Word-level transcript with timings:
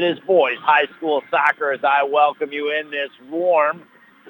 It 0.00 0.16
is 0.16 0.18
boys 0.20 0.56
high 0.62 0.86
school 0.96 1.22
soccer 1.30 1.72
as 1.72 1.84
I 1.84 2.04
welcome 2.04 2.52
you 2.52 2.72
in 2.72 2.90
this 2.90 3.10
warm 3.28 3.82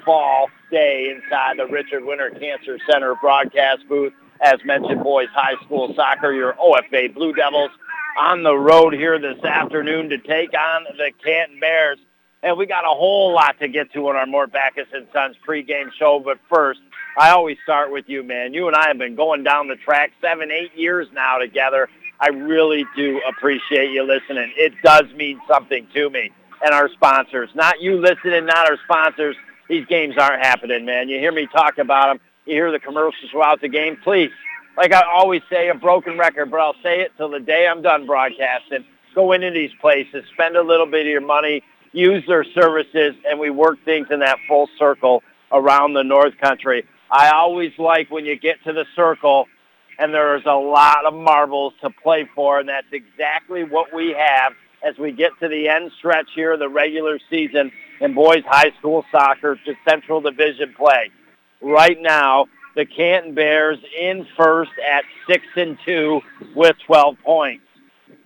fall 0.03 0.49
day 0.69 1.09
inside 1.15 1.59
the 1.59 1.65
Richard 1.65 2.03
Winter 2.03 2.29
Cancer 2.29 2.77
Center 2.91 3.15
broadcast 3.15 3.87
booth. 3.87 4.11
As 4.41 4.59
mentioned, 4.65 5.01
boys 5.01 5.29
high 5.33 5.55
school 5.63 5.93
soccer, 5.95 6.33
your 6.33 6.55
OFA 6.55 7.13
Blue 7.13 7.31
Devils 7.31 7.71
on 8.19 8.43
the 8.43 8.53
road 8.53 8.93
here 8.93 9.17
this 9.17 9.41
afternoon 9.45 10.09
to 10.09 10.17
take 10.17 10.53
on 10.53 10.83
the 10.97 11.13
Canton 11.23 11.61
Bears. 11.61 11.99
And 12.43 12.57
we 12.57 12.65
got 12.65 12.83
a 12.83 12.93
whole 12.93 13.33
lot 13.33 13.57
to 13.59 13.69
get 13.69 13.93
to 13.93 14.09
in 14.09 14.17
our 14.17 14.25
Mort 14.25 14.51
Backus 14.51 14.87
and 14.91 15.07
Sons 15.13 15.37
pregame 15.47 15.93
show. 15.97 16.19
But 16.19 16.39
first, 16.49 16.81
I 17.17 17.29
always 17.29 17.55
start 17.63 17.93
with 17.93 18.09
you, 18.09 18.23
man. 18.23 18.53
You 18.53 18.67
and 18.67 18.75
I 18.75 18.89
have 18.89 18.97
been 18.97 19.15
going 19.15 19.45
down 19.45 19.69
the 19.69 19.77
track 19.77 20.11
seven, 20.19 20.51
eight 20.51 20.75
years 20.75 21.07
now 21.13 21.37
together. 21.37 21.87
I 22.21 22.27
really 22.27 22.85
do 22.95 23.19
appreciate 23.27 23.89
you 23.89 24.03
listening. 24.03 24.53
It 24.55 24.73
does 24.83 25.05
mean 25.15 25.41
something 25.47 25.87
to 25.95 26.09
me 26.11 26.29
and 26.63 26.71
our 26.71 26.87
sponsors. 26.89 27.49
Not 27.55 27.81
you 27.81 27.99
listening, 27.99 28.45
not 28.45 28.69
our 28.69 28.77
sponsors. 28.85 29.35
These 29.67 29.87
games 29.87 30.15
aren't 30.19 30.45
happening, 30.45 30.85
man. 30.85 31.09
You 31.09 31.17
hear 31.17 31.31
me 31.31 31.47
talk 31.47 31.79
about 31.79 32.09
them. 32.09 32.19
You 32.45 32.53
hear 32.53 32.71
the 32.71 32.79
commercials 32.79 33.31
throughout 33.31 33.59
the 33.61 33.69
game. 33.69 33.97
Please, 34.03 34.29
like 34.77 34.93
I 34.93 35.01
always 35.11 35.41
say, 35.49 35.69
a 35.69 35.73
broken 35.73 36.15
record, 36.15 36.51
but 36.51 36.59
I'll 36.59 36.75
say 36.83 37.01
it 37.01 37.11
till 37.17 37.29
the 37.29 37.39
day 37.39 37.67
I'm 37.67 37.81
done 37.81 38.05
broadcasting. 38.05 38.85
Go 39.15 39.31
into 39.31 39.49
these 39.49 39.71
places, 39.81 40.23
spend 40.33 40.55
a 40.55 40.61
little 40.61 40.85
bit 40.85 41.07
of 41.07 41.11
your 41.11 41.21
money, 41.21 41.63
use 41.91 42.23
their 42.27 42.43
services, 42.43 43.15
and 43.27 43.39
we 43.39 43.49
work 43.49 43.83
things 43.83 44.07
in 44.11 44.19
that 44.19 44.37
full 44.47 44.69
circle 44.77 45.23
around 45.51 45.93
the 45.93 46.03
North 46.03 46.37
Country. 46.37 46.85
I 47.09 47.31
always 47.31 47.71
like 47.79 48.11
when 48.11 48.25
you 48.25 48.37
get 48.37 48.63
to 48.65 48.73
the 48.73 48.85
circle 48.95 49.47
and 50.01 50.11
there's 50.11 50.45
a 50.47 50.55
lot 50.55 51.05
of 51.05 51.13
marbles 51.13 51.73
to 51.81 51.91
play 51.91 52.27
for, 52.33 52.59
and 52.59 52.67
that's 52.67 52.91
exactly 52.91 53.63
what 53.63 53.93
we 53.93 54.15
have 54.17 54.53
as 54.83 54.97
we 54.97 55.11
get 55.11 55.31
to 55.39 55.47
the 55.47 55.69
end 55.69 55.91
stretch 55.99 56.27
here 56.33 56.53
of 56.53 56.59
the 56.59 56.67
regular 56.67 57.19
season 57.29 57.71
in 57.99 58.15
boys 58.15 58.43
high 58.47 58.71
school 58.79 59.05
soccer 59.11 59.59
to 59.63 59.75
Central 59.87 60.19
Division 60.19 60.73
play. 60.75 61.11
Right 61.61 62.01
now, 62.01 62.47
the 62.75 62.83
Canton 62.83 63.35
Bears 63.35 63.77
in 63.95 64.25
first 64.35 64.71
at 64.83 65.03
6 65.29 65.45
and 65.55 65.77
2 65.85 66.21
with 66.55 66.75
12 66.87 67.17
points. 67.23 67.65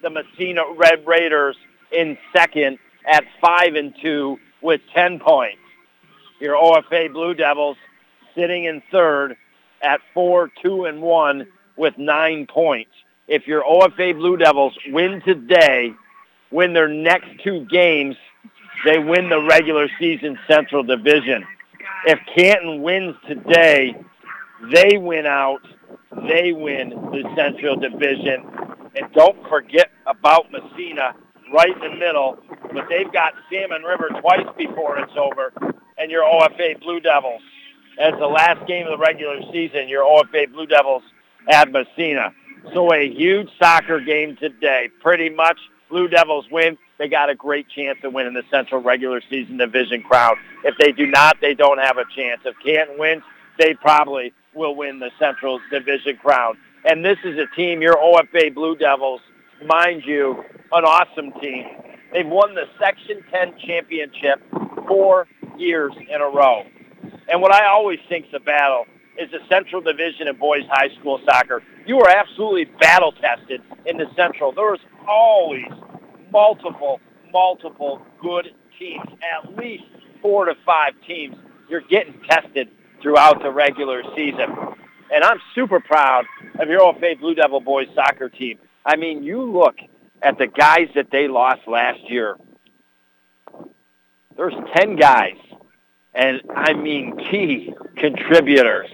The 0.01 0.09
Massena 0.09 0.61
Red 0.77 1.05
Raiders 1.05 1.57
in 1.91 2.17
second 2.33 2.79
at 3.05 3.25
5 3.41 3.75
and 3.75 3.93
2 4.01 4.39
with 4.61 4.79
10 4.93 5.19
points. 5.19 5.59
Your 6.39 6.55
OFA 6.55 7.11
Blue 7.11 7.33
Devils 7.33 7.75
sitting 8.33 8.63
in 8.63 8.81
third 8.91 9.35
at 9.81 9.99
4 10.13 10.49
2 10.63 10.85
and 10.85 11.01
1 11.01 11.47
with 11.77 11.97
nine 11.97 12.47
points. 12.47 12.91
If 13.27 13.47
your 13.47 13.63
OFA 13.63 14.15
Blue 14.15 14.37
Devils 14.37 14.77
win 14.87 15.21
today, 15.25 15.93
win 16.51 16.73
their 16.73 16.87
next 16.87 17.27
two 17.43 17.65
games, 17.65 18.15
they 18.85 18.99
win 18.99 19.29
the 19.29 19.41
regular 19.41 19.87
season 19.99 20.37
Central 20.47 20.83
Division. 20.83 21.45
If 22.05 22.19
Canton 22.35 22.83
wins 22.83 23.15
today, 23.27 23.95
they 24.71 24.97
win 24.97 25.25
out. 25.25 25.61
They 26.27 26.53
win 26.53 26.89
the 26.89 27.23
Central 27.35 27.75
Division. 27.75 28.45
And 28.95 29.11
don't 29.13 29.47
forget 29.49 29.89
about 30.05 30.51
Massena 30.51 31.15
right 31.53 31.69
in 31.69 31.79
the 31.79 31.97
middle. 31.97 32.37
But 32.73 32.85
they've 32.89 33.11
got 33.11 33.33
Salmon 33.51 33.83
River 33.83 34.09
twice 34.21 34.47
before 34.57 34.99
it's 34.99 35.13
over. 35.17 35.51
And 35.97 36.11
your 36.11 36.23
OFA 36.23 36.79
Blue 36.81 36.99
Devils. 36.99 37.41
As 37.99 38.13
the 38.19 38.27
last 38.27 38.67
game 38.67 38.85
of 38.85 38.99
the 38.99 39.03
regular 39.03 39.39
season, 39.51 39.87
your 39.87 40.03
OFA 40.03 40.51
Blue 40.51 40.67
Devils 40.67 41.03
at 41.49 41.71
Massena. 41.71 42.33
So 42.73 42.91
a 42.93 43.09
huge 43.09 43.49
soccer 43.59 43.99
game 43.99 44.37
today. 44.37 44.89
Pretty 45.01 45.29
much 45.29 45.59
Blue 45.89 46.07
Devils 46.07 46.45
win. 46.51 46.77
They 46.97 47.07
got 47.07 47.29
a 47.29 47.35
great 47.35 47.67
chance 47.69 47.99
of 48.03 48.13
winning 48.13 48.33
the 48.33 48.43
Central 48.49 48.81
regular 48.81 49.21
season 49.29 49.57
division 49.57 50.01
crown. 50.01 50.37
If 50.63 50.75
they 50.79 50.91
do 50.91 51.05
not, 51.05 51.37
they 51.41 51.53
don't 51.53 51.77
have 51.77 51.97
a 51.97 52.05
chance. 52.15 52.41
If 52.45 52.55
Canton 52.63 52.97
wins, 52.97 53.23
they 53.59 53.73
probably 53.73 54.33
will 54.53 54.75
win 54.75 54.99
the 54.99 55.11
Central 55.19 55.59
division 55.69 56.17
crown. 56.17 56.57
And 56.85 57.03
this 57.03 57.17
is 57.23 57.37
a 57.37 57.53
team, 57.55 57.81
your 57.81 57.97
OFA 57.97 58.53
Blue 58.53 58.75
Devils, 58.75 59.21
mind 59.65 60.03
you, 60.05 60.43
an 60.71 60.85
awesome 60.85 61.31
team. 61.41 61.65
They've 62.13 62.27
won 62.27 62.55
the 62.55 62.65
Section 62.79 63.23
10 63.31 63.55
championship 63.65 64.41
four 64.87 65.27
years 65.57 65.93
in 65.97 66.21
a 66.21 66.29
row. 66.29 66.63
And 67.27 67.41
what 67.41 67.53
I 67.53 67.67
always 67.67 67.99
think 68.07 68.27
is 68.27 68.33
a 68.33 68.39
battle 68.39 68.85
is 69.17 69.31
the 69.31 69.39
Central 69.49 69.81
Division 69.81 70.27
in 70.27 70.35
boys 70.35 70.63
high 70.69 70.89
school 70.99 71.19
soccer. 71.25 71.63
You 71.85 71.99
are 71.99 72.09
absolutely 72.09 72.65
battle 72.79 73.11
tested 73.13 73.61
in 73.85 73.97
the 73.97 74.07
Central. 74.15 74.51
There 74.51 74.73
is 74.73 74.81
always 75.07 75.67
multiple, 76.31 76.99
multiple 77.31 78.01
good 78.21 78.53
teams, 78.77 79.05
at 79.33 79.55
least 79.57 79.83
four 80.21 80.45
to 80.45 80.55
five 80.65 80.93
teams. 81.07 81.35
You're 81.69 81.81
getting 81.81 82.19
tested 82.29 82.69
throughout 83.01 83.41
the 83.41 83.51
regular 83.51 84.03
season. 84.15 84.55
And 85.13 85.23
I'm 85.23 85.39
super 85.53 85.79
proud 85.79 86.25
of 86.59 86.67
your 86.67 86.81
OFA 86.81 87.19
Blue 87.19 87.35
Devil 87.35 87.59
boys 87.59 87.87
soccer 87.93 88.29
team. 88.29 88.57
I 88.85 88.95
mean, 88.95 89.23
you 89.23 89.41
look 89.41 89.75
at 90.21 90.37
the 90.37 90.47
guys 90.47 90.87
that 90.95 91.11
they 91.11 91.27
lost 91.27 91.61
last 91.67 91.99
year. 92.09 92.37
There's 94.35 94.53
10 94.75 94.97
guys, 94.97 95.37
and 96.15 96.41
I 96.55 96.73
mean 96.73 97.17
key 97.29 97.73
contributors 97.97 98.89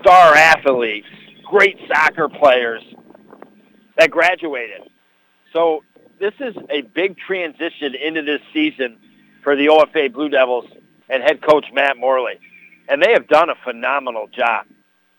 star 0.00 0.34
athletes, 0.34 1.06
great 1.44 1.78
soccer 1.88 2.28
players 2.28 2.82
that 3.96 4.10
graduated. 4.10 4.82
So 5.52 5.82
this 6.20 6.34
is 6.40 6.54
a 6.70 6.82
big 6.82 7.16
transition 7.16 7.94
into 7.94 8.22
this 8.22 8.40
season 8.52 8.98
for 9.42 9.56
the 9.56 9.66
OFA 9.66 10.12
Blue 10.12 10.28
Devils 10.28 10.66
and 11.08 11.22
head 11.22 11.40
coach 11.42 11.66
Matt 11.72 11.96
Morley. 11.96 12.38
And 12.88 13.02
they 13.02 13.12
have 13.12 13.28
done 13.28 13.48
a 13.48 13.54
phenomenal 13.64 14.28
job. 14.28 14.66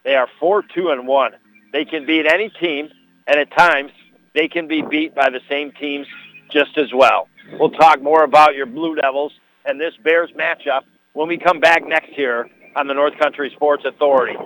They 0.04 0.16
are 0.16 0.28
4-2 0.40 0.92
and 0.92 1.08
1. 1.08 1.32
They 1.74 1.84
can 1.84 2.06
beat 2.06 2.28
any 2.28 2.50
team, 2.50 2.90
and 3.26 3.40
at 3.40 3.52
times 3.52 3.92
they 4.36 4.48
can 4.48 4.68
be 4.68 4.84
beat 4.84 5.16
by 5.16 5.30
the 5.30 5.42
same 5.50 5.72
teams 5.72 6.06
just 6.52 6.78
as 6.78 6.94
well. 6.94 7.28
We'll 7.60 7.72
talk 7.72 8.02
more 8.02 8.24
about 8.24 8.56
your 8.56 8.68
Blue 8.68 8.96
Devils 8.96 9.34
and 9.66 9.80
this 9.82 9.96
Bears 10.04 10.30
matchup 10.38 10.82
when 11.16 11.30
we 11.30 11.38
come 11.38 11.60
back 11.60 11.88
next 11.88 12.18
year 12.18 12.50
on 12.76 12.88
the 12.88 12.94
North 12.94 13.18
Country 13.18 13.50
Sports 13.56 13.86
Authority. 13.86 14.38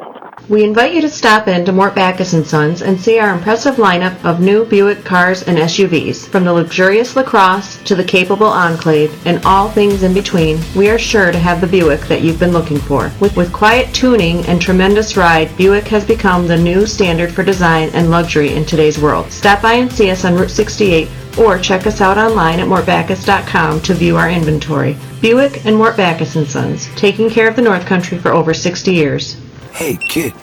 We 0.49 0.63
invite 0.63 0.93
you 0.93 1.01
to 1.01 1.09
stop 1.09 1.47
in 1.47 1.65
to 1.65 1.71
Mort 1.71 1.95
Backus 1.95 2.29
& 2.47 2.47
Sons 2.47 2.83
and 2.83 3.01
see 3.01 3.17
our 3.17 3.33
impressive 3.33 3.75
lineup 3.75 4.23
of 4.23 4.39
new 4.39 4.65
Buick 4.65 5.03
cars 5.03 5.41
and 5.41 5.57
SUVs. 5.57 6.27
From 6.27 6.43
the 6.43 6.53
luxurious 6.53 7.15
LaCrosse 7.15 7.81
to 7.85 7.95
the 7.95 8.03
capable 8.03 8.45
Enclave 8.45 9.25
and 9.25 9.43
all 9.45 9.67
things 9.67 10.03
in 10.03 10.13
between, 10.13 10.59
we 10.75 10.91
are 10.91 10.99
sure 10.99 11.31
to 11.31 11.39
have 11.39 11.59
the 11.59 11.65
Buick 11.65 12.01
that 12.01 12.21
you've 12.21 12.39
been 12.39 12.51
looking 12.51 12.77
for. 12.77 13.11
With, 13.19 13.35
with 13.35 13.51
quiet 13.51 13.91
tuning 13.91 14.45
and 14.45 14.61
tremendous 14.61 15.17
ride, 15.17 15.55
Buick 15.57 15.87
has 15.87 16.05
become 16.05 16.45
the 16.45 16.57
new 16.57 16.85
standard 16.85 17.31
for 17.31 17.43
design 17.43 17.89
and 17.93 18.11
luxury 18.11 18.53
in 18.53 18.63
today's 18.63 18.99
world. 18.99 19.31
Stop 19.31 19.63
by 19.63 19.73
and 19.73 19.91
see 19.91 20.11
us 20.11 20.23
on 20.23 20.35
Route 20.35 20.51
68 20.51 21.09
or 21.37 21.59
check 21.59 21.85
us 21.85 22.01
out 22.01 22.17
online 22.17 22.59
at 22.59 22.67
mortbackus.com 22.67 23.81
to 23.81 23.93
view 23.93 24.17
our 24.17 24.29
inventory. 24.29 24.97
Buick 25.21 25.65
and 25.65 25.75
Mort 25.75 25.97
Backus 25.97 26.33
& 26.49 26.51
Sons, 26.51 26.87
taking 26.95 27.29
care 27.29 27.47
of 27.47 27.55
the 27.55 27.61
North 27.61 27.85
Country 27.85 28.17
for 28.17 28.31
over 28.31 28.53
60 28.53 28.93
years. 28.93 29.37
Hey, 29.73 29.97
kid. 29.97 30.33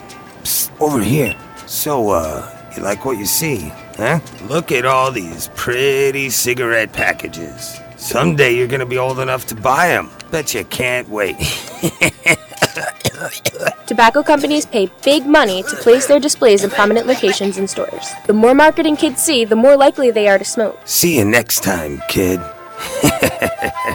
Psst, 0.42 0.70
over 0.80 1.02
here. 1.02 1.34
So, 1.66 2.10
uh, 2.10 2.70
you 2.76 2.82
like 2.82 3.04
what 3.04 3.19
you 3.19 3.26
see, 3.26 3.72
huh? 3.97 4.20
Look 4.48 4.70
at 4.70 4.84
all 4.84 5.10
these 5.10 5.48
pretty 5.54 6.30
cigarette 6.30 6.92
packages. 6.92 7.80
Someday 7.97 8.54
you're 8.54 8.68
gonna 8.68 8.86
be 8.86 8.98
old 8.98 9.18
enough 9.18 9.47
to 9.47 9.54
buy 9.54 9.88
them. 9.88 10.10
Bet 10.30 10.54
you 10.54 10.64
can't 10.64 11.08
wait. 11.08 11.36
Tobacco 13.86 14.22
companies 14.24 14.66
pay 14.66 14.91
big 15.04 15.26
money 15.26 15.62
to 15.62 15.76
place 15.76 16.08
their 16.08 16.19
displays 16.19 16.64
in 16.64 16.70
prominent 16.70 17.06
locations 17.06 17.56
in 17.56 17.69
stores. 17.69 18.10
The 18.26 18.32
more 18.32 18.52
marketing 18.52 18.97
kids 18.97 19.22
see, 19.22 19.44
the 19.44 19.54
more 19.54 19.76
likely 19.76 20.10
they 20.10 20.26
are 20.26 20.38
to 20.38 20.44
smoke. 20.44 20.76
See 20.84 21.19
you 21.19 21.24
next 21.24 21.60
time, 21.62 22.02
kid. 22.08 22.41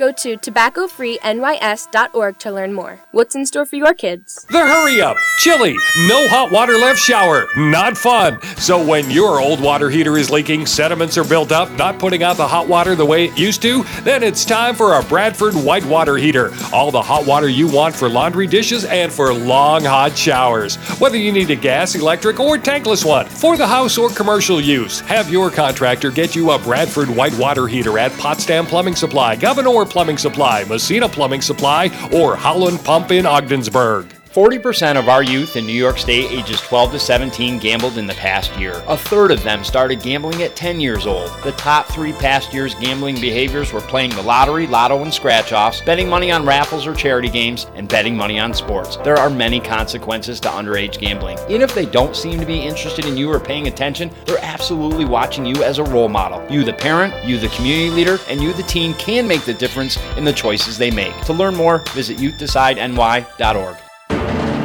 Go 0.00 0.10
to 0.12 0.36
tobaccofreenys.org 0.38 2.38
to 2.38 2.50
learn 2.50 2.72
more. 2.72 2.98
What's 3.10 3.34
in 3.34 3.44
store 3.44 3.66
for 3.66 3.76
your 3.76 3.92
kids? 3.92 4.46
The 4.48 4.58
hurry 4.58 5.02
up, 5.02 5.18
chilly, 5.40 5.76
no 6.08 6.26
hot 6.28 6.50
water 6.50 6.78
left 6.78 6.98
shower, 6.98 7.46
not 7.54 7.98
fun. 7.98 8.40
So 8.56 8.82
when 8.82 9.10
your 9.10 9.42
old 9.42 9.60
water 9.60 9.90
heater 9.90 10.16
is 10.16 10.30
leaking, 10.30 10.64
sediments 10.64 11.18
are 11.18 11.24
built 11.24 11.52
up, 11.52 11.70
not 11.72 11.98
putting 11.98 12.22
out 12.22 12.38
the 12.38 12.48
hot 12.48 12.66
water 12.66 12.94
the 12.94 13.04
way 13.04 13.26
it 13.26 13.38
used 13.38 13.60
to, 13.60 13.82
then 14.02 14.22
it's 14.22 14.46
time 14.46 14.74
for 14.74 14.94
a 14.94 15.02
Bradford 15.02 15.52
white 15.52 15.84
water 15.84 16.16
heater. 16.16 16.50
All 16.72 16.90
the 16.90 17.02
hot 17.02 17.26
water 17.26 17.50
you 17.50 17.68
want 17.68 17.94
for 17.94 18.08
laundry 18.08 18.46
dishes 18.46 18.86
and 18.86 19.12
for 19.12 19.34
long 19.34 19.84
hot 19.84 20.16
showers. 20.16 20.76
Whether 20.98 21.18
you 21.18 21.30
need 21.30 21.50
a 21.50 21.56
gas, 21.56 21.94
electric, 21.94 22.40
or 22.40 22.56
tankless 22.56 23.04
one 23.04 23.26
for 23.26 23.58
the 23.58 23.66
house 23.66 23.98
or 23.98 24.08
commercial 24.08 24.62
use, 24.62 25.00
have 25.00 25.30
your 25.30 25.50
contractor 25.50 26.10
get 26.10 26.34
you 26.34 26.52
a 26.52 26.58
Bradford 26.58 27.10
white 27.10 27.36
water 27.36 27.66
heater 27.66 27.98
at 27.98 28.12
Potsdam 28.12 28.64
Plumbing 28.64 28.96
Supply, 28.96 29.36
Gouverneur 29.36 29.89
Plumbing 29.90 30.18
Supply, 30.18 30.64
Massena 30.64 31.08
Plumbing 31.08 31.42
Supply, 31.42 31.90
or 32.12 32.36
Holland 32.36 32.82
Pump 32.84 33.10
in 33.10 33.26
Ogdensburg. 33.26 34.19
40% 34.32 34.96
of 34.96 35.08
our 35.08 35.24
youth 35.24 35.56
in 35.56 35.66
New 35.66 35.72
York 35.72 35.98
State 35.98 36.30
ages 36.30 36.60
12 36.60 36.92
to 36.92 37.00
17 37.00 37.58
gambled 37.58 37.98
in 37.98 38.06
the 38.06 38.14
past 38.14 38.56
year. 38.56 38.80
A 38.86 38.96
third 38.96 39.32
of 39.32 39.42
them 39.42 39.64
started 39.64 40.02
gambling 40.02 40.40
at 40.44 40.54
10 40.54 40.78
years 40.80 41.04
old. 41.04 41.32
The 41.42 41.50
top 41.52 41.88
three 41.88 42.12
past 42.12 42.54
year's 42.54 42.76
gambling 42.76 43.20
behaviors 43.20 43.72
were 43.72 43.80
playing 43.80 44.10
the 44.10 44.22
lottery, 44.22 44.68
lotto, 44.68 45.02
and 45.02 45.12
scratch 45.12 45.52
offs, 45.52 45.80
betting 45.80 46.08
money 46.08 46.30
on 46.30 46.46
raffles 46.46 46.86
or 46.86 46.94
charity 46.94 47.28
games, 47.28 47.66
and 47.74 47.88
betting 47.88 48.16
money 48.16 48.38
on 48.38 48.54
sports. 48.54 48.98
There 48.98 49.16
are 49.16 49.30
many 49.30 49.58
consequences 49.58 50.38
to 50.40 50.48
underage 50.48 51.00
gambling. 51.00 51.36
Even 51.48 51.62
if 51.62 51.74
they 51.74 51.86
don't 51.86 52.14
seem 52.14 52.38
to 52.38 52.46
be 52.46 52.60
interested 52.60 53.06
in 53.06 53.16
you 53.16 53.32
or 53.32 53.40
paying 53.40 53.66
attention, 53.66 54.12
they're 54.26 54.38
absolutely 54.42 55.06
watching 55.06 55.44
you 55.44 55.64
as 55.64 55.78
a 55.78 55.84
role 55.84 56.08
model. 56.08 56.40
You, 56.48 56.62
the 56.62 56.72
parent, 56.72 57.12
you, 57.24 57.36
the 57.36 57.48
community 57.48 57.90
leader, 57.90 58.18
and 58.28 58.40
you, 58.40 58.52
the 58.52 58.62
teen, 58.62 58.94
can 58.94 59.26
make 59.26 59.44
the 59.44 59.54
difference 59.54 59.98
in 60.16 60.24
the 60.24 60.32
choices 60.32 60.78
they 60.78 60.92
make. 60.92 61.20
To 61.22 61.32
learn 61.32 61.56
more, 61.56 61.78
visit 61.94 62.18
youthdecideNY.org. 62.18 63.89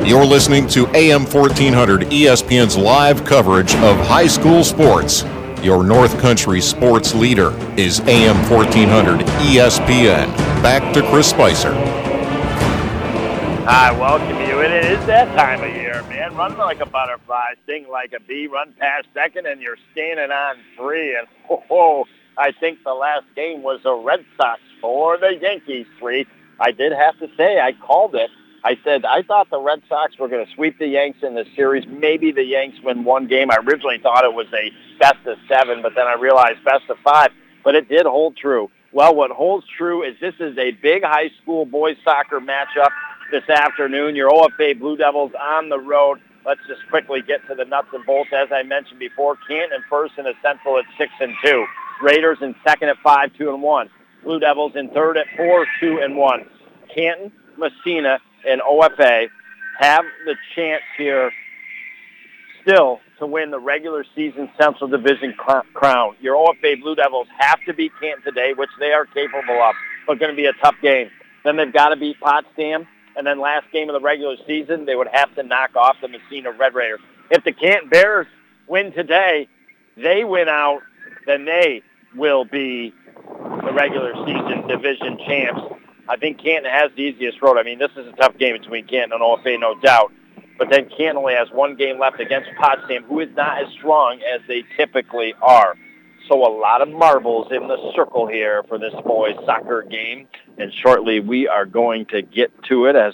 You're 0.05 0.25
listening 0.25 0.67
to 0.67 0.87
AM 0.95 1.23
1400 1.23 2.01
ESPN's 2.01 2.77
live 2.77 3.25
coverage 3.25 3.73
of 3.75 3.97
high 4.05 4.27
school 4.27 4.63
sports. 4.63 5.23
Your 5.63 5.83
North 5.83 6.19
Country 6.19 6.61
sports 6.61 7.15
leader 7.15 7.49
is 7.75 8.01
AM 8.01 8.37
1400 8.47 9.21
ESPN. 9.21 10.27
Back 10.61 10.93
to 10.93 11.01
Chris 11.09 11.31
Spicer. 11.31 11.73
I 13.67 13.91
welcome 13.99 14.39
you, 14.41 14.61
and 14.61 14.71
it 14.71 14.85
is 14.85 15.03
that 15.07 15.35
time 15.35 15.63
of 15.63 15.75
year, 15.75 16.03
man. 16.03 16.35
Run 16.35 16.55
like 16.59 16.81
a 16.81 16.85
butterfly, 16.85 17.55
sting 17.63 17.87
like 17.89 18.13
a 18.13 18.19
bee, 18.19 18.45
run 18.45 18.75
past 18.77 19.07
second, 19.11 19.47
and 19.47 19.59
you're 19.59 19.79
standing 19.91 20.29
on 20.29 20.57
three. 20.77 21.17
And 21.17 21.27
oh, 21.49 22.05
I 22.37 22.51
think 22.51 22.83
the 22.83 22.93
last 22.93 23.25
game 23.35 23.63
was 23.63 23.81
the 23.81 23.95
Red 23.95 24.23
Sox 24.37 24.61
for 24.79 25.17
the 25.17 25.35
Yankees 25.41 25.87
three. 25.97 26.27
I 26.59 26.69
did 26.69 26.91
have 26.91 27.17
to 27.17 27.27
say 27.35 27.59
I 27.59 27.71
called 27.71 28.13
it 28.13 28.29
I 28.65 28.79
said 28.83 29.05
I 29.05 29.21
thought 29.21 29.51
the 29.51 29.61
Red 29.61 29.83
Sox 29.87 30.17
were 30.17 30.27
going 30.27 30.43
to 30.43 30.51
sweep 30.53 30.79
the 30.79 30.87
Yanks 30.87 31.19
in 31.21 31.35
the 31.35 31.45
series. 31.55 31.85
Maybe 31.87 32.31
the 32.31 32.43
Yanks 32.43 32.79
win 32.83 33.03
one 33.03 33.27
game. 33.27 33.51
I 33.51 33.57
originally 33.57 33.99
thought 33.99 34.25
it 34.25 34.33
was 34.33 34.47
a 34.53 34.71
best 34.99 35.23
of 35.27 35.37
seven, 35.47 35.83
but 35.83 35.93
then 35.95 36.07
I 36.07 36.15
realized 36.15 36.63
best 36.65 36.89
of 36.89 36.97
five. 37.03 37.29
But 37.63 37.75
it 37.75 37.87
did 37.87 38.07
hold 38.07 38.37
true. 38.37 38.71
Well, 38.91 39.13
what 39.13 39.29
holds 39.29 39.67
true 39.77 40.01
is 40.01 40.15
this 40.19 40.33
is 40.39 40.57
a 40.57 40.71
big 40.71 41.03
high 41.03 41.29
school 41.43 41.65
boys 41.65 41.95
soccer 42.03 42.39
matchup 42.39 42.89
this 43.29 43.47
afternoon. 43.47 44.15
Your 44.15 44.31
OFA 44.31 44.79
Blue 44.79 44.97
Devils 44.97 45.33
on 45.39 45.69
the 45.69 45.79
road. 45.79 46.19
Let's 46.43 46.61
just 46.67 46.81
quickly 46.89 47.21
get 47.21 47.45
to 47.47 47.53
the 47.53 47.65
nuts 47.65 47.89
and 47.93 48.03
bolts. 48.03 48.31
As 48.33 48.47
I 48.51 48.63
mentioned 48.63 48.99
before, 48.99 49.37
Canton 49.47 49.83
first 49.87 50.13
in 50.17 50.23
the 50.23 50.33
Central 50.41 50.79
at 50.79 50.85
six 50.97 51.11
and 51.19 51.35
two. 51.43 51.65
Raiders 52.01 52.39
in 52.41 52.55
second 52.67 52.89
at 52.89 52.97
five, 53.03 53.31
two 53.37 53.53
and 53.53 53.61
one. 53.61 53.91
Blue 54.23 54.39
Devils 54.39 54.71
in 54.75 54.89
third 54.89 55.17
at 55.17 55.27
four, 55.37 55.67
two 55.79 55.99
and 56.01 56.17
one. 56.17 56.47
Canton, 56.93 57.31
Massena, 57.57 58.19
and 58.47 58.61
OFA 58.61 59.27
have 59.79 60.05
the 60.25 60.35
chance 60.55 60.83
here 60.97 61.31
still 62.61 62.99
to 63.19 63.25
win 63.25 63.51
the 63.51 63.59
regular 63.59 64.05
season 64.15 64.49
Central 64.59 64.89
Division 64.89 65.33
crown. 65.33 66.15
Your 66.21 66.35
OFA 66.35 66.81
Blue 66.81 66.95
Devils 66.95 67.27
have 67.37 67.59
to 67.67 67.73
beat 67.73 67.91
Canton 68.01 68.23
today, 68.23 68.53
which 68.55 68.69
they 68.79 68.91
are 68.91 69.05
capable 69.05 69.61
of, 69.61 69.75
but 70.07 70.19
going 70.19 70.31
to 70.31 70.35
be 70.35 70.45
a 70.45 70.53
tough 70.53 70.75
game. 70.81 71.09
Then 71.43 71.57
they've 71.57 71.71
got 71.71 71.89
to 71.89 71.95
beat 71.95 72.19
Potsdam, 72.19 72.87
and 73.15 73.25
then 73.25 73.39
last 73.39 73.71
game 73.71 73.89
of 73.89 73.93
the 73.93 74.01
regular 74.01 74.35
season, 74.47 74.85
they 74.85 74.95
would 74.95 75.07
have 75.11 75.33
to 75.35 75.43
knock 75.43 75.75
off 75.75 75.95
the 76.01 76.07
Massena 76.07 76.51
Red 76.51 76.73
Raiders. 76.73 76.99
If 77.29 77.43
the 77.43 77.51
Canton 77.51 77.89
Bears 77.89 78.27
win 78.67 78.91
today, 78.91 79.47
they 79.95 80.23
win 80.23 80.49
out, 80.49 80.81
then 81.25 81.45
they 81.45 81.81
will 82.15 82.45
be 82.45 82.93
the 83.63 83.73
regular 83.73 84.13
season 84.25 84.67
division 84.67 85.17
champs. 85.25 85.61
I 86.07 86.17
think 86.17 86.41
Canton 86.41 86.71
has 86.71 86.91
the 86.95 87.01
easiest 87.01 87.41
road. 87.41 87.57
I 87.57 87.63
mean, 87.63 87.79
this 87.79 87.91
is 87.97 88.07
a 88.07 88.11
tough 88.13 88.37
game 88.37 88.57
between 88.57 88.85
Canton 88.87 89.13
and 89.13 89.21
OFA, 89.21 89.59
no 89.59 89.79
doubt. 89.79 90.11
But 90.57 90.69
then 90.69 90.87
Canton 90.89 91.17
only 91.17 91.33
has 91.33 91.49
one 91.51 91.75
game 91.75 91.99
left 91.99 92.19
against 92.19 92.49
Potsdam, 92.57 93.03
who 93.03 93.19
is 93.19 93.29
not 93.35 93.61
as 93.61 93.71
strong 93.73 94.21
as 94.21 94.41
they 94.47 94.63
typically 94.77 95.33
are. 95.41 95.75
So 96.29 96.35
a 96.35 96.51
lot 96.59 96.81
of 96.81 96.89
marbles 96.89 97.51
in 97.51 97.67
the 97.67 97.91
circle 97.95 98.27
here 98.27 98.63
for 98.67 98.77
this 98.77 98.93
boys 99.05 99.35
soccer 99.45 99.83
game. 99.83 100.27
And 100.57 100.71
shortly 100.81 101.19
we 101.19 101.47
are 101.47 101.65
going 101.65 102.05
to 102.07 102.21
get 102.21 102.51
to 102.69 102.85
it 102.85 102.95
as 102.95 103.13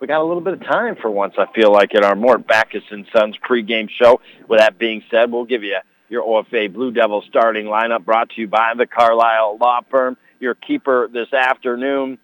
we 0.00 0.06
got 0.06 0.20
a 0.20 0.24
little 0.24 0.40
bit 0.40 0.54
of 0.54 0.60
time 0.60 0.96
for 0.96 1.10
once, 1.10 1.34
I 1.38 1.44
feel 1.54 1.70
like, 1.70 1.94
in 1.94 2.04
our 2.04 2.16
Mort 2.16 2.46
Backus 2.46 2.82
and 2.90 3.06
Sons 3.14 3.36
pregame 3.48 3.88
show. 3.90 4.20
With 4.48 4.58
that 4.60 4.78
being 4.78 5.02
said, 5.10 5.30
we'll 5.30 5.44
give 5.44 5.62
you 5.62 5.76
your 6.08 6.24
OFA 6.24 6.72
Blue 6.72 6.90
Devil 6.90 7.22
starting 7.28 7.66
lineup 7.66 8.04
brought 8.04 8.30
to 8.30 8.40
you 8.40 8.48
by 8.48 8.72
the 8.76 8.86
Carlisle 8.86 9.58
Law 9.60 9.80
Firm. 9.90 10.16
Your 10.40 10.54
keeper 10.54 11.08
this 11.12 11.32
afternoon 11.34 12.18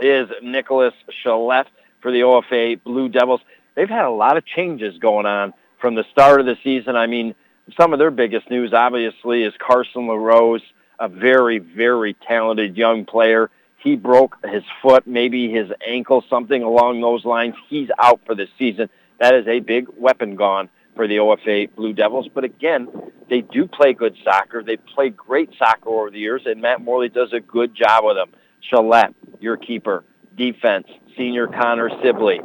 is 0.00 0.28
Nicholas 0.42 0.94
Chalette 1.24 1.66
for 2.00 2.10
the 2.10 2.20
OFA 2.20 2.82
Blue 2.82 3.08
Devils. 3.08 3.40
They've 3.74 3.88
had 3.88 4.04
a 4.04 4.10
lot 4.10 4.36
of 4.36 4.44
changes 4.44 4.98
going 4.98 5.26
on 5.26 5.52
from 5.80 5.94
the 5.94 6.04
start 6.10 6.40
of 6.40 6.46
the 6.46 6.56
season. 6.62 6.96
I 6.96 7.06
mean, 7.06 7.34
some 7.78 7.92
of 7.92 7.98
their 7.98 8.10
biggest 8.10 8.50
news, 8.50 8.72
obviously, 8.72 9.42
is 9.42 9.54
Carson 9.58 10.06
LaRose, 10.06 10.62
a 10.98 11.08
very, 11.08 11.58
very 11.58 12.14
talented 12.26 12.76
young 12.76 13.04
player. 13.04 13.50
He 13.78 13.96
broke 13.96 14.36
his 14.44 14.62
foot, 14.82 15.06
maybe 15.06 15.50
his 15.50 15.70
ankle, 15.86 16.24
something 16.28 16.62
along 16.62 17.00
those 17.00 17.24
lines. 17.24 17.54
He's 17.68 17.88
out 17.98 18.20
for 18.26 18.34
the 18.34 18.46
season. 18.58 18.90
That 19.18 19.34
is 19.34 19.46
a 19.46 19.60
big 19.60 19.86
weapon 19.96 20.36
gone 20.36 20.68
for 20.96 21.06
the 21.06 21.16
OFA 21.16 21.74
Blue 21.74 21.92
Devils. 21.92 22.28
But 22.34 22.44
again, 22.44 22.88
they 23.30 23.40
do 23.40 23.66
play 23.66 23.94
good 23.94 24.16
soccer. 24.24 24.62
They've 24.62 24.84
played 24.94 25.16
great 25.16 25.50
soccer 25.58 25.88
over 25.88 26.10
the 26.10 26.18
years, 26.18 26.42
and 26.44 26.60
Matt 26.60 26.82
Morley 26.82 27.08
does 27.08 27.32
a 27.32 27.40
good 27.40 27.74
job 27.74 28.04
with 28.04 28.16
them. 28.16 28.30
Chalette, 28.70 29.14
your 29.40 29.56
keeper. 29.56 30.04
Defense, 30.36 30.86
senior 31.16 31.46
Connor 31.46 31.90
Sibley. 32.02 32.40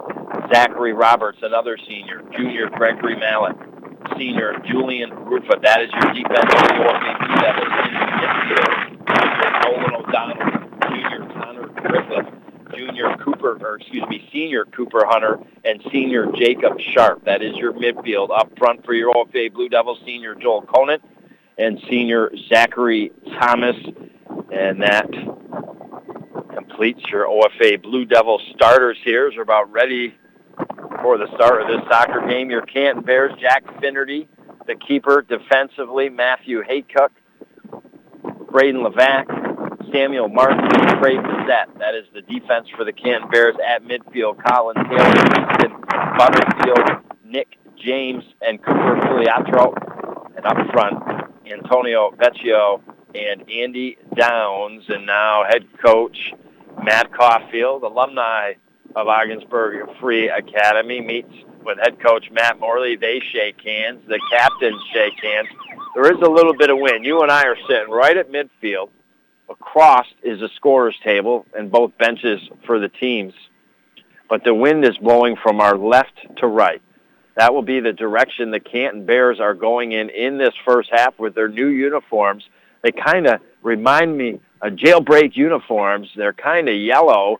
Zachary 0.53 0.93
Roberts, 0.93 1.39
another 1.41 1.77
senior. 1.87 2.21
Junior 2.35 2.69
Gregory 2.69 3.15
Mallet. 3.15 3.55
Senior 4.17 4.53
Julian 4.65 5.11
Rufa. 5.11 5.59
That 5.61 5.81
is 5.81 5.89
your 5.91 6.13
defense 6.13 6.51
Devils. 7.41 7.75
Nolan 9.63 9.95
O'Donnell. 9.95 10.37
Junior 10.89 11.33
Connor 11.33 11.67
Griffith. 11.67 12.33
Junior 12.75 13.15
Cooper, 13.23 13.57
or 13.61 13.77
excuse 13.77 14.03
me, 14.09 14.27
senior 14.33 14.65
Cooper 14.65 15.05
Hunter, 15.05 15.39
and 15.63 15.81
senior 15.91 16.27
Jacob 16.35 16.79
Sharp. 16.93 17.23
That 17.25 17.41
is 17.41 17.55
your 17.55 17.73
midfield. 17.73 18.29
Up 18.37 18.51
front 18.57 18.85
for 18.85 18.93
your 18.93 19.13
OFA 19.13 19.53
Blue 19.53 19.69
Devils, 19.69 19.99
senior 20.05 20.35
Joel 20.35 20.63
Conant, 20.63 21.01
and 21.57 21.79
senior 21.89 22.31
Zachary 22.49 23.11
Thomas. 23.39 23.75
And 24.51 24.81
that 24.81 25.07
your 26.79 27.25
OFA 27.25 27.81
Blue 27.81 28.03
Devil 28.03 28.39
starters 28.53 28.97
here. 29.03 29.31
We're 29.33 29.43
about 29.43 29.71
ready 29.71 30.13
for 31.01 31.17
the 31.17 31.27
start 31.35 31.61
of 31.61 31.67
this 31.67 31.87
soccer 31.89 32.27
game. 32.27 32.49
Your 32.49 32.63
Canton 32.63 33.03
Bears, 33.03 33.31
Jack 33.39 33.63
Finnerty, 33.79 34.27
the 34.67 34.75
keeper 34.75 35.25
defensively, 35.27 36.09
Matthew 36.09 36.61
Haycock, 36.67 37.13
Braden 38.51 38.81
Levac, 38.81 39.91
Samuel 39.93 40.27
Martin, 40.27 40.67
Trey 40.99 41.15
Bissett. 41.15 41.79
That 41.79 41.95
is 41.95 42.05
the 42.13 42.21
defense 42.21 42.67
for 42.75 42.83
the 42.83 42.93
Canton 42.93 43.29
Bears 43.29 43.55
at 43.65 43.83
midfield. 43.83 44.37
Colin 44.45 44.75
Taylor, 44.75 45.69
Butterfield, 46.17 47.03
Nick 47.23 47.57
James, 47.77 48.23
and 48.41 48.61
Cooper 48.61 48.99
Filiatrault. 49.01 50.35
And 50.35 50.45
up 50.45 50.57
front, 50.73 51.01
Antonio 51.49 52.11
Vecchio 52.11 52.81
and 53.15 53.49
Andy 53.49 53.97
Downs, 54.13 54.83
and 54.89 55.05
now 55.05 55.45
head 55.49 55.65
coach 55.81 56.33
Matt 56.83 57.11
Caulfield, 57.13 57.83
alumni 57.83 58.53
of 58.95 59.07
Ogdensburg 59.07 59.89
Free 59.99 60.29
Academy, 60.29 61.01
meets 61.01 61.33
with 61.63 61.77
head 61.79 61.99
coach 62.01 62.29
Matt 62.31 62.59
Morley. 62.59 62.95
They 62.95 63.21
shake 63.31 63.59
hands. 63.61 64.01
The 64.07 64.19
captains 64.31 64.81
shake 64.93 65.13
hands. 65.21 65.47
There 65.95 66.11
is 66.11 66.21
a 66.21 66.29
little 66.29 66.55
bit 66.55 66.69
of 66.69 66.77
wind. 66.77 67.05
You 67.05 67.21
and 67.21 67.31
I 67.31 67.43
are 67.43 67.57
sitting 67.67 67.89
right 67.89 68.15
at 68.15 68.31
midfield. 68.31 68.89
Across 69.49 70.07
is 70.23 70.41
a 70.41 70.49
scorer's 70.55 70.95
table 71.03 71.45
and 71.55 71.71
both 71.71 71.97
benches 71.97 72.41
for 72.65 72.79
the 72.79 72.89
teams. 72.89 73.33
But 74.29 74.43
the 74.43 74.53
wind 74.53 74.83
is 74.85 74.97
blowing 74.97 75.35
from 75.41 75.61
our 75.61 75.77
left 75.77 76.13
to 76.37 76.47
right. 76.47 76.81
That 77.35 77.53
will 77.53 77.61
be 77.61 77.79
the 77.79 77.93
direction 77.93 78.51
the 78.51 78.59
Canton 78.59 79.05
Bears 79.05 79.39
are 79.39 79.53
going 79.53 79.91
in 79.91 80.09
in 80.09 80.37
this 80.37 80.53
first 80.65 80.89
half 80.91 81.17
with 81.19 81.35
their 81.35 81.49
new 81.49 81.67
uniforms. 81.67 82.43
They 82.81 82.91
kind 82.91 83.27
of 83.27 83.41
remind 83.61 84.17
me 84.17 84.39
of 84.65 84.73
jailbreak 84.73 85.35
uniforms. 85.35 86.09
They're 86.15 86.33
kind 86.33 86.67
of 86.67 86.75
yellow. 86.75 87.39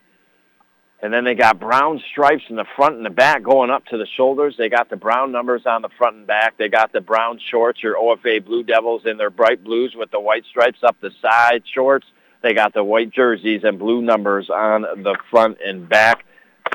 And 1.01 1.13
then 1.13 1.23
they 1.23 1.35
got 1.35 1.59
brown 1.59 2.01
stripes 2.11 2.43
in 2.49 2.55
the 2.55 2.65
front 2.75 2.95
and 2.95 3.05
the 3.05 3.09
back 3.09 3.43
going 3.43 3.69
up 3.69 3.85
to 3.87 3.97
the 3.97 4.07
shoulders. 4.15 4.55
They 4.57 4.69
got 4.69 4.89
the 4.89 4.95
brown 4.95 5.31
numbers 5.31 5.65
on 5.65 5.81
the 5.81 5.89
front 5.97 6.15
and 6.15 6.27
back. 6.27 6.57
They 6.57 6.69
got 6.69 6.93
the 6.93 7.01
brown 7.01 7.39
shorts, 7.51 7.83
your 7.83 7.95
OFA 7.95 8.43
Blue 8.43 8.63
Devils 8.63 9.03
in 9.05 9.17
their 9.17 9.29
bright 9.29 9.63
blues 9.63 9.93
with 9.95 10.09
the 10.11 10.19
white 10.19 10.45
stripes 10.49 10.79
up 10.83 10.95
the 11.01 11.11
side 11.21 11.63
shorts. 11.71 12.07
They 12.41 12.53
got 12.53 12.73
the 12.73 12.83
white 12.83 13.11
jerseys 13.11 13.63
and 13.63 13.77
blue 13.77 14.01
numbers 14.01 14.49
on 14.49 14.81
the 14.81 15.17
front 15.29 15.57
and 15.63 15.87
back. 15.87 16.25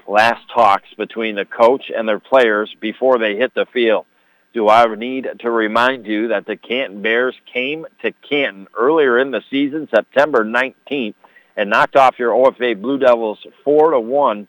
Last 0.07 0.43
talks 0.53 0.89
between 0.97 1.37
the 1.37 1.45
coach 1.45 1.91
and 1.95 2.09
their 2.09 2.21
players 2.21 2.75
before 2.81 3.19
they 3.19 3.37
hit 3.37 3.55
the 3.55 3.67
field. 3.73 4.07
Do 4.53 4.69
I 4.69 4.93
need 4.97 5.29
to 5.41 5.51
remind 5.51 6.07
you 6.07 6.29
that 6.29 6.45
the 6.45 6.57
Canton 6.57 7.03
Bears 7.03 7.37
came 7.53 7.87
to 8.03 8.11
Canton 8.29 8.67
earlier 8.77 9.17
in 9.17 9.31
the 9.31 9.43
season, 9.49 9.89
September 9.89 10.45
19th, 10.45 11.15
and 11.57 11.71
knocked 11.71 11.95
off 11.95 12.19
your 12.19 12.33
OFA 12.33 12.81
Blue 12.81 12.99
Devils 12.99 13.39
4 13.63 13.93
to 13.93 14.01
1, 14.01 14.49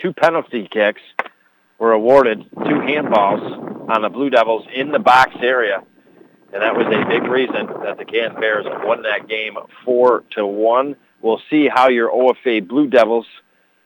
two 0.00 0.12
penalty 0.12 0.68
kicks. 0.70 1.02
were 1.78 1.92
awarded 1.92 2.44
two 2.52 2.80
handballs 2.80 3.90
on 3.90 4.02
the 4.02 4.08
Blue 4.08 4.30
Devils 4.30 4.66
in 4.72 4.92
the 4.92 5.00
box 5.00 5.34
area. 5.40 5.82
And 6.52 6.62
that 6.62 6.76
was 6.76 6.86
a 6.86 7.08
big 7.08 7.24
reason 7.24 7.66
that 7.82 7.98
the 7.98 8.04
Canton 8.04 8.40
Bears 8.40 8.66
won 8.84 9.02
that 9.02 9.28
game 9.28 9.56
four 9.84 10.22
to 10.36 10.46
one. 10.46 10.94
We'll 11.20 11.40
see 11.50 11.66
how 11.66 11.88
your 11.88 12.10
OFA 12.10 12.66
Blue 12.68 12.86
Devils 12.86 13.26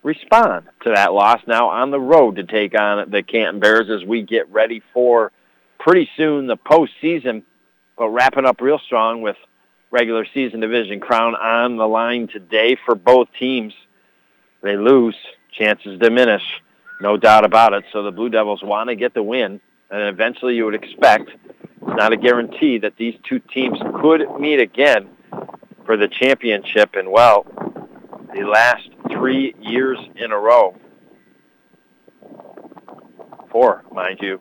respond 0.02 0.66
to 0.82 0.90
that 0.90 1.14
loss 1.14 1.40
now 1.46 1.68
on 1.68 1.90
the 1.90 1.98
road 1.98 2.36
to 2.36 2.44
take 2.44 2.78
on 2.78 3.10
the 3.10 3.22
Canton 3.22 3.60
Bears 3.60 3.88
as 3.88 4.06
we 4.06 4.20
get 4.20 4.50
ready 4.50 4.82
for 4.92 5.32
pretty 5.88 6.10
soon 6.18 6.46
the 6.46 6.56
postseason, 6.58 7.42
but 7.96 8.10
wrapping 8.10 8.44
up 8.44 8.60
real 8.60 8.78
strong 8.78 9.22
with 9.22 9.36
regular 9.90 10.26
season 10.34 10.60
division 10.60 11.00
crown 11.00 11.34
on 11.34 11.78
the 11.78 11.88
line 11.88 12.28
today 12.28 12.76
for 12.84 12.94
both 12.94 13.26
teams. 13.38 13.72
They 14.62 14.76
lose, 14.76 15.16
chances 15.50 15.98
diminish, 15.98 16.42
no 17.00 17.16
doubt 17.16 17.46
about 17.46 17.72
it. 17.72 17.84
So 17.90 18.02
the 18.02 18.10
Blue 18.10 18.28
Devils 18.28 18.62
want 18.62 18.90
to 18.90 18.96
get 18.96 19.14
the 19.14 19.22
win, 19.22 19.62
and 19.90 20.02
eventually 20.02 20.56
you 20.56 20.66
would 20.66 20.74
expect, 20.74 21.30
it's 21.30 21.96
not 21.96 22.12
a 22.12 22.18
guarantee, 22.18 22.76
that 22.80 22.98
these 22.98 23.14
two 23.26 23.38
teams 23.38 23.78
could 24.02 24.20
meet 24.38 24.60
again 24.60 25.08
for 25.86 25.96
the 25.96 26.08
championship. 26.08 26.96
And 26.96 27.10
well, 27.10 27.46
the 28.34 28.42
last 28.42 28.90
three 29.10 29.54
years 29.58 29.98
in 30.16 30.32
a 30.32 30.38
row, 30.38 30.76
four, 33.50 33.84
mind 33.90 34.18
you, 34.20 34.38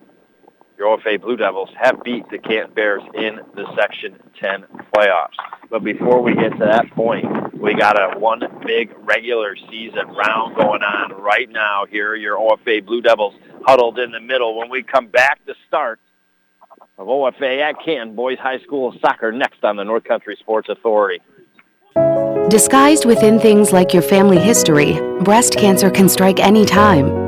your 0.78 0.96
OFA 0.96 1.20
Blue 1.20 1.36
Devils 1.36 1.70
have 1.76 2.02
beat 2.04 2.24
the 2.30 2.38
Canton 2.38 2.72
Bears 2.72 3.02
in 3.14 3.40
the 3.54 3.66
Section 3.76 4.16
10 4.40 4.64
playoffs. 4.94 5.34
But 5.70 5.82
before 5.82 6.22
we 6.22 6.34
get 6.34 6.50
to 6.50 6.64
that 6.64 6.90
point, 6.92 7.26
we 7.60 7.74
got 7.74 8.00
a 8.00 8.18
one 8.18 8.42
big 8.64 8.94
regular 8.98 9.56
season 9.70 10.06
round 10.08 10.56
going 10.56 10.82
on 10.82 11.20
right 11.20 11.50
now 11.50 11.84
here. 11.90 12.14
Your 12.14 12.36
OFA 12.36 12.86
Blue 12.86 13.02
Devils 13.02 13.34
huddled 13.66 13.98
in 13.98 14.12
the 14.12 14.20
middle. 14.20 14.56
When 14.56 14.70
we 14.70 14.82
come 14.82 15.08
back 15.08 15.44
to 15.46 15.54
start 15.66 15.98
of 16.96 17.06
OFA 17.08 17.60
at 17.60 17.84
Canton 17.84 18.14
Boys 18.14 18.38
High 18.38 18.58
School 18.60 18.94
Soccer 19.00 19.32
next 19.32 19.64
on 19.64 19.76
the 19.76 19.84
North 19.84 20.04
Country 20.04 20.36
Sports 20.38 20.68
Authority. 20.68 21.20
Disguised 22.48 23.04
within 23.04 23.38
things 23.38 23.72
like 23.72 23.92
your 23.92 24.02
family 24.02 24.38
history, 24.38 24.98
breast 25.20 25.54
cancer 25.54 25.90
can 25.90 26.08
strike 26.08 26.40
any 26.40 26.64
time. 26.64 27.27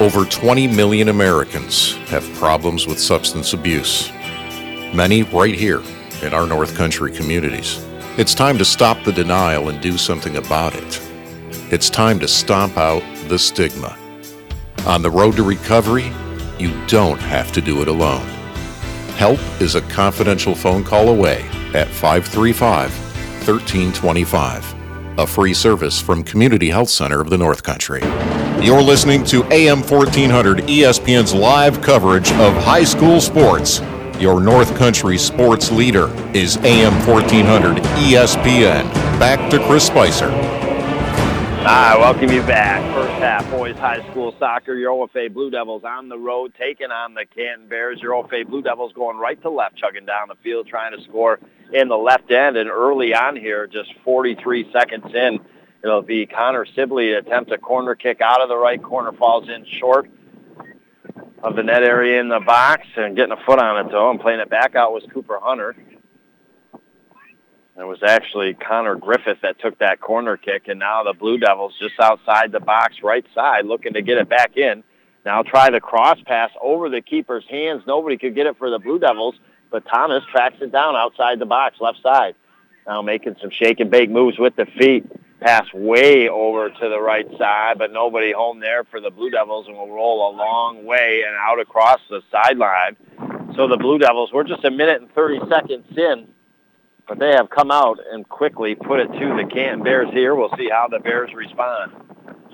Over 0.00 0.24
20 0.24 0.68
million 0.68 1.08
Americans 1.08 1.96
have 2.06 2.22
problems 2.34 2.86
with 2.86 3.00
substance 3.00 3.52
abuse. 3.52 4.12
Many 4.94 5.24
right 5.24 5.56
here 5.56 5.82
in 6.22 6.32
our 6.32 6.46
North 6.46 6.76
Country 6.76 7.10
communities. 7.10 7.84
It's 8.16 8.32
time 8.32 8.58
to 8.58 8.64
stop 8.64 9.02
the 9.02 9.12
denial 9.12 9.70
and 9.70 9.80
do 9.80 9.98
something 9.98 10.36
about 10.36 10.76
it. 10.76 11.00
It's 11.72 11.90
time 11.90 12.20
to 12.20 12.28
stomp 12.28 12.76
out 12.76 13.02
the 13.26 13.40
stigma. 13.40 13.98
On 14.86 15.02
the 15.02 15.10
road 15.10 15.34
to 15.34 15.42
recovery, 15.42 16.12
you 16.60 16.72
don't 16.86 17.18
have 17.18 17.50
to 17.50 17.60
do 17.60 17.82
it 17.82 17.88
alone. 17.88 18.26
Help 19.16 19.40
is 19.60 19.74
a 19.74 19.82
confidential 19.82 20.54
phone 20.54 20.84
call 20.84 21.08
away 21.08 21.42
at 21.74 21.88
535 21.88 22.92
1325 23.48 24.77
a 25.18 25.26
free 25.26 25.52
service 25.52 26.00
from 26.00 26.22
Community 26.22 26.70
Health 26.70 26.88
Center 26.88 27.20
of 27.20 27.28
the 27.28 27.36
North 27.36 27.64
Country. 27.64 28.00
You're 28.64 28.80
listening 28.80 29.24
to 29.24 29.42
AM 29.52 29.82
1400 29.82 30.58
ESPN's 30.58 31.34
live 31.34 31.82
coverage 31.82 32.30
of 32.32 32.54
high 32.62 32.84
school 32.84 33.20
sports. 33.20 33.80
Your 34.20 34.40
North 34.40 34.76
Country 34.76 35.18
sports 35.18 35.72
leader 35.72 36.08
is 36.34 36.56
AM 36.58 36.94
1400 37.04 37.78
ESPN. 37.78 38.84
Back 39.18 39.50
to 39.50 39.58
Chris 39.66 39.86
Spicer. 39.86 40.30
I 41.66 41.96
welcome 41.98 42.30
you 42.30 42.42
back. 42.42 43.07
Half, 43.18 43.50
boys 43.50 43.74
high 43.76 44.08
school 44.12 44.32
soccer. 44.38 44.74
Your 44.74 44.92
OFA 44.92 45.34
Blue 45.34 45.50
Devils 45.50 45.82
on 45.82 46.08
the 46.08 46.16
road, 46.16 46.52
taking 46.56 46.92
on 46.92 47.14
the 47.14 47.24
Canton 47.26 47.68
Bears. 47.68 47.98
Your 48.00 48.12
OFA 48.12 48.48
Blue 48.48 48.62
Devils 48.62 48.92
going 48.92 49.16
right 49.16 49.42
to 49.42 49.50
left, 49.50 49.76
chugging 49.76 50.06
down 50.06 50.28
the 50.28 50.36
field, 50.36 50.68
trying 50.68 50.96
to 50.96 51.02
score 51.02 51.40
in 51.72 51.88
the 51.88 51.96
left 51.96 52.30
end. 52.30 52.56
And 52.56 52.70
early 52.70 53.14
on 53.14 53.34
here, 53.34 53.66
just 53.66 53.92
43 54.04 54.70
seconds 54.72 55.12
in, 55.12 55.40
it'll 55.82 56.00
be 56.00 56.26
Connor 56.26 56.64
Sibley 56.76 57.12
attempt 57.14 57.50
a 57.50 57.58
corner 57.58 57.96
kick 57.96 58.20
out 58.20 58.40
of 58.40 58.48
the 58.48 58.56
right 58.56 58.80
corner, 58.80 59.10
falls 59.10 59.48
in 59.48 59.66
short 59.80 60.08
of 61.42 61.56
the 61.56 61.62
net 61.64 61.82
area 61.82 62.20
in 62.20 62.28
the 62.28 62.40
box 62.40 62.86
and 62.96 63.16
getting 63.16 63.32
a 63.32 63.44
foot 63.44 63.58
on 63.58 63.84
it 63.84 63.90
though 63.90 64.10
and 64.12 64.20
playing 64.20 64.38
it 64.38 64.48
back 64.48 64.76
out 64.76 64.92
was 64.92 65.02
Cooper 65.12 65.40
Hunter. 65.42 65.74
It 67.78 67.86
was 67.86 68.02
actually 68.02 68.54
Connor 68.54 68.96
Griffith 68.96 69.38
that 69.42 69.60
took 69.60 69.78
that 69.78 70.00
corner 70.00 70.36
kick, 70.36 70.66
and 70.66 70.80
now 70.80 71.04
the 71.04 71.12
Blue 71.12 71.38
Devils 71.38 71.74
just 71.78 71.94
outside 72.00 72.50
the 72.50 72.58
box, 72.58 72.96
right 73.04 73.24
side, 73.36 73.66
looking 73.66 73.92
to 73.92 74.02
get 74.02 74.18
it 74.18 74.28
back 74.28 74.56
in. 74.56 74.82
Now 75.24 75.42
try 75.42 75.70
the 75.70 75.80
cross 75.80 76.18
pass 76.26 76.50
over 76.60 76.88
the 76.88 77.00
keeper's 77.00 77.44
hands. 77.48 77.84
Nobody 77.86 78.16
could 78.16 78.34
get 78.34 78.46
it 78.46 78.58
for 78.58 78.68
the 78.68 78.80
Blue 78.80 78.98
Devils, 78.98 79.36
but 79.70 79.86
Thomas 79.86 80.24
tracks 80.32 80.56
it 80.60 80.72
down 80.72 80.96
outside 80.96 81.38
the 81.38 81.46
box, 81.46 81.76
left 81.80 82.02
side. 82.02 82.34
Now 82.84 83.00
making 83.00 83.36
some 83.40 83.50
shake 83.50 83.78
and 83.78 83.92
bake 83.92 84.10
moves 84.10 84.40
with 84.40 84.56
the 84.56 84.66
feet. 84.76 85.06
Pass 85.40 85.72
way 85.72 86.28
over 86.28 86.70
to 86.70 86.88
the 86.88 87.00
right 87.00 87.28
side, 87.38 87.78
but 87.78 87.92
nobody 87.92 88.32
home 88.32 88.58
there 88.58 88.82
for 88.90 89.00
the 89.00 89.10
Blue 89.10 89.30
Devils 89.30 89.68
and 89.68 89.76
will 89.76 89.88
roll 89.88 90.32
a 90.32 90.36
long 90.36 90.84
way 90.84 91.22
and 91.24 91.36
out 91.36 91.60
across 91.60 92.00
the 92.10 92.22
sideline. 92.32 92.96
So 93.54 93.68
the 93.68 93.76
Blue 93.76 93.98
Devils, 93.98 94.32
we're 94.32 94.42
just 94.42 94.64
a 94.64 94.70
minute 94.70 95.00
and 95.00 95.14
30 95.14 95.38
seconds 95.48 95.86
in 95.96 96.26
but 97.08 97.18
they 97.18 97.30
have 97.30 97.48
come 97.48 97.70
out 97.70 97.98
and 98.12 98.28
quickly 98.28 98.74
put 98.74 99.00
it 99.00 99.06
to 99.06 99.36
the 99.36 99.48
Canton 99.50 99.82
Bears 99.82 100.08
here. 100.12 100.34
We'll 100.34 100.54
see 100.56 100.68
how 100.70 100.88
the 100.88 101.00
Bears 101.00 101.32
respond. 101.34 101.92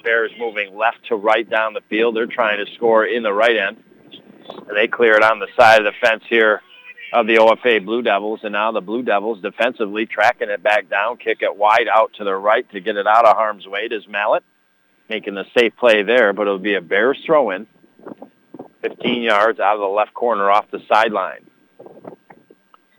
Bears 0.04 0.30
moving 0.38 0.76
left 0.76 0.98
to 1.08 1.16
right 1.16 1.48
down 1.48 1.72
the 1.72 1.80
field. 1.88 2.14
They're 2.14 2.26
trying 2.26 2.64
to 2.64 2.72
score 2.74 3.06
in 3.06 3.22
the 3.22 3.32
right 3.32 3.56
end. 3.56 3.82
And 4.48 4.76
they 4.76 4.86
clear 4.86 5.14
it 5.14 5.22
on 5.22 5.38
the 5.38 5.48
side 5.56 5.78
of 5.78 5.84
the 5.84 5.98
fence 6.06 6.22
here 6.28 6.60
of 7.12 7.26
the 7.26 7.36
OFA 7.36 7.84
Blue 7.84 8.02
Devils. 8.02 8.40
And 8.42 8.52
now 8.52 8.70
the 8.70 8.82
Blue 8.82 9.02
Devils 9.02 9.40
defensively 9.40 10.04
tracking 10.04 10.50
it 10.50 10.62
back 10.62 10.90
down, 10.90 11.16
kick 11.16 11.38
it 11.40 11.56
wide 11.56 11.88
out 11.88 12.12
to 12.18 12.24
the 12.24 12.34
right 12.34 12.70
to 12.72 12.80
get 12.80 12.96
it 12.96 13.06
out 13.06 13.24
of 13.24 13.34
harm's 13.34 13.66
way. 13.66 13.88
Does 13.88 14.06
Mallet 14.06 14.44
making 15.08 15.34
the 15.34 15.46
safe 15.56 15.74
play 15.76 16.02
there, 16.02 16.32
but 16.32 16.42
it'll 16.42 16.58
be 16.58 16.74
a 16.74 16.82
Bears 16.82 17.18
throw 17.24 17.50
in. 17.50 17.66
15 18.82 19.22
yards 19.22 19.58
out 19.58 19.76
of 19.76 19.80
the 19.80 19.86
left 19.86 20.12
corner 20.12 20.50
off 20.50 20.70
the 20.70 20.80
sideline. 20.86 21.46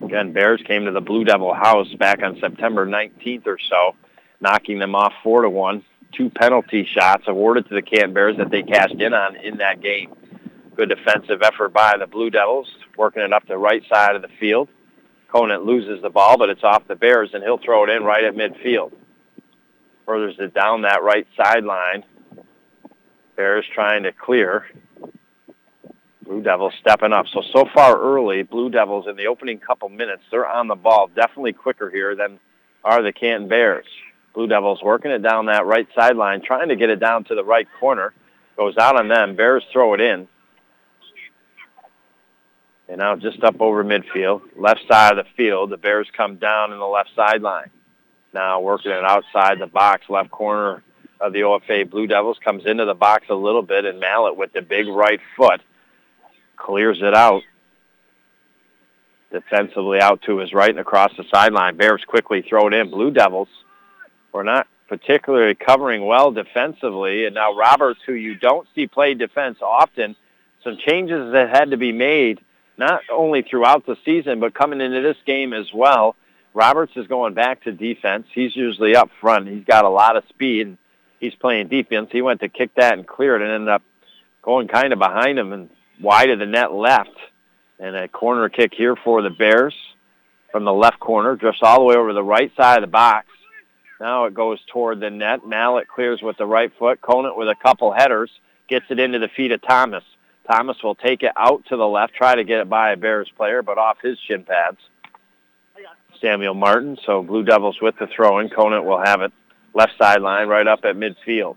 Again, 0.06 0.32
Bears 0.32 0.62
came 0.64 0.84
to 0.84 0.92
the 0.92 1.00
Blue 1.00 1.24
Devil 1.24 1.52
house 1.52 1.92
back 1.94 2.22
on 2.22 2.38
September 2.38 2.86
19th 2.86 3.48
or 3.48 3.58
so, 3.68 3.96
knocking 4.40 4.78
them 4.78 4.94
off 4.94 5.12
4 5.24 5.42
to 5.42 5.50
one. 5.50 5.84
Two 6.12 6.30
penalty 6.30 6.86
shots 6.88 7.24
awarded 7.26 7.68
to 7.68 7.74
the 7.74 7.82
Canton 7.82 8.14
Bears 8.14 8.36
that 8.36 8.52
they 8.52 8.62
cashed 8.62 9.00
in 9.00 9.12
on 9.12 9.34
in 9.34 9.56
that 9.56 9.82
game. 9.82 10.14
Good 10.76 10.90
defensive 10.90 11.42
effort 11.42 11.72
by 11.72 11.96
the 11.98 12.06
Blue 12.06 12.30
Devils, 12.30 12.72
working 12.96 13.22
it 13.22 13.32
up 13.32 13.48
the 13.48 13.58
right 13.58 13.82
side 13.92 14.14
of 14.14 14.22
the 14.22 14.28
field. 14.38 14.68
Conant 15.28 15.64
loses 15.64 16.00
the 16.02 16.10
ball, 16.10 16.38
but 16.38 16.50
it's 16.50 16.62
off 16.62 16.86
the 16.86 16.94
Bears, 16.94 17.30
and 17.34 17.42
he'll 17.42 17.58
throw 17.58 17.82
it 17.82 17.90
in 17.90 18.04
right 18.04 18.22
at 18.22 18.34
midfield. 18.34 18.92
Furthers 20.04 20.36
it 20.38 20.54
down 20.54 20.82
that 20.82 21.02
right 21.02 21.26
sideline. 21.36 22.04
Bears 23.34 23.66
trying 23.74 24.04
to 24.04 24.12
clear. 24.12 24.66
Blue 26.26 26.42
Devils 26.42 26.74
stepping 26.80 27.12
up. 27.12 27.26
So, 27.32 27.42
so 27.52 27.64
far 27.72 27.98
early, 27.98 28.42
Blue 28.42 28.68
Devils 28.68 29.06
in 29.08 29.16
the 29.16 29.28
opening 29.28 29.58
couple 29.58 29.88
minutes, 29.88 30.22
they're 30.30 30.46
on 30.46 30.66
the 30.66 30.74
ball 30.74 31.08
definitely 31.14 31.52
quicker 31.52 31.88
here 31.88 32.16
than 32.16 32.40
are 32.84 33.02
the 33.02 33.12
Canton 33.12 33.48
Bears. 33.48 33.86
Blue 34.34 34.46
Devils 34.46 34.82
working 34.82 35.10
it 35.10 35.22
down 35.22 35.46
that 35.46 35.66
right 35.66 35.88
sideline, 35.94 36.42
trying 36.42 36.68
to 36.68 36.76
get 36.76 36.90
it 36.90 37.00
down 37.00 37.24
to 37.24 37.34
the 37.34 37.44
right 37.44 37.66
corner. 37.80 38.12
Goes 38.56 38.76
out 38.76 38.96
on 38.96 39.08
them. 39.08 39.36
Bears 39.36 39.64
throw 39.72 39.94
it 39.94 40.00
in. 40.00 40.28
And 42.88 42.98
now 42.98 43.16
just 43.16 43.42
up 43.42 43.60
over 43.60 43.84
midfield, 43.84 44.42
left 44.56 44.80
side 44.88 45.18
of 45.18 45.24
the 45.24 45.30
field, 45.36 45.70
the 45.70 45.76
Bears 45.76 46.08
come 46.16 46.36
down 46.36 46.72
in 46.72 46.78
the 46.78 46.86
left 46.86 47.10
sideline. 47.16 47.70
Now 48.32 48.60
working 48.60 48.92
it 48.92 49.04
outside 49.04 49.58
the 49.58 49.66
box, 49.66 50.08
left 50.08 50.30
corner 50.30 50.82
of 51.20 51.32
the 51.32 51.40
OFA 51.40 51.88
Blue 51.88 52.06
Devils 52.06 52.38
comes 52.44 52.66
into 52.66 52.84
the 52.84 52.94
box 52.94 53.26
a 53.28 53.34
little 53.34 53.62
bit, 53.62 53.84
and 53.84 53.98
Mallet 53.98 54.36
with 54.36 54.52
the 54.52 54.62
big 54.62 54.86
right 54.88 55.20
foot 55.36 55.60
clears 56.56 56.98
it 57.00 57.14
out 57.14 57.42
defensively 59.30 60.00
out 60.00 60.22
to 60.22 60.38
his 60.38 60.52
right 60.52 60.70
and 60.70 60.78
across 60.78 61.12
the 61.16 61.24
sideline. 61.32 61.76
Bears 61.76 62.04
quickly 62.06 62.42
throw 62.42 62.68
it 62.68 62.74
in. 62.74 62.90
Blue 62.90 63.10
Devils 63.10 63.48
were 64.32 64.44
not 64.44 64.66
particularly 64.88 65.54
covering 65.54 66.04
well 66.06 66.30
defensively. 66.30 67.26
And 67.26 67.34
now 67.34 67.54
Roberts, 67.54 68.00
who 68.06 68.12
you 68.12 68.34
don't 68.36 68.68
see 68.74 68.86
play 68.86 69.14
defense 69.14 69.58
often, 69.60 70.16
some 70.62 70.76
changes 70.78 71.32
that 71.32 71.50
had 71.50 71.70
to 71.70 71.76
be 71.76 71.92
made 71.92 72.40
not 72.78 73.02
only 73.10 73.42
throughout 73.42 73.86
the 73.86 73.96
season, 74.04 74.40
but 74.40 74.54
coming 74.54 74.80
into 74.80 75.00
this 75.00 75.16
game 75.26 75.52
as 75.52 75.72
well. 75.72 76.14
Roberts 76.54 76.92
is 76.96 77.06
going 77.06 77.34
back 77.34 77.64
to 77.64 77.72
defense. 77.72 78.26
He's 78.32 78.54
usually 78.54 78.96
up 78.96 79.10
front. 79.20 79.48
He's 79.48 79.64
got 79.64 79.84
a 79.84 79.90
lot 79.90 80.16
of 80.16 80.24
speed. 80.28 80.78
He's 81.20 81.34
playing 81.34 81.68
defense. 81.68 82.08
He 82.12 82.22
went 82.22 82.40
to 82.40 82.48
kick 82.48 82.74
that 82.76 82.94
and 82.94 83.06
clear 83.06 83.36
it 83.36 83.42
and 83.42 83.50
ended 83.50 83.68
up 83.68 83.82
going 84.42 84.68
kind 84.68 84.92
of 84.92 84.98
behind 84.98 85.38
him 85.38 85.52
and 85.52 85.70
wide 86.00 86.30
of 86.30 86.38
the 86.38 86.46
net 86.46 86.72
left. 86.72 87.16
And 87.78 87.94
a 87.94 88.08
corner 88.08 88.48
kick 88.48 88.72
here 88.74 88.96
for 88.96 89.22
the 89.22 89.30
Bears 89.30 89.74
from 90.50 90.64
the 90.64 90.72
left 90.72 90.98
corner, 90.98 91.36
drifts 91.36 91.60
all 91.62 91.80
the 91.80 91.84
way 91.84 91.96
over 91.96 92.14
the 92.14 92.22
right 92.22 92.50
side 92.56 92.78
of 92.78 92.82
the 92.82 92.90
box. 92.90 93.26
Now 94.00 94.24
it 94.24 94.34
goes 94.34 94.58
toward 94.72 95.00
the 95.00 95.10
net. 95.10 95.46
Mallet 95.46 95.88
clears 95.88 96.22
with 96.22 96.38
the 96.38 96.46
right 96.46 96.72
foot. 96.78 97.00
Conant 97.00 97.36
with 97.36 97.48
a 97.48 97.54
couple 97.62 97.92
headers 97.92 98.30
gets 98.68 98.86
it 98.90 98.98
into 98.98 99.18
the 99.18 99.28
feet 99.28 99.52
of 99.52 99.60
Thomas. 99.62 100.04
Thomas 100.50 100.82
will 100.82 100.94
take 100.94 101.22
it 101.22 101.32
out 101.36 101.64
to 101.66 101.76
the 101.76 101.86
left, 101.86 102.14
try 102.14 102.34
to 102.34 102.44
get 102.44 102.60
it 102.60 102.68
by 102.68 102.92
a 102.92 102.96
Bears 102.96 103.30
player, 103.36 103.62
but 103.62 103.78
off 103.78 103.98
his 104.02 104.18
shin 104.26 104.44
pads. 104.44 104.78
Samuel 106.20 106.54
Martin, 106.54 106.96
so 107.04 107.22
Blue 107.22 107.42
Devils 107.42 107.78
with 107.82 107.96
the 107.98 108.06
throw 108.06 108.38
in. 108.38 108.48
Conant 108.48 108.84
will 108.84 109.02
have 109.02 109.20
it 109.20 109.32
left 109.74 109.92
sideline 109.98 110.48
right 110.48 110.66
up 110.66 110.84
at 110.84 110.96
midfield. 110.96 111.56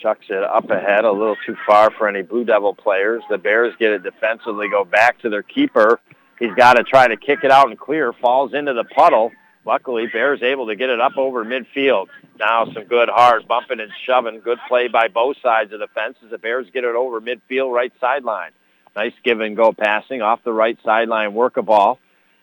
Chucks 0.00 0.26
it 0.30 0.42
up 0.42 0.70
ahead, 0.70 1.04
a 1.04 1.12
little 1.12 1.36
too 1.44 1.56
far 1.66 1.90
for 1.90 2.08
any 2.08 2.22
Blue 2.22 2.44
Devil 2.44 2.74
players. 2.74 3.22
The 3.28 3.36
Bears 3.36 3.74
get 3.78 3.92
it 3.92 4.02
defensively, 4.02 4.68
go 4.70 4.84
back 4.84 5.20
to 5.20 5.28
their 5.28 5.42
keeper. 5.42 6.00
He's 6.38 6.54
got 6.54 6.74
to 6.74 6.84
try 6.84 7.06
to 7.06 7.16
kick 7.16 7.40
it 7.44 7.50
out 7.50 7.68
and 7.68 7.78
clear, 7.78 8.14
falls 8.14 8.54
into 8.54 8.72
the 8.72 8.84
puddle. 8.84 9.30
Luckily, 9.66 10.06
Bears 10.10 10.42
able 10.42 10.68
to 10.68 10.76
get 10.76 10.88
it 10.88 11.00
up 11.00 11.18
over 11.18 11.44
midfield. 11.44 12.06
Now 12.38 12.64
some 12.72 12.84
good 12.84 13.10
hard 13.10 13.46
bumping 13.46 13.80
and 13.80 13.90
shoving. 14.06 14.40
Good 14.40 14.58
play 14.68 14.88
by 14.88 15.08
both 15.08 15.36
sides 15.42 15.72
of 15.74 15.80
the 15.80 15.88
fence 15.88 16.16
as 16.24 16.30
the 16.30 16.38
Bears 16.38 16.66
get 16.72 16.84
it 16.84 16.96
over 16.96 17.20
midfield 17.20 17.70
right 17.70 17.92
sideline. 18.00 18.52
Nice 18.96 19.12
give 19.22 19.40
and 19.40 19.54
go 19.54 19.72
passing 19.72 20.22
off 20.22 20.42
the 20.44 20.52
right 20.52 20.78
sideline. 20.82 21.34
Work 21.34 21.58
a 21.58 21.62
ball. 21.62 21.98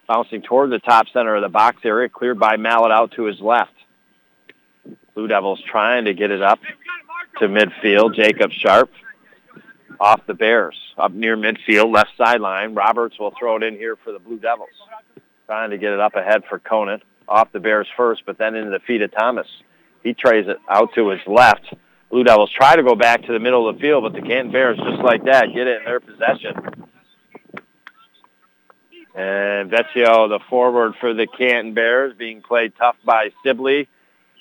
Bouncing 0.08 0.44
toward 0.44 0.70
the 0.70 0.80
top 0.80 1.08
center 1.12 1.36
of 1.36 1.42
the 1.42 1.50
box 1.50 1.82
area. 1.84 2.08
Cleared 2.08 2.40
by 2.40 2.56
Mallet 2.58 2.92
out 2.92 3.14
to 3.14 3.24
his 3.24 3.42
left. 3.42 3.74
Blue 5.16 5.28
Devils 5.28 5.62
trying 5.68 6.06
to 6.06 6.14
get 6.14 6.30
it 6.30 6.44
up 6.44 6.60
to 7.40 7.48
midfield. 7.48 8.16
Jacob 8.16 8.52
Sharp 8.52 8.90
off 10.00 10.26
the 10.28 10.34
Bears. 10.34 10.78
Up 10.98 11.12
near 11.12 11.38
midfield, 11.38 11.94
left 11.94 12.12
sideline. 12.18 12.74
Roberts 12.74 13.20
will 13.20 13.34
throw 13.38 13.58
it 13.58 13.64
in 13.64 13.76
here 13.76 13.96
for 14.04 14.12
the 14.12 14.20
Blue 14.20 14.40
Devils. 14.40 14.70
Trying 15.46 15.72
to 15.72 15.78
get 15.78 15.94
it 15.94 16.00
up 16.00 16.16
ahead 16.16 16.44
for 16.50 16.60
Conant. 16.60 17.04
Off 17.28 17.52
the 17.52 17.60
Bears 17.60 17.88
first, 17.98 18.24
but 18.26 18.38
then 18.38 18.56
into 18.56 18.72
the 18.72 18.80
feet 18.80 19.02
of 19.02 19.12
Thomas. 19.12 19.48
He 20.04 20.14
trays 20.14 20.48
it 20.48 20.58
out 20.70 20.94
to 20.96 21.10
his 21.10 21.20
left. 21.28 21.74
Blue 22.10 22.24
Devils 22.24 22.52
try 22.52 22.76
to 22.76 22.84
go 22.84 22.96
back 22.96 23.24
to 23.24 23.34
the 23.34 23.40
middle 23.40 23.68
of 23.68 23.76
the 23.76 23.82
field, 23.82 24.04
but 24.04 24.14
the 24.14 24.26
Canton 24.26 24.52
Bears, 24.52 24.78
just 24.78 25.04
like 25.04 25.26
that, 25.26 25.48
get 25.54 25.68
it 25.68 25.80
in 25.80 25.86
their 25.86 26.00
possession. 26.00 26.54
And 29.14 29.70
Vecchio, 29.72 30.30
the 30.30 30.40
forward 30.50 30.94
for 31.02 31.14
the 31.14 31.28
Canton 31.28 31.74
Bears, 31.74 32.14
being 32.18 32.42
played 32.42 32.74
tough 32.78 32.96
by 33.04 33.32
Sibley. 33.44 33.90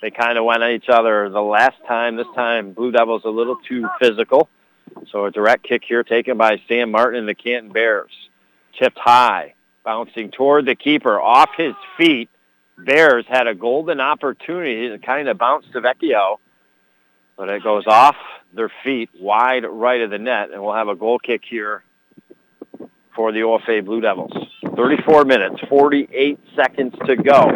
They 0.02 0.10
kind 0.10 0.38
of 0.38 0.44
went 0.44 0.62
at 0.62 0.70
each 0.70 0.88
other 0.88 1.28
the 1.28 1.40
last 1.40 1.76
time. 1.86 2.16
This 2.16 2.26
time, 2.34 2.72
Blue 2.72 2.92
Devils 2.92 3.22
a 3.24 3.30
little 3.30 3.56
too 3.68 3.88
physical. 4.00 4.48
So 5.10 5.26
a 5.26 5.30
direct 5.30 5.64
kick 5.64 5.82
here 5.86 6.02
taken 6.02 6.36
by 6.36 6.60
Sam 6.68 6.90
Martin 6.90 7.20
and 7.20 7.28
the 7.28 7.34
Canton 7.34 7.72
Bears. 7.72 8.12
Chipped 8.74 8.98
high, 8.98 9.54
bouncing 9.84 10.30
toward 10.30 10.66
the 10.66 10.74
keeper 10.74 11.20
off 11.20 11.50
his 11.56 11.74
feet. 11.96 12.28
Bears 12.78 13.24
had 13.26 13.46
a 13.46 13.54
golden 13.54 14.00
opportunity 14.00 14.90
to 14.90 14.98
kind 14.98 15.28
of 15.28 15.38
bounce 15.38 15.64
to 15.72 15.80
Vecchio, 15.80 16.36
but 17.36 17.48
it 17.48 17.62
goes 17.62 17.84
off 17.86 18.16
their 18.52 18.70
feet 18.84 19.08
wide 19.18 19.64
right 19.64 20.02
of 20.02 20.10
the 20.10 20.18
net, 20.18 20.50
and 20.50 20.62
we'll 20.62 20.74
have 20.74 20.88
a 20.88 20.94
goal 20.94 21.18
kick 21.18 21.42
here 21.48 21.82
for 23.14 23.32
the 23.32 23.40
OFA 23.40 23.82
Blue 23.84 24.02
Devils. 24.02 24.32
34 24.76 25.24
minutes, 25.24 25.56
48 25.70 26.38
seconds 26.54 26.94
to 27.06 27.16
go. 27.16 27.50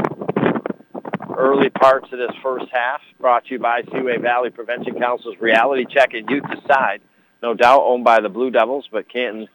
Early 1.60 1.68
parts 1.68 2.06
of 2.10 2.18
this 2.18 2.34
first 2.42 2.64
half 2.72 3.02
brought 3.20 3.44
to 3.44 3.50
you 3.50 3.58
by 3.58 3.82
Seaway 3.82 4.16
Valley 4.16 4.48
Prevention 4.48 4.98
Council's 4.98 5.36
Reality 5.40 5.84
Check 5.84 6.14
and 6.14 6.26
Youth 6.30 6.44
Decide. 6.48 7.02
No 7.42 7.52
doubt 7.52 7.82
owned 7.82 8.02
by 8.02 8.22
the 8.22 8.30
Blue 8.30 8.50
Devils, 8.50 8.88
but 8.90 9.10
Canton 9.10 9.46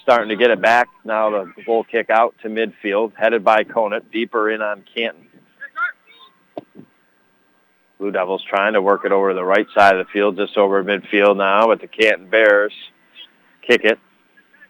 starting 0.00 0.28
to 0.28 0.36
get 0.36 0.52
it 0.52 0.62
back. 0.62 0.86
Now 1.04 1.30
the 1.30 1.52
goal 1.66 1.82
kick 1.82 2.10
out 2.10 2.36
to 2.42 2.48
midfield, 2.48 3.12
headed 3.16 3.42
by 3.42 3.64
Conant, 3.64 4.12
deeper 4.12 4.48
in 4.48 4.62
on 4.62 4.84
Canton. 4.94 5.26
Blue 7.98 8.12
Devils 8.12 8.44
trying 8.48 8.74
to 8.74 8.82
work 8.82 9.04
it 9.04 9.10
over 9.10 9.34
the 9.34 9.44
right 9.44 9.66
side 9.74 9.96
of 9.96 10.06
the 10.06 10.12
field, 10.12 10.36
just 10.36 10.56
over 10.56 10.84
midfield 10.84 11.36
now, 11.38 11.66
but 11.66 11.80
the 11.80 11.88
Canton 11.88 12.30
Bears 12.30 12.72
kick 13.66 13.82
it 13.82 13.98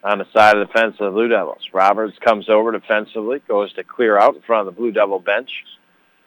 on 0.02 0.20
the 0.20 0.26
side 0.32 0.56
of 0.56 0.66
the 0.66 0.72
fence 0.72 0.96
of 1.00 1.04
the 1.04 1.10
Blue 1.10 1.28
Devils. 1.28 1.68
Roberts 1.70 2.16
comes 2.18 2.48
over 2.48 2.72
defensively, 2.72 3.42
goes 3.46 3.74
to 3.74 3.84
clear 3.84 4.18
out 4.18 4.36
in 4.36 4.40
front 4.40 4.66
of 4.66 4.74
the 4.74 4.80
Blue 4.80 4.90
Devil 4.90 5.18
bench, 5.18 5.50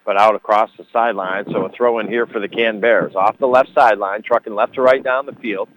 but 0.06 0.20
out 0.20 0.36
across 0.36 0.70
the 0.78 0.86
sideline. 0.92 1.46
So 1.52 1.66
a 1.66 1.72
throw 1.72 2.00
in 2.00 2.08
here 2.08 2.26
for 2.26 2.40
the 2.40 2.48
Can 2.48 2.80
Bears. 2.80 3.16
Off 3.16 3.38
the 3.38 3.48
left 3.48 3.70
sideline, 3.74 4.24
trucking 4.24 4.54
left 4.54 4.76
to 4.76 4.82
right 4.82 5.04
down 5.04 5.26
the 5.26 5.34
field. 5.34 5.70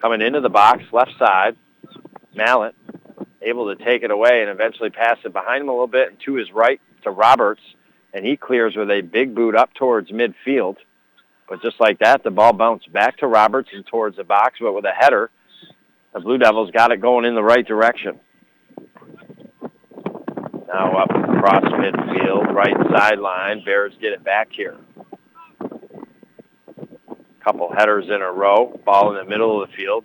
Coming 0.00 0.20
into 0.20 0.40
the 0.40 0.48
box, 0.48 0.82
left 0.92 1.12
side. 1.18 1.56
Mallet 2.34 2.74
able 3.40 3.74
to 3.74 3.84
take 3.84 4.02
it 4.02 4.10
away 4.10 4.40
and 4.40 4.50
eventually 4.50 4.90
pass 4.90 5.18
it 5.24 5.32
behind 5.32 5.62
him 5.62 5.68
a 5.68 5.72
little 5.72 5.86
bit 5.86 6.08
and 6.08 6.18
to 6.20 6.34
his 6.34 6.50
right 6.52 6.80
to 7.02 7.10
Roberts. 7.10 7.60
And 8.12 8.24
he 8.24 8.36
clears 8.36 8.74
with 8.76 8.90
a 8.90 9.02
big 9.02 9.34
boot 9.34 9.54
up 9.54 9.74
towards 9.74 10.10
midfield. 10.10 10.76
But 11.48 11.60
just 11.60 11.78
like 11.78 11.98
that, 11.98 12.22
the 12.24 12.30
ball 12.30 12.52
bounced 12.52 12.90
back 12.92 13.18
to 13.18 13.26
Roberts 13.26 13.68
and 13.72 13.86
towards 13.86 14.16
the 14.16 14.24
box, 14.24 14.58
but 14.60 14.72
with 14.72 14.84
a 14.84 14.92
header 14.92 15.30
the 16.14 16.20
Blue 16.20 16.38
Devils 16.38 16.70
got 16.70 16.92
it 16.92 17.00
going 17.00 17.24
in 17.24 17.34
the 17.34 17.42
right 17.42 17.66
direction. 17.66 18.20
Now 20.74 20.96
up 20.96 21.10
across 21.10 21.62
midfield, 21.62 22.52
right 22.52 22.74
sideline. 22.90 23.62
Bears 23.64 23.92
get 24.00 24.12
it 24.12 24.24
back 24.24 24.48
here. 24.50 24.76
Couple 27.44 27.72
headers 27.78 28.06
in 28.06 28.20
a 28.20 28.32
row. 28.32 28.80
Ball 28.84 29.12
in 29.12 29.24
the 29.24 29.30
middle 29.30 29.62
of 29.62 29.70
the 29.70 29.76
field, 29.76 30.04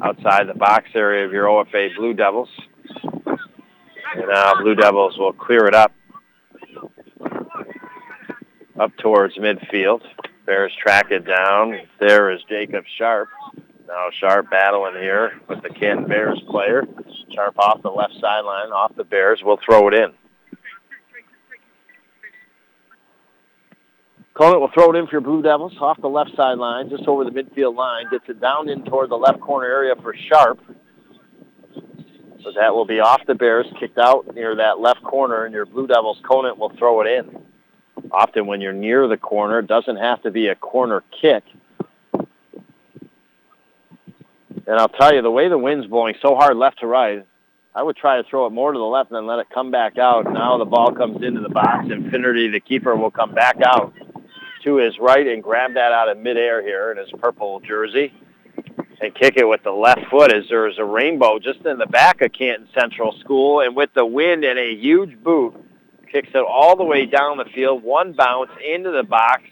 outside 0.00 0.46
the 0.46 0.54
box 0.54 0.90
area 0.94 1.26
of 1.26 1.32
your 1.32 1.46
OFA 1.46 1.88
Blue 1.96 2.14
Devils. 2.14 2.48
And 2.94 4.28
now 4.28 4.54
Blue 4.62 4.76
Devils 4.76 5.18
will 5.18 5.32
clear 5.32 5.66
it 5.66 5.74
up, 5.74 5.90
up 8.78 8.92
towards 8.98 9.36
midfield. 9.38 10.02
Bears 10.44 10.72
track 10.80 11.10
it 11.10 11.26
down. 11.26 11.80
There 11.98 12.30
is 12.30 12.40
Jacob 12.48 12.84
Sharp. 12.96 13.28
Now 13.88 14.10
Sharp 14.20 14.50
battling 14.50 15.02
here 15.02 15.32
with 15.48 15.62
the 15.62 15.70
Canton 15.70 16.06
Bears 16.06 16.40
player. 16.48 16.84
Sharp 17.34 17.58
off 17.58 17.82
the 17.82 17.90
left 17.90 18.14
sideline, 18.20 18.70
off 18.72 18.94
the 18.96 19.04
Bears. 19.04 19.40
We'll 19.44 19.58
throw 19.64 19.88
it 19.88 19.94
in. 19.94 20.12
Conant 24.34 24.60
will 24.60 24.70
throw 24.72 24.92
it 24.92 24.96
in 24.96 25.06
for 25.06 25.12
your 25.12 25.20
Blue 25.22 25.42
Devils 25.42 25.72
off 25.80 26.00
the 26.00 26.08
left 26.08 26.30
sideline, 26.36 26.90
just 26.90 27.08
over 27.08 27.24
the 27.24 27.30
midfield 27.30 27.74
line. 27.74 28.04
Gets 28.10 28.28
it 28.28 28.40
down 28.40 28.68
in 28.68 28.84
toward 28.84 29.10
the 29.10 29.16
left 29.16 29.40
corner 29.40 29.66
area 29.66 29.94
for 30.02 30.14
Sharp. 30.28 30.60
So 32.42 32.52
that 32.54 32.74
will 32.74 32.84
be 32.84 33.00
off 33.00 33.22
the 33.26 33.34
Bears, 33.34 33.66
kicked 33.80 33.98
out 33.98 34.34
near 34.34 34.54
that 34.54 34.78
left 34.78 35.02
corner, 35.02 35.46
and 35.46 35.54
your 35.54 35.66
Blue 35.66 35.86
Devils 35.86 36.20
Conant 36.22 36.58
will 36.58 36.72
throw 36.78 37.00
it 37.00 37.06
in. 37.06 37.42
Often 38.12 38.46
when 38.46 38.60
you're 38.60 38.72
near 38.72 39.08
the 39.08 39.16
corner, 39.16 39.60
it 39.60 39.66
doesn't 39.66 39.96
have 39.96 40.22
to 40.22 40.30
be 40.30 40.48
a 40.48 40.54
corner 40.54 41.02
kick. 41.20 41.42
And 44.66 44.78
I'll 44.78 44.88
tell 44.88 45.14
you, 45.14 45.22
the 45.22 45.30
way 45.30 45.48
the 45.48 45.58
wind's 45.58 45.86
blowing 45.86 46.14
so 46.22 46.34
hard 46.34 46.56
left 46.56 46.80
to 46.80 46.86
right, 46.86 47.26
I 47.74 47.82
would 47.82 47.96
try 47.96 48.16
to 48.16 48.28
throw 48.28 48.46
it 48.46 48.50
more 48.50 48.72
to 48.72 48.78
the 48.78 48.84
left 48.84 49.10
and 49.10 49.16
then 49.16 49.26
let 49.26 49.38
it 49.38 49.48
come 49.52 49.70
back 49.70 49.98
out. 49.98 50.24
Now 50.32 50.56
the 50.56 50.64
ball 50.64 50.92
comes 50.92 51.22
into 51.22 51.40
the 51.40 51.50
box. 51.50 51.88
Finnerty, 51.88 52.48
the 52.48 52.60
keeper, 52.60 52.96
will 52.96 53.10
come 53.10 53.34
back 53.34 53.56
out 53.62 53.92
to 54.64 54.76
his 54.76 54.98
right 54.98 55.26
and 55.26 55.42
grab 55.42 55.74
that 55.74 55.92
out 55.92 56.08
of 56.08 56.18
midair 56.18 56.62
here 56.62 56.90
in 56.90 56.96
his 56.96 57.10
purple 57.20 57.60
jersey 57.60 58.12
and 59.00 59.14
kick 59.14 59.36
it 59.36 59.46
with 59.46 59.62
the 59.62 59.70
left 59.70 60.06
foot 60.10 60.32
as 60.32 60.44
there 60.48 60.66
is 60.66 60.78
a 60.78 60.84
rainbow 60.84 61.38
just 61.38 61.64
in 61.66 61.78
the 61.78 61.86
back 61.86 62.22
of 62.22 62.32
Canton 62.32 62.68
Central 62.74 63.12
School. 63.20 63.60
And 63.60 63.76
with 63.76 63.90
the 63.94 64.06
wind 64.06 64.44
and 64.44 64.58
a 64.58 64.74
huge 64.74 65.22
boot, 65.22 65.54
kicks 66.10 66.30
it 66.34 66.44
all 66.48 66.76
the 66.76 66.84
way 66.84 67.06
down 67.06 67.36
the 67.36 67.44
field, 67.54 67.82
one 67.82 68.12
bounce 68.14 68.50
into 68.66 68.90
the 68.90 69.02
box. 69.02 69.42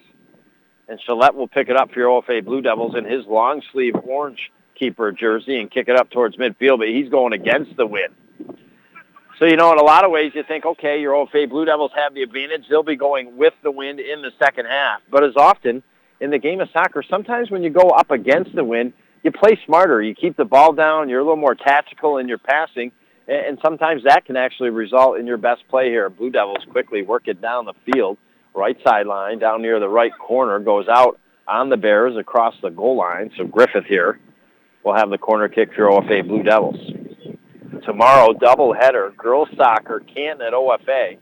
And 0.88 0.98
Gillette 1.04 1.34
will 1.34 1.48
pick 1.48 1.68
it 1.68 1.76
up 1.76 1.92
for 1.92 1.98
your 1.98 2.22
OFA 2.22 2.44
Blue 2.44 2.62
Devils 2.62 2.94
in 2.96 3.04
his 3.04 3.26
long 3.26 3.62
sleeve 3.72 3.94
orange 4.02 4.50
keeper 4.74 5.12
jersey 5.12 5.60
and 5.60 5.70
kick 5.70 5.88
it 5.88 5.96
up 5.96 6.10
towards 6.10 6.36
midfield, 6.36 6.78
but 6.78 6.88
he's 6.88 7.08
going 7.08 7.32
against 7.32 7.76
the 7.76 7.86
wind. 7.86 8.14
So, 9.38 9.46
you 9.46 9.56
know, 9.56 9.72
in 9.72 9.78
a 9.78 9.82
lot 9.82 10.04
of 10.04 10.12
ways, 10.12 10.32
you 10.34 10.44
think, 10.46 10.64
okay, 10.64 11.00
your 11.00 11.12
Old 11.14 11.30
OFA 11.30 11.50
Blue 11.50 11.64
Devils 11.64 11.90
have 11.96 12.14
the 12.14 12.22
advantage. 12.22 12.66
They'll 12.70 12.84
be 12.84 12.96
going 12.96 13.36
with 13.36 13.52
the 13.64 13.70
wind 13.70 13.98
in 13.98 14.22
the 14.22 14.30
second 14.38 14.66
half. 14.66 15.00
But 15.10 15.24
as 15.24 15.34
often 15.36 15.82
in 16.20 16.30
the 16.30 16.38
game 16.38 16.60
of 16.60 16.68
soccer, 16.72 17.02
sometimes 17.02 17.50
when 17.50 17.64
you 17.64 17.70
go 17.70 17.90
up 17.90 18.12
against 18.12 18.54
the 18.54 18.62
wind, 18.62 18.92
you 19.24 19.32
play 19.32 19.58
smarter. 19.66 20.00
You 20.00 20.14
keep 20.14 20.36
the 20.36 20.44
ball 20.44 20.72
down. 20.72 21.08
You're 21.08 21.18
a 21.20 21.24
little 21.24 21.36
more 21.36 21.56
tactical 21.56 22.18
in 22.18 22.28
your 22.28 22.38
passing. 22.38 22.92
And 23.26 23.58
sometimes 23.64 24.04
that 24.04 24.24
can 24.24 24.36
actually 24.36 24.70
result 24.70 25.18
in 25.18 25.26
your 25.26 25.38
best 25.38 25.66
play 25.68 25.88
here. 25.88 26.08
Blue 26.10 26.30
Devils 26.30 26.64
quickly 26.70 27.02
work 27.02 27.26
it 27.26 27.40
down 27.40 27.64
the 27.64 27.72
field, 27.90 28.18
right 28.54 28.76
sideline, 28.86 29.38
down 29.38 29.62
near 29.62 29.80
the 29.80 29.88
right 29.88 30.12
corner, 30.16 30.60
goes 30.60 30.86
out 30.88 31.18
on 31.48 31.70
the 31.70 31.76
Bears 31.76 32.16
across 32.16 32.54
the 32.62 32.70
goal 32.70 32.96
line. 32.96 33.30
So 33.36 33.44
Griffith 33.44 33.86
here 33.86 34.20
will 34.84 34.94
have 34.94 35.10
the 35.10 35.18
corner 35.18 35.48
kick 35.48 35.70
for 35.74 35.88
OFA 35.88 36.26
Blue 36.26 36.42
Devils. 36.42 36.76
Tomorrow, 37.84 38.34
doubleheader, 38.34 39.16
girls 39.16 39.48
soccer, 39.56 40.00
Canton 40.00 40.46
at 40.46 40.52
OFA. 40.52 41.18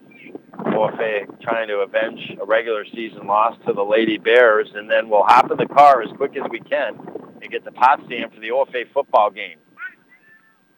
OFA 0.58 1.40
trying 1.40 1.68
to 1.68 1.76
avenge 1.78 2.36
a 2.40 2.44
regular 2.44 2.84
season 2.84 3.26
loss 3.26 3.56
to 3.66 3.72
the 3.72 3.82
Lady 3.82 4.18
Bears, 4.18 4.68
and 4.74 4.90
then 4.90 5.08
we'll 5.08 5.24
hop 5.24 5.50
in 5.50 5.56
the 5.56 5.66
car 5.66 6.02
as 6.02 6.08
quick 6.16 6.36
as 6.36 6.48
we 6.50 6.60
can 6.60 6.96
and 7.40 7.50
get 7.50 7.64
to 7.64 7.72
Potsdam 7.72 8.30
for 8.30 8.40
the 8.40 8.48
OFA 8.48 8.84
football 8.92 9.30
game. 9.30 9.58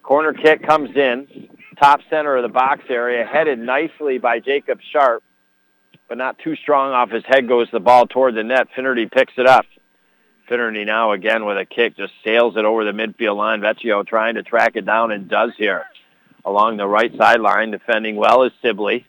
Corner 0.01 0.33
kick 0.33 0.65
comes 0.65 0.95
in, 0.95 1.49
top 1.79 1.99
center 2.09 2.35
of 2.35 2.43
the 2.43 2.49
box 2.49 2.83
area, 2.89 3.25
headed 3.25 3.59
nicely 3.59 4.17
by 4.17 4.39
Jacob 4.39 4.79
Sharp, 4.91 5.23
but 6.07 6.17
not 6.17 6.37
too 6.39 6.55
strong 6.55 6.91
off 6.91 7.09
his 7.09 7.23
head 7.27 7.47
goes 7.47 7.67
the 7.71 7.79
ball 7.79 8.05
toward 8.05 8.35
the 8.35 8.43
net. 8.43 8.67
Finnerty 8.75 9.07
picks 9.07 9.33
it 9.37 9.47
up. 9.47 9.65
Finnerty 10.47 10.85
now 10.85 11.11
again 11.11 11.45
with 11.45 11.57
a 11.57 11.65
kick, 11.65 11.97
just 11.97 12.13
sails 12.23 12.55
it 12.55 12.65
over 12.65 12.83
the 12.83 12.91
midfield 12.91 13.37
line. 13.37 13.61
Vecchio 13.61 14.05
trying 14.05 14.35
to 14.35 14.43
track 14.43 14.75
it 14.75 14.85
down 14.85 15.11
and 15.11 15.27
does 15.27 15.51
here. 15.57 15.85
Along 16.43 16.77
the 16.77 16.87
right 16.87 17.11
sideline, 17.17 17.71
defending 17.71 18.15
well 18.15 18.43
is 18.43 18.51
Sibley. 18.61 19.07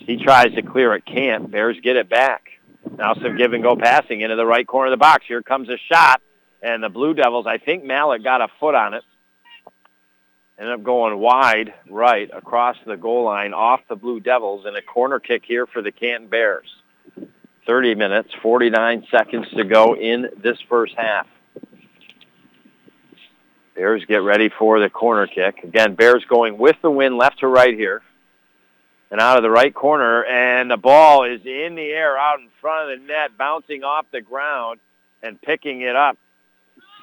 He 0.00 0.16
tries 0.16 0.54
to 0.54 0.62
clear 0.62 0.94
it, 0.94 1.04
can't. 1.04 1.50
Bears 1.50 1.76
get 1.82 1.96
it 1.96 2.08
back. 2.08 2.44
Now 2.96 3.14
some 3.14 3.36
give 3.36 3.52
and 3.52 3.62
go 3.62 3.76
passing 3.76 4.20
into 4.20 4.36
the 4.36 4.46
right 4.46 4.66
corner 4.66 4.86
of 4.86 4.92
the 4.92 5.02
box. 5.02 5.26
Here 5.26 5.42
comes 5.42 5.68
a 5.68 5.76
shot, 5.76 6.22
and 6.62 6.82
the 6.82 6.88
Blue 6.88 7.14
Devils, 7.14 7.46
I 7.46 7.58
think 7.58 7.84
Mallett 7.84 8.22
got 8.22 8.40
a 8.40 8.48
foot 8.60 8.74
on 8.74 8.94
it. 8.94 9.02
Ended 10.58 10.74
up 10.74 10.82
going 10.82 11.18
wide 11.18 11.74
right 11.88 12.30
across 12.32 12.76
the 12.86 12.96
goal 12.96 13.24
line 13.24 13.54
off 13.54 13.80
the 13.88 13.96
Blue 13.96 14.18
Devils 14.18 14.64
and 14.66 14.76
a 14.76 14.82
corner 14.82 15.20
kick 15.20 15.42
here 15.44 15.66
for 15.66 15.82
the 15.82 15.92
Canton 15.92 16.28
Bears. 16.28 16.68
30 17.68 17.94
minutes, 17.96 18.30
49 18.42 19.06
seconds 19.10 19.46
to 19.54 19.62
go 19.62 19.94
in 19.94 20.26
this 20.42 20.56
first 20.70 20.94
half. 20.96 21.26
Bears 23.76 24.02
get 24.06 24.22
ready 24.22 24.48
for 24.58 24.80
the 24.80 24.88
corner 24.88 25.26
kick. 25.26 25.62
Again, 25.62 25.94
Bears 25.94 26.24
going 26.28 26.56
with 26.56 26.76
the 26.82 26.90
wind 26.90 27.18
left 27.18 27.40
to 27.40 27.46
right 27.46 27.74
here 27.74 28.02
and 29.10 29.20
out 29.20 29.36
of 29.36 29.42
the 29.42 29.50
right 29.50 29.72
corner, 29.72 30.24
and 30.24 30.70
the 30.70 30.78
ball 30.78 31.24
is 31.24 31.42
in 31.44 31.74
the 31.74 31.90
air 31.90 32.18
out 32.18 32.40
in 32.40 32.48
front 32.60 32.90
of 32.90 32.98
the 32.98 33.06
net, 33.06 33.36
bouncing 33.36 33.84
off 33.84 34.06
the 34.12 34.22
ground 34.22 34.80
and 35.22 35.40
picking 35.40 35.82
it 35.82 35.94
up 35.94 36.16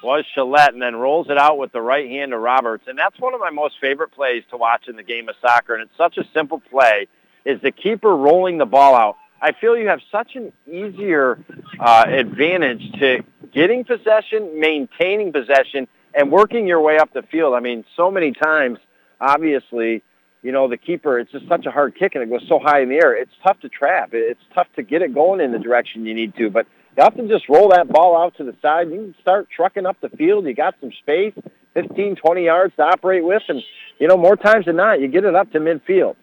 was 0.02 0.24
Chalette, 0.36 0.72
and 0.72 0.82
then 0.82 0.96
rolls 0.96 1.30
it 1.30 1.38
out 1.38 1.58
with 1.58 1.72
the 1.72 1.80
right 1.80 2.08
hand 2.08 2.32
to 2.32 2.38
Roberts. 2.38 2.84
And 2.86 2.98
that's 2.98 3.18
one 3.20 3.34
of 3.34 3.40
my 3.40 3.50
most 3.50 3.76
favorite 3.80 4.10
plays 4.10 4.42
to 4.50 4.56
watch 4.56 4.88
in 4.88 4.96
the 4.96 5.02
game 5.02 5.28
of 5.28 5.36
soccer, 5.40 5.74
and 5.74 5.82
it's 5.82 5.96
such 5.96 6.18
a 6.18 6.24
simple 6.34 6.60
play, 6.60 7.06
is 7.44 7.60
the 7.62 7.70
keeper 7.70 8.14
rolling 8.14 8.58
the 8.58 8.66
ball 8.66 8.94
out. 8.94 9.16
I 9.40 9.52
feel 9.52 9.76
you 9.76 9.88
have 9.88 10.00
such 10.10 10.34
an 10.34 10.52
easier 10.66 11.38
uh, 11.78 12.04
advantage 12.08 12.82
to 13.00 13.18
getting 13.52 13.84
possession, 13.84 14.58
maintaining 14.58 15.32
possession, 15.32 15.88
and 16.14 16.32
working 16.32 16.66
your 16.66 16.80
way 16.80 16.98
up 16.98 17.12
the 17.12 17.22
field. 17.22 17.54
I 17.54 17.60
mean, 17.60 17.84
so 17.96 18.10
many 18.10 18.32
times, 18.32 18.78
obviously, 19.20 20.02
you 20.42 20.52
know, 20.52 20.68
the 20.68 20.76
keeper, 20.76 21.18
it's 21.18 21.32
just 21.32 21.46
such 21.48 21.66
a 21.66 21.70
hard 21.70 21.94
kick 21.96 22.14
and 22.14 22.22
it 22.22 22.30
goes 22.30 22.46
so 22.48 22.58
high 22.58 22.80
in 22.80 22.88
the 22.88 22.96
air. 22.96 23.14
It's 23.14 23.32
tough 23.42 23.60
to 23.60 23.68
trap. 23.68 24.10
It's 24.12 24.40
tough 24.54 24.68
to 24.76 24.82
get 24.82 25.02
it 25.02 25.12
going 25.12 25.40
in 25.40 25.52
the 25.52 25.58
direction 25.58 26.06
you 26.06 26.14
need 26.14 26.34
to. 26.36 26.50
But 26.50 26.66
you 26.96 27.02
have 27.02 27.16
to 27.16 27.28
just 27.28 27.48
roll 27.48 27.70
that 27.70 27.88
ball 27.88 28.16
out 28.16 28.36
to 28.38 28.44
the 28.44 28.54
side. 28.62 28.88
You 28.90 28.96
can 28.96 29.14
start 29.20 29.48
trucking 29.54 29.84
up 29.84 30.00
the 30.00 30.08
field. 30.08 30.46
You 30.46 30.54
got 30.54 30.74
some 30.80 30.92
space, 31.02 31.34
15, 31.74 32.16
20 32.16 32.44
yards 32.44 32.74
to 32.76 32.82
operate 32.82 33.24
with. 33.24 33.42
And, 33.48 33.62
you 33.98 34.08
know, 34.08 34.16
more 34.16 34.36
times 34.36 34.64
than 34.64 34.76
not, 34.76 35.00
you 35.00 35.08
get 35.08 35.24
it 35.24 35.34
up 35.34 35.50
to 35.52 35.58
midfield. 35.58 36.16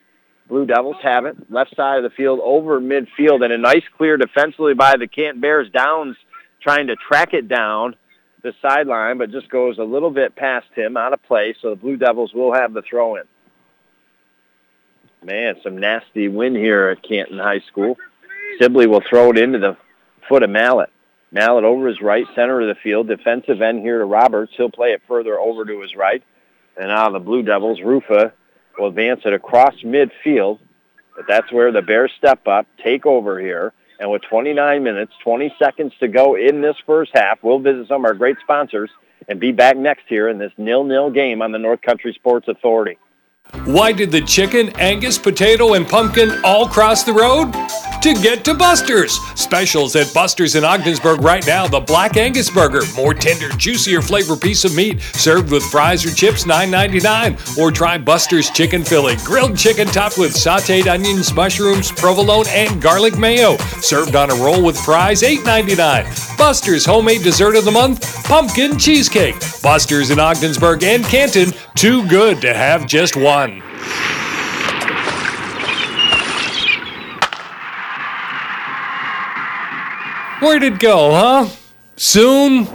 Blue 0.53 0.67
Devils 0.67 0.97
have 1.01 1.25
it, 1.25 1.35
left 1.49 1.75
side 1.75 1.97
of 1.97 2.03
the 2.03 2.15
field 2.15 2.39
over 2.43 2.79
midfield, 2.79 3.43
and 3.43 3.51
a 3.51 3.57
nice 3.57 3.81
clear 3.97 4.17
defensively 4.17 4.75
by 4.75 4.97
the 4.97 5.07
Canton 5.07 5.41
Bears. 5.41 5.67
Downs 5.71 6.15
trying 6.61 6.85
to 6.85 6.95
track 6.95 7.33
it 7.33 7.47
down 7.47 7.95
the 8.43 8.53
sideline, 8.61 9.17
but 9.17 9.31
just 9.31 9.49
goes 9.49 9.79
a 9.79 9.83
little 9.83 10.11
bit 10.11 10.35
past 10.35 10.67
him, 10.75 10.95
out 10.95 11.11
of 11.11 11.23
play, 11.23 11.55
so 11.59 11.71
the 11.71 11.75
Blue 11.75 11.97
Devils 11.97 12.35
will 12.35 12.53
have 12.53 12.71
the 12.71 12.83
throw 12.87 13.15
in. 13.15 13.23
Man, 15.23 15.55
some 15.63 15.79
nasty 15.79 16.27
win 16.27 16.53
here 16.53 16.89
at 16.89 17.01
Canton 17.01 17.39
High 17.39 17.61
School. 17.71 17.97
Sibley 18.61 18.85
will 18.85 19.01
throw 19.09 19.31
it 19.31 19.39
into 19.39 19.57
the 19.57 19.75
foot 20.29 20.43
of 20.43 20.51
Mallet. 20.51 20.91
Mallet 21.31 21.63
over 21.63 21.87
his 21.87 21.99
right, 21.99 22.27
center 22.35 22.61
of 22.61 22.67
the 22.67 22.79
field, 22.83 23.07
defensive 23.07 23.59
end 23.59 23.79
here 23.79 23.97
to 23.97 24.05
Roberts. 24.05 24.53
He'll 24.55 24.69
play 24.69 24.89
it 24.89 25.01
further 25.07 25.39
over 25.39 25.65
to 25.65 25.81
his 25.81 25.95
right. 25.95 26.21
And 26.77 26.89
now 26.89 27.09
the 27.09 27.17
Blue 27.17 27.41
Devils, 27.41 27.81
Rufa 27.83 28.33
will 28.77 28.87
advance 28.87 29.21
it 29.25 29.33
across 29.33 29.75
midfield. 29.83 30.59
But 31.15 31.25
that's 31.27 31.51
where 31.51 31.71
the 31.71 31.81
Bears 31.81 32.11
step 32.17 32.47
up, 32.47 32.65
take 32.83 33.05
over 33.05 33.39
here. 33.39 33.73
And 33.99 34.09
with 34.09 34.23
29 34.23 34.83
minutes, 34.83 35.13
20 35.23 35.55
seconds 35.59 35.93
to 35.99 36.07
go 36.07 36.35
in 36.35 36.61
this 36.61 36.75
first 36.85 37.11
half, 37.13 37.39
we'll 37.43 37.59
visit 37.59 37.87
some 37.87 38.01
of 38.01 38.05
our 38.05 38.15
great 38.15 38.37
sponsors 38.41 38.89
and 39.27 39.39
be 39.39 39.51
back 39.51 39.77
next 39.77 40.03
here 40.07 40.27
in 40.27 40.37
this 40.37 40.51
nil-nil 40.57 41.11
game 41.11 41.41
on 41.41 41.51
the 41.51 41.59
North 41.59 41.81
Country 41.81 42.13
Sports 42.13 42.47
Authority. 42.47 42.97
Why 43.65 43.93
did 43.93 44.11
the 44.11 44.19
chicken, 44.19 44.69
Angus, 44.79 45.17
potato, 45.17 45.75
and 45.75 45.87
pumpkin 45.87 46.31
all 46.43 46.67
cross 46.67 47.03
the 47.03 47.13
road? 47.13 47.53
To 48.01 48.13
get 48.15 48.43
to 48.43 48.53
Buster's. 48.53 49.17
Specials 49.35 49.95
at 49.95 50.13
Buster's 50.13 50.55
in 50.55 50.65
Ogdensburg 50.65 51.21
right 51.21 51.45
now. 51.47 51.67
The 51.67 51.79
Black 51.79 52.17
Angus 52.17 52.49
Burger, 52.49 52.81
more 52.93 53.13
tender, 53.13 53.47
juicier 53.49 54.01
flavor 54.01 54.35
piece 54.35 54.65
of 54.65 54.75
meat, 54.75 55.01
served 55.01 55.49
with 55.51 55.63
fries 55.63 56.05
or 56.05 56.13
chips, 56.13 56.43
$9.99. 56.43 57.57
Or 57.57 57.71
try 57.71 57.97
Buster's 57.97 58.49
Chicken 58.49 58.83
Philly, 58.83 59.15
grilled 59.23 59.57
chicken 59.57 59.87
topped 59.87 60.17
with 60.17 60.33
sauteed 60.33 60.87
onions, 60.87 61.33
mushrooms, 61.33 61.91
provolone, 61.93 62.47
and 62.49 62.81
garlic 62.81 63.17
mayo, 63.17 63.55
served 63.79 64.17
on 64.17 64.29
a 64.29 64.35
roll 64.35 64.61
with 64.61 64.77
fries, 64.77 65.21
$8.99. 65.21 66.37
Buster's 66.37 66.85
homemade 66.85 67.23
dessert 67.23 67.55
of 67.55 67.63
the 67.63 67.71
month, 67.71 68.25
pumpkin 68.25 68.77
cheesecake. 68.77 69.35
Buster's 69.61 70.09
in 70.09 70.19
Ogdensburg 70.19 70.83
and 70.83 71.05
Canton, 71.05 71.53
too 71.75 72.05
good 72.09 72.41
to 72.41 72.53
have 72.53 72.85
just 72.85 73.15
one. 73.15 73.32
Where'd 80.39 80.61
it 80.61 80.79
go, 80.79 81.11
huh? 81.11 81.49
Soon? 81.95 82.67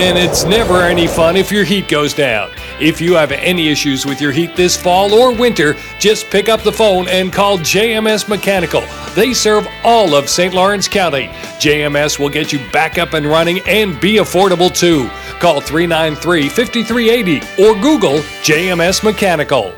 And 0.00 0.16
it's 0.16 0.44
never 0.44 0.80
any 0.80 1.06
fun 1.06 1.36
if 1.36 1.52
your 1.52 1.62
heat 1.62 1.86
goes 1.86 2.14
down. 2.14 2.50
If 2.80 3.02
you 3.02 3.16
have 3.16 3.32
any 3.32 3.68
issues 3.68 4.06
with 4.06 4.18
your 4.18 4.32
heat 4.32 4.56
this 4.56 4.74
fall 4.74 5.12
or 5.12 5.30
winter, 5.30 5.76
just 5.98 6.30
pick 6.30 6.48
up 6.48 6.62
the 6.62 6.72
phone 6.72 7.06
and 7.06 7.30
call 7.30 7.58
JMS 7.58 8.26
Mechanical. 8.26 8.82
They 9.14 9.34
serve 9.34 9.68
all 9.84 10.14
of 10.14 10.30
St. 10.30 10.54
Lawrence 10.54 10.88
County. 10.88 11.26
JMS 11.60 12.18
will 12.18 12.30
get 12.30 12.50
you 12.50 12.60
back 12.72 12.96
up 12.96 13.12
and 13.12 13.26
running 13.26 13.60
and 13.68 14.00
be 14.00 14.14
affordable 14.14 14.74
too. 14.74 15.10
Call 15.38 15.60
393 15.60 16.48
5380 16.48 17.62
or 17.62 17.74
Google 17.82 18.20
JMS 18.40 19.04
Mechanical. 19.04 19.74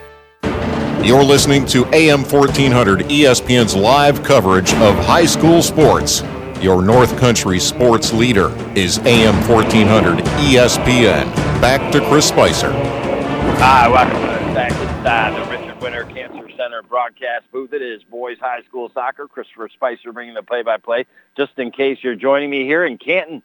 You're 1.04 1.24
listening 1.24 1.66
to 1.66 1.84
AM 1.86 2.22
1400 2.22 3.00
ESPN's 3.06 3.74
live 3.74 4.22
coverage 4.22 4.72
of 4.74 4.94
high 5.04 5.26
school 5.26 5.62
sports. 5.62 6.22
Your 6.62 6.80
North 6.80 7.18
Country 7.18 7.58
sports 7.58 8.12
leader 8.12 8.52
is 8.76 8.98
AM 9.00 9.34
1400 9.48 10.18
ESPN. 10.46 11.24
Back 11.60 11.90
to 11.90 12.00
Chris 12.08 12.28
Spicer. 12.28 12.70
Hi, 12.70 13.88
welcome 13.88 14.22
back 14.54 14.70
inside 14.70 15.34
the 15.34 15.50
Richard 15.50 15.82
Winter 15.82 16.04
Cancer 16.04 16.48
Center 16.56 16.84
broadcast 16.84 17.50
booth. 17.50 17.72
It 17.72 17.82
is 17.82 18.04
boys 18.04 18.38
high 18.38 18.62
school 18.62 18.92
soccer. 18.94 19.26
Christopher 19.26 19.70
Spicer 19.70 20.12
bringing 20.12 20.34
the 20.34 20.44
play-by-play. 20.44 21.06
Just 21.36 21.58
in 21.58 21.72
case 21.72 21.98
you're 22.00 22.14
joining 22.14 22.48
me 22.48 22.64
here 22.64 22.84
in 22.84 22.96
Canton, 22.96 23.42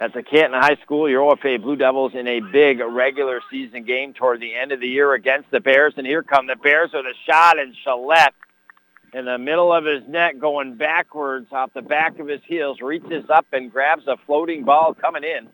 at 0.00 0.14
the 0.14 0.22
Canton 0.22 0.58
High 0.58 0.76
School, 0.76 1.06
your 1.06 1.36
OFA 1.36 1.60
Blue 1.60 1.76
Devils 1.76 2.14
in 2.14 2.26
a 2.26 2.40
big 2.40 2.80
regular 2.80 3.42
season 3.50 3.84
game 3.84 4.14
toward 4.14 4.40
the 4.40 4.54
end 4.54 4.72
of 4.72 4.80
the 4.80 4.88
year 4.88 5.12
against 5.12 5.50
the 5.50 5.60
Bears. 5.60 5.92
And 5.98 6.06
here 6.06 6.22
come 6.22 6.46
the 6.46 6.56
Bears 6.56 6.92
with 6.94 7.04
a 7.04 7.12
shot 7.26 7.58
and 7.58 7.76
Chalette 7.84 8.32
in 9.12 9.24
the 9.24 9.38
middle 9.38 9.72
of 9.72 9.84
his 9.84 10.02
net 10.08 10.38
going 10.38 10.74
backwards 10.74 11.48
off 11.52 11.72
the 11.74 11.82
back 11.82 12.18
of 12.18 12.28
his 12.28 12.40
heels, 12.46 12.80
reaches 12.80 13.28
up 13.28 13.46
and 13.52 13.72
grabs 13.72 14.06
a 14.06 14.16
floating 14.26 14.64
ball 14.64 14.94
coming 14.94 15.24
in, 15.24 15.48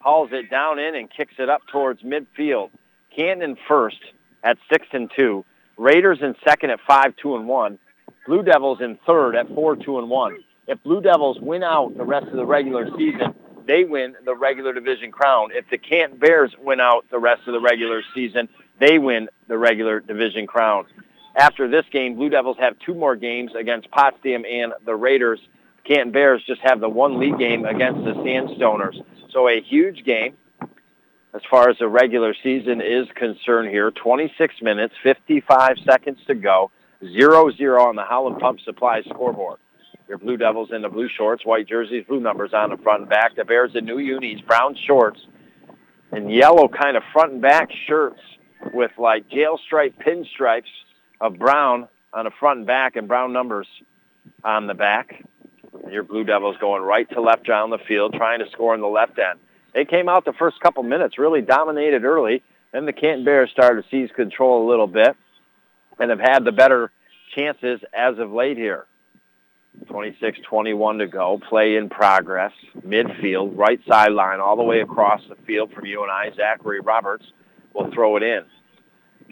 hauls 0.00 0.30
it 0.32 0.50
down 0.50 0.78
in 0.78 0.94
and 0.94 1.10
kicks 1.10 1.34
it 1.38 1.48
up 1.48 1.62
towards 1.70 2.02
midfield. 2.02 2.70
Canton 3.14 3.56
first 3.68 4.00
at 4.42 4.58
6 4.70 4.86
and 4.92 5.10
2. 5.14 5.44
Raiders 5.76 6.18
in 6.22 6.34
second 6.44 6.70
at 6.70 6.80
5 6.86 7.16
2 7.16 7.36
and 7.36 7.48
1. 7.48 7.78
Blue 8.26 8.42
Devils 8.42 8.80
in 8.80 8.98
third 9.06 9.34
at 9.34 9.48
4 9.48 9.76
2 9.76 9.98
and 9.98 10.08
1. 10.08 10.38
If 10.68 10.82
Blue 10.82 11.00
Devils 11.00 11.40
win 11.40 11.62
out 11.62 11.96
the 11.96 12.04
rest 12.04 12.26
of 12.26 12.34
the 12.34 12.46
regular 12.46 12.88
season, 12.96 13.34
they 13.66 13.84
win 13.84 14.14
the 14.24 14.34
regular 14.34 14.72
division 14.72 15.10
crown. 15.10 15.50
If 15.52 15.68
the 15.70 15.78
Canton 15.78 16.18
Bears 16.18 16.54
win 16.58 16.80
out 16.80 17.06
the 17.10 17.18
rest 17.18 17.42
of 17.46 17.52
the 17.52 17.60
regular 17.60 18.02
season, 18.14 18.48
they 18.78 18.98
win 18.98 19.28
the 19.48 19.58
regular 19.58 20.00
division 20.00 20.46
crown. 20.46 20.86
After 21.34 21.68
this 21.68 21.84
game, 21.90 22.16
Blue 22.16 22.28
Devils 22.28 22.58
have 22.60 22.74
two 22.84 22.94
more 22.94 23.16
games 23.16 23.52
against 23.58 23.90
Potsdam 23.90 24.44
and 24.44 24.72
the 24.84 24.94
Raiders. 24.94 25.40
Canton 25.84 26.12
Bears 26.12 26.42
just 26.46 26.60
have 26.62 26.80
the 26.80 26.88
one 26.88 27.18
league 27.18 27.38
game 27.38 27.64
against 27.64 28.04
the 28.04 28.12
Sandstoners. 28.12 29.02
So 29.32 29.48
a 29.48 29.60
huge 29.60 30.04
game 30.04 30.36
as 31.34 31.40
far 31.50 31.70
as 31.70 31.78
the 31.78 31.88
regular 31.88 32.34
season 32.42 32.80
is 32.82 33.06
concerned 33.14 33.70
here. 33.70 33.90
26 33.90 34.54
minutes, 34.60 34.94
55 35.02 35.76
seconds 35.84 36.18
to 36.26 36.34
go. 36.34 36.70
0-0 37.02 37.80
on 37.80 37.96
the 37.96 38.04
Holland 38.04 38.38
Pump 38.38 38.60
Supply 38.60 39.02
scoreboard. 39.08 39.58
Your 40.08 40.18
Blue 40.18 40.36
Devils 40.36 40.68
in 40.72 40.82
the 40.82 40.88
blue 40.88 41.08
shorts, 41.08 41.46
white 41.46 41.66
jerseys, 41.66 42.04
blue 42.06 42.20
numbers 42.20 42.52
on 42.52 42.70
the 42.70 42.76
front 42.76 43.02
and 43.02 43.10
back. 43.10 43.34
The 43.34 43.44
Bears 43.44 43.72
in 43.74 43.86
new 43.86 43.98
unis, 43.98 44.42
brown 44.42 44.76
shorts, 44.86 45.18
and 46.12 46.30
yellow 46.30 46.68
kind 46.68 46.96
of 46.96 47.02
front 47.12 47.32
and 47.32 47.42
back 47.42 47.70
shirts 47.88 48.20
with 48.74 48.90
like 48.98 49.28
jail 49.30 49.58
stripe 49.64 49.94
pinstripes 50.06 50.64
of 51.22 51.38
brown 51.38 51.88
on 52.12 52.24
the 52.24 52.30
front 52.38 52.58
and 52.58 52.66
back 52.66 52.96
and 52.96 53.08
brown 53.08 53.32
numbers 53.32 53.66
on 54.44 54.66
the 54.66 54.74
back. 54.74 55.24
And 55.82 55.92
your 55.92 56.02
Blue 56.02 56.24
Devils 56.24 56.56
going 56.60 56.82
right 56.82 57.08
to 57.10 57.22
left 57.22 57.46
down 57.46 57.70
the 57.70 57.78
field, 57.78 58.12
trying 58.14 58.40
to 58.40 58.50
score 58.50 58.74
in 58.74 58.82
the 58.82 58.88
left 58.88 59.18
end. 59.18 59.38
They 59.72 59.86
came 59.86 60.08
out 60.08 60.26
the 60.26 60.34
first 60.34 60.60
couple 60.60 60.82
minutes, 60.82 61.18
really 61.18 61.40
dominated 61.40 62.04
early. 62.04 62.42
Then 62.72 62.84
the 62.84 62.92
Canton 62.92 63.24
Bears 63.24 63.50
started 63.50 63.82
to 63.82 63.88
seize 63.88 64.10
control 64.14 64.66
a 64.66 64.68
little 64.68 64.86
bit 64.86 65.16
and 65.98 66.10
have 66.10 66.20
had 66.20 66.44
the 66.44 66.52
better 66.52 66.90
chances 67.34 67.80
as 67.94 68.18
of 68.18 68.32
late 68.32 68.58
here. 68.58 68.86
26-21 69.86 70.98
to 70.98 71.06
go. 71.06 71.40
Play 71.48 71.76
in 71.76 71.88
progress. 71.88 72.52
Midfield, 72.86 73.56
right 73.56 73.80
sideline, 73.88 74.40
all 74.40 74.56
the 74.56 74.62
way 74.62 74.80
across 74.80 75.22
the 75.28 75.36
field 75.46 75.72
from 75.72 75.86
you 75.86 76.02
and 76.02 76.10
I. 76.10 76.30
Zachary 76.36 76.80
Roberts 76.80 77.24
will 77.72 77.90
throw 77.92 78.16
it 78.16 78.22
in. 78.22 78.42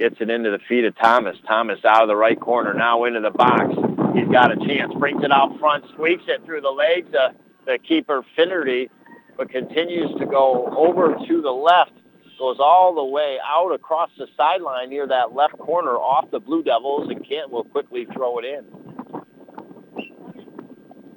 Gets 0.01 0.17
it 0.19 0.31
into 0.31 0.51
the 0.51 0.59
feet 0.67 0.87
of 0.87 0.97
Thomas. 0.97 1.37
Thomas 1.47 1.85
out 1.85 2.01
of 2.03 2.09
the 2.09 2.17
right 2.17 2.41
corner, 2.41 2.73
now 2.73 3.05
into 3.05 3.21
the 3.21 3.31
box. 3.31 3.75
He's 4.15 4.29
got 4.29 4.51
a 4.51 4.57
chance. 4.57 4.95
Brings 4.95 5.23
it 5.23 5.31
out 5.31 5.59
front, 5.61 5.85
squeaks 5.93 6.23
it 6.27 6.43
through 6.47 6.63
the 6.63 6.71
legs 6.71 7.09
of 7.09 7.37
the 7.67 7.77
keeper 7.79 8.25
Finnerty, 8.35 8.91
but 9.37 9.51
continues 9.51 10.11
to 10.19 10.25
go 10.25 10.75
over 10.75 11.15
to 11.29 11.43
the 11.43 11.51
left. 11.51 11.93
Goes 12.39 12.57
all 12.59 12.95
the 12.95 13.05
way 13.05 13.37
out 13.47 13.73
across 13.73 14.09
the 14.17 14.27
sideline 14.39 14.89
near 14.89 15.07
that 15.07 15.35
left 15.35 15.59
corner 15.59 15.97
off 15.97 16.31
the 16.31 16.41
Blue 16.41 16.63
Devils, 16.63 17.11
and 17.11 17.23
Kent 17.29 17.51
will 17.51 17.65
quickly 17.65 18.07
throw 18.15 18.39
it 18.39 18.47
in. 18.47 18.65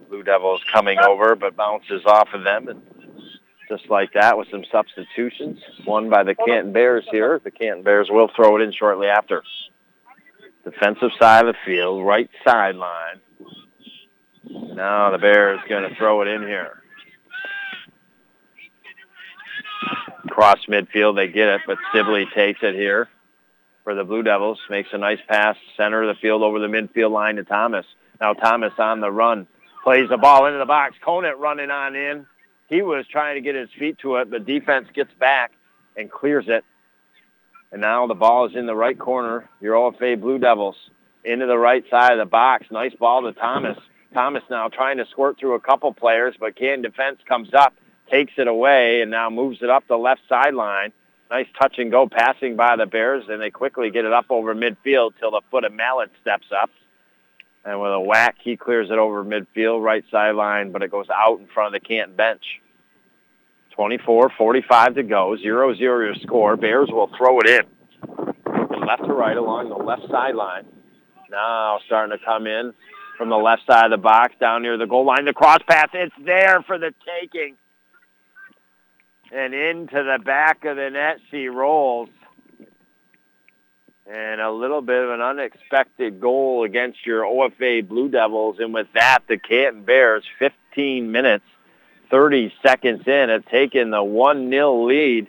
Blue 0.09 0.23
Devils 0.23 0.59
coming 0.73 0.99
over, 0.99 1.37
but 1.37 1.55
bounces 1.55 2.01
off 2.05 2.27
of 2.33 2.43
them. 2.43 2.67
And 2.67 2.81
just 3.77 3.89
like 3.89 4.13
that 4.13 4.37
with 4.37 4.47
some 4.51 4.63
substitutions, 4.71 5.59
one 5.85 6.09
by 6.09 6.23
the 6.23 6.35
Canton 6.35 6.73
Bears 6.73 7.05
here. 7.11 7.41
The 7.43 7.51
Canton 7.51 7.83
Bears 7.83 8.07
will 8.09 8.29
throw 8.35 8.57
it 8.57 8.61
in 8.61 8.71
shortly 8.71 9.07
after. 9.07 9.43
Defensive 10.63 11.09
side 11.19 11.45
of 11.45 11.55
the 11.55 11.59
field, 11.65 12.05
right 12.05 12.29
sideline. 12.45 13.19
Now 14.49 15.11
the 15.11 15.17
Bears 15.17 15.59
going 15.67 15.89
to 15.89 15.95
throw 15.95 16.21
it 16.21 16.27
in 16.27 16.41
here. 16.43 16.81
Cross 20.29 20.65
midfield, 20.69 21.15
they 21.15 21.27
get 21.27 21.49
it, 21.49 21.61
but 21.67 21.77
Sibley 21.93 22.25
takes 22.33 22.59
it 22.63 22.75
here 22.75 23.09
for 23.83 23.93
the 23.93 24.03
Blue 24.03 24.23
Devils. 24.23 24.59
Makes 24.69 24.89
a 24.93 24.97
nice 24.97 25.19
pass, 25.27 25.57
center 25.77 26.03
of 26.03 26.15
the 26.15 26.19
field 26.21 26.43
over 26.43 26.59
the 26.59 26.67
midfield 26.67 27.11
line 27.11 27.35
to 27.35 27.43
Thomas. 27.43 27.85
Now 28.21 28.33
Thomas 28.33 28.73
on 28.77 29.01
the 29.01 29.11
run 29.11 29.47
plays 29.83 30.09
the 30.09 30.17
ball 30.17 30.45
into 30.45 30.59
the 30.59 30.65
box. 30.65 30.95
Conant 31.03 31.37
running 31.39 31.69
on 31.69 31.95
in. 31.95 32.25
He 32.73 32.81
was 32.81 33.05
trying 33.05 33.35
to 33.35 33.41
get 33.41 33.53
his 33.53 33.69
feet 33.77 33.99
to 33.99 34.15
it. 34.15 34.31
The 34.31 34.39
defense 34.39 34.87
gets 34.95 35.13
back 35.19 35.51
and 35.95 36.09
clears 36.09 36.45
it. 36.47 36.65
And 37.71 37.79
now 37.81 38.07
the 38.07 38.15
ball 38.15 38.47
is 38.47 38.55
in 38.55 38.65
the 38.65 38.75
right 38.75 38.97
corner. 38.97 39.47
Your 39.61 39.75
OFA 39.75 40.19
Blue 40.19 40.39
Devils 40.39 40.75
into 41.23 41.45
the 41.45 41.57
right 41.57 41.83
side 41.91 42.13
of 42.13 42.17
the 42.17 42.25
box. 42.25 42.65
Nice 42.71 42.95
ball 42.95 43.21
to 43.21 43.33
Thomas. 43.33 43.77
Thomas 44.15 44.41
now 44.49 44.69
trying 44.69 44.97
to 44.97 45.05
squirt 45.05 45.37
through 45.37 45.53
a 45.53 45.59
couple 45.59 45.93
players, 45.93 46.33
but 46.39 46.55
Can 46.55 46.81
defense 46.81 47.19
comes 47.27 47.53
up, 47.53 47.75
takes 48.09 48.33
it 48.37 48.47
away, 48.47 49.01
and 49.03 49.11
now 49.11 49.29
moves 49.29 49.61
it 49.61 49.69
up 49.69 49.83
the 49.87 49.95
left 49.95 50.21
sideline. 50.27 50.93
Nice 51.29 51.47
touch 51.61 51.77
and 51.77 51.91
go 51.91 52.09
passing 52.09 52.55
by 52.55 52.75
the 52.75 52.87
Bears, 52.87 53.25
and 53.29 53.39
they 53.39 53.51
quickly 53.51 53.91
get 53.91 54.03
it 54.03 54.13
up 54.13 54.25
over 54.31 54.55
midfield 54.55 55.11
till 55.19 55.29
the 55.29 55.41
foot 55.51 55.63
of 55.63 55.73
Mallet 55.73 56.09
steps 56.21 56.47
up. 56.51 56.71
And 57.65 57.79
with 57.79 57.93
a 57.93 57.99
whack, 57.99 58.37
he 58.43 58.57
clears 58.57 58.89
it 58.89 58.97
over 58.97 59.23
midfield, 59.23 59.83
right 59.83 60.03
sideline, 60.09 60.71
but 60.71 60.81
it 60.81 60.89
goes 60.89 61.09
out 61.13 61.39
in 61.39 61.45
front 61.45 61.75
of 61.75 61.79
the 61.79 61.87
Canton 61.87 62.15
bench. 62.15 62.61
24-45 63.77 64.95
to 64.95 65.03
go, 65.03 65.35
0-0 65.43 65.79
your 65.79 66.15
score. 66.15 66.55
Bears 66.55 66.89
will 66.91 67.09
throw 67.17 67.39
it 67.39 67.49
in. 67.49 67.61
Looking 68.45 68.85
left 68.85 69.05
to 69.05 69.13
right 69.13 69.37
along 69.37 69.69
the 69.69 69.75
left 69.75 70.03
sideline. 70.09 70.65
Now 71.29 71.79
starting 71.85 72.17
to 72.17 72.23
come 72.23 72.45
in 72.47 72.73
from 73.17 73.29
the 73.29 73.37
left 73.37 73.65
side 73.65 73.85
of 73.85 73.91
the 73.91 73.97
box 73.97 74.33
down 74.39 74.61
near 74.61 74.77
the 74.77 74.85
goal 74.85 75.05
line. 75.05 75.25
The 75.25 75.33
cross 75.33 75.59
pass, 75.67 75.89
it's 75.93 76.13
there 76.23 76.61
for 76.67 76.77
the 76.77 76.93
taking. 77.21 77.55
And 79.31 79.53
into 79.53 79.95
the 79.95 80.19
back 80.23 80.63
of 80.65 80.75
the 80.75 80.89
net 80.91 81.17
she 81.31 81.47
rolls 81.47 82.09
and 84.05 84.41
a 84.41 84.51
little 84.51 84.81
bit 84.81 85.01
of 85.01 85.11
an 85.11 85.21
unexpected 85.21 86.19
goal 86.19 86.63
against 86.63 87.05
your 87.05 87.23
OFA 87.23 87.87
Blue 87.87 88.09
Devils. 88.09 88.57
And 88.59 88.73
with 88.73 88.87
that, 88.93 89.19
the 89.27 89.37
Canton 89.37 89.83
Bears, 89.83 90.23
15 90.39 91.11
minutes, 91.11 91.45
30 92.13 92.53
seconds 92.63 93.01
in, 93.07 93.29
have 93.29 93.43
taken 93.47 93.89
the 93.89 93.97
1-0 93.97 94.87
lead. 94.87 95.27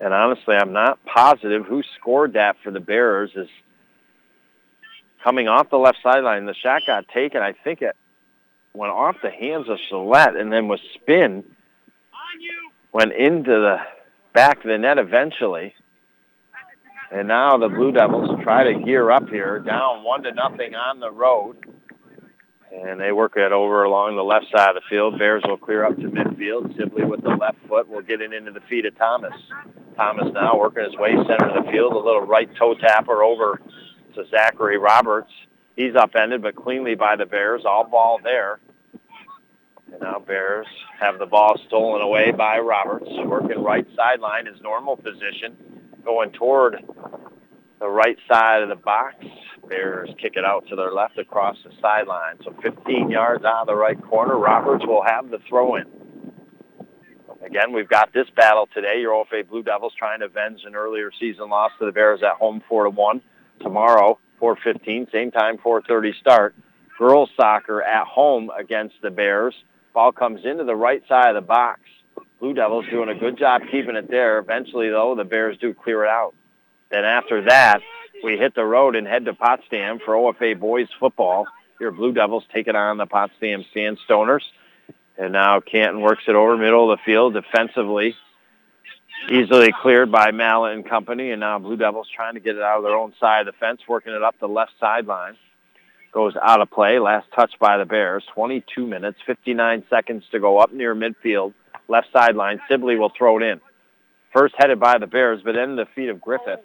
And 0.00 0.14
honestly, 0.14 0.54
I'm 0.54 0.72
not 0.72 1.04
positive 1.04 1.66
who 1.66 1.82
scored 1.98 2.34
that 2.34 2.54
for 2.62 2.70
the 2.70 2.78
Bears. 2.78 3.32
Is 3.34 3.48
coming 5.24 5.48
off 5.48 5.68
the 5.68 5.78
left 5.78 5.98
sideline. 6.00 6.46
The 6.46 6.54
shot 6.54 6.82
got 6.86 7.08
taken. 7.08 7.42
I 7.42 7.54
think 7.64 7.82
it 7.82 7.96
went 8.72 8.92
off 8.92 9.16
the 9.20 9.30
hands 9.32 9.68
of 9.68 9.78
Gillette 9.88 10.36
and 10.36 10.52
then 10.52 10.68
was 10.68 10.80
spin, 10.94 11.42
went 12.92 13.12
into 13.14 13.50
the 13.50 13.78
back 14.32 14.58
of 14.58 14.70
the 14.70 14.78
net 14.78 14.98
eventually. 14.98 15.74
And 17.12 17.28
now 17.28 17.58
the 17.58 17.68
Blue 17.68 17.92
Devils 17.92 18.40
try 18.42 18.64
to 18.64 18.80
gear 18.82 19.10
up 19.10 19.28
here, 19.28 19.58
down 19.58 20.02
one 20.02 20.22
to 20.22 20.32
nothing 20.32 20.74
on 20.74 20.98
the 20.98 21.10
road. 21.10 21.58
And 22.72 22.98
they 22.98 23.12
work 23.12 23.34
it 23.36 23.52
over 23.52 23.82
along 23.82 24.16
the 24.16 24.24
left 24.24 24.46
side 24.50 24.70
of 24.70 24.76
the 24.76 24.88
field. 24.88 25.18
Bears 25.18 25.42
will 25.46 25.58
clear 25.58 25.84
up 25.84 25.94
to 25.96 26.04
midfield. 26.04 26.74
Sibley 26.74 27.04
with 27.04 27.20
the 27.22 27.28
left 27.28 27.58
foot 27.68 27.86
will 27.86 28.00
get 28.00 28.22
it 28.22 28.32
into 28.32 28.50
the 28.50 28.62
feet 28.62 28.86
of 28.86 28.96
Thomas. 28.96 29.34
Thomas 29.94 30.32
now 30.32 30.58
working 30.58 30.84
his 30.84 30.96
way 30.96 31.12
center 31.12 31.50
of 31.50 31.66
the 31.66 31.70
field. 31.70 31.92
A 31.92 31.98
little 31.98 32.22
right 32.22 32.48
toe 32.56 32.74
tapper 32.74 33.22
over 33.22 33.60
to 34.14 34.26
Zachary 34.30 34.78
Roberts. 34.78 35.30
He's 35.76 35.94
upended, 35.94 36.40
but 36.40 36.56
cleanly 36.56 36.94
by 36.94 37.16
the 37.16 37.26
Bears. 37.26 37.66
All 37.66 37.84
ball 37.84 38.20
there. 38.24 38.58
And 39.92 40.00
now 40.00 40.18
Bears 40.18 40.66
have 40.98 41.18
the 41.18 41.26
ball 41.26 41.60
stolen 41.66 42.00
away 42.00 42.30
by 42.30 42.58
Roberts, 42.58 43.10
working 43.26 43.62
right 43.62 43.86
sideline, 43.94 44.46
his 44.46 44.62
normal 44.62 44.96
position, 44.96 45.58
going 46.04 46.30
toward 46.32 46.76
the 47.80 47.88
right 47.88 48.16
side 48.30 48.62
of 48.62 48.68
the 48.68 48.76
box. 48.76 49.16
Bears 49.68 50.10
kick 50.20 50.34
it 50.36 50.44
out 50.44 50.66
to 50.68 50.76
their 50.76 50.92
left 50.92 51.18
across 51.18 51.56
the 51.64 51.70
sideline. 51.80 52.36
So 52.44 52.54
15 52.62 53.10
yards 53.10 53.44
out 53.44 53.62
of 53.62 53.66
the 53.66 53.74
right 53.74 54.00
corner. 54.02 54.38
Roberts 54.38 54.84
will 54.86 55.02
have 55.04 55.30
the 55.30 55.38
throw 55.48 55.76
in. 55.76 55.84
Again, 57.44 57.72
we've 57.72 57.88
got 57.88 58.12
this 58.12 58.28
battle 58.36 58.68
today. 58.72 59.00
Your 59.00 59.12
OFA 59.14 59.48
Blue 59.48 59.62
Devils 59.62 59.94
trying 59.98 60.20
to 60.20 60.26
avenge 60.26 60.60
an 60.64 60.76
earlier 60.76 61.10
season 61.18 61.50
loss 61.50 61.72
to 61.80 61.86
the 61.86 61.92
Bears 61.92 62.22
at 62.22 62.36
home 62.36 62.62
4 62.68 62.84
to 62.84 62.90
1. 62.90 63.20
Tomorrow, 63.60 64.18
4:15, 64.40 65.10
same 65.10 65.30
time, 65.30 65.58
4:30 65.58 66.12
start. 66.20 66.54
Girls 66.98 67.30
soccer 67.36 67.82
at 67.82 68.06
home 68.06 68.50
against 68.56 68.94
the 69.02 69.10
Bears. 69.10 69.54
Ball 69.92 70.12
comes 70.12 70.44
into 70.44 70.64
the 70.64 70.76
right 70.76 71.02
side 71.08 71.30
of 71.30 71.34
the 71.34 71.46
box. 71.46 71.80
Blue 72.42 72.54
Devils 72.54 72.86
doing 72.90 73.08
a 73.08 73.14
good 73.14 73.38
job 73.38 73.62
keeping 73.70 73.94
it 73.94 74.10
there. 74.10 74.38
Eventually, 74.40 74.90
though, 74.90 75.14
the 75.14 75.22
Bears 75.22 75.56
do 75.58 75.72
clear 75.72 76.04
it 76.04 76.08
out. 76.08 76.34
Then 76.90 77.04
after 77.04 77.42
that, 77.42 77.82
we 78.24 78.36
hit 78.36 78.56
the 78.56 78.64
road 78.64 78.96
and 78.96 79.06
head 79.06 79.26
to 79.26 79.32
Potsdam 79.32 80.00
for 80.04 80.14
OFA 80.14 80.58
boys 80.58 80.88
football. 80.98 81.46
Your 81.78 81.92
Blue 81.92 82.12
Devils 82.12 82.42
taking 82.52 82.74
on 82.74 82.96
the 82.96 83.06
Potsdam 83.06 83.64
Sandstoners. 83.72 84.42
And 85.16 85.32
now 85.32 85.60
Canton 85.60 86.00
works 86.00 86.24
it 86.26 86.34
over 86.34 86.56
middle 86.56 86.90
of 86.90 86.98
the 86.98 87.04
field 87.04 87.34
defensively 87.34 88.16
easily 89.30 89.72
cleared 89.80 90.10
by 90.10 90.32
Mallet 90.32 90.74
and 90.74 90.84
company, 90.84 91.30
and 91.30 91.38
now 91.38 91.56
Blue 91.60 91.76
Devils 91.76 92.08
trying 92.12 92.34
to 92.34 92.40
get 92.40 92.56
it 92.56 92.62
out 92.62 92.78
of 92.78 92.82
their 92.82 92.96
own 92.96 93.14
side 93.20 93.46
of 93.46 93.54
the 93.54 93.58
fence, 93.60 93.80
working 93.86 94.12
it 94.12 94.22
up 94.24 94.34
the 94.40 94.48
left 94.48 94.72
sideline. 94.80 95.36
Goes 96.10 96.34
out 96.42 96.60
of 96.60 96.72
play. 96.72 96.98
Last 96.98 97.28
touch 97.32 97.52
by 97.60 97.78
the 97.78 97.84
Bears. 97.84 98.24
22 98.34 98.84
minutes, 98.84 99.20
59 99.24 99.84
seconds 99.88 100.24
to 100.32 100.40
go 100.40 100.58
up 100.58 100.72
near 100.72 100.92
midfield, 100.94 101.54
left 101.88 102.08
sideline. 102.12 102.60
Sibley 102.68 102.96
will 102.96 103.12
throw 103.16 103.38
it 103.38 103.42
in. 103.42 103.60
First 104.32 104.54
headed 104.56 104.80
by 104.80 104.98
the 104.98 105.06
Bears, 105.06 105.42
but 105.44 105.56
in 105.56 105.76
the 105.76 105.86
feet 105.94 106.08
of 106.08 106.20
Griffith. 106.20 106.60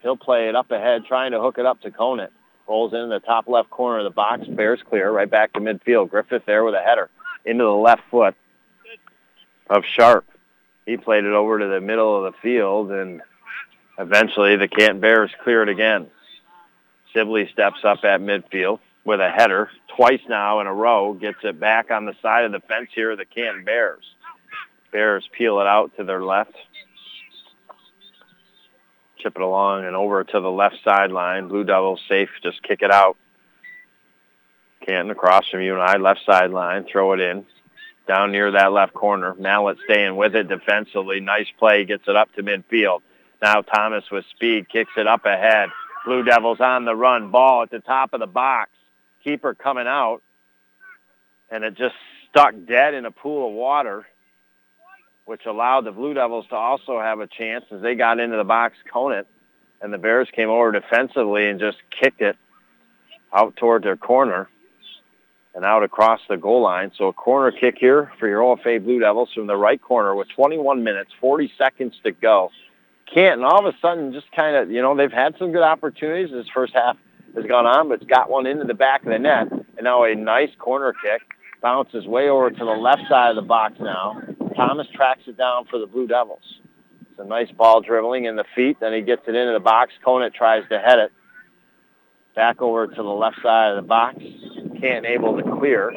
He'll 0.00 0.16
play 0.16 0.48
it 0.48 0.54
up 0.54 0.70
ahead, 0.70 1.04
trying 1.06 1.32
to 1.32 1.40
hook 1.40 1.58
it 1.58 1.66
up 1.66 1.80
to 1.82 1.90
Conant. 1.90 2.32
Rolls 2.68 2.94
in 2.94 3.08
the 3.08 3.20
top 3.20 3.48
left 3.48 3.70
corner 3.70 3.98
of 3.98 4.04
the 4.04 4.10
box. 4.10 4.46
Bears 4.46 4.80
clear 4.88 5.10
right 5.10 5.30
back 5.30 5.52
to 5.52 5.60
midfield. 5.60 6.10
Griffith 6.10 6.44
there 6.46 6.64
with 6.64 6.74
a 6.74 6.80
header 6.80 7.10
into 7.44 7.64
the 7.64 7.70
left 7.70 8.02
foot 8.10 8.34
of 9.68 9.84
Sharp 9.84 10.26
he 10.86 10.96
played 10.96 11.24
it 11.24 11.32
over 11.32 11.58
to 11.58 11.66
the 11.66 11.80
middle 11.80 12.24
of 12.24 12.32
the 12.32 12.38
field, 12.40 12.92
and 12.92 13.20
eventually 13.98 14.56
the 14.56 14.68
Canton 14.68 15.00
Bears 15.00 15.32
clear 15.42 15.62
it 15.62 15.68
again. 15.68 16.06
Sibley 17.12 17.48
steps 17.52 17.80
up 17.84 18.04
at 18.04 18.20
midfield 18.20 18.78
with 19.04 19.20
a 19.20 19.28
header 19.28 19.68
twice 19.96 20.20
now 20.28 20.60
in 20.60 20.66
a 20.66 20.72
row, 20.72 21.12
gets 21.12 21.38
it 21.42 21.58
back 21.58 21.90
on 21.90 22.06
the 22.06 22.14
side 22.22 22.44
of 22.44 22.52
the 22.52 22.60
fence 22.60 22.88
here 22.94 23.10
of 23.10 23.18
the 23.18 23.24
Canton 23.24 23.64
Bears. 23.64 24.04
Bears 24.92 25.28
peel 25.36 25.60
it 25.60 25.66
out 25.66 25.92
to 25.96 26.04
their 26.04 26.22
left. 26.22 26.54
Chip 29.18 29.34
it 29.36 29.42
along 29.42 29.84
and 29.84 29.96
over 29.96 30.24
to 30.24 30.40
the 30.40 30.50
left 30.50 30.76
sideline. 30.84 31.48
Blue 31.48 31.64
Devils 31.64 32.00
safe, 32.08 32.28
just 32.42 32.62
kick 32.62 32.82
it 32.82 32.90
out. 32.90 33.16
Canton 34.84 35.10
across 35.10 35.48
from 35.48 35.62
you 35.62 35.74
and 35.74 35.82
I, 35.82 35.96
left 35.96 36.20
sideline, 36.24 36.84
throw 36.90 37.12
it 37.12 37.20
in. 37.20 37.44
Down 38.06 38.30
near 38.30 38.52
that 38.52 38.72
left 38.72 38.94
corner. 38.94 39.34
Mallett 39.34 39.78
staying 39.84 40.16
with 40.16 40.36
it 40.36 40.48
defensively. 40.48 41.18
Nice 41.20 41.48
play, 41.58 41.84
gets 41.84 42.04
it 42.06 42.14
up 42.14 42.32
to 42.34 42.42
midfield. 42.42 43.00
Now 43.42 43.62
Thomas 43.62 44.04
with 44.10 44.24
speed 44.30 44.68
kicks 44.68 44.92
it 44.96 45.08
up 45.08 45.24
ahead. 45.24 45.70
Blue 46.04 46.22
Devils 46.22 46.60
on 46.60 46.84
the 46.84 46.94
run. 46.94 47.30
Ball 47.32 47.64
at 47.64 47.70
the 47.70 47.80
top 47.80 48.14
of 48.14 48.20
the 48.20 48.26
box. 48.26 48.70
Keeper 49.24 49.54
coming 49.54 49.88
out. 49.88 50.22
And 51.50 51.64
it 51.64 51.74
just 51.74 51.96
stuck 52.30 52.54
dead 52.66 52.94
in 52.94 53.06
a 53.06 53.10
pool 53.10 53.48
of 53.48 53.54
water, 53.54 54.06
which 55.26 55.44
allowed 55.44 55.84
the 55.84 55.92
Blue 55.92 56.14
Devils 56.14 56.46
to 56.48 56.54
also 56.56 56.98
have 56.98 57.20
a 57.20 57.26
chance 57.26 57.64
as 57.70 57.82
they 57.82 57.94
got 57.94 58.18
into 58.18 58.36
the 58.36 58.44
box, 58.44 58.76
Conant. 58.90 59.26
And 59.82 59.92
the 59.92 59.98
Bears 59.98 60.28
came 60.34 60.48
over 60.48 60.72
defensively 60.72 61.48
and 61.48 61.60
just 61.60 61.76
kicked 62.00 62.22
it 62.22 62.36
out 63.34 63.56
toward 63.56 63.82
their 63.82 63.96
corner 63.96 64.48
and 65.54 65.64
out 65.64 65.82
across 65.82 66.20
the 66.28 66.36
goal 66.36 66.62
line. 66.62 66.92
So 66.96 67.08
a 67.08 67.12
corner 67.12 67.50
kick 67.50 67.76
here 67.78 68.12
for 68.18 68.28
your 68.28 68.40
OFA 68.40 68.82
Blue 68.82 69.00
Devils 69.00 69.30
from 69.34 69.46
the 69.46 69.56
right 69.56 69.80
corner 69.80 70.14
with 70.14 70.28
21 70.34 70.82
minutes, 70.82 71.10
40 71.20 71.52
seconds 71.58 71.94
to 72.04 72.12
go. 72.12 72.50
Canton 73.12 73.44
all 73.44 73.66
of 73.66 73.74
a 73.74 73.76
sudden 73.80 74.12
just 74.12 74.30
kind 74.32 74.56
of, 74.56 74.70
you 74.70 74.80
know, 74.80 74.96
they've 74.96 75.12
had 75.12 75.34
some 75.38 75.52
good 75.52 75.62
opportunities. 75.62 76.30
This 76.30 76.46
first 76.54 76.72
half 76.72 76.96
has 77.34 77.44
gone 77.46 77.66
on, 77.66 77.88
but 77.88 78.00
it's 78.00 78.10
got 78.10 78.30
one 78.30 78.46
into 78.46 78.64
the 78.64 78.74
back 78.74 79.02
of 79.04 79.12
the 79.12 79.18
net. 79.18 79.50
And 79.50 79.84
now 79.84 80.04
a 80.04 80.14
nice 80.14 80.50
corner 80.58 80.92
kick 81.02 81.22
bounces 81.62 82.06
way 82.06 82.28
over 82.28 82.50
to 82.50 82.64
the 82.64 82.64
left 82.64 83.02
side 83.08 83.30
of 83.30 83.36
the 83.36 83.42
box 83.42 83.74
now. 83.80 84.22
Thomas 84.56 84.86
tracks 84.94 85.22
it 85.26 85.36
down 85.36 85.66
for 85.66 85.78
the 85.78 85.86
Blue 85.86 86.06
Devils. 86.06 86.60
It's 87.10 87.20
a 87.20 87.24
nice 87.24 87.50
ball 87.50 87.82
dribbling 87.82 88.24
in 88.24 88.36
the 88.36 88.44
feet. 88.54 88.78
Then 88.80 88.92
he 88.92 89.02
gets 89.02 89.22
it 89.26 89.34
into 89.34 89.52
the 89.52 89.60
box. 89.60 89.92
Conant 90.04 90.34
tries 90.34 90.68
to 90.70 90.78
head 90.78 90.98
it. 90.98 91.12
Back 92.34 92.60
over 92.60 92.86
to 92.86 92.94
the 92.94 93.02
left 93.02 93.36
side 93.42 93.70
of 93.70 93.76
the 93.76 93.88
box. 93.88 94.16
Can't 94.80 95.06
able 95.06 95.36
to 95.36 95.42
clear. 95.58 95.92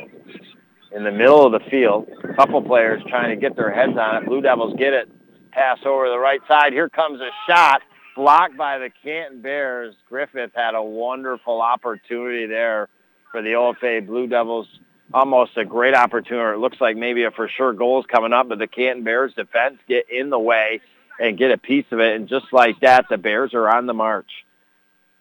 In 0.92 1.04
the 1.04 1.12
middle 1.12 1.46
of 1.46 1.52
the 1.52 1.70
field, 1.70 2.10
a 2.24 2.34
couple 2.34 2.62
players 2.62 3.02
trying 3.08 3.30
to 3.30 3.36
get 3.36 3.56
their 3.56 3.72
heads 3.72 3.98
on 3.98 4.24
it. 4.24 4.26
Blue 4.26 4.42
Devils 4.42 4.76
get 4.78 4.94
it 4.94 5.10
pass 5.52 5.80
over 5.86 6.10
the 6.10 6.20
right 6.20 6.42
side. 6.48 6.74
Here 6.74 6.90
comes 6.90 7.20
a 7.22 7.30
shot 7.48 7.82
blocked 8.16 8.58
by 8.58 8.78
the 8.78 8.90
Canton 9.04 9.42
Bears. 9.42 9.96
Griffith 10.08 10.52
had 10.56 10.76
a 10.76 10.84
wonderful 10.84 11.62
opportunity 11.62 12.46
there 12.46 12.90
for 13.32 13.42
the 13.42 13.50
OFA 13.50 14.06
Blue 14.06 14.28
Devils. 14.28 14.68
Almost 15.12 15.58
a 15.58 15.66
great 15.66 15.96
opportunity. 15.96 16.56
It 16.56 16.60
looks 16.60 16.80
like 16.80 16.96
maybe 16.96 17.24
a 17.24 17.32
for 17.32 17.50
sure 17.50 17.74
goal 17.74 18.00
is 18.00 18.06
coming 18.06 18.32
up, 18.32 18.48
but 18.48 18.60
the 18.60 18.68
Canton 18.68 19.04
Bears 19.04 19.34
defense 19.34 19.80
get 19.88 20.06
in 20.10 20.30
the 20.30 20.38
way 20.38 20.82
and 21.20 21.38
get 21.38 21.52
a 21.52 21.58
piece 21.58 21.86
of 21.92 22.00
it. 22.00 22.16
And 22.16 22.30
just 22.30 22.46
like 22.52 22.80
that, 22.82 23.06
the 23.10 23.18
Bears 23.18 23.54
are 23.54 23.68
on 23.68 23.88
the 23.88 23.94
march. 23.94 24.30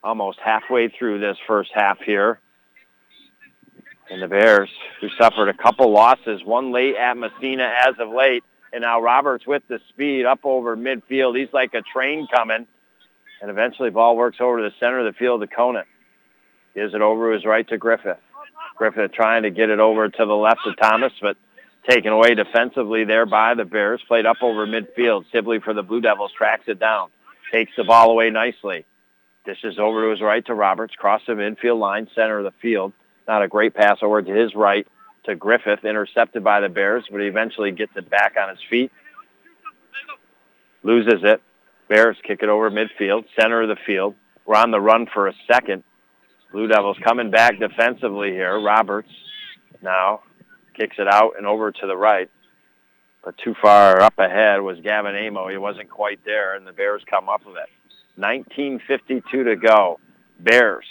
Almost 0.05 0.38
halfway 0.44 0.88
through 0.88 1.20
this 1.20 1.38
first 1.46 1.70
half 1.74 1.98
here. 2.01 2.38
And 4.11 4.22
the 4.22 4.29
Bears, 4.29 4.70
who 5.01 5.09
suffered 5.18 5.48
a 5.48 5.55
couple 5.55 5.90
losses, 5.90 6.42
one 6.44 6.70
late 6.70 6.96
at 6.96 7.16
Massena 7.16 7.70
as 7.87 7.94
of 7.98 8.11
late, 8.11 8.44
and 8.72 8.83
now 8.83 9.01
Roberts 9.01 9.46
with 9.46 9.62
the 9.68 9.81
speed 9.88 10.27
up 10.27 10.40
over 10.44 10.77
midfield. 10.77 11.38
He's 11.38 11.53
like 11.53 11.72
a 11.74 11.83
train 11.83 12.27
coming. 12.35 12.66
And 13.40 13.51
eventually 13.51 13.90
ball 13.90 14.16
works 14.16 14.38
over 14.40 14.59
to 14.59 14.62
the 14.62 14.74
center 14.81 14.98
of 14.98 15.12
the 15.12 15.18
field 15.18 15.40
to 15.40 15.46
Conant. 15.46 15.87
Gives 16.74 16.94
it 16.94 17.01
over 17.01 17.31
to 17.31 17.35
his 17.35 17.44
right 17.44 17.66
to 17.68 17.79
Griffith. 17.79 18.18
Griffith 18.79 19.12
trying 19.12 19.43
to 19.43 19.51
get 19.51 19.71
it 19.71 19.81
over 19.81 20.09
to 20.09 20.25
the 20.25 20.37
left 20.37 20.61
of 20.67 20.77
Thomas, 20.77 21.12
but 21.21 21.37
taken 21.88 22.12
away 22.12 22.35
defensively 22.35 23.05
there 23.05 23.27
by 23.27 23.55
the 23.55 23.64
Bears. 23.64 24.01
Played 24.07 24.27
up 24.27 24.38
over 24.43 24.67
midfield. 24.67 25.25
Sibley 25.33 25.59
for 25.59 25.75
the 25.75 25.83
Blue 25.83 26.01
Devils 26.01 26.33
tracks 26.37 26.64
it 26.69 26.79
down. 26.79 27.11
Takes 27.51 27.73
the 27.77 27.85
ball 27.85 28.11
away 28.11 28.31
nicely. 28.31 28.85
Dishes 29.45 29.79
over 29.79 30.05
to 30.05 30.11
his 30.11 30.21
right 30.21 30.45
to 30.47 30.55
Roberts. 30.55 30.95
Cross 30.95 31.23
the 31.27 31.33
midfield 31.33 31.79
line, 31.79 32.09
center 32.14 32.38
of 32.38 32.45
the 32.45 32.53
field. 32.62 32.93
Not 33.27 33.43
a 33.43 33.49
great 33.49 33.75
pass 33.75 33.99
over 34.03 34.23
to 34.23 34.33
his 34.33 34.55
right 34.55 34.87
to 35.25 35.35
Griffith, 35.35 35.85
intercepted 35.85 36.45
by 36.45 36.61
the 36.61 36.69
Bears, 36.69 37.05
but 37.11 37.21
he 37.21 37.27
eventually 37.27 37.73
gets 37.73 37.93
it 37.97 38.09
back 38.09 38.37
on 38.41 38.49
his 38.51 38.59
feet. 38.69 38.93
Loses 40.83 41.23
it. 41.23 41.43
Bears 41.88 42.17
kick 42.23 42.43
it 42.43 42.49
over 42.49 42.71
midfield, 42.71 43.25
center 43.38 43.62
of 43.62 43.69
the 43.69 43.77
field. 43.87 44.14
We're 44.47 44.57
on 44.57 44.71
the 44.71 44.81
run 44.81 45.07
for 45.07 45.29
a 45.29 45.35
second. 45.47 45.85
Blue 46.53 46.67
Devils 46.67 46.97
coming 47.05 47.31
back 47.31 47.59
defensively 47.59 48.31
here. 48.31 48.59
Roberts 48.59 49.11
now 49.83 50.23
kicks 50.75 50.97
it 50.99 51.07
out 51.07 51.33
and 51.37 51.47
over 51.47 51.73
to 51.73 51.87
the 51.87 51.97
right. 51.97 52.31
But 53.25 53.37
too 53.39 53.55
far 53.61 54.01
up 54.01 54.19
ahead 54.19 54.63
was 54.63 54.79
Gavin 54.81 55.15
Amo. 55.15 55.49
He 55.49 55.59
wasn't 55.59 55.91
quite 55.91 56.25
there, 56.25 56.55
and 56.55 56.67
the 56.67 56.73
Bears 56.73 57.03
come 57.11 57.29
up 57.29 57.45
with 57.45 57.57
it. 57.57 57.69
19.52 58.19 59.23
to 59.31 59.57
go. 59.57 60.01
Bears, 60.41 60.87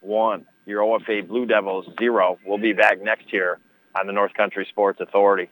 one. 0.00 0.46
Your 0.66 0.82
OFA 0.82 1.26
Blue 1.26 1.46
Devils, 1.46 1.86
zero. 1.98 2.38
We'll 2.46 2.58
be 2.58 2.72
back 2.72 3.02
next 3.02 3.32
year 3.32 3.58
on 3.98 4.06
the 4.06 4.12
North 4.12 4.34
Country 4.34 4.66
Sports 4.70 5.00
Authority. 5.00 5.50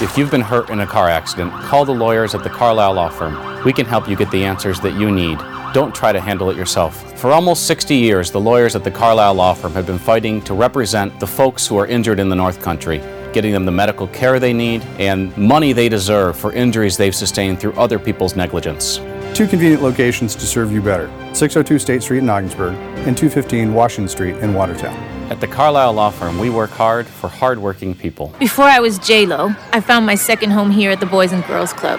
If 0.00 0.16
you've 0.16 0.30
been 0.30 0.42
hurt 0.42 0.70
in 0.70 0.80
a 0.80 0.86
car 0.86 1.08
accident, 1.08 1.52
call 1.52 1.84
the 1.84 1.94
lawyers 1.94 2.34
at 2.34 2.44
the 2.44 2.50
Carlisle 2.50 2.94
Law 2.94 3.08
Firm. 3.08 3.64
We 3.64 3.72
can 3.72 3.86
help 3.86 4.08
you 4.08 4.16
get 4.16 4.30
the 4.30 4.44
answers 4.44 4.78
that 4.80 4.98
you 4.98 5.10
need. 5.10 5.38
Don't 5.74 5.92
try 5.92 6.12
to 6.12 6.20
handle 6.20 6.50
it 6.50 6.56
yourself. 6.56 7.18
For 7.18 7.32
almost 7.32 7.66
60 7.66 7.96
years, 7.96 8.30
the 8.30 8.40
lawyers 8.40 8.76
at 8.76 8.84
the 8.84 8.92
Carlisle 8.92 9.34
Law 9.34 9.54
Firm 9.54 9.72
have 9.72 9.86
been 9.86 9.98
fighting 9.98 10.40
to 10.42 10.54
represent 10.54 11.18
the 11.18 11.26
folks 11.26 11.66
who 11.66 11.76
are 11.76 11.86
injured 11.88 12.20
in 12.20 12.28
the 12.28 12.36
North 12.36 12.62
Country, 12.62 12.98
getting 13.32 13.52
them 13.52 13.64
the 13.64 13.72
medical 13.72 14.06
care 14.06 14.38
they 14.38 14.52
need 14.52 14.84
and 15.00 15.36
money 15.36 15.72
they 15.72 15.88
deserve 15.88 16.38
for 16.38 16.52
injuries 16.52 16.96
they've 16.96 17.12
sustained 17.12 17.58
through 17.58 17.72
other 17.72 17.98
people's 17.98 18.36
negligence. 18.36 18.98
Two 19.34 19.48
convenient 19.48 19.82
locations 19.82 20.36
to 20.36 20.46
serve 20.46 20.70
you 20.70 20.80
better 20.80 21.08
602 21.34 21.80
State 21.80 22.04
Street 22.04 22.18
in 22.18 22.28
Ogdensburg 22.28 22.74
and 23.04 23.18
215 23.18 23.74
Washington 23.74 24.08
Street 24.08 24.36
in 24.36 24.54
Watertown. 24.54 24.94
At 25.28 25.40
the 25.40 25.48
Carlisle 25.48 25.94
Law 25.94 26.10
Firm, 26.10 26.38
we 26.38 26.50
work 26.50 26.70
hard 26.70 27.04
for 27.04 27.26
hardworking 27.26 27.96
people. 27.96 28.32
Before 28.38 28.66
I 28.66 28.78
was 28.78 29.00
J-Lo, 29.00 29.52
I 29.72 29.80
found 29.80 30.06
my 30.06 30.14
second 30.14 30.50
home 30.52 30.70
here 30.70 30.92
at 30.92 31.00
the 31.00 31.06
Boys 31.06 31.32
and 31.32 31.44
Girls 31.46 31.72
Club. 31.72 31.98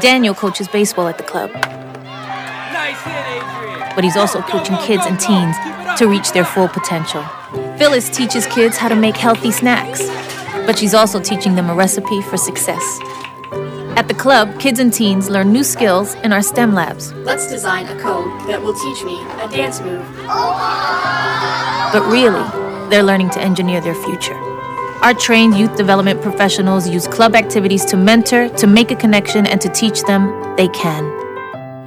Daniel 0.00 0.32
coaches 0.32 0.68
baseball 0.68 1.08
at 1.08 1.18
the 1.18 1.24
club. 1.24 1.50
Nice 2.84 3.02
hit, 3.02 3.94
but 3.94 4.04
he's 4.04 4.18
also 4.18 4.42
coaching 4.42 4.76
kids 4.76 5.06
and 5.06 5.18
teens 5.18 5.56
to 5.98 6.06
reach 6.06 6.32
their 6.32 6.44
full 6.44 6.68
potential. 6.68 7.22
Phyllis 7.78 8.10
teaches 8.10 8.44
kids 8.44 8.76
how 8.76 8.88
to 8.88 8.94
make 8.94 9.16
healthy 9.16 9.52
snacks, 9.52 10.06
but 10.66 10.78
she's 10.78 10.92
also 10.92 11.18
teaching 11.18 11.54
them 11.54 11.70
a 11.70 11.74
recipe 11.74 12.20
for 12.20 12.36
success. 12.36 13.00
At 13.96 14.06
the 14.06 14.12
club, 14.12 14.60
kids 14.60 14.80
and 14.80 14.92
teens 14.92 15.30
learn 15.30 15.50
new 15.50 15.64
skills 15.64 16.12
in 16.16 16.30
our 16.30 16.42
STEM 16.42 16.74
labs. 16.74 17.10
Let's 17.14 17.48
design 17.48 17.86
a 17.86 17.98
code 17.98 18.46
that 18.48 18.60
will 18.60 18.74
teach 18.74 19.02
me 19.02 19.18
a 19.40 19.48
dance 19.48 19.80
move. 19.80 20.04
But 21.90 22.06
really, 22.12 22.44
they're 22.90 23.02
learning 23.02 23.30
to 23.30 23.40
engineer 23.40 23.80
their 23.80 23.94
future. 23.94 24.36
Our 25.00 25.14
trained 25.14 25.56
youth 25.56 25.74
development 25.74 26.20
professionals 26.20 26.86
use 26.86 27.08
club 27.08 27.34
activities 27.34 27.86
to 27.86 27.96
mentor, 27.96 28.50
to 28.50 28.66
make 28.66 28.90
a 28.90 28.96
connection, 28.96 29.46
and 29.46 29.58
to 29.62 29.70
teach 29.70 30.02
them 30.02 30.54
they 30.58 30.68
can. 30.68 31.13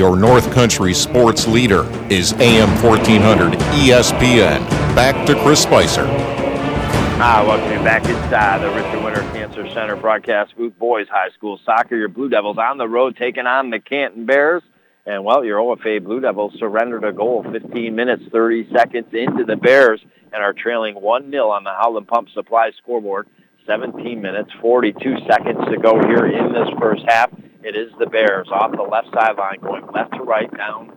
Your 0.00 0.16
North 0.16 0.50
Country 0.54 0.94
sports 0.94 1.46
leader 1.46 1.84
is 2.10 2.32
AM 2.40 2.70
1400 2.82 3.52
ESPN. 3.52 4.66
Back 4.96 5.26
to 5.26 5.38
Chris 5.42 5.62
Spicer. 5.62 6.06
Hi, 6.06 7.42
welcome 7.42 7.84
back 7.84 8.06
inside 8.06 8.62
the 8.62 8.70
Richard 8.70 9.04
Winter 9.04 9.20
Cancer 9.34 9.68
Center 9.74 9.96
broadcast 9.96 10.56
booth. 10.56 10.72
Boys 10.78 11.06
High 11.10 11.28
School 11.34 11.60
Soccer, 11.66 11.96
your 11.96 12.08
Blue 12.08 12.30
Devils 12.30 12.56
on 12.56 12.78
the 12.78 12.88
road 12.88 13.14
taking 13.18 13.46
on 13.46 13.68
the 13.68 13.78
Canton 13.78 14.24
Bears. 14.24 14.62
And, 15.04 15.22
well, 15.22 15.44
your 15.44 15.58
OFA 15.58 16.02
Blue 16.02 16.20
Devils 16.20 16.54
surrendered 16.58 17.04
a 17.04 17.12
goal 17.12 17.44
15 17.52 17.94
minutes, 17.94 18.22
30 18.32 18.72
seconds 18.74 19.08
into 19.12 19.44
the 19.44 19.56
Bears 19.56 20.00
and 20.32 20.42
are 20.42 20.54
trailing 20.54 20.94
1-0 20.94 21.50
on 21.50 21.62
the 21.62 21.74
Howland 21.78 22.08
Pump 22.08 22.30
Supply 22.30 22.70
scoreboard. 22.78 23.28
17 23.66 24.18
minutes, 24.18 24.50
42 24.62 25.16
seconds 25.28 25.58
to 25.70 25.76
go 25.76 26.00
here 26.08 26.24
in 26.24 26.54
this 26.54 26.70
first 26.80 27.02
half. 27.06 27.30
It 27.62 27.76
is 27.76 27.92
the 27.98 28.06
Bears 28.06 28.48
off 28.50 28.72
the 28.72 28.82
left 28.82 29.08
sideline 29.12 29.60
going 29.60 29.86
left 29.92 30.14
to 30.14 30.22
right 30.22 30.50
down 30.56 30.92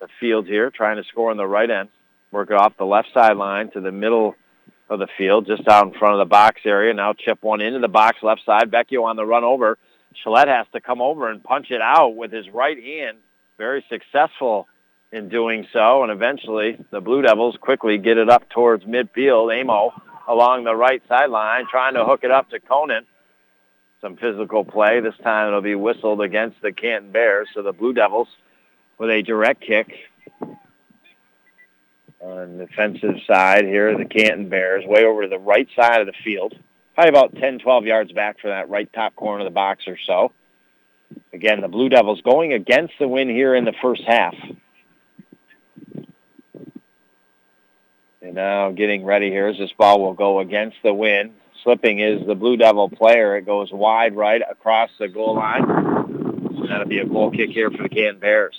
the 0.00 0.08
field 0.18 0.46
here, 0.46 0.70
trying 0.70 0.96
to 0.96 1.04
score 1.04 1.30
on 1.30 1.36
the 1.36 1.46
right 1.46 1.70
end. 1.70 1.90
Work 2.30 2.50
off 2.50 2.72
the 2.78 2.86
left 2.86 3.08
sideline 3.12 3.70
to 3.72 3.80
the 3.80 3.92
middle 3.92 4.34
of 4.88 4.98
the 4.98 5.08
field, 5.18 5.46
just 5.46 5.68
out 5.68 5.86
in 5.86 5.98
front 5.98 6.14
of 6.14 6.18
the 6.18 6.30
box 6.30 6.62
area. 6.64 6.94
Now 6.94 7.12
chip 7.12 7.42
one 7.42 7.60
into 7.60 7.78
the 7.78 7.88
box 7.88 8.18
left 8.22 8.44
side. 8.46 8.70
Vecchio 8.70 9.04
on 9.04 9.16
the 9.16 9.26
run 9.26 9.44
over. 9.44 9.76
Chalette 10.24 10.48
has 10.48 10.66
to 10.72 10.80
come 10.80 11.02
over 11.02 11.30
and 11.30 11.44
punch 11.44 11.70
it 11.70 11.82
out 11.82 12.16
with 12.16 12.32
his 12.32 12.48
right 12.50 12.82
hand. 12.82 13.18
Very 13.58 13.84
successful 13.90 14.66
in 15.12 15.28
doing 15.28 15.66
so, 15.72 16.02
and 16.02 16.10
eventually 16.10 16.78
the 16.90 17.00
Blue 17.00 17.20
Devils 17.20 17.56
quickly 17.60 17.98
get 17.98 18.16
it 18.16 18.30
up 18.30 18.48
towards 18.48 18.84
midfield. 18.84 19.60
Amo 19.60 19.92
along 20.26 20.64
the 20.64 20.74
right 20.74 21.02
sideline 21.08 21.66
trying 21.70 21.94
to 21.94 22.04
hook 22.04 22.20
it 22.22 22.30
up 22.30 22.48
to 22.50 22.60
Conant. 22.60 23.06
Some 24.00 24.16
physical 24.16 24.64
play. 24.64 25.00
This 25.00 25.16
time 25.22 25.48
it'll 25.48 25.60
be 25.60 25.74
whistled 25.74 26.22
against 26.22 26.62
the 26.62 26.72
Canton 26.72 27.12
Bears. 27.12 27.48
So 27.54 27.62
the 27.62 27.72
Blue 27.72 27.92
Devils 27.92 28.28
with 28.98 29.10
a 29.10 29.22
direct 29.22 29.60
kick 29.60 29.92
on 32.20 32.58
the 32.58 32.66
defensive 32.66 33.16
side 33.26 33.64
here, 33.64 33.96
the 33.96 34.04
Canton 34.04 34.48
Bears, 34.48 34.84
way 34.86 35.04
over 35.04 35.22
to 35.22 35.28
the 35.28 35.38
right 35.38 35.68
side 35.74 36.00
of 36.00 36.06
the 36.06 36.14
field. 36.24 36.54
Probably 36.94 37.08
about 37.08 37.34
10, 37.36 37.60
12 37.60 37.84
yards 37.86 38.12
back 38.12 38.40
from 38.40 38.50
that 38.50 38.68
right 38.68 38.90
top 38.92 39.16
corner 39.16 39.40
of 39.40 39.46
the 39.46 39.54
box 39.54 39.84
or 39.86 39.96
so. 40.06 40.32
Again, 41.32 41.60
the 41.60 41.68
Blue 41.68 41.88
Devils 41.88 42.20
going 42.22 42.52
against 42.52 42.94
the 42.98 43.08
wind 43.08 43.30
here 43.30 43.54
in 43.54 43.64
the 43.64 43.74
first 43.80 44.02
half. 44.06 44.34
And 48.22 48.34
now 48.34 48.70
getting 48.70 49.04
ready 49.04 49.30
here 49.30 49.48
as 49.48 49.56
this 49.56 49.72
ball 49.72 50.00
will 50.00 50.12
go 50.12 50.40
against 50.40 50.76
the 50.82 50.92
wind. 50.92 51.32
Slipping 51.62 52.00
is 52.00 52.26
the 52.26 52.34
Blue 52.34 52.56
Devil 52.56 52.88
player. 52.88 53.36
It 53.36 53.46
goes 53.46 53.70
wide 53.72 54.16
right 54.16 54.42
across 54.48 54.90
the 54.98 55.08
goal 55.08 55.36
line. 55.36 55.64
So 56.56 56.66
That'll 56.68 56.86
be 56.86 56.98
a 56.98 57.06
goal 57.06 57.30
kick 57.30 57.50
here 57.50 57.70
for 57.70 57.82
the 57.82 57.88
Canton 57.88 58.18
Bears. 58.18 58.56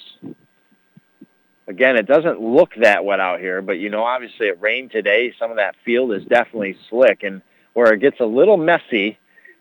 Again, 1.68 1.96
it 1.96 2.06
doesn't 2.06 2.42
look 2.42 2.74
that 2.82 3.06
wet 3.06 3.20
out 3.20 3.40
here, 3.40 3.62
but 3.62 3.74
you 3.80 3.90
know, 3.90 4.04
obviously 4.04 4.48
it 4.48 4.60
rained 4.60 4.92
today. 4.92 5.34
Some 5.40 5.52
of 5.52 5.58
that 5.58 5.76
field 5.86 6.12
is 6.14 6.26
definitely 6.26 6.78
slick, 6.90 7.24
and 7.24 7.42
where 7.74 7.94
it 7.94 8.02
gets 8.02 8.20
a 8.20 8.26
little 8.26 8.58
messy 8.58 9.18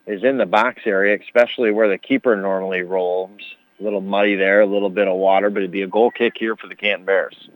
is 0.07 0.25
in 0.25 0.39
the 0.39 0.47
box 0.47 0.83
area, 0.87 1.19
especially 1.23 1.71
where 1.71 1.89
the 1.89 1.99
keeper 1.99 2.37
normally 2.37 2.83
roams. 2.83 3.43
A 3.79 3.83
little 3.85 4.01
muddy 4.01 4.35
there, 4.35 4.61
a 4.61 4.67
little 4.67 4.91
bit 4.91 5.09
of 5.09 5.17
water, 5.17 5.51
but 5.51 5.59
it'd 5.59 5.71
be 5.71 5.83
a 5.83 5.87
goal 5.87 6.11
kick 6.11 6.35
here 6.37 6.57
for 6.57 6.67
the 6.67 6.75
Canton 6.75 7.07
Bears. 7.07 7.49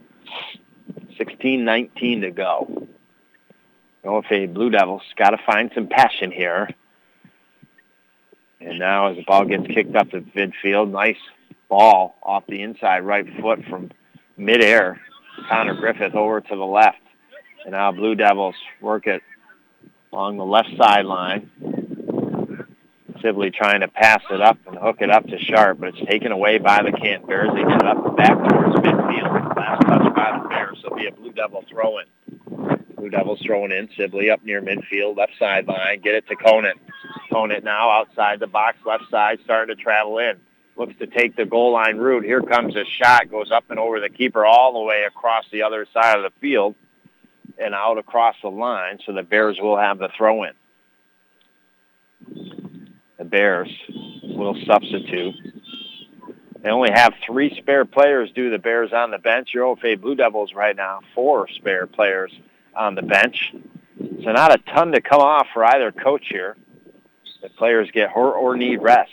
16-19 1.19 2.23
to 2.23 2.31
go. 2.31 2.89
OFA 4.05 4.53
Blue 4.53 4.71
Devils 4.71 5.03
got 5.17 5.31
to 5.31 5.39
find 5.47 5.71
some 5.75 5.89
passion 5.89 6.31
here. 6.31 6.69
And 8.61 8.79
now 8.79 9.09
as 9.09 9.17
the 9.17 9.23
ball 9.23 9.45
gets 9.45 9.67
kicked 9.67 9.95
up 9.97 10.11
to 10.11 10.21
midfield, 10.21 10.91
nice 10.91 11.17
ball 11.69 12.17
off 12.23 12.45
the 12.47 12.63
inside 12.63 13.01
right 13.01 13.27
foot 13.41 13.65
from 13.69 13.91
midair. 14.37 15.01
Connor 15.49 15.75
Griffith 15.75 16.15
over 16.15 16.41
to 16.41 16.57
the 16.57 16.65
left. 16.65 16.99
And 17.65 17.73
now 17.73 17.93
Blue 17.93 18.15
Devils 18.15 18.57
work 18.81 19.07
it 19.07 19.23
along 20.13 20.37
the 20.37 20.45
left 20.45 20.71
sideline. 20.79 21.51
Sibley 23.23 23.51
trying 23.51 23.81
to 23.81 23.89
pass 23.89 24.21
it 24.31 24.41
up 24.41 24.59
and 24.67 24.77
hook 24.77 24.99
it 25.01 25.11
up 25.11 25.27
to 25.27 25.39
Sharp, 25.39 25.81
but 25.81 25.91
it's 25.91 26.11
taken 26.11 26.31
away 26.31 26.59
by 26.59 26.83
the 26.83 26.93
Canton 26.93 27.27
Bears. 27.27 27.49
They 27.55 27.63
get 27.63 27.81
it 27.81 27.87
up 27.87 28.17
back 28.17 28.37
towards 28.49 28.77
midfield. 28.77 29.57
Last 29.57 29.81
touch 29.87 30.15
by 30.15 30.39
the 30.43 30.49
Bears. 30.49 30.79
It'll 30.85 30.97
be 30.97 31.07
a 31.07 31.13
Blue 31.13 31.33
Devil 31.33 31.65
throw-in. 31.71 32.05
Blue 33.05 33.11
Devils 33.11 33.43
throwing 33.45 33.71
in. 33.71 33.91
Sibley 33.99 34.31
up 34.31 34.43
near 34.45 34.63
midfield, 34.63 35.19
left 35.19 35.33
sideline. 35.39 36.01
Get 36.01 36.15
it 36.15 36.27
to 36.29 36.37
Conant. 36.37 36.81
Conant 37.31 37.63
now 37.63 37.91
outside 37.91 38.41
the 38.41 38.47
box, 38.47 38.79
left 38.87 39.11
side, 39.11 39.41
starting 39.45 39.77
to 39.77 39.83
travel 39.83 40.19
in. 40.19 40.41
Looks 40.77 40.95
to 41.01 41.07
take 41.07 41.37
the 41.37 41.45
goal 41.45 41.73
line 41.73 41.99
route. 41.99 42.25
Here 42.25 42.41
comes 42.41 42.75
a 42.77 42.85
shot. 42.87 43.31
Goes 43.31 43.51
up 43.51 43.65
and 43.69 43.79
over 43.79 44.01
the 44.01 44.09
keeper 44.09 44.47
all 44.47 44.73
the 44.73 44.81
way 44.81 45.03
across 45.07 45.45
the 45.53 45.65
other 45.65 45.87
side 45.93 46.17
of 46.17 46.23
the 46.23 46.31
field 46.41 46.77
and 47.59 47.75
out 47.75 47.99
across 47.99 48.37
the 48.41 48.49
line. 48.49 48.99
So 49.05 49.13
the 49.13 49.23
Bears 49.23 49.59
will 49.61 49.77
have 49.77 49.99
the 49.99 50.09
throw-in. 50.17 50.53
The 53.19 53.25
Bears 53.25 53.69
will 54.23 54.57
substitute. 54.65 55.35
They 56.63 56.71
only 56.71 56.91
have 56.91 57.13
three 57.27 57.55
spare 57.59 57.85
players 57.85 58.33
due 58.33 58.49
the 58.49 58.59
Bears 58.59 58.95
on 58.95 59.11
the 59.11 59.19
bench. 59.19 59.51
Your 59.53 59.77
OFA 59.77 60.01
Blue 60.01 60.15
Devils 60.15 60.55
right 60.55 60.75
now, 60.75 61.01
four 61.15 61.49
spare 61.49 61.87
players 61.87 62.33
on 62.77 62.95
the 62.95 63.03
bench. 63.03 63.55
So 63.99 64.33
not 64.33 64.55
a 64.55 64.59
ton 64.73 64.93
to 64.93 65.01
come 65.01 65.21
off 65.21 65.47
for 65.53 65.65
either 65.65 65.93
coach 65.93 66.27
here. 66.29 66.57
The 67.43 67.49
players 67.51 67.91
get 67.93 68.11
hurt 68.11 68.37
or 68.37 68.57
need 68.57 68.79
rest. 68.79 69.13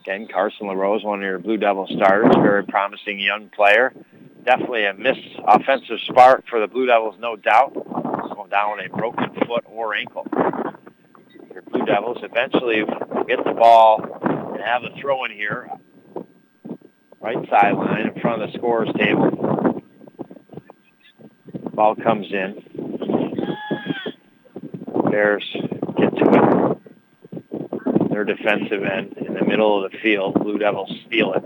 Again, 0.00 0.28
Carson 0.28 0.68
LaRose, 0.68 1.02
one 1.04 1.20
of 1.20 1.24
your 1.24 1.38
Blue 1.38 1.56
Devil 1.56 1.86
starters, 1.88 2.34
very 2.36 2.64
promising 2.64 3.18
young 3.18 3.48
player. 3.48 3.92
Definitely 4.44 4.84
a 4.86 4.94
missed 4.94 5.40
offensive 5.44 5.98
spark 6.06 6.44
for 6.48 6.60
the 6.60 6.68
Blue 6.68 6.86
Devils, 6.86 7.16
no 7.18 7.36
doubt. 7.36 7.74
Going 7.74 8.50
down 8.50 8.76
with 8.76 8.86
a 8.86 8.96
broken 8.96 9.34
foot 9.46 9.64
or 9.66 9.94
ankle. 9.94 10.26
Your 11.52 11.62
Blue 11.62 11.84
Devils 11.84 12.18
eventually 12.22 12.84
get 13.26 13.42
the 13.44 13.52
ball 13.52 14.00
and 14.54 14.62
have 14.62 14.82
the 14.82 14.90
throw 15.00 15.24
in 15.24 15.32
here. 15.32 15.68
Right 17.20 17.38
sideline 17.50 18.08
in 18.08 18.20
front 18.20 18.42
of 18.42 18.52
the 18.52 18.58
scorer's 18.58 18.92
table. 18.96 19.55
Ball 21.76 21.94
comes 21.94 22.26
in. 22.32 22.54
Bears 25.10 25.44
get 25.98 26.16
to 26.16 26.78
it. 26.80 28.10
Their 28.10 28.24
defensive 28.24 28.82
end 28.82 29.18
in 29.18 29.34
the 29.34 29.44
middle 29.44 29.84
of 29.84 29.92
the 29.92 29.98
field. 29.98 30.34
Blue 30.42 30.56
Devils 30.56 30.90
steal 31.06 31.34
it. 31.34 31.44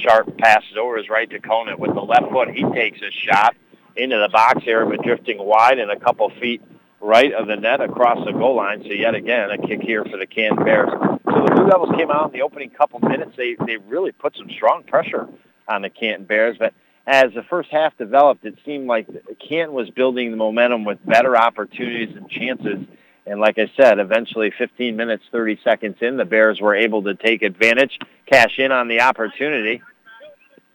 Sharp 0.00 0.38
passes 0.38 0.76
over 0.80 0.98
his 0.98 1.08
right 1.08 1.28
to 1.30 1.40
Conant 1.40 1.80
with 1.80 1.94
the 1.94 2.00
left 2.00 2.30
foot. 2.30 2.50
He 2.50 2.62
takes 2.72 3.00
a 3.02 3.10
shot 3.10 3.56
into 3.96 4.18
the 4.18 4.28
box 4.28 4.62
area, 4.68 4.88
but 4.88 5.02
drifting 5.04 5.38
wide 5.38 5.80
and 5.80 5.90
a 5.90 5.98
couple 5.98 6.30
feet 6.40 6.62
right 7.00 7.32
of 7.32 7.48
the 7.48 7.56
net 7.56 7.80
across 7.80 8.24
the 8.24 8.30
goal 8.30 8.54
line. 8.54 8.82
So 8.84 8.92
yet 8.92 9.16
again, 9.16 9.50
a 9.50 9.58
kick 9.58 9.82
here 9.82 10.04
for 10.04 10.16
the 10.16 10.28
Canton 10.28 10.64
Bears. 10.64 10.90
So 10.90 11.44
the 11.44 11.52
Blue 11.56 11.68
Devils 11.68 11.90
came 11.96 12.12
out 12.12 12.26
in 12.26 12.32
the 12.32 12.42
opening 12.42 12.70
couple 12.70 13.00
minutes. 13.00 13.32
They 13.36 13.56
they 13.66 13.78
really 13.78 14.12
put 14.12 14.36
some 14.36 14.48
strong 14.48 14.84
pressure 14.84 15.28
on 15.66 15.82
the 15.82 15.90
Canton 15.90 16.24
Bears, 16.24 16.56
but 16.56 16.72
as 17.06 17.32
the 17.34 17.42
first 17.42 17.70
half 17.70 17.96
developed, 17.98 18.44
it 18.44 18.56
seemed 18.64 18.86
like 18.86 19.08
Canton 19.38 19.74
was 19.74 19.90
building 19.90 20.30
the 20.30 20.36
momentum 20.36 20.84
with 20.84 21.04
better 21.04 21.36
opportunities 21.36 22.14
and 22.16 22.28
chances. 22.28 22.78
And 23.26 23.40
like 23.40 23.58
I 23.58 23.70
said, 23.76 23.98
eventually 23.98 24.52
15 24.56 24.96
minutes, 24.96 25.24
30 25.32 25.58
seconds 25.64 25.96
in, 26.00 26.16
the 26.16 26.24
Bears 26.24 26.60
were 26.60 26.74
able 26.74 27.02
to 27.04 27.14
take 27.14 27.42
advantage, 27.42 27.98
cash 28.26 28.58
in 28.58 28.72
on 28.72 28.88
the 28.88 29.00
opportunity, 29.00 29.82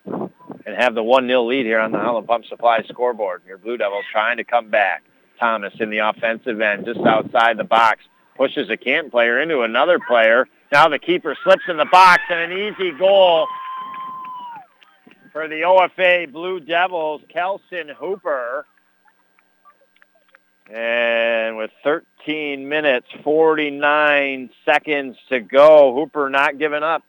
and 0.05 0.75
have 0.77 0.95
the 0.95 1.03
1-0 1.03 1.47
lead 1.47 1.65
here 1.65 1.79
on 1.79 1.91
the 1.91 1.97
Howland 1.97 2.27
Pump 2.27 2.45
Supply 2.45 2.83
scoreboard. 2.89 3.41
Your 3.47 3.57
Blue 3.57 3.77
Devils 3.77 4.05
trying 4.11 4.37
to 4.37 4.43
come 4.43 4.69
back. 4.69 5.03
Thomas 5.39 5.73
in 5.79 5.89
the 5.89 5.99
offensive 5.99 6.59
end, 6.59 6.85
just 6.85 6.99
outside 7.01 7.57
the 7.57 7.63
box, 7.63 7.99
pushes 8.35 8.69
a 8.69 8.77
Canton 8.77 9.11
player 9.11 9.39
into 9.39 9.61
another 9.61 9.99
player. 9.99 10.47
Now 10.71 10.89
the 10.89 10.99
keeper 10.99 11.37
slips 11.43 11.63
in 11.69 11.77
the 11.77 11.85
box, 11.85 12.21
and 12.29 12.51
an 12.51 12.57
easy 12.57 12.91
goal 12.91 13.47
for 15.37 15.47
the 15.47 15.61
OFA 15.61 16.31
Blue 16.31 16.59
Devils, 16.59 17.21
Kelson 17.29 17.89
Hooper. 17.95 18.65
And 20.67 21.57
with 21.57 21.69
13 21.83 22.67
minutes, 22.67 23.05
49 23.23 24.49
seconds 24.65 25.15
to 25.29 25.39
go, 25.39 25.93
Hooper 25.93 26.31
not 26.31 26.57
giving 26.57 26.81
up. 26.81 27.03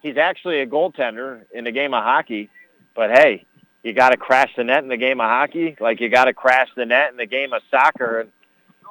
He's 0.00 0.16
actually 0.16 0.60
a 0.60 0.66
goaltender 0.66 1.42
in 1.52 1.66
a 1.66 1.72
game 1.72 1.92
of 1.92 2.04
hockey, 2.04 2.50
but 2.94 3.10
hey, 3.10 3.46
you 3.82 3.94
got 3.94 4.10
to 4.10 4.16
crash 4.16 4.52
the 4.56 4.62
net 4.62 4.84
in 4.84 4.88
the 4.88 4.96
game 4.96 5.20
of 5.20 5.28
hockey 5.28 5.76
like 5.80 6.00
you 6.00 6.08
got 6.08 6.26
to 6.26 6.32
crash 6.32 6.68
the 6.76 6.86
net 6.86 7.10
in 7.10 7.16
the 7.16 7.26
game 7.26 7.52
of 7.52 7.62
soccer. 7.68 8.20
And 8.20 8.30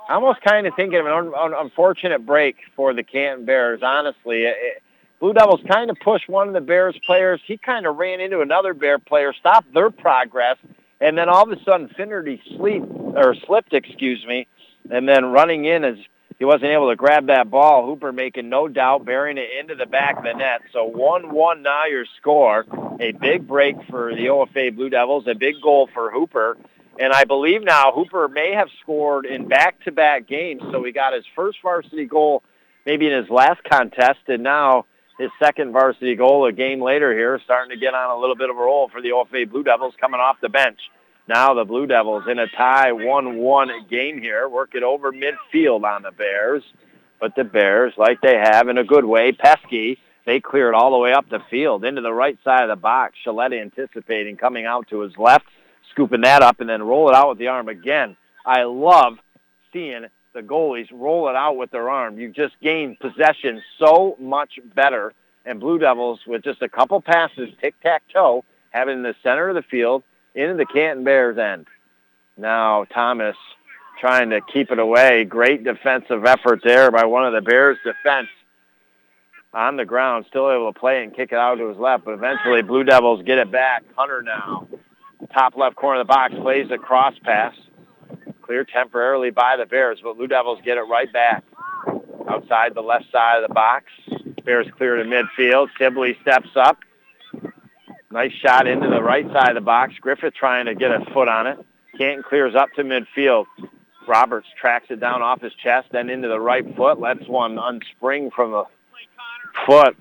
I 0.09 0.15
almost 0.15 0.41
kind 0.41 0.67
of 0.67 0.73
thinking 0.75 0.99
of 0.99 1.05
an 1.05 1.33
un- 1.33 1.53
unfortunate 1.57 2.25
break 2.25 2.57
for 2.75 2.93
the 2.93 3.03
Canton 3.03 3.45
Bears, 3.45 3.79
honestly. 3.81 4.43
It, 4.43 4.83
Blue 5.19 5.33
Devils 5.33 5.61
kind 5.69 5.89
of 5.89 5.97
pushed 5.99 6.29
one 6.29 6.47
of 6.47 6.53
the 6.53 6.61
Bears 6.61 6.97
players. 7.05 7.41
He 7.45 7.57
kind 7.57 7.85
of 7.85 7.97
ran 7.97 8.21
into 8.21 8.39
another 8.39 8.73
Bear 8.73 8.99
player, 8.99 9.33
stopped 9.33 9.73
their 9.73 9.89
progress, 9.89 10.57
and 11.01 11.17
then 11.17 11.27
all 11.27 11.43
of 11.43 11.57
a 11.57 11.61
sudden 11.63 11.89
Finnerty 11.89 12.41
sleep 12.55 12.83
or 12.87 13.35
slipped, 13.45 13.73
excuse 13.73 14.25
me, 14.25 14.47
and 14.89 15.07
then 15.07 15.25
running 15.25 15.65
in 15.65 15.83
as 15.83 15.97
he 16.37 16.45
wasn't 16.45 16.71
able 16.71 16.89
to 16.89 16.95
grab 16.95 17.27
that 17.27 17.51
ball. 17.51 17.85
Hooper 17.85 18.13
making 18.13 18.47
no 18.47 18.69
doubt, 18.69 19.03
burying 19.03 19.37
it 19.37 19.49
into 19.59 19.75
the 19.75 19.85
back 19.85 20.17
of 20.17 20.23
the 20.23 20.33
net. 20.33 20.61
So 20.71 20.89
1-1 20.89 21.61
now 21.63 21.85
your 21.85 22.05
score. 22.17 22.65
A 23.01 23.11
big 23.11 23.45
break 23.45 23.75
for 23.89 24.15
the 24.15 24.27
OFA 24.27 24.73
Blue 24.73 24.89
Devils, 24.89 25.27
a 25.27 25.35
big 25.35 25.55
goal 25.61 25.89
for 25.93 26.09
Hooper. 26.11 26.57
And 26.97 27.11
I 27.11 27.25
believe 27.25 27.61
now 27.61 27.91
Hooper 27.91 28.29
may 28.29 28.53
have 28.53 28.69
scored 28.81 29.25
in 29.25 29.49
back-to-back 29.49 30.27
games. 30.27 30.61
So 30.71 30.81
he 30.81 30.93
got 30.93 31.13
his 31.13 31.25
first 31.35 31.57
varsity 31.61 32.05
goal 32.05 32.41
maybe 32.85 33.07
in 33.07 33.21
his 33.21 33.29
last 33.29 33.61
contest, 33.65 34.19
and 34.27 34.41
now 34.41 34.85
his 35.19 35.29
second 35.37 35.73
varsity 35.73 36.15
goal 36.15 36.45
a 36.45 36.51
game 36.51 36.81
later 36.81 37.13
here, 37.13 37.39
starting 37.43 37.69
to 37.69 37.77
get 37.77 37.93
on 37.93 38.17
a 38.17 38.19
little 38.19 38.37
bit 38.37 38.49
of 38.49 38.57
a 38.57 38.59
roll 38.59 38.87
for 38.87 39.01
the 39.01 39.09
OFA 39.09 39.47
Blue 39.49 39.63
Devils 39.63 39.93
coming 39.99 40.19
off 40.19 40.37
the 40.41 40.49
bench. 40.49 40.79
Now 41.27 41.53
the 41.53 41.65
Blue 41.65 41.85
Devils 41.85 42.23
in 42.27 42.39
a 42.39 42.47
tie 42.47 42.91
1-1 42.91 43.89
game 43.89 44.19
here, 44.19 44.47
work 44.47 44.73
it 44.73 44.81
over 44.81 45.11
midfield 45.11 45.83
on 45.83 46.01
the 46.01 46.11
Bears. 46.11 46.63
But 47.19 47.35
the 47.35 47.43
Bears, 47.43 47.93
like 47.97 48.21
they 48.21 48.37
have 48.37 48.69
in 48.69 48.77
a 48.77 48.83
good 48.83 49.03
way, 49.03 49.33
pesky, 49.33 49.99
they 50.25 50.39
clear 50.39 50.69
it 50.69 50.75
all 50.75 50.91
the 50.91 50.97
way 50.97 51.11
up 51.11 51.29
the 51.29 51.41
field 51.49 51.83
into 51.83 52.01
the 52.01 52.13
right 52.13 52.37
side 52.45 52.63
of 52.63 52.69
the 52.69 52.81
box. 52.81 53.15
Shalette 53.25 53.59
anticipating 53.59 54.37
coming 54.37 54.65
out 54.65 54.87
to 54.89 55.01
his 55.01 55.17
left, 55.17 55.45
scooping 55.91 56.21
that 56.21 56.41
up 56.41 56.61
and 56.61 56.69
then 56.69 56.81
roll 56.81 57.09
it 57.09 57.15
out 57.15 57.29
with 57.29 57.39
the 57.39 57.47
arm 57.47 57.67
again. 57.67 58.15
I 58.45 58.63
love 58.63 59.17
seeing 59.73 60.05
the 60.33 60.41
goalies 60.41 60.87
roll 60.91 61.29
it 61.29 61.35
out 61.35 61.57
with 61.57 61.71
their 61.71 61.89
arm. 61.89 62.19
You 62.19 62.31
just 62.31 62.59
gain 62.61 62.97
possession 62.99 63.61
so 63.77 64.15
much 64.19 64.59
better. 64.75 65.13
And 65.45 65.59
Blue 65.59 65.79
Devils, 65.79 66.19
with 66.27 66.43
just 66.43 66.61
a 66.61 66.69
couple 66.69 67.01
passes, 67.01 67.49
tic-tac-toe, 67.61 68.43
have 68.71 68.87
it 68.87 68.91
in 68.91 69.03
the 69.03 69.15
center 69.23 69.49
of 69.49 69.55
the 69.55 69.63
field, 69.63 70.03
into 70.35 70.55
the 70.55 70.65
Canton 70.65 71.03
Bears 71.03 71.37
end. 71.37 71.67
Now 72.37 72.85
Thomas 72.85 73.35
trying 73.99 74.29
to 74.29 74.41
keep 74.41 74.71
it 74.71 74.79
away. 74.79 75.25
Great 75.25 75.63
defensive 75.63 76.25
effort 76.25 76.61
there 76.63 76.91
by 76.91 77.05
one 77.05 77.25
of 77.25 77.33
the 77.33 77.41
Bears 77.41 77.77
defense 77.83 78.29
on 79.53 79.77
the 79.77 79.85
ground, 79.85 80.25
still 80.29 80.51
able 80.51 80.71
to 80.71 80.79
play 80.79 81.03
and 81.03 81.15
kick 81.15 81.31
it 81.31 81.37
out 81.37 81.55
to 81.55 81.67
his 81.67 81.77
left, 81.77 82.05
but 82.05 82.13
eventually 82.13 82.61
Blue 82.61 82.83
Devils 82.83 83.23
get 83.23 83.39
it 83.39 83.51
back. 83.51 83.83
Hunter 83.95 84.21
now, 84.21 84.67
top 85.33 85.57
left 85.57 85.75
corner 85.75 85.99
of 85.99 86.07
the 86.07 86.13
box, 86.13 86.35
plays 86.35 86.69
a 86.71 86.77
cross 86.77 87.15
pass. 87.23 87.55
Clear 88.49 88.63
temporarily 88.65 89.29
by 89.29 89.57
the 89.59 89.67
Bears, 89.67 89.99
but 90.01 90.17
Blue 90.17 90.25
Devils 90.25 90.57
get 90.65 90.79
it 90.79 90.81
right 90.81 91.13
back. 91.13 91.43
Outside 92.27 92.73
the 92.73 92.81
left 92.81 93.05
side 93.11 93.43
of 93.43 93.47
the 93.47 93.53
box. 93.53 93.85
Bears 94.43 94.65
clear 94.75 94.95
to 94.95 95.03
midfield. 95.03 95.67
Sibley 95.77 96.17
steps 96.23 96.49
up. 96.55 96.79
Nice 98.09 98.31
shot 98.31 98.65
into 98.65 98.89
the 98.89 99.03
right 99.03 99.27
side 99.31 99.49
of 99.49 99.53
the 99.53 99.61
box. 99.61 99.93
Griffith 100.01 100.33
trying 100.33 100.65
to 100.65 100.73
get 100.73 100.89
a 100.89 101.05
foot 101.13 101.27
on 101.27 101.45
it. 101.45 101.63
Canton 101.95 102.23
clears 102.23 102.55
up 102.55 102.69
to 102.75 102.83
midfield. 102.83 103.45
Roberts 104.07 104.47
tracks 104.59 104.87
it 104.89 104.99
down 104.99 105.21
off 105.21 105.41
his 105.41 105.53
chest, 105.53 105.89
then 105.91 106.09
into 106.09 106.27
the 106.27 106.39
right 106.39 106.65
foot. 106.75 106.99
Lets 106.99 107.27
one 107.27 107.59
unspring 107.59 108.31
from 108.31 108.49
the 108.49 108.63
foot, 109.67 109.95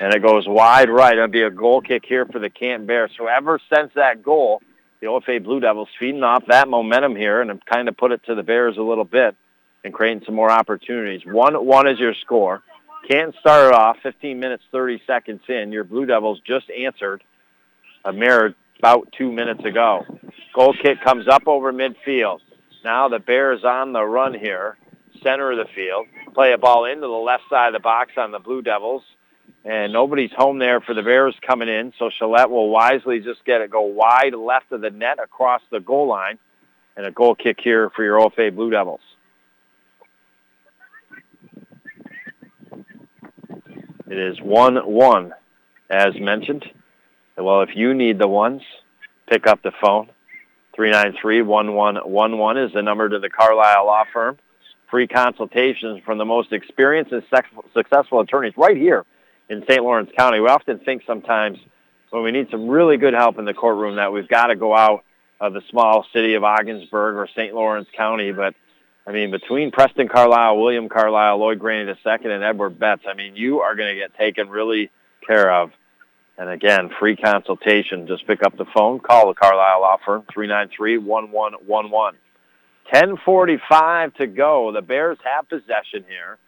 and 0.00 0.14
it 0.14 0.22
goes 0.22 0.48
wide 0.48 0.88
right. 0.88 1.18
It'll 1.18 1.28
be 1.28 1.42
a 1.42 1.50
goal 1.50 1.82
kick 1.82 2.06
here 2.06 2.24
for 2.24 2.38
the 2.38 2.48
Canton 2.48 2.86
Bears. 2.86 3.10
So 3.18 3.26
ever 3.26 3.60
since 3.70 3.92
that 3.94 4.22
goal, 4.22 4.62
the 5.04 5.10
OFA 5.10 5.44
Blue 5.44 5.60
Devils 5.60 5.90
feeding 6.00 6.22
off 6.22 6.44
that 6.48 6.66
momentum 6.66 7.14
here 7.14 7.42
and 7.42 7.64
kind 7.66 7.88
of 7.88 7.96
put 7.96 8.10
it 8.10 8.22
to 8.24 8.34
the 8.34 8.42
Bears 8.42 8.78
a 8.78 8.82
little 8.82 9.04
bit 9.04 9.36
and 9.84 9.92
creating 9.92 10.22
some 10.24 10.34
more 10.34 10.50
opportunities. 10.50 11.20
1-1 11.26 11.92
is 11.92 11.98
your 11.98 12.14
score. 12.14 12.62
Canton 13.06 13.34
started 13.38 13.76
off 13.76 13.98
15 14.02 14.40
minutes, 14.40 14.62
30 14.72 15.02
seconds 15.06 15.42
in. 15.46 15.72
Your 15.72 15.84
Blue 15.84 16.06
Devils 16.06 16.40
just 16.46 16.70
answered 16.70 17.22
a 18.02 18.14
mirror 18.14 18.54
about 18.78 19.12
two 19.16 19.30
minutes 19.30 19.62
ago. 19.66 20.06
Goal 20.54 20.74
kick 20.82 21.02
comes 21.04 21.28
up 21.28 21.46
over 21.46 21.70
midfield. 21.70 22.38
Now 22.82 23.08
the 23.08 23.18
Bears 23.18 23.62
on 23.62 23.92
the 23.92 24.02
run 24.02 24.32
here, 24.32 24.78
center 25.22 25.52
of 25.52 25.58
the 25.58 25.70
field. 25.74 26.06
Play 26.32 26.54
a 26.54 26.58
ball 26.58 26.86
into 26.86 27.02
the 27.02 27.08
left 27.08 27.42
side 27.50 27.68
of 27.68 27.74
the 27.74 27.80
box 27.80 28.12
on 28.16 28.32
the 28.32 28.38
Blue 28.38 28.62
Devils. 28.62 29.02
And 29.64 29.94
nobody's 29.94 30.32
home 30.36 30.58
there 30.58 30.82
for 30.82 30.92
the 30.92 31.02
Bears 31.02 31.34
coming 31.46 31.68
in, 31.68 31.94
so 31.98 32.10
Gillette 32.18 32.50
will 32.50 32.68
wisely 32.68 33.20
just 33.20 33.42
get 33.46 33.62
it 33.62 33.70
go 33.70 33.80
wide 33.80 34.34
left 34.34 34.70
of 34.72 34.82
the 34.82 34.90
net 34.90 35.18
across 35.22 35.62
the 35.70 35.80
goal 35.80 36.06
line. 36.06 36.38
And 36.96 37.06
a 37.06 37.10
goal 37.10 37.34
kick 37.34 37.58
here 37.62 37.90
for 37.90 38.04
your 38.04 38.18
OFA 38.18 38.54
Blue 38.54 38.70
Devils. 38.70 39.00
It 44.06 44.18
is 44.18 44.38
1-1, 44.38 45.30
as 45.90 46.14
mentioned. 46.20 46.64
Well, 47.36 47.62
if 47.62 47.70
you 47.74 47.94
need 47.94 48.18
the 48.18 48.28
ones, 48.28 48.62
pick 49.28 49.46
up 49.46 49.62
the 49.62 49.72
phone. 49.82 50.10
393-1111 50.78 52.66
is 52.66 52.72
the 52.74 52.82
number 52.82 53.08
to 53.08 53.18
the 53.18 53.30
Carlisle 53.30 53.86
Law 53.86 54.04
Firm. 54.12 54.38
Free 54.90 55.08
consultations 55.08 56.02
from 56.04 56.18
the 56.18 56.24
most 56.24 56.52
experienced 56.52 57.12
and 57.12 57.24
successful 57.74 58.20
attorneys 58.20 58.52
right 58.56 58.76
here 58.76 59.04
in 59.48 59.64
St. 59.68 59.82
Lawrence 59.82 60.10
County. 60.16 60.40
We 60.40 60.48
often 60.48 60.78
think 60.78 61.02
sometimes 61.06 61.58
when 62.10 62.22
we 62.22 62.30
need 62.30 62.48
some 62.50 62.68
really 62.68 62.96
good 62.96 63.14
help 63.14 63.38
in 63.38 63.44
the 63.44 63.54
courtroom 63.54 63.96
that 63.96 64.12
we've 64.12 64.28
got 64.28 64.46
to 64.46 64.56
go 64.56 64.76
out 64.76 65.04
of 65.40 65.52
the 65.52 65.62
small 65.70 66.06
city 66.12 66.34
of 66.34 66.44
Ogdensburg 66.44 67.16
or 67.16 67.28
St. 67.34 67.54
Lawrence 67.54 67.88
County, 67.96 68.32
but 68.32 68.54
I 69.06 69.12
mean, 69.12 69.30
between 69.30 69.70
Preston 69.70 70.08
Carlisle, 70.08 70.58
William 70.58 70.88
Carlisle, 70.88 71.38
Lloyd 71.38 71.58
Graney 71.58 71.90
II, 71.90 72.32
and 72.32 72.42
Edward 72.42 72.78
Betts, 72.78 73.02
I 73.06 73.14
mean, 73.14 73.36
you 73.36 73.60
are 73.60 73.74
going 73.74 73.94
to 73.94 74.00
get 74.00 74.16
taken 74.16 74.48
really 74.48 74.90
care 75.26 75.52
of. 75.52 75.72
And 76.38 76.48
again, 76.48 76.90
free 76.98 77.14
consultation. 77.14 78.06
Just 78.06 78.26
pick 78.26 78.42
up 78.42 78.56
the 78.56 78.64
phone, 78.74 79.00
call 79.00 79.28
the 79.28 79.34
Carlisle 79.34 79.80
Law 79.82 79.98
Firm, 80.04 80.22
393-1111. 80.34 82.12
10.45 82.92 84.14
to 84.16 84.26
go. 84.26 84.72
The 84.72 84.82
Bears 84.82 85.18
have 85.24 85.48
possession 85.48 86.04
here 86.08 86.38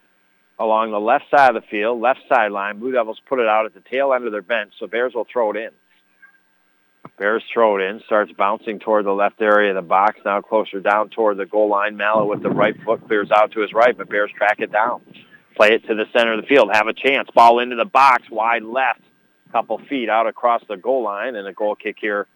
along 0.59 0.91
the 0.91 1.01
left 1.01 1.25
side 1.31 1.55
of 1.55 1.63
the 1.63 1.69
field, 1.69 2.01
left 2.01 2.21
sideline. 2.29 2.79
Blue 2.79 2.93
Devils 2.93 3.21
put 3.29 3.39
it 3.39 3.49
out 3.49 3.67
at 3.67 3.75
the 3.75 3.83
tail 3.91 4.13
end 4.13 4.25
of 4.25 4.33
their 4.33 4.43
bench, 4.43 4.73
so 4.79 4.87
Bears 4.87 5.15
will 5.15 5.27
throw 5.31 5.51
it 5.51 5.57
in. 5.57 5.71
Bears 7.19 7.43
throw 7.53 7.79
it 7.79 7.83
in, 7.83 8.01
starts 8.05 8.33
bouncing 8.33 8.79
toward 8.79 9.07
the 9.07 9.13
left 9.13 9.41
area 9.41 9.71
of 9.71 9.77
the 9.77 9.89
box, 9.89 10.19
now 10.25 10.41
closer 10.41 10.81
down 10.81 11.09
toward 11.09 11.37
the 11.37 11.47
goal 11.47 11.71
line. 11.71 11.97
Mallet 11.97 12.29
with 12.29 12.43
the 12.43 12.51
right 12.51 12.75
foot 12.85 13.07
clears 13.07 13.31
out 13.31 13.53
to 13.53 13.61
his 13.61 13.73
right, 13.73 13.97
but 13.97 14.09
Bears 14.09 14.31
track 14.37 14.57
it 14.59 14.73
down. 14.73 15.01
Play 15.57 15.73
it 15.73 15.87
to 15.87 15.95
the 15.95 16.05
center 16.13 16.35
of 16.35 16.41
the 16.41 16.47
field, 16.47 16.69
have 16.73 16.89
a 16.89 16.93
chance. 16.93 17.29
Ball 17.35 17.61
into 17.61 17.77
the 17.77 17.87
box, 17.87 18.25
wide 18.31 18.63
left, 18.63 19.01
couple 19.53 19.79
feet 19.89 20.11
out 20.11 20.27
across 20.27 20.63
the 20.69 20.77
goal 20.77 21.03
line, 21.03 21.37
and 21.37 21.47
a 21.47 21.53
goal 21.53 21.75
kick 21.75 21.97
here, 21.99 22.27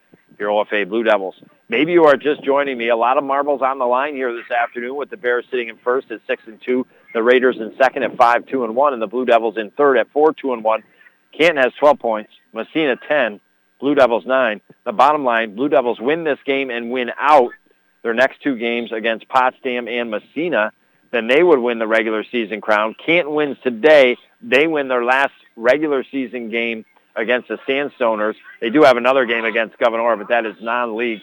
your 0.41 0.51
OFA 0.51 0.88
Blue 0.88 1.05
Devils. 1.05 1.36
Maybe 1.68 1.93
you 1.93 2.05
are 2.07 2.16
just 2.16 2.43
joining 2.43 2.78
me. 2.78 2.88
A 2.88 2.97
lot 2.97 3.18
of 3.18 3.24
marbles 3.24 3.61
on 3.62 3.78
the 3.78 3.84
line 3.84 4.14
here 4.14 4.34
this 4.34 4.51
afternoon 4.51 4.97
with 4.97 5.11
the 5.11 5.16
Bears 5.16 5.45
sitting 5.51 5.68
in 5.68 5.76
first 5.76 6.11
at 6.11 6.20
6 6.26 6.43
and 6.47 6.61
2, 6.64 6.86
the 7.12 7.22
Raiders 7.22 7.59
in 7.59 7.72
second 7.76 8.03
at 8.03 8.16
5, 8.16 8.47
2 8.47 8.64
and 8.64 8.74
1, 8.74 8.93
and 8.95 9.03
the 9.03 9.07
Blue 9.07 9.26
Devils 9.26 9.59
in 9.59 9.70
third 9.70 9.99
at 9.99 10.11
4, 10.11 10.32
2 10.32 10.55
and 10.55 10.64
1. 10.64 10.82
Canton 11.36 11.62
has 11.62 11.72
12 11.78 11.99
points, 11.99 12.32
Massena 12.53 12.97
10, 13.07 13.38
Blue 13.78 13.95
Devils 13.95 14.24
9. 14.26 14.61
The 14.84 14.93
bottom 14.93 15.24
line, 15.24 15.55
Blue 15.55 15.68
Devils 15.68 16.01
win 16.01 16.24
this 16.24 16.38
game 16.45 16.70
and 16.70 16.91
win 16.91 17.12
out 17.18 17.53
their 18.03 18.14
next 18.14 18.43
two 18.43 18.57
games 18.57 18.93
against 18.93 19.28
Potsdam 19.28 19.86
and 19.86 20.11
Massena, 20.11 20.72
then 21.12 21.26
they 21.26 21.43
would 21.43 21.59
win 21.59 21.78
the 21.78 21.86
regular 21.86 22.24
season 22.24 22.61
crown. 22.61 22.95
Canton 22.95 23.34
wins 23.34 23.59
today. 23.62 24.16
They 24.41 24.66
win 24.66 24.88
their 24.88 25.05
last 25.05 25.34
regular 25.57 26.05
season 26.11 26.51
game 26.51 26.84
against 27.16 27.48
the 27.48 27.58
Sandstoners. 27.68 28.34
They 28.61 28.70
do 28.70 28.82
have 28.82 28.96
another 28.96 29.26
game 29.26 29.44
against 29.44 29.78
Gouverneur, 29.78 30.16
but 30.16 30.28
that 30.28 30.46
is 30.46 30.56
non-league. 30.61 31.22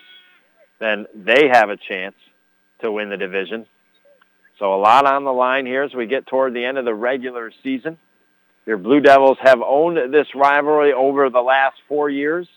Then 0.79 1.07
they 1.15 1.47
have 1.47 1.69
a 1.69 1.77
chance 1.77 2.15
to 2.81 2.91
win 2.91 3.09
the 3.09 3.17
division. 3.17 3.65
So 4.59 4.73
a 4.73 4.77
lot 4.77 5.05
on 5.05 5.23
the 5.23 5.33
line 5.33 5.65
here 5.65 5.83
as 5.83 5.93
we 5.93 6.07
get 6.07 6.27
toward 6.27 6.53
the 6.53 6.65
end 6.65 6.77
of 6.77 6.85
the 6.85 6.93
regular 6.93 7.51
season. 7.63 7.97
Your 8.65 8.77
Blue 8.77 8.99
Devils 8.99 9.37
have 9.41 9.61
owned 9.61 10.13
this 10.13 10.27
rivalry 10.35 10.91
over 10.93 11.29
the 11.29 11.41
last 11.41 11.77
four 11.87 12.09
years, 12.09 12.47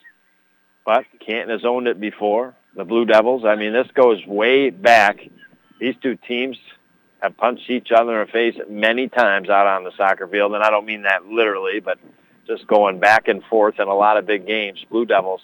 but 0.84 1.04
Canton 1.24 1.50
has 1.50 1.64
owned 1.64 1.86
it 1.86 2.00
before. 2.00 2.54
The 2.74 2.84
Blue 2.84 3.04
Devils, 3.04 3.44
I 3.44 3.54
mean, 3.56 3.72
this 3.72 3.86
goes 3.94 4.24
way 4.26 4.70
back. 4.70 5.20
These 5.78 5.94
two 6.02 6.16
teams 6.16 6.56
have 7.20 7.36
punched 7.36 7.68
each 7.70 7.92
other 7.92 8.20
in 8.20 8.26
the 8.26 8.32
face 8.32 8.56
many 8.68 9.08
times 9.08 9.48
out 9.48 9.66
on 9.66 9.84
the 9.84 9.92
soccer 9.96 10.26
field, 10.26 10.54
and 10.54 10.62
I 10.64 10.70
don't 10.70 10.86
mean 10.86 11.02
that 11.02 11.26
literally, 11.26 11.80
but 11.80 11.98
just 12.50 12.66
going 12.66 12.98
back 12.98 13.28
and 13.28 13.44
forth 13.44 13.78
in 13.78 13.86
a 13.86 13.94
lot 13.94 14.16
of 14.16 14.26
big 14.26 14.44
games. 14.44 14.84
Blue 14.90 15.06
Devils, 15.06 15.40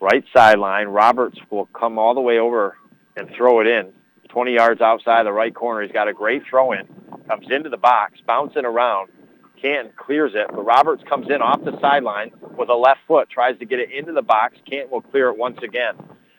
right 0.00 0.24
sideline. 0.34 0.88
Roberts 0.88 1.38
will 1.50 1.66
come 1.66 1.98
all 1.98 2.14
the 2.14 2.22
way 2.22 2.38
over 2.38 2.78
and 3.16 3.28
throw 3.36 3.60
it 3.60 3.66
in. 3.66 3.92
20 4.30 4.54
yards 4.54 4.80
outside 4.80 5.26
the 5.26 5.32
right 5.32 5.54
corner. 5.54 5.82
He's 5.82 5.92
got 5.92 6.08
a 6.08 6.14
great 6.14 6.42
throw 6.48 6.72
in. 6.72 6.88
Comes 7.28 7.48
into 7.50 7.68
the 7.68 7.76
box, 7.76 8.18
bouncing 8.26 8.64
around. 8.64 9.10
Canton 9.60 9.92
clears 9.94 10.32
it, 10.34 10.46
but 10.48 10.64
Roberts 10.64 11.02
comes 11.06 11.28
in 11.28 11.42
off 11.42 11.62
the 11.64 11.78
sideline 11.80 12.32
with 12.56 12.70
a 12.70 12.74
left 12.74 13.00
foot, 13.06 13.28
tries 13.28 13.58
to 13.58 13.66
get 13.66 13.78
it 13.78 13.92
into 13.92 14.12
the 14.12 14.22
box. 14.22 14.56
Canton 14.68 14.90
will 14.90 15.02
clear 15.02 15.28
it 15.28 15.36
once 15.36 15.58
again. 15.62 15.94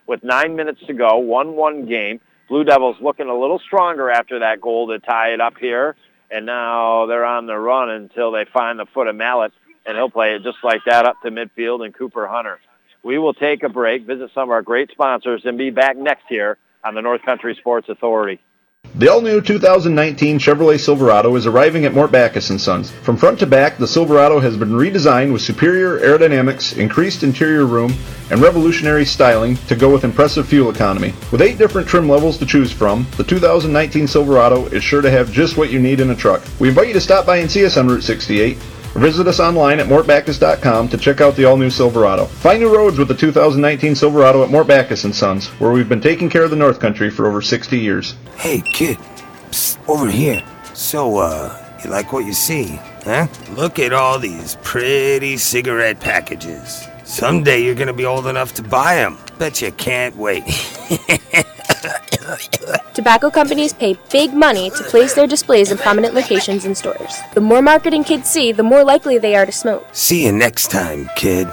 With 0.07 0.23
nine 0.23 0.55
minutes 0.55 0.81
to 0.87 0.93
go, 0.93 1.21
1-1 1.21 1.87
game. 1.87 2.19
Blue 2.49 2.63
Devils 2.63 2.97
looking 2.99 3.29
a 3.29 3.39
little 3.39 3.59
stronger 3.59 4.09
after 4.09 4.39
that 4.39 4.59
goal 4.59 4.87
to 4.87 4.99
tie 4.99 5.33
it 5.33 5.39
up 5.39 5.53
here. 5.59 5.95
And 6.31 6.47
now 6.47 7.05
they're 7.05 7.23
on 7.23 7.45
the 7.45 7.55
run 7.55 7.91
until 7.91 8.31
they 8.31 8.45
find 8.51 8.79
the 8.79 8.87
foot 8.91 9.07
of 9.07 9.15
Mallet, 9.15 9.53
and 9.85 9.97
he'll 9.97 10.09
play 10.09 10.35
it 10.35 10.43
just 10.43 10.57
like 10.63 10.81
that 10.85 11.05
up 11.05 11.21
to 11.23 11.31
midfield 11.31 11.83
and 11.83 11.93
Cooper 11.93 12.27
Hunter. 12.27 12.59
We 13.03 13.17
will 13.17 13.33
take 13.33 13.63
a 13.63 13.69
break, 13.69 14.05
visit 14.05 14.31
some 14.33 14.43
of 14.43 14.49
our 14.51 14.61
great 14.61 14.89
sponsors, 14.91 15.41
and 15.45 15.57
be 15.57 15.69
back 15.69 15.97
next 15.97 16.23
year 16.29 16.57
on 16.83 16.95
the 16.95 17.01
North 17.01 17.21
Country 17.23 17.55
Sports 17.55 17.89
Authority. 17.89 18.39
The 18.95 19.11
all-new 19.11 19.41
2019 19.41 20.37
Chevrolet 20.37 20.79
Silverado 20.79 21.35
is 21.35 21.47
arriving 21.47 21.85
at 21.85 21.95
Mort 21.95 22.11
Backus 22.11 22.47
& 22.47 22.59
Sons. 22.61 22.91
From 22.91 23.17
front 23.17 23.39
to 23.39 23.47
back, 23.47 23.77
the 23.77 23.87
Silverado 23.87 24.39
has 24.39 24.55
been 24.55 24.69
redesigned 24.69 25.33
with 25.33 25.41
superior 25.41 25.99
aerodynamics, 25.99 26.77
increased 26.77 27.23
interior 27.23 27.65
room, 27.65 27.91
and 28.29 28.39
revolutionary 28.39 29.03
styling 29.03 29.55
to 29.67 29.75
go 29.75 29.91
with 29.91 30.03
impressive 30.03 30.47
fuel 30.47 30.69
economy. 30.69 31.13
With 31.31 31.41
eight 31.41 31.57
different 31.57 31.87
trim 31.87 32.07
levels 32.07 32.37
to 32.37 32.45
choose 32.45 32.71
from, 32.71 33.07
the 33.17 33.23
2019 33.23 34.05
Silverado 34.05 34.67
is 34.67 34.83
sure 34.83 35.01
to 35.01 35.09
have 35.09 35.31
just 35.31 35.57
what 35.57 35.71
you 35.71 35.79
need 35.79 35.99
in 35.99 36.11
a 36.11 36.15
truck. 36.15 36.43
We 36.59 36.69
invite 36.69 36.87
you 36.87 36.93
to 36.93 37.01
stop 37.01 37.25
by 37.25 37.37
and 37.37 37.49
see 37.49 37.65
us 37.65 37.77
on 37.77 37.87
Route 37.87 38.03
68 38.03 38.57
visit 38.99 39.27
us 39.27 39.39
online 39.39 39.79
at 39.79 39.87
mortbackus.com 39.87 40.89
to 40.89 40.97
check 40.97 41.21
out 41.21 41.35
the 41.35 41.45
all-new 41.45 41.69
Silverado. 41.69 42.25
Find 42.25 42.59
new 42.61 42.73
roads 42.73 42.97
with 42.97 43.07
the 43.07 43.15
2019 43.15 43.95
Silverado 43.95 44.43
at 44.43 44.49
Mort 44.49 44.67
Backus 44.67 45.01
& 45.01 45.13
Sons, 45.17 45.47
where 45.59 45.71
we've 45.71 45.89
been 45.89 46.01
taking 46.01 46.29
care 46.29 46.43
of 46.43 46.49
the 46.49 46.55
North 46.55 46.79
Country 46.79 47.09
for 47.09 47.27
over 47.27 47.41
60 47.41 47.79
years. 47.79 48.15
Hey, 48.37 48.61
kid. 48.61 48.97
Psst, 49.49 49.77
over 49.87 50.09
here. 50.09 50.43
So, 50.73 51.17
uh, 51.17 51.77
you 51.83 51.89
like 51.89 52.13
what 52.13 52.25
you 52.25 52.33
see, 52.33 52.79
huh? 53.03 53.27
Look 53.51 53.79
at 53.79 53.93
all 53.93 54.17
these 54.17 54.57
pretty 54.63 55.37
cigarette 55.37 55.99
packages. 55.99 56.87
Someday 57.03 57.63
you're 57.63 57.75
gonna 57.75 57.93
be 57.93 58.05
old 58.05 58.27
enough 58.27 58.53
to 58.55 58.63
buy 58.63 58.95
them. 58.95 59.17
Bet 59.37 59.61
you 59.61 59.71
can't 59.73 60.15
wait. 60.15 60.43
Tobacco 62.93 63.29
companies 63.29 63.73
pay 63.73 63.97
big 64.11 64.33
money 64.33 64.69
to 64.69 64.83
place 64.83 65.13
their 65.13 65.27
displays 65.27 65.71
in 65.71 65.77
prominent 65.77 66.13
locations 66.13 66.65
in 66.65 66.75
stores. 66.75 67.19
The 67.33 67.41
more 67.41 67.61
marketing 67.61 68.03
kids 68.03 68.29
see, 68.29 68.51
the 68.51 68.63
more 68.63 68.83
likely 68.83 69.17
they 69.17 69.35
are 69.35 69.45
to 69.45 69.51
smoke. 69.51 69.85
See 69.91 70.25
you 70.25 70.31
next 70.31 70.71
time, 70.71 71.09
kid. 71.15 71.47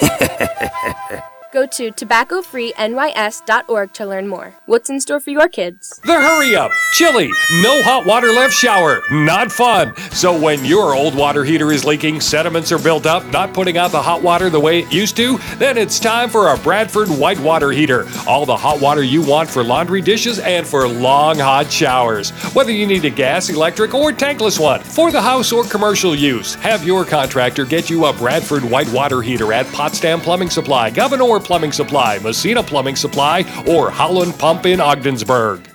Go 1.54 1.66
to 1.66 1.92
tobaccofreenys.org 1.92 3.92
to 3.92 4.06
learn 4.06 4.26
more. 4.26 4.54
What's 4.66 4.90
in 4.90 4.98
store 4.98 5.20
for 5.20 5.30
your 5.30 5.46
kids? 5.46 6.00
The 6.04 6.14
hurry 6.14 6.56
up! 6.56 6.72
Chilly! 6.94 7.30
No 7.62 7.80
hot 7.84 8.06
water 8.06 8.32
left 8.32 8.52
shower! 8.52 9.02
Not 9.12 9.52
fun! 9.52 9.94
So 10.10 10.36
when 10.36 10.64
your 10.64 10.96
old 10.96 11.14
water 11.14 11.44
heater 11.44 11.70
is 11.70 11.84
leaking, 11.84 12.20
sediments 12.20 12.72
are 12.72 12.80
built 12.80 13.06
up, 13.06 13.24
not 13.26 13.54
putting 13.54 13.78
out 13.78 13.92
the 13.92 14.02
hot 14.02 14.20
water 14.20 14.50
the 14.50 14.58
way 14.58 14.80
it 14.80 14.92
used 14.92 15.16
to, 15.18 15.38
then 15.58 15.78
it's 15.78 16.00
time 16.00 16.28
for 16.28 16.48
a 16.48 16.58
Bradford 16.58 17.08
white 17.08 17.38
water 17.38 17.70
heater. 17.70 18.04
All 18.26 18.44
the 18.44 18.56
hot 18.56 18.80
water 18.80 19.04
you 19.04 19.22
want 19.22 19.48
for 19.48 19.62
laundry 19.62 20.00
dishes 20.00 20.40
and 20.40 20.66
for 20.66 20.88
long 20.88 21.38
hot 21.38 21.70
showers. 21.70 22.30
Whether 22.52 22.72
you 22.72 22.84
need 22.84 23.04
a 23.04 23.10
gas, 23.10 23.48
electric, 23.48 23.94
or 23.94 24.10
tankless 24.10 24.58
one, 24.58 24.80
for 24.80 25.12
the 25.12 25.22
house 25.22 25.52
or 25.52 25.62
commercial 25.62 26.16
use, 26.16 26.56
have 26.56 26.84
your 26.84 27.04
contractor 27.04 27.64
get 27.64 27.88
you 27.88 28.06
a 28.06 28.12
Bradford 28.12 28.64
white 28.64 28.90
water 28.90 29.22
heater 29.22 29.52
at 29.52 29.68
Potsdam 29.68 30.20
Plumbing 30.20 30.50
Supply, 30.50 30.90
Gouverneur 30.90 31.43
Plumbing 31.44 31.72
Supply, 31.72 32.18
Massena 32.18 32.62
Plumbing 32.62 32.96
Supply, 32.96 33.40
or 33.68 33.90
Howland 33.90 34.38
Pump 34.38 34.66
in 34.66 34.80
Ogdensburg. 34.80 35.68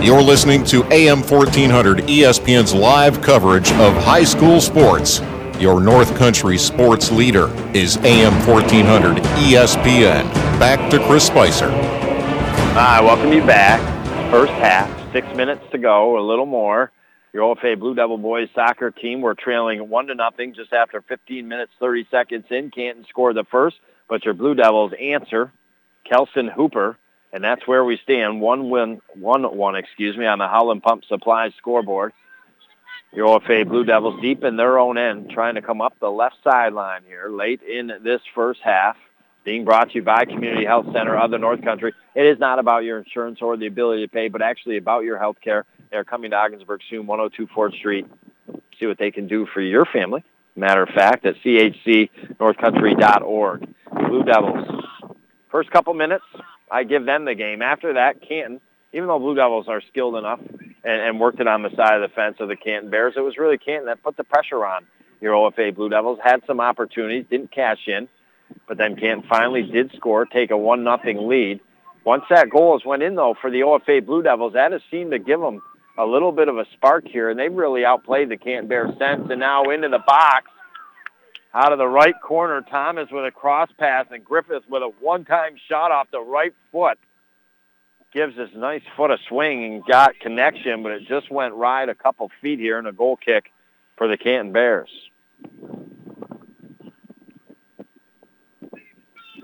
You're 0.00 0.22
listening 0.22 0.64
to 0.64 0.84
AM 0.92 1.20
1400 1.20 1.98
ESPN's 1.98 2.72
live 2.72 3.20
coverage 3.20 3.70
of 3.72 3.94
high 4.02 4.24
school 4.24 4.60
sports. 4.60 5.20
Your 5.58 5.80
North 5.80 6.16
Country 6.16 6.56
sports 6.56 7.12
leader 7.12 7.48
is 7.74 7.96
AM 7.98 8.34
1400 8.46 9.18
ESPN. 9.18 10.24
Back 10.58 10.90
to 10.90 10.98
Chris 11.06 11.26
Spicer. 11.26 11.70
I 11.70 13.00
welcome 13.00 13.32
you 13.32 13.44
back. 13.44 13.80
First 14.30 14.52
half, 14.52 14.88
six 15.12 15.26
minutes 15.36 15.62
to 15.72 15.78
go, 15.78 16.18
a 16.18 16.24
little 16.26 16.46
more. 16.46 16.90
Your 17.32 17.54
OFA 17.54 17.78
Blue 17.78 17.94
Devil 17.94 18.18
boys 18.18 18.48
soccer 18.54 18.90
team 18.90 19.20
were 19.20 19.34
trailing 19.34 19.88
one 19.88 20.06
to 20.08 20.14
nothing 20.14 20.52
just 20.54 20.72
after 20.72 21.00
15 21.00 21.46
minutes, 21.48 21.72
30 21.80 22.06
seconds 22.10 22.44
in. 22.50 22.70
Canton 22.70 23.06
scored 23.08 23.36
the 23.36 23.44
first 23.50 23.76
but 24.12 24.26
your 24.26 24.34
Blue 24.34 24.54
Devils 24.54 24.92
answer, 25.00 25.50
Kelson 26.04 26.46
Hooper, 26.46 26.98
and 27.32 27.42
that's 27.42 27.66
where 27.66 27.82
we 27.82 27.98
stand. 28.04 28.42
One 28.42 28.68
win, 28.68 29.00
one 29.14 29.44
one, 29.56 29.74
excuse 29.74 30.18
me, 30.18 30.26
on 30.26 30.38
the 30.38 30.46
Howland 30.46 30.82
Pump 30.82 31.06
Supply 31.06 31.48
scoreboard. 31.56 32.12
Your 33.14 33.28
OFA 33.28 33.66
Blue 33.66 33.86
Devils 33.86 34.20
deep 34.20 34.44
in 34.44 34.58
their 34.58 34.78
own 34.78 34.98
end, 34.98 35.30
trying 35.30 35.54
to 35.54 35.62
come 35.62 35.80
up 35.80 35.94
the 35.98 36.10
left 36.10 36.36
sideline 36.44 37.04
here 37.06 37.30
late 37.30 37.62
in 37.62 37.90
this 38.04 38.20
first 38.34 38.60
half. 38.62 38.98
Being 39.46 39.64
brought 39.64 39.92
to 39.92 39.94
you 39.94 40.02
by 40.02 40.26
Community 40.26 40.66
Health 40.66 40.88
Center 40.92 41.16
of 41.16 41.30
the 41.30 41.38
North 41.38 41.62
Country. 41.62 41.94
It 42.14 42.26
is 42.26 42.38
not 42.38 42.58
about 42.58 42.84
your 42.84 42.98
insurance 42.98 43.38
or 43.40 43.56
the 43.56 43.66
ability 43.66 44.04
to 44.04 44.12
pay, 44.12 44.28
but 44.28 44.42
actually 44.42 44.76
about 44.76 45.04
your 45.04 45.18
health 45.18 45.36
care. 45.42 45.64
They're 45.90 46.04
coming 46.04 46.32
to 46.32 46.36
Ogdensburg 46.36 46.82
soon, 46.90 47.06
102 47.06 47.46
4th 47.46 47.78
Street. 47.78 48.06
See 48.78 48.84
what 48.84 48.98
they 48.98 49.10
can 49.10 49.26
do 49.26 49.46
for 49.54 49.62
your 49.62 49.86
family. 49.86 50.22
Matter 50.54 50.82
of 50.82 50.90
fact, 50.90 51.24
at 51.24 51.36
chcnorthcountry.org. 51.36 53.74
Blue 53.94 54.22
Devils. 54.24 54.66
First 55.50 55.70
couple 55.70 55.94
minutes, 55.94 56.24
I 56.70 56.84
give 56.84 57.04
them 57.04 57.24
the 57.24 57.34
game. 57.34 57.62
After 57.62 57.94
that, 57.94 58.26
Canton, 58.26 58.60
even 58.92 59.08
though 59.08 59.18
Blue 59.18 59.34
Devils 59.34 59.66
are 59.68 59.82
skilled 59.90 60.16
enough 60.16 60.40
and, 60.40 61.02
and 61.02 61.20
worked 61.20 61.40
it 61.40 61.46
on 61.46 61.62
the 61.62 61.70
side 61.76 62.00
of 62.00 62.08
the 62.08 62.14
fence 62.14 62.36
of 62.40 62.48
the 62.48 62.56
Canton 62.56 62.90
Bears, 62.90 63.14
it 63.16 63.20
was 63.20 63.36
really 63.36 63.58
Canton 63.58 63.86
that 63.86 64.02
put 64.02 64.16
the 64.16 64.24
pressure 64.24 64.64
on 64.64 64.86
your 65.20 65.34
OFA 65.34 65.74
Blue 65.74 65.88
Devils. 65.88 66.18
Had 66.22 66.40
some 66.46 66.60
opportunities, 66.60 67.26
didn't 67.30 67.52
cash 67.52 67.86
in, 67.86 68.08
but 68.66 68.78
then 68.78 68.96
Canton 68.96 69.24
finally 69.28 69.62
did 69.62 69.92
score, 69.96 70.24
take 70.24 70.50
a 70.50 70.56
one 70.56 70.84
nothing 70.84 71.28
lead. 71.28 71.60
Once 72.04 72.24
that 72.30 72.50
goal 72.50 72.76
has 72.76 72.84
went 72.84 73.02
in, 73.02 73.14
though, 73.14 73.34
for 73.40 73.50
the 73.50 73.60
OFA 73.60 74.04
Blue 74.04 74.22
Devils, 74.22 74.54
that 74.54 74.72
has 74.72 74.80
seemed 74.90 75.12
to 75.12 75.18
give 75.18 75.40
them 75.40 75.60
a 75.98 76.04
little 76.04 76.32
bit 76.32 76.48
of 76.48 76.56
a 76.56 76.64
spark 76.72 77.04
here, 77.06 77.30
and 77.30 77.38
they've 77.38 77.52
really 77.52 77.84
outplayed 77.84 78.28
the 78.28 78.36
Canton 78.36 78.68
Bears 78.68 78.90
since. 78.98 79.30
And 79.30 79.40
now 79.40 79.64
into 79.70 79.88
the 79.88 80.02
box, 80.04 80.50
out 81.54 81.72
of 81.72 81.78
the 81.78 81.86
right 81.86 82.14
corner, 82.20 82.62
Thomas 82.62 83.08
with 83.10 83.24
a 83.24 83.30
cross 83.30 83.68
pass, 83.78 84.06
and 84.10 84.24
Griffith 84.24 84.64
with 84.68 84.82
a 84.82 84.92
one-time 85.00 85.56
shot 85.68 85.90
off 85.90 86.08
the 86.10 86.20
right 86.20 86.54
foot. 86.70 86.98
Gives 88.12 88.36
his 88.36 88.50
nice 88.54 88.82
foot 88.96 89.10
a 89.10 89.18
swing 89.28 89.64
and 89.64 89.84
got 89.84 90.18
connection, 90.20 90.82
but 90.82 90.92
it 90.92 91.08
just 91.08 91.30
went 91.30 91.54
right 91.54 91.88
a 91.88 91.94
couple 91.94 92.30
feet 92.40 92.58
here 92.58 92.78
and 92.78 92.86
a 92.86 92.92
goal 92.92 93.16
kick 93.16 93.50
for 93.96 94.06
the 94.06 94.16
Canton 94.16 94.52
Bears. 94.52 94.90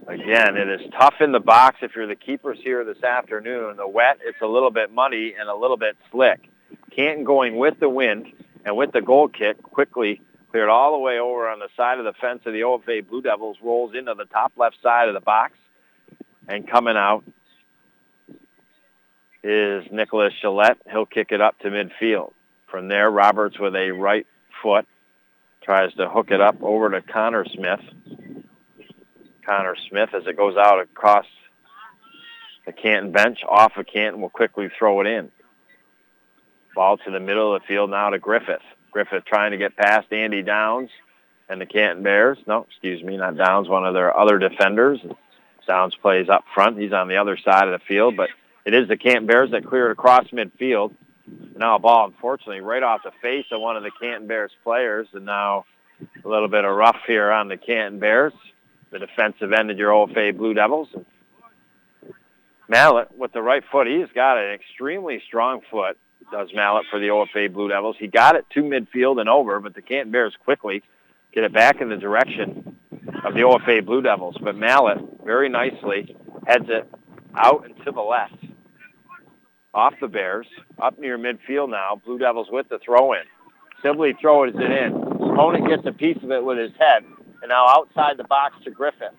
Again, 0.06 0.56
it 0.56 0.68
is 0.68 0.90
tough 0.98 1.16
in 1.20 1.32
the 1.32 1.40
box 1.40 1.78
if 1.82 1.94
you're 1.94 2.06
the 2.06 2.16
keepers 2.16 2.58
here 2.62 2.82
this 2.82 3.02
afternoon. 3.02 3.76
The 3.76 3.86
wet, 3.86 4.18
it's 4.24 4.40
a 4.40 4.46
little 4.46 4.70
bit 4.70 4.90
muddy 4.90 5.34
and 5.38 5.50
a 5.50 5.54
little 5.54 5.76
bit 5.76 5.96
slick. 6.10 6.48
Canton 6.94 7.24
going 7.24 7.56
with 7.56 7.78
the 7.78 7.90
wind 7.90 8.26
and 8.64 8.74
with 8.74 8.92
the 8.92 9.02
goal 9.02 9.28
kick 9.28 9.62
quickly 9.62 10.22
cleared 10.50 10.68
all 10.68 10.92
the 10.92 10.98
way 10.98 11.18
over 11.18 11.48
on 11.48 11.58
the 11.58 11.68
side 11.76 11.98
of 11.98 12.04
the 12.04 12.14
fence 12.14 12.42
of 12.46 12.52
the 12.52 12.60
OFA 12.60 13.06
Blue 13.06 13.22
Devils, 13.22 13.58
rolls 13.62 13.94
into 13.94 14.14
the 14.14 14.24
top 14.24 14.52
left 14.56 14.76
side 14.82 15.08
of 15.08 15.14
the 15.14 15.20
box, 15.20 15.52
and 16.48 16.68
coming 16.68 16.96
out 16.96 17.24
is 19.42 19.84
Nicholas 19.92 20.32
Gillette. 20.40 20.78
He'll 20.90 21.06
kick 21.06 21.28
it 21.30 21.40
up 21.40 21.58
to 21.60 21.68
midfield. 21.68 22.32
From 22.66 22.88
there, 22.88 23.10
Roberts 23.10 23.58
with 23.58 23.74
a 23.74 23.90
right 23.90 24.26
foot 24.62 24.86
tries 25.62 25.92
to 25.94 26.08
hook 26.08 26.30
it 26.30 26.40
up 26.40 26.62
over 26.62 26.90
to 26.90 27.02
Connor 27.02 27.44
Smith. 27.46 27.80
Connor 29.44 29.76
Smith 29.88 30.10
as 30.14 30.26
it 30.26 30.36
goes 30.36 30.56
out 30.56 30.80
across 30.80 31.26
the 32.66 32.72
Canton 32.72 33.12
bench, 33.12 33.38
off 33.48 33.76
of 33.76 33.86
Canton, 33.86 34.20
will 34.20 34.28
quickly 34.28 34.68
throw 34.78 35.00
it 35.00 35.06
in. 35.06 35.30
Ball 36.74 36.98
to 36.98 37.10
the 37.10 37.20
middle 37.20 37.54
of 37.54 37.62
the 37.62 37.66
field 37.66 37.90
now 37.90 38.10
to 38.10 38.18
Griffith. 38.18 38.60
Griffith 38.90 39.24
trying 39.24 39.52
to 39.52 39.58
get 39.58 39.76
past 39.76 40.12
Andy 40.12 40.42
Downs 40.42 40.90
and 41.48 41.60
the 41.60 41.66
Canton 41.66 42.02
Bears. 42.02 42.38
No, 42.46 42.66
excuse 42.68 43.02
me, 43.02 43.16
not 43.16 43.36
Downs, 43.36 43.68
one 43.68 43.86
of 43.86 43.94
their 43.94 44.16
other 44.16 44.38
defenders. 44.38 45.00
Downs 45.66 45.94
plays 46.00 46.28
up 46.28 46.44
front. 46.54 46.78
He's 46.78 46.92
on 46.92 47.08
the 47.08 47.16
other 47.16 47.36
side 47.36 47.68
of 47.68 47.78
the 47.78 47.84
field, 47.86 48.16
but 48.16 48.30
it 48.64 48.74
is 48.74 48.88
the 48.88 48.96
Canton 48.96 49.26
Bears 49.26 49.50
that 49.50 49.66
clear 49.66 49.88
it 49.88 49.92
across 49.92 50.26
midfield. 50.28 50.94
Now 51.56 51.76
a 51.76 51.78
ball, 51.78 52.06
unfortunately, 52.06 52.60
right 52.60 52.82
off 52.82 53.02
the 53.04 53.12
face 53.20 53.44
of 53.52 53.60
one 53.60 53.76
of 53.76 53.82
the 53.82 53.90
Canton 54.00 54.26
Bears 54.26 54.52
players, 54.64 55.08
and 55.12 55.26
now 55.26 55.66
a 56.24 56.28
little 56.28 56.48
bit 56.48 56.64
of 56.64 56.74
rough 56.74 57.00
here 57.06 57.30
on 57.30 57.48
the 57.48 57.56
Canton 57.56 57.98
Bears 57.98 58.32
the 58.90 58.98
defensive 58.98 59.52
end 59.52 59.70
of 59.70 59.78
your 59.78 59.90
OFA 59.92 60.36
Blue 60.36 60.54
Devils. 60.54 60.88
Mallet 62.68 63.16
with 63.16 63.32
the 63.32 63.42
right 63.42 63.62
foot, 63.70 63.86
he's 63.86 64.08
got 64.14 64.38
an 64.38 64.52
extremely 64.52 65.22
strong 65.26 65.60
foot, 65.70 65.96
does 66.30 66.48
Mallet 66.54 66.86
for 66.90 66.98
the 66.98 67.08
OFA 67.08 67.52
Blue 67.52 67.68
Devils. 67.68 67.96
He 67.98 68.06
got 68.06 68.36
it 68.36 68.46
to 68.54 68.62
midfield 68.62 69.20
and 69.20 69.28
over, 69.28 69.60
but 69.60 69.74
the 69.74 69.82
Canton 69.82 70.12
Bears 70.12 70.34
quickly 70.44 70.82
get 71.32 71.44
it 71.44 71.52
back 71.52 71.80
in 71.80 71.88
the 71.88 71.96
direction 71.96 72.76
of 73.24 73.34
the 73.34 73.40
OFA 73.40 73.84
Blue 73.84 74.02
Devils. 74.02 74.36
But 74.42 74.56
Mallet 74.56 74.98
very 75.24 75.48
nicely 75.48 76.16
heads 76.46 76.66
it 76.68 76.88
out 77.34 77.64
and 77.64 77.76
to 77.84 77.92
the 77.92 78.00
left. 78.00 78.36
Off 79.74 79.94
the 80.00 80.08
Bears, 80.08 80.46
up 80.80 80.98
near 80.98 81.18
midfield 81.18 81.70
now. 81.70 82.00
Blue 82.04 82.18
Devils 82.18 82.48
with 82.50 82.68
the 82.68 82.78
throw 82.84 83.12
in. 83.12 83.22
Sibley 83.82 84.14
throws 84.20 84.54
it 84.54 84.70
in. 84.70 84.92
Opponent 84.92 85.68
gets 85.68 85.86
a 85.86 85.92
piece 85.92 86.16
of 86.22 86.30
it 86.30 86.44
with 86.44 86.58
his 86.58 86.72
head. 86.78 87.04
And 87.42 87.50
now 87.50 87.66
outside 87.68 88.16
the 88.16 88.24
box 88.24 88.56
to 88.64 88.70
Griffith. 88.70 89.14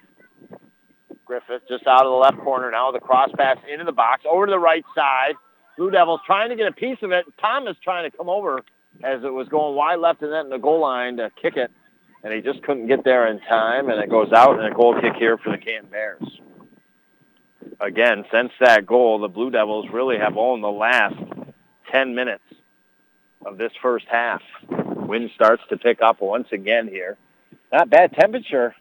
Griffith 1.24 1.62
just 1.70 1.86
out 1.88 2.06
of 2.06 2.12
the 2.12 2.18
left 2.18 2.40
corner 2.40 2.72
now. 2.72 2.92
The 2.92 3.00
cross 3.00 3.30
pass 3.38 3.58
into 3.72 3.86
the 3.86 3.92
box, 3.92 4.24
over 4.30 4.48
to 4.48 4.52
the 4.52 4.60
right 4.60 4.84
side. 4.96 5.36
Blue 5.80 5.90
Devils 5.90 6.20
trying 6.26 6.50
to 6.50 6.58
get 6.58 6.68
a 6.68 6.74
piece 6.74 6.98
of 7.04 7.12
it. 7.12 7.26
Thomas 7.40 7.78
trying 7.82 8.12
to 8.12 8.16
come 8.16 8.28
over 8.28 8.60
as 9.02 9.24
it 9.24 9.32
was 9.32 9.48
going 9.48 9.76
wide 9.76 10.00
left 10.00 10.22
and 10.22 10.32
then 10.32 10.50
the 10.50 10.58
goal 10.58 10.82
line 10.82 11.16
to 11.18 11.32
kick 11.42 11.56
it. 11.56 11.72
And 12.22 12.34
he 12.34 12.42
just 12.42 12.62
couldn't 12.64 12.88
get 12.88 13.06
there 13.06 13.28
in 13.28 13.40
time, 13.40 13.90
and 13.90 13.98
it 14.02 14.10
goes 14.10 14.34
out, 14.34 14.60
and 14.60 14.68
a 14.68 14.76
goal 14.76 15.00
kick 15.00 15.14
here 15.18 15.38
for 15.38 15.52
the 15.52 15.58
Canton 15.58 15.90
Bears. 15.90 16.42
Again, 17.80 18.26
since 18.30 18.52
that 18.60 18.86
goal, 18.86 19.20
the 19.20 19.30
Blue 19.30 19.52
Devils 19.52 19.86
really 19.90 20.18
have 20.18 20.36
owned 20.36 20.62
the 20.62 20.68
last 20.68 21.16
10 21.94 22.14
minutes 22.14 22.44
of 23.46 23.58
this 23.58 23.72
first 23.82 24.06
half. 24.10 24.42
Wind 24.70 25.32
starts 25.34 25.64
to 25.70 25.78
pick 25.78 26.02
up 26.02 26.20
once 26.20 26.50
again 26.52 26.90
here 26.90 27.18
not 27.72 27.90
bad 27.90 28.14
temperature 28.14 28.76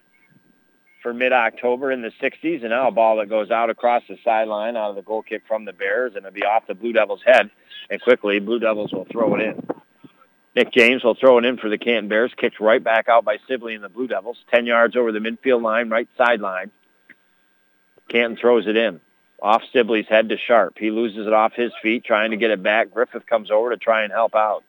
for 1.01 1.13
mid-October 1.13 1.91
in 1.91 2.01
the 2.01 2.11
60s, 2.21 2.61
and 2.61 2.69
now 2.69 2.87
a 2.87 2.91
ball 2.91 3.17
that 3.17 3.29
goes 3.29 3.51
out 3.51 3.69
across 3.69 4.03
the 4.09 4.17
sideline 4.23 4.75
out 4.75 4.89
of 4.89 4.95
the 4.95 5.01
goal 5.01 5.21
kick 5.21 5.43
from 5.47 5.65
the 5.65 5.73
Bears, 5.73 6.13
and 6.15 6.25
it'll 6.25 6.33
be 6.33 6.43
off 6.43 6.67
the 6.67 6.75
Blue 6.75 6.93
Devils' 6.93 7.21
head, 7.25 7.49
and 7.89 8.01
quickly 8.01 8.39
Blue 8.39 8.59
Devils 8.59 8.91
will 8.91 9.05
throw 9.05 9.35
it 9.35 9.41
in. 9.41 9.67
Nick 10.55 10.73
James 10.73 11.03
will 11.03 11.15
throw 11.15 11.37
it 11.37 11.45
in 11.45 11.57
for 11.57 11.69
the 11.69 11.77
Canton 11.77 12.09
Bears, 12.09 12.33
kicked 12.35 12.59
right 12.59 12.83
back 12.83 13.07
out 13.07 13.23
by 13.23 13.37
Sibley 13.47 13.75
and 13.75 13.83
the 13.83 13.89
Blue 13.89 14.07
Devils, 14.07 14.37
10 14.51 14.65
yards 14.65 14.95
over 14.95 15.11
the 15.11 15.19
midfield 15.19 15.61
line, 15.61 15.89
right 15.89 16.09
sideline. 16.17 16.71
Canton 18.09 18.37
throws 18.37 18.67
it 18.67 18.75
in. 18.75 18.99
Off 19.41 19.61
Sibley's 19.71 20.07
head 20.07 20.29
to 20.29 20.37
Sharp. 20.37 20.77
He 20.77 20.91
loses 20.91 21.25
it 21.27 21.31
off 21.31 21.53
his 21.53 21.71
feet, 21.81 22.03
trying 22.03 22.31
to 22.31 22.37
get 22.37 22.51
it 22.51 22.61
back. 22.61 22.91
Griffith 22.91 23.25
comes 23.25 23.51
over 23.51 23.69
to 23.69 23.77
try 23.77 24.03
and 24.03 24.11
help 24.11 24.35
out. 24.35 24.63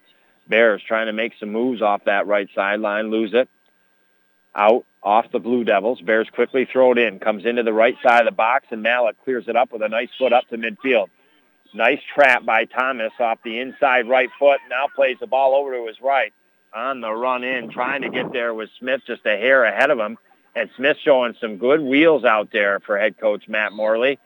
Bears 0.46 0.82
trying 0.86 1.06
to 1.06 1.12
make 1.12 1.32
some 1.40 1.50
moves 1.50 1.82
off 1.82 2.04
that 2.04 2.28
right 2.28 2.48
sideline, 2.54 3.10
lose 3.10 3.34
it 3.34 3.48
out 4.54 4.84
off 5.02 5.30
the 5.32 5.38
Blue 5.38 5.64
Devils. 5.64 6.00
Bears 6.00 6.28
quickly 6.32 6.68
throw 6.70 6.92
it 6.92 6.98
in. 6.98 7.18
Comes 7.18 7.46
into 7.46 7.62
the 7.62 7.72
right 7.72 7.96
side 8.02 8.20
of 8.20 8.26
the 8.26 8.36
box, 8.36 8.66
and 8.70 8.82
Mallet 8.82 9.16
clears 9.24 9.44
it 9.48 9.56
up 9.56 9.72
with 9.72 9.82
a 9.82 9.88
nice 9.88 10.10
foot 10.18 10.32
up 10.32 10.46
to 10.48 10.58
midfield. 10.58 11.08
Nice 11.72 12.00
trap 12.14 12.44
by 12.44 12.64
Thomas 12.64 13.12
off 13.20 13.38
the 13.44 13.60
inside 13.60 14.08
right 14.08 14.28
foot. 14.38 14.58
Now 14.68 14.86
plays 14.94 15.16
the 15.20 15.26
ball 15.26 15.54
over 15.54 15.72
to 15.76 15.86
his 15.86 16.00
right. 16.02 16.32
On 16.74 17.00
the 17.00 17.12
run 17.12 17.42
in, 17.44 17.70
trying 17.70 18.02
to 18.02 18.10
get 18.10 18.32
there 18.32 18.54
with 18.54 18.70
Smith 18.78 19.00
just 19.06 19.24
a 19.26 19.36
hair 19.36 19.64
ahead 19.64 19.90
of 19.90 19.98
him. 19.98 20.18
And 20.54 20.68
Smith 20.76 20.96
showing 21.02 21.34
some 21.40 21.58
good 21.58 21.80
wheels 21.80 22.24
out 22.24 22.50
there 22.52 22.80
for 22.80 22.98
head 22.98 23.18
coach 23.18 23.48
Matt 23.48 23.72
Morley. 23.72 24.18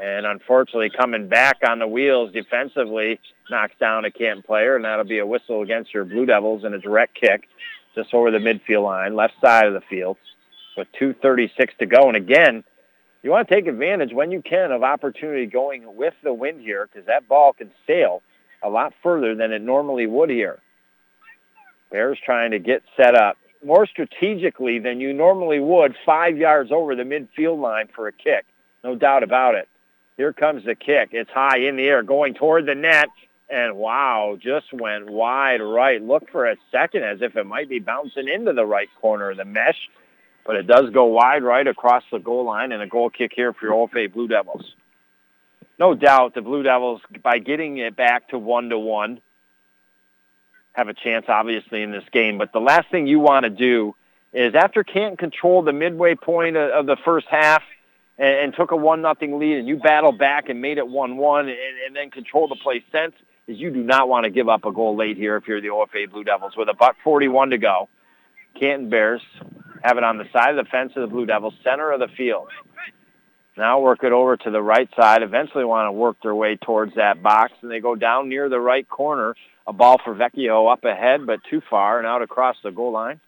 And 0.00 0.24
unfortunately, 0.24 0.90
coming 0.90 1.28
back 1.28 1.58
on 1.66 1.78
the 1.78 1.86
wheels 1.86 2.32
defensively, 2.32 3.20
knocks 3.50 3.74
down 3.78 4.04
a 4.04 4.10
Canton 4.10 4.42
player, 4.42 4.76
and 4.76 4.84
that'll 4.84 5.04
be 5.04 5.18
a 5.18 5.26
whistle 5.26 5.62
against 5.62 5.92
your 5.92 6.04
Blue 6.04 6.24
Devils 6.24 6.64
and 6.64 6.74
a 6.74 6.78
direct 6.78 7.14
kick 7.14 7.48
just 7.94 8.14
over 8.14 8.30
the 8.30 8.38
midfield 8.38 8.84
line, 8.84 9.14
left 9.14 9.34
side 9.40 9.66
of 9.66 9.74
the 9.74 9.80
field, 9.82 10.16
with 10.76 10.88
2.36 11.00 11.76
to 11.78 11.86
go. 11.86 12.08
And 12.08 12.16
again, 12.16 12.64
you 13.22 13.30
want 13.30 13.48
to 13.48 13.54
take 13.54 13.66
advantage 13.66 14.12
when 14.12 14.30
you 14.30 14.42
can 14.42 14.72
of 14.72 14.82
opportunity 14.82 15.46
going 15.46 15.96
with 15.96 16.14
the 16.22 16.34
wind 16.34 16.60
here 16.60 16.88
because 16.90 17.06
that 17.06 17.28
ball 17.28 17.52
can 17.52 17.70
sail 17.86 18.22
a 18.62 18.68
lot 18.68 18.94
further 19.02 19.34
than 19.34 19.52
it 19.52 19.62
normally 19.62 20.06
would 20.06 20.30
here. 20.30 20.58
Bears 21.90 22.18
trying 22.24 22.52
to 22.52 22.58
get 22.58 22.82
set 22.96 23.14
up 23.14 23.36
more 23.64 23.86
strategically 23.86 24.78
than 24.78 25.00
you 25.00 25.12
normally 25.12 25.60
would 25.60 25.94
five 26.04 26.36
yards 26.36 26.72
over 26.72 26.96
the 26.96 27.02
midfield 27.02 27.60
line 27.60 27.88
for 27.94 28.08
a 28.08 28.12
kick. 28.12 28.44
No 28.82 28.96
doubt 28.96 29.22
about 29.22 29.54
it. 29.54 29.68
Here 30.16 30.32
comes 30.32 30.64
the 30.64 30.74
kick. 30.74 31.10
It's 31.12 31.30
high 31.30 31.58
in 31.58 31.76
the 31.76 31.84
air 31.84 32.02
going 32.02 32.34
toward 32.34 32.66
the 32.66 32.74
net. 32.74 33.08
And 33.52 33.76
wow, 33.76 34.38
just 34.40 34.72
went 34.72 35.10
wide 35.10 35.60
right. 35.60 36.02
Look 36.02 36.30
for 36.30 36.46
a 36.46 36.56
second 36.70 37.04
as 37.04 37.20
if 37.20 37.36
it 37.36 37.44
might 37.44 37.68
be 37.68 37.80
bouncing 37.80 38.26
into 38.26 38.54
the 38.54 38.64
right 38.64 38.88
corner 38.98 39.32
of 39.32 39.36
the 39.36 39.44
mesh. 39.44 39.90
But 40.46 40.56
it 40.56 40.66
does 40.66 40.88
go 40.88 41.04
wide 41.04 41.42
right 41.42 41.66
across 41.66 42.02
the 42.10 42.18
goal 42.18 42.46
line 42.46 42.72
and 42.72 42.82
a 42.82 42.86
goal 42.86 43.10
kick 43.10 43.32
here 43.36 43.52
for 43.52 43.66
your 43.66 43.74
OFA 43.74 44.10
Blue 44.10 44.26
Devils. 44.26 44.74
No 45.78 45.94
doubt 45.94 46.34
the 46.34 46.40
Blue 46.40 46.62
Devils, 46.62 47.02
by 47.22 47.40
getting 47.40 47.76
it 47.76 47.94
back 47.94 48.30
to 48.30 48.38
one 48.38 48.70
to 48.70 48.78
one, 48.78 49.20
have 50.72 50.88
a 50.88 50.94
chance, 50.94 51.26
obviously, 51.28 51.82
in 51.82 51.90
this 51.90 52.04
game. 52.10 52.38
But 52.38 52.54
the 52.54 52.60
last 52.60 52.90
thing 52.90 53.06
you 53.06 53.20
want 53.20 53.44
to 53.44 53.50
do 53.50 53.94
is 54.32 54.54
after 54.54 54.82
Canton 54.82 55.18
control 55.18 55.60
the 55.60 55.74
midway 55.74 56.14
point 56.14 56.56
of 56.56 56.86
the 56.86 56.96
first 57.04 57.26
half 57.30 57.62
and, 58.16 58.34
and 58.36 58.54
took 58.54 58.70
a 58.70 58.76
one 58.76 59.02
nothing 59.02 59.38
lead, 59.38 59.58
and 59.58 59.68
you 59.68 59.76
battled 59.76 60.18
back 60.18 60.48
and 60.48 60.62
made 60.62 60.78
it 60.78 60.88
one 60.88 61.18
one, 61.18 61.50
and, 61.50 61.58
and 61.86 61.94
then 61.94 62.10
control 62.10 62.48
the 62.48 62.56
play 62.56 62.82
since, 62.90 63.12
is 63.48 63.58
you 63.58 63.70
do 63.70 63.82
not 63.82 64.08
want 64.08 64.24
to 64.24 64.30
give 64.30 64.48
up 64.48 64.64
a 64.64 64.72
goal 64.72 64.96
late 64.96 65.16
here 65.16 65.36
if 65.36 65.44
you're 65.46 65.60
the 65.60 65.68
OFA 65.68 66.10
Blue 66.10 66.24
Devils 66.24 66.54
with 66.56 66.68
a 66.68 66.74
buck 66.74 66.96
41 67.02 67.50
to 67.50 67.58
go. 67.58 67.88
Canton 68.58 68.90
Bears 68.90 69.22
have 69.82 69.96
it 69.96 70.04
on 70.04 70.18
the 70.18 70.24
side 70.32 70.56
of 70.56 70.64
the 70.64 70.70
fence 70.70 70.92
of 70.96 71.02
the 71.02 71.12
Blue 71.12 71.26
Devils, 71.26 71.54
center 71.64 71.90
of 71.90 72.00
the 72.00 72.08
field. 72.16 72.48
Now 73.56 73.80
work 73.80 74.02
it 74.02 74.12
over 74.12 74.36
to 74.36 74.50
the 74.50 74.62
right 74.62 74.88
side. 74.96 75.22
Eventually 75.22 75.64
want 75.64 75.88
to 75.88 75.92
work 75.92 76.16
their 76.22 76.34
way 76.34 76.56
towards 76.56 76.94
that 76.94 77.22
box, 77.22 77.52
and 77.60 77.70
they 77.70 77.80
go 77.80 77.94
down 77.94 78.28
near 78.28 78.48
the 78.48 78.60
right 78.60 78.88
corner 78.88 79.34
a 79.66 79.72
ball 79.72 79.98
for 80.04 80.14
Vecchio 80.14 80.72
up 80.72 80.84
ahead, 80.84 81.26
but 81.26 81.40
too 81.48 81.62
far 81.70 81.98
and 81.98 82.06
out 82.06 82.22
across 82.22 82.56
the 82.62 82.70
goal 82.70 82.92
line. 82.92 83.20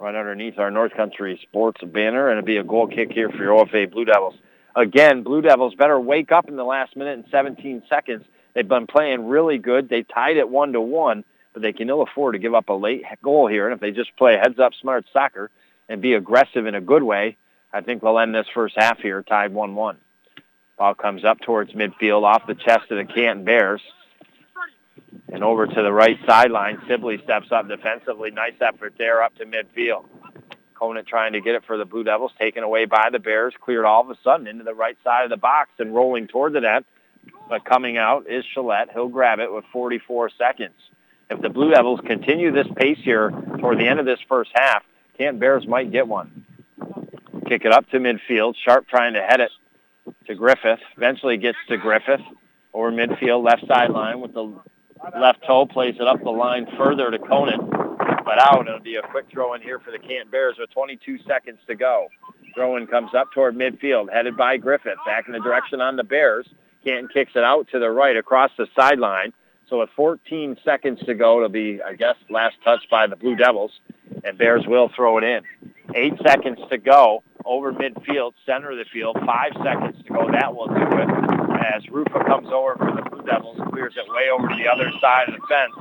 Right 0.00 0.14
underneath 0.14 0.58
our 0.58 0.70
North 0.70 0.94
Country 0.94 1.40
Sports 1.42 1.80
banner, 1.82 2.28
and 2.28 2.38
it'll 2.38 2.46
be 2.46 2.58
a 2.58 2.64
goal 2.64 2.86
kick 2.86 3.10
here 3.10 3.30
for 3.30 3.38
your 3.38 3.64
OFA 3.64 3.90
Blue 3.90 4.04
Devils. 4.04 4.34
Again, 4.76 5.24
Blue 5.24 5.42
Devils 5.42 5.74
better 5.74 5.98
wake 5.98 6.30
up 6.30 6.48
in 6.48 6.54
the 6.54 6.64
last 6.64 6.94
minute 6.94 7.14
and 7.14 7.24
17 7.32 7.82
seconds. 7.88 8.24
They've 8.58 8.66
been 8.66 8.88
playing 8.88 9.28
really 9.28 9.58
good. 9.58 9.88
They 9.88 10.02
tied 10.02 10.36
it 10.36 10.48
one 10.48 10.72
to 10.72 10.80
one, 10.80 11.22
but 11.52 11.62
they 11.62 11.72
can 11.72 11.88
ill 11.88 12.02
afford 12.02 12.34
to 12.34 12.40
give 12.40 12.56
up 12.56 12.68
a 12.70 12.72
late 12.72 13.04
goal 13.22 13.46
here. 13.46 13.68
And 13.68 13.72
if 13.72 13.78
they 13.78 13.92
just 13.92 14.16
play 14.16 14.36
heads 14.36 14.58
up 14.58 14.72
smart 14.80 15.06
soccer 15.12 15.52
and 15.88 16.02
be 16.02 16.14
aggressive 16.14 16.66
in 16.66 16.74
a 16.74 16.80
good 16.80 17.04
way, 17.04 17.36
I 17.72 17.82
think 17.82 18.02
they'll 18.02 18.18
end 18.18 18.34
this 18.34 18.48
first 18.52 18.74
half 18.76 18.98
here 18.98 19.22
tied 19.22 19.54
1-1. 19.54 19.98
Ball 20.76 20.94
comes 20.96 21.24
up 21.24 21.38
towards 21.40 21.70
midfield 21.70 22.24
off 22.24 22.48
the 22.48 22.56
chest 22.56 22.90
of 22.90 22.98
the 22.98 23.04
Canton 23.04 23.44
Bears. 23.44 23.80
And 25.32 25.44
over 25.44 25.68
to 25.68 25.80
the 25.80 25.92
right 25.92 26.18
sideline, 26.26 26.82
Sibley 26.88 27.20
steps 27.22 27.52
up 27.52 27.68
defensively. 27.68 28.32
Nice 28.32 28.54
effort 28.60 28.94
there 28.98 29.22
up 29.22 29.36
to 29.36 29.46
midfield. 29.46 30.06
Conant 30.74 31.06
trying 31.06 31.34
to 31.34 31.40
get 31.40 31.54
it 31.54 31.62
for 31.64 31.76
the 31.76 31.84
Blue 31.84 32.02
Devils, 32.02 32.32
taken 32.40 32.64
away 32.64 32.86
by 32.86 33.10
the 33.12 33.20
Bears, 33.20 33.54
cleared 33.60 33.84
all 33.84 34.00
of 34.00 34.10
a 34.10 34.16
sudden 34.24 34.48
into 34.48 34.64
the 34.64 34.74
right 34.74 34.98
side 35.04 35.22
of 35.22 35.30
the 35.30 35.36
box 35.36 35.70
and 35.78 35.94
rolling 35.94 36.26
toward 36.26 36.54
the 36.54 36.60
net. 36.60 36.84
But 37.48 37.64
coming 37.64 37.96
out 37.96 38.28
is 38.28 38.44
Gillette. 38.52 38.90
He'll 38.92 39.08
grab 39.08 39.38
it 39.38 39.52
with 39.52 39.64
44 39.72 40.30
seconds. 40.36 40.74
If 41.30 41.40
the 41.40 41.48
Blue 41.48 41.70
Devils 41.70 42.00
continue 42.06 42.52
this 42.52 42.66
pace 42.76 42.98
here 43.02 43.30
toward 43.58 43.78
the 43.78 43.86
end 43.86 44.00
of 44.00 44.06
this 44.06 44.20
first 44.28 44.50
half, 44.54 44.82
Canton 45.16 45.38
Bears 45.38 45.66
might 45.66 45.90
get 45.90 46.06
one. 46.06 46.44
Kick 47.46 47.64
it 47.64 47.72
up 47.72 47.88
to 47.90 47.98
midfield. 47.98 48.54
Sharp 48.62 48.86
trying 48.88 49.14
to 49.14 49.22
head 49.22 49.40
it 49.40 49.50
to 50.26 50.34
Griffith. 50.34 50.80
Eventually 50.96 51.36
gets 51.36 51.58
to 51.68 51.76
Griffith 51.76 52.20
over 52.72 52.92
midfield, 52.92 53.44
left 53.44 53.66
sideline 53.66 54.20
with 54.20 54.34
the 54.34 54.54
left 55.18 55.44
toe, 55.46 55.66
plays 55.66 55.96
it 55.96 56.06
up 56.06 56.22
the 56.22 56.30
line 56.30 56.66
further 56.76 57.10
to 57.10 57.18
Conant. 57.18 57.70
but 58.24 58.38
out. 58.38 58.66
It'll 58.66 58.80
be 58.80 58.96
a 58.96 59.02
quick 59.02 59.26
throw 59.32 59.54
in 59.54 59.62
here 59.62 59.78
for 59.78 59.90
the 59.90 59.98
Canton 59.98 60.30
Bears 60.30 60.56
with 60.58 60.70
22 60.70 61.18
seconds 61.26 61.58
to 61.66 61.74
go. 61.74 62.08
Throw 62.54 62.76
in 62.76 62.86
comes 62.86 63.14
up 63.14 63.32
toward 63.32 63.56
midfield, 63.56 64.12
headed 64.12 64.36
by 64.36 64.56
Griffith, 64.56 64.98
back 65.06 65.26
in 65.26 65.32
the 65.32 65.40
direction 65.40 65.80
on 65.80 65.96
the 65.96 66.04
Bears. 66.04 66.46
Canton 66.84 67.08
kicks 67.08 67.32
it 67.34 67.44
out 67.44 67.68
to 67.72 67.78
the 67.78 67.90
right 67.90 68.16
across 68.16 68.50
the 68.56 68.66
sideline. 68.74 69.32
So 69.68 69.80
with 69.80 69.90
14 69.96 70.56
seconds 70.64 71.00
to 71.04 71.14
go, 71.14 71.36
it'll 71.38 71.48
be, 71.50 71.80
I 71.82 71.94
guess, 71.94 72.16
last 72.30 72.56
touch 72.64 72.88
by 72.90 73.06
the 73.06 73.16
Blue 73.16 73.36
Devils, 73.36 73.72
and 74.24 74.38
Bears 74.38 74.64
will 74.66 74.90
throw 74.94 75.18
it 75.18 75.24
in. 75.24 75.42
Eight 75.94 76.14
seconds 76.24 76.58
to 76.70 76.78
go 76.78 77.22
over 77.44 77.72
midfield, 77.72 78.32
center 78.46 78.70
of 78.70 78.78
the 78.78 78.86
field. 78.92 79.16
Five 79.26 79.52
seconds 79.62 80.02
to 80.04 80.12
go. 80.12 80.30
That 80.30 80.54
will 80.54 80.68
do 80.68 80.74
it 80.74 81.38
as 81.74 81.88
Rufa 81.90 82.24
comes 82.26 82.48
over 82.48 82.76
for 82.76 82.92
the 82.96 83.08
Blue 83.10 83.22
Devils, 83.22 83.58
clears 83.70 83.94
it 83.96 84.08
way 84.08 84.30
over 84.32 84.48
to 84.48 84.54
the 84.54 84.68
other 84.68 84.90
side 85.00 85.28
of 85.28 85.34
the 85.34 85.46
fence, 85.48 85.72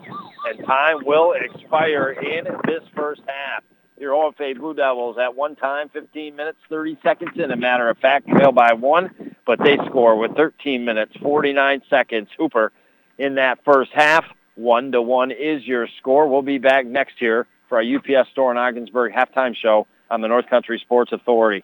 and 0.47 0.65
time 0.65 0.97
will 1.05 1.33
expire 1.33 2.11
in 2.11 2.45
this 2.65 2.83
first 2.95 3.21
half. 3.27 3.63
Your 3.99 4.13
OFA 4.13 4.57
Blue 4.57 4.75
Devils 4.75 5.17
at 5.17 5.35
one 5.35 5.55
time, 5.55 5.89
15 5.89 6.35
minutes, 6.35 6.59
30 6.69 6.99
seconds 7.01 7.31
in. 7.35 7.51
A 7.51 7.55
matter 7.55 7.89
of 7.89 7.97
fact, 7.97 8.27
trail 8.27 8.51
by 8.51 8.73
one, 8.73 9.35
but 9.45 9.57
they 9.63 9.77
score 9.87 10.15
with 10.17 10.35
13 10.35 10.85
minutes, 10.85 11.13
49 11.21 11.81
seconds. 11.89 12.29
Hooper 12.37 12.71
in 13.17 13.35
that 13.35 13.63
first 13.65 13.91
half. 13.93 14.23
One 14.55 14.91
to 14.91 15.01
one 15.01 15.31
is 15.31 15.65
your 15.65 15.87
score. 15.99 16.27
We'll 16.27 16.41
be 16.41 16.57
back 16.57 16.85
next 16.85 17.21
year 17.21 17.47
for 17.69 17.77
our 17.77 17.83
UPS 17.83 18.29
store 18.31 18.51
in 18.51 18.57
Ogdensburg 18.57 19.13
halftime 19.13 19.55
show 19.55 19.87
on 20.09 20.21
the 20.21 20.27
North 20.27 20.47
Country 20.47 20.79
Sports 20.79 21.11
Authority. 21.11 21.63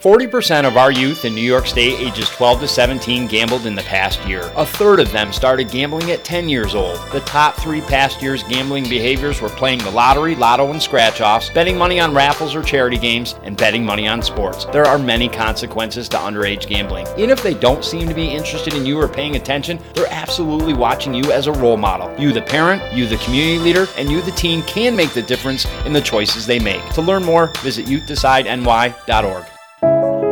40% 0.00 0.64
of 0.64 0.76
our 0.76 0.92
youth 0.92 1.24
in 1.24 1.34
New 1.34 1.40
York 1.40 1.66
State 1.66 1.98
ages 1.98 2.30
12 2.30 2.60
to 2.60 2.68
17 2.68 3.26
gambled 3.26 3.66
in 3.66 3.74
the 3.74 3.82
past 3.82 4.24
year. 4.28 4.48
A 4.54 4.64
third 4.64 5.00
of 5.00 5.10
them 5.10 5.32
started 5.32 5.72
gambling 5.72 6.12
at 6.12 6.22
10 6.22 6.48
years 6.48 6.76
old. 6.76 7.00
The 7.10 7.18
top 7.20 7.56
three 7.56 7.80
past 7.80 8.22
year's 8.22 8.44
gambling 8.44 8.84
behaviors 8.84 9.40
were 9.40 9.48
playing 9.48 9.80
the 9.80 9.90
lottery, 9.90 10.36
lotto, 10.36 10.70
and 10.70 10.80
scratch 10.80 11.20
offs, 11.20 11.50
betting 11.50 11.76
money 11.76 11.98
on 11.98 12.14
raffles 12.14 12.54
or 12.54 12.62
charity 12.62 12.96
games, 12.96 13.34
and 13.42 13.56
betting 13.56 13.84
money 13.84 14.06
on 14.06 14.22
sports. 14.22 14.66
There 14.66 14.84
are 14.84 15.00
many 15.00 15.28
consequences 15.28 16.08
to 16.10 16.16
underage 16.16 16.68
gambling. 16.68 17.08
Even 17.16 17.30
if 17.30 17.42
they 17.42 17.54
don't 17.54 17.84
seem 17.84 18.06
to 18.06 18.14
be 18.14 18.28
interested 18.28 18.74
in 18.74 18.86
you 18.86 19.00
or 19.00 19.08
paying 19.08 19.34
attention, 19.34 19.80
they're 19.94 20.06
absolutely 20.12 20.74
watching 20.74 21.12
you 21.12 21.32
as 21.32 21.48
a 21.48 21.52
role 21.52 21.76
model. 21.76 22.14
You, 22.20 22.30
the 22.30 22.42
parent, 22.42 22.80
you, 22.94 23.08
the 23.08 23.16
community 23.16 23.58
leader, 23.58 23.88
and 23.96 24.08
you, 24.08 24.22
the 24.22 24.30
teen, 24.30 24.62
can 24.62 24.94
make 24.94 25.12
the 25.12 25.22
difference 25.22 25.66
in 25.84 25.92
the 25.92 26.00
choices 26.00 26.46
they 26.46 26.60
make. 26.60 26.88
To 26.90 27.02
learn 27.02 27.24
more, 27.24 27.48
visit 27.62 27.86
youthdecidenY.org. 27.86 29.57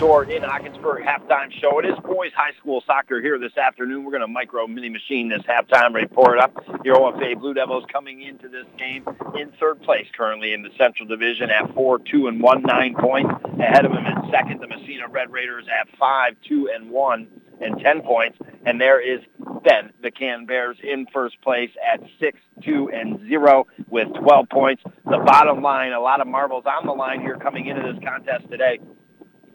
store 0.00 0.24
in 0.24 0.42
Ogdensburg 0.42 1.04
halftime 1.04 1.52
show. 1.60 1.78
It 1.78 1.84
is 1.84 1.94
boys 2.02 2.32
high 2.34 2.56
school 2.58 2.82
soccer 2.86 3.20
here 3.20 3.38
this 3.38 3.54
afternoon. 3.58 4.02
We're 4.02 4.12
going 4.12 4.22
to 4.22 4.28
micro 4.28 4.66
mini 4.66 4.88
machine 4.88 5.28
this 5.28 5.42
halftime 5.42 5.92
report 5.92 6.38
up. 6.38 6.54
Your 6.86 6.96
OFA 6.96 7.38
Blue 7.38 7.52
Devils 7.52 7.84
coming 7.92 8.22
into 8.22 8.48
this 8.48 8.64
game 8.78 9.04
in 9.38 9.52
third 9.60 9.82
place 9.82 10.06
currently 10.16 10.54
in 10.54 10.62
the 10.62 10.70
Central 10.78 11.06
Division 11.06 11.50
at 11.50 11.74
four, 11.74 11.98
two, 11.98 12.28
and 12.28 12.40
one, 12.40 12.62
nine 12.62 12.94
points. 12.98 13.30
Ahead 13.58 13.84
of 13.84 13.92
them 13.92 14.06
in 14.06 14.30
second, 14.30 14.62
the 14.62 14.68
Massena 14.68 15.06
Red 15.10 15.30
Raiders 15.30 15.66
at 15.68 15.86
five, 15.98 16.34
two, 16.48 16.70
and 16.74 16.88
one 16.88 17.28
and 17.60 17.78
10 17.78 18.00
points. 18.00 18.38
And 18.64 18.80
there 18.80 19.02
is 19.02 19.20
then 19.66 19.92
the 20.02 20.10
Can 20.10 20.46
Bears 20.46 20.78
in 20.82 21.08
first 21.12 21.38
place 21.42 21.68
at 21.92 22.00
6, 22.18 22.38
2, 22.64 22.90
and 22.94 23.20
0 23.28 23.66
with 23.90 24.08
12 24.14 24.48
points. 24.48 24.82
The 25.04 25.18
bottom 25.18 25.60
line, 25.60 25.92
a 25.92 26.00
lot 26.00 26.22
of 26.22 26.26
marbles 26.26 26.64
on 26.64 26.86
the 26.86 26.92
line 26.92 27.20
here 27.20 27.36
coming 27.36 27.66
into 27.66 27.82
this 27.82 28.02
contest 28.02 28.50
today. 28.50 28.78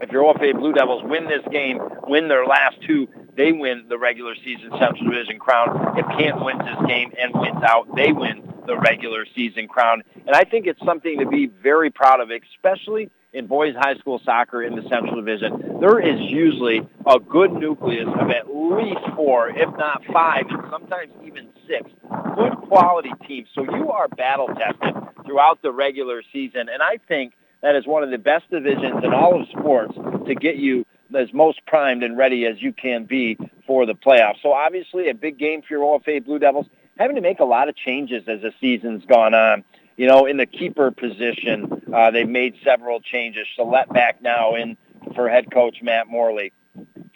If 0.01 0.11
your 0.11 0.23
OFA 0.23 0.53
Blue 0.53 0.73
Devils 0.73 1.03
win 1.05 1.25
this 1.25 1.45
game, 1.51 1.79
win 2.07 2.27
their 2.27 2.45
last 2.45 2.77
two, 2.85 3.07
they 3.37 3.51
win 3.51 3.85
the 3.89 3.97
regular 3.97 4.35
season 4.35 4.71
Central 4.79 5.09
Division 5.09 5.39
crown. 5.39 5.97
If 5.97 6.05
Kent 6.17 6.43
wins 6.43 6.59
this 6.59 6.87
game 6.87 7.11
and 7.19 7.31
wins 7.33 7.63
out, 7.63 7.87
they 7.95 8.11
win 8.11 8.47
the 8.67 8.77
regular 8.77 9.25
season 9.35 9.67
crown. 9.67 10.03
And 10.27 10.35
I 10.35 10.43
think 10.43 10.67
it's 10.67 10.83
something 10.83 11.19
to 11.19 11.27
be 11.27 11.47
very 11.47 11.89
proud 11.89 12.19
of, 12.19 12.29
especially 12.31 13.09
in 13.35 13.47
boys 13.47 13.75
high 13.77 13.95
school 13.95 14.19
soccer 14.23 14.63
in 14.63 14.75
the 14.75 14.81
Central 14.83 15.15
Division, 15.15 15.79
there 15.81 15.99
is 15.99 16.19
usually 16.21 16.79
a 17.05 17.19
good 17.19 17.51
nucleus 17.51 18.07
of 18.19 18.29
at 18.31 18.47
least 18.47 19.01
four, 19.15 19.49
if 19.49 19.69
not 19.77 20.01
five, 20.11 20.45
and 20.49 20.63
sometimes 20.71 21.11
even 21.23 21.49
six 21.67 21.91
good 22.35 22.55
quality 22.67 23.11
teams. 23.27 23.49
So 23.53 23.63
you 23.63 23.91
are 23.91 24.07
battle 24.07 24.47
tested 24.47 24.95
throughout 25.25 25.61
the 25.61 25.71
regular 25.71 26.23
season, 26.31 26.69
and 26.71 26.81
I 26.81 26.97
think 27.09 27.33
that 27.61 27.75
is 27.75 27.85
one 27.87 28.03
of 28.03 28.11
the 28.11 28.17
best 28.17 28.49
divisions 28.49 29.03
in 29.03 29.13
all 29.13 29.41
of 29.41 29.47
sports 29.49 29.93
to 30.27 30.35
get 30.35 30.57
you 30.57 30.85
as 31.15 31.31
most 31.33 31.65
primed 31.65 32.03
and 32.03 32.17
ready 32.17 32.45
as 32.45 32.61
you 32.61 32.73
can 32.73 33.05
be 33.05 33.37
for 33.65 33.85
the 33.85 33.93
playoffs. 33.93 34.41
So 34.41 34.51
obviously 34.51 35.09
a 35.09 35.13
big 35.13 35.37
game 35.37 35.61
for 35.61 35.73
your 35.73 35.99
OFA 35.99 36.23
Blue 36.23 36.39
Devils, 36.39 36.67
having 36.97 37.15
to 37.15 37.21
make 37.21 37.39
a 37.39 37.45
lot 37.45 37.69
of 37.69 37.75
changes 37.75 38.23
as 38.27 38.41
the 38.41 38.53
season's 38.59 39.05
gone 39.05 39.33
on. 39.33 39.63
You 39.97 40.07
know, 40.07 40.25
in 40.25 40.37
the 40.37 40.45
keeper 40.45 40.91
position, 40.91 41.81
uh, 41.93 42.11
they've 42.11 42.27
made 42.27 42.55
several 42.63 42.99
changes. 42.99 43.47
Salette 43.55 43.91
back 43.93 44.21
now 44.21 44.55
in 44.55 44.77
for 45.15 45.29
head 45.29 45.51
coach 45.51 45.77
Matt 45.81 46.07
Morley. 46.07 46.51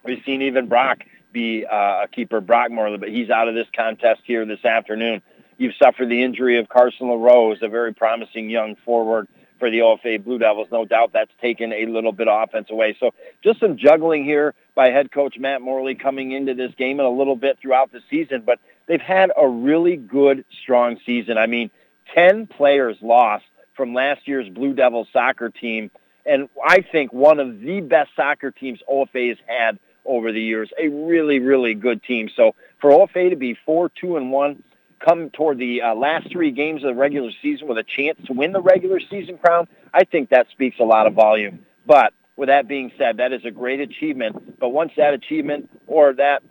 We've 0.06 0.24
seen 0.26 0.42
even 0.44 0.68
Brock 0.68 1.00
be 1.34 1.66
uh, 1.66 2.04
a 2.04 2.08
keeper, 2.12 2.40
Brock 2.42 2.72
Morley, 2.72 2.98
but 2.98 3.10
he's 3.10 3.30
out 3.30 3.48
of 3.48 3.56
this 3.56 3.68
contest 3.76 4.22
here 4.24 4.46
this 4.46 4.64
afternoon. 4.64 5.22
You've 5.58 5.76
suffered 5.76 6.08
the 6.08 6.24
injury 6.24 6.58
of 6.58 6.70
Carson 6.70 7.10
LaRose, 7.10 7.62
a 7.62 7.68
very 7.68 7.94
promising 7.94 8.50
young 8.50 8.78
forward 8.86 9.28
for 9.60 9.70
the 9.70 9.80
OFA 9.80 10.24
Blue 10.24 10.40
Devils. 10.40 10.70
No 10.72 10.86
doubt 10.86 11.12
that's 11.14 11.32
taken 11.42 11.74
a 11.74 11.86
little 11.86 12.12
bit 12.12 12.28
of 12.28 12.44
offense 12.44 12.70
away. 12.72 12.96
So 13.00 13.12
just 13.44 13.60
some 13.60 13.78
juggling 13.78 14.24
here 14.24 14.54
by 14.76 14.90
head 14.90 15.12
coach 15.12 15.38
Matt 15.38 15.62
Morley 15.62 15.96
coming 15.96 16.32
into 16.32 16.54
this 16.54 16.74
game 16.76 17.00
and 17.00 17.08
a 17.08 17.12
little 17.12 17.36
bit 17.36 17.60
throughout 17.62 17.92
the 17.92 18.02
season, 18.10 18.44
but 18.46 18.60
they've 18.88 19.02
had 19.02 19.32
a 19.36 19.48
really 19.48 19.98
good, 19.98 20.46
strong 20.64 20.98
season. 21.06 21.38
I 21.38 21.48
mean, 21.48 21.70
10 22.16 22.48
players 22.48 22.98
lost 23.02 23.46
from 23.76 23.94
last 23.94 24.28
year's 24.28 24.50
Blue 24.50 24.74
Devils 24.74 25.08
soccer 25.14 25.50
team, 25.50 25.92
and 26.26 26.50
I 26.66 26.82
think 26.82 27.14
one 27.14 27.40
of 27.40 27.60
the 27.62 27.82
best 27.82 28.12
soccer 28.16 28.52
teams 28.52 28.80
OFA 28.90 29.30
has 29.30 29.38
had 29.46 29.80
over 30.06 30.32
the 30.32 30.42
years. 30.42 30.70
A 30.78 30.88
really, 30.88 31.40
really 31.40 31.76
good 31.76 32.02
team. 32.04 32.30
So 32.36 32.56
for 32.82 32.90
OFA 32.92 33.30
to 33.30 33.36
be 33.36 33.58
4 33.66 33.90
2 33.90 34.18
and 34.18 34.32
1, 34.32 34.64
come 35.00 35.30
toward 35.30 35.58
the 35.58 35.82
uh, 35.82 35.96
last 35.96 36.32
three 36.32 36.52
games 36.52 36.84
of 36.84 36.90
the 36.90 37.00
regular 37.00 37.32
season 37.42 37.68
with 37.68 37.78
a 37.78 37.84
chance 37.84 38.20
to 38.28 38.34
win 38.34 38.52
the 38.52 38.62
regular 38.62 39.00
season 39.00 39.38
crown, 39.38 39.68
I 39.94 40.04
think 40.04 40.30
that 40.30 40.48
speaks 40.52 40.78
a 40.80 40.84
lot 40.84 41.08
of 41.08 41.14
volume. 41.14 41.66
But 41.86 42.14
with 42.36 42.48
that 42.48 42.68
being 42.68 42.92
said, 42.98 43.18
that 43.18 43.34
is 43.34 43.44
a 43.46 43.52
great 43.52 43.80
achievement. 43.80 44.60
But 44.60 44.70
once 44.70 44.92
that 44.98 45.14
achievement 45.14 45.70
or 45.88 46.14
that 46.14 46.44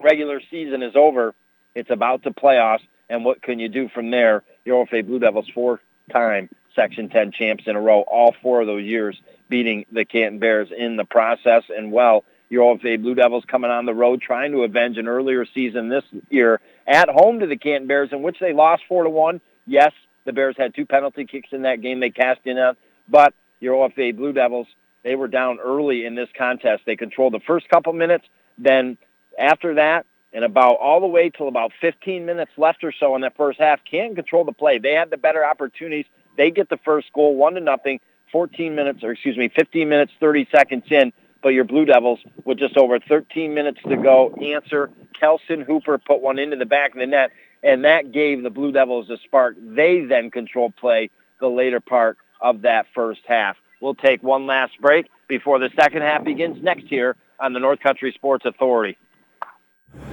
regular 0.00 0.40
season 0.50 0.82
is 0.82 0.94
over, 0.96 1.34
it's 1.74 1.90
about 1.90 2.22
the 2.24 2.30
playoffs. 2.30 2.86
And 3.08 3.24
what 3.24 3.42
can 3.42 3.58
you 3.58 3.68
do 3.68 3.88
from 3.88 4.10
there? 4.10 4.42
Your 4.64 4.86
OFA 4.86 5.06
Blue 5.06 5.18
Devils 5.18 5.48
four-time 5.54 6.48
Section 6.74 7.08
10 7.08 7.32
champs 7.32 7.64
in 7.66 7.74
a 7.74 7.80
row, 7.80 8.02
all 8.02 8.34
four 8.40 8.60
of 8.60 8.66
those 8.66 8.84
years 8.84 9.20
beating 9.48 9.84
the 9.90 10.04
Canton 10.04 10.38
Bears 10.38 10.68
in 10.76 10.96
the 10.96 11.04
process. 11.04 11.64
And 11.74 11.90
well, 11.90 12.24
your 12.50 12.76
OFA 12.76 13.00
Blue 13.00 13.14
Devils 13.14 13.44
coming 13.46 13.70
on 13.70 13.86
the 13.86 13.94
road 13.94 14.20
trying 14.22 14.52
to 14.52 14.62
avenge 14.62 14.96
an 14.96 15.08
earlier 15.08 15.44
season 15.54 15.88
this 15.88 16.04
year 16.30 16.60
at 16.86 17.08
home 17.08 17.40
to 17.40 17.46
the 17.46 17.56
Canton 17.56 17.86
Bears 17.86 18.10
in 18.12 18.22
which 18.22 18.38
they 18.40 18.52
lost 18.52 18.82
4 18.88 19.04
to 19.04 19.10
1. 19.10 19.40
Yes, 19.66 19.92
the 20.24 20.32
Bears 20.32 20.56
had 20.58 20.74
two 20.74 20.86
penalty 20.86 21.26
kicks 21.26 21.48
in 21.52 21.62
that 21.62 21.82
game 21.82 22.00
they 22.00 22.10
cast 22.10 22.40
in 22.44 22.58
on, 22.58 22.76
but 23.08 23.34
your 23.60 23.88
OFA 23.88 24.16
Blue 24.16 24.32
Devils, 24.32 24.66
they 25.04 25.14
were 25.14 25.28
down 25.28 25.58
early 25.62 26.06
in 26.06 26.14
this 26.14 26.28
contest. 26.36 26.82
They 26.86 26.96
controlled 26.96 27.34
the 27.34 27.40
first 27.46 27.68
couple 27.68 27.92
minutes, 27.92 28.24
then 28.56 28.96
after 29.38 29.74
that, 29.74 30.06
and 30.32 30.44
about 30.44 30.76
all 30.76 31.00
the 31.00 31.06
way 31.06 31.30
till 31.30 31.48
about 31.48 31.72
15 31.80 32.26
minutes 32.26 32.50
left 32.56 32.84
or 32.84 32.92
so 32.98 33.14
in 33.14 33.22
that 33.22 33.36
first 33.36 33.58
half, 33.58 33.80
can 33.90 34.14
control 34.14 34.44
the 34.44 34.52
play. 34.52 34.78
They 34.78 34.92
had 34.92 35.10
the 35.10 35.16
better 35.16 35.44
opportunities. 35.44 36.04
They 36.36 36.50
get 36.50 36.68
the 36.68 36.78
first 36.84 37.12
goal, 37.14 37.36
one 37.36 37.54
to 37.54 37.60
nothing, 37.60 38.00
14 38.32 38.74
minutes, 38.74 39.02
or 39.02 39.12
excuse 39.12 39.36
me, 39.36 39.50
15 39.56 39.88
minutes, 39.88 40.12
30 40.20 40.48
seconds 40.54 40.84
in. 40.90 41.12
But 41.42 41.50
your 41.50 41.64
Blue 41.64 41.84
Devils, 41.84 42.20
with 42.44 42.58
just 42.58 42.76
over 42.76 42.98
13 42.98 43.54
minutes 43.54 43.80
to 43.88 43.96
go, 43.96 44.34
answer. 44.42 44.90
Kelson 45.18 45.60
Hooper 45.60 45.98
put 45.98 46.20
one 46.20 46.38
into 46.38 46.56
the 46.56 46.66
back 46.66 46.92
of 46.92 46.98
the 46.98 47.06
net, 47.06 47.30
and 47.62 47.84
that 47.84 48.12
gave 48.12 48.42
the 48.42 48.50
Blue 48.50 48.72
Devils 48.72 49.10
a 49.10 49.16
spark. 49.18 49.56
They 49.60 50.04
then 50.04 50.30
controlled 50.30 50.76
play 50.76 51.10
the 51.40 51.48
later 51.48 51.80
part 51.80 52.18
of 52.40 52.62
that 52.62 52.86
first 52.94 53.20
half. 53.26 53.56
We'll 53.80 53.94
take 53.94 54.22
one 54.22 54.46
last 54.46 54.80
break 54.80 55.06
before 55.28 55.58
the 55.58 55.70
second 55.78 56.02
half 56.02 56.24
begins 56.24 56.62
next 56.62 56.90
year 56.90 57.16
on 57.38 57.52
the 57.52 57.60
North 57.60 57.80
Country 57.80 58.12
Sports 58.12 58.44
Authority. 58.44 58.96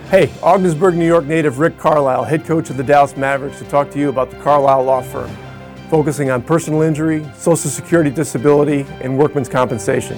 Hey, 0.10 0.32
Ogdensburg, 0.44 0.96
New 0.96 1.08
York 1.08 1.26
native 1.26 1.58
Rick 1.60 1.78
Carlisle, 1.78 2.26
head 2.26 2.46
coach 2.46 2.70
of 2.70 2.78
the 2.78 2.84
Dallas 2.84 3.18
Mavericks, 3.18 3.58
to 3.60 3.66
talk 3.66 3.90
to 3.92 4.00
you 4.00 4.10
about 4.10 4.30
the 4.30 4.38
Carlisle 4.38 4.84
Law 4.84 5.02
Firm, 5.02 5.36
focusing 5.90 6.30
on 6.30 6.44
personal 6.44 6.82
injury, 6.84 7.26
Social 7.36 7.70
Security 7.72 8.12
disability, 8.12 8.86
and 9.02 9.18
workman's 9.18 9.50
compensation. 9.50 10.18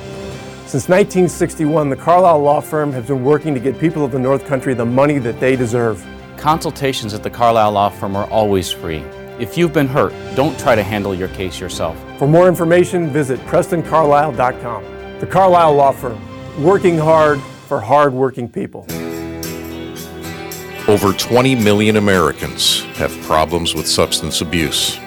Since 0.67 0.89
1961, 0.89 1.89
the 1.89 1.95
Carlisle 1.95 2.41
Law 2.41 2.59
Firm 2.59 2.91
has 2.91 3.07
been 3.07 3.23
working 3.23 3.53
to 3.53 3.59
get 3.61 3.79
people 3.79 4.03
of 4.03 4.11
the 4.11 4.19
North 4.19 4.45
Country 4.45 4.73
the 4.73 4.83
money 4.83 5.17
that 5.17 5.39
they 5.39 5.55
deserve. 5.55 6.05
Consultations 6.35 7.13
at 7.13 7.23
the 7.23 7.29
Carlisle 7.29 7.71
Law 7.71 7.87
Firm 7.87 8.17
are 8.17 8.29
always 8.29 8.69
free. 8.69 8.97
If 9.39 9.57
you've 9.57 9.71
been 9.71 9.87
hurt, 9.87 10.11
don't 10.35 10.59
try 10.59 10.75
to 10.75 10.83
handle 10.83 11.15
your 11.15 11.29
case 11.29 11.57
yourself. 11.57 11.97
For 12.19 12.27
more 12.27 12.49
information, 12.49 13.09
visit 13.11 13.39
PrestonCarlisle.com. 13.45 15.19
The 15.21 15.27
Carlisle 15.27 15.73
Law 15.73 15.93
Firm, 15.93 16.61
working 16.61 16.97
hard 16.97 17.39
for 17.39 17.79
hard-working 17.79 18.49
people. 18.49 18.85
Over 20.89 21.13
20 21.13 21.55
million 21.55 21.95
Americans 21.95 22.81
have 22.97 23.17
problems 23.21 23.73
with 23.73 23.87
substance 23.87 24.41
abuse. 24.41 24.99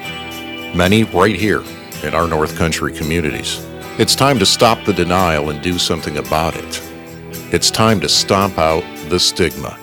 Many 0.74 1.04
right 1.04 1.36
here 1.36 1.62
in 2.02 2.14
our 2.14 2.26
North 2.26 2.56
Country 2.56 2.94
communities. 2.94 3.66
It's 4.00 4.14
time 4.14 4.38
to 4.38 4.46
stop 4.46 4.82
the 4.86 4.94
denial 4.94 5.50
and 5.50 5.60
do 5.60 5.78
something 5.78 6.16
about 6.16 6.56
it. 6.56 6.82
It's 7.52 7.70
time 7.70 8.00
to 8.00 8.08
stomp 8.08 8.56
out 8.56 8.82
the 9.10 9.20
stigma. 9.20 9.78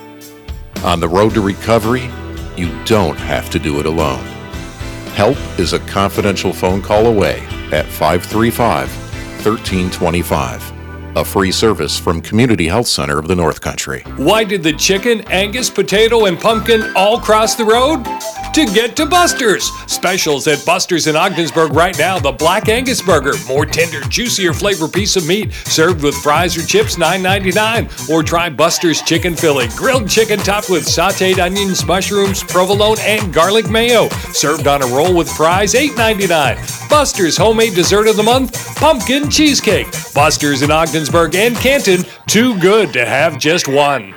On 0.83 0.99
the 0.99 1.07
road 1.07 1.35
to 1.35 1.41
recovery, 1.41 2.09
you 2.55 2.75
don't 2.85 3.19
have 3.19 3.51
to 3.51 3.59
do 3.59 3.79
it 3.79 3.85
alone. 3.85 4.25
Help 5.13 5.37
is 5.59 5.73
a 5.73 5.79
confidential 5.81 6.51
phone 6.51 6.81
call 6.81 7.05
away 7.05 7.41
at 7.71 7.85
535 7.85 8.89
1325 9.45 10.77
a 11.17 11.25
free 11.25 11.51
service 11.51 11.97
from 11.97 12.21
Community 12.21 12.67
Health 12.67 12.85
Center 12.85 13.17
of 13.17 13.27
the 13.27 13.35
North 13.35 13.59
Country. 13.59 14.03
Why 14.17 14.43
did 14.43 14.61
the 14.61 14.73
chicken, 14.73 15.21
Angus, 15.31 15.67
potato, 15.67 16.25
and 16.25 16.39
pumpkin 16.39 16.93
all 16.95 17.19
cross 17.19 17.55
the 17.55 17.65
road? 17.65 18.05
To 18.57 18.65
get 18.73 18.95
to 18.95 19.05
Buster's. 19.05 19.69
Specials 19.85 20.47
at 20.47 20.65
Buster's 20.65 21.05
in 21.05 21.15
Ogdensburg 21.15 21.73
right 21.73 21.95
now. 21.95 22.17
The 22.17 22.31
Black 22.31 22.69
Angus 22.69 23.03
Burger, 23.03 23.33
more 23.47 23.67
tender, 23.67 24.01
juicier 24.09 24.51
flavor 24.51 24.87
piece 24.87 25.15
of 25.15 25.27
meat, 25.27 25.53
served 25.53 26.01
with 26.01 26.15
fries 26.15 26.57
or 26.57 26.65
chips, 26.65 26.95
$9.99. 26.95 28.09
Or 28.09 28.23
try 28.23 28.49
Buster's 28.49 29.03
Chicken 29.03 29.35
Philly, 29.35 29.67
grilled 29.75 30.09
chicken 30.09 30.39
topped 30.39 30.71
with 30.71 30.87
sauteed 30.87 31.37
onions, 31.37 31.85
mushrooms, 31.85 32.43
provolone, 32.43 32.97
and 33.01 33.31
garlic 33.31 33.69
mayo, 33.69 34.09
served 34.33 34.65
on 34.65 34.81
a 34.81 34.87
roll 34.87 35.15
with 35.15 35.29
fries, 35.29 35.75
$8.99. 35.75 36.89
Buster's 36.89 37.37
homemade 37.37 37.75
dessert 37.75 38.07
of 38.07 38.15
the 38.15 38.23
month, 38.23 38.75
pumpkin 38.75 39.29
cheesecake. 39.29 39.91
Buster's 40.15 40.63
in 40.63 40.71
Ogdensburg 40.71 41.35
and 41.35 41.55
Canton, 41.57 42.03
too 42.25 42.59
good 42.59 42.91
to 42.93 43.05
have 43.05 43.37
just 43.37 43.67
one. 43.67 44.15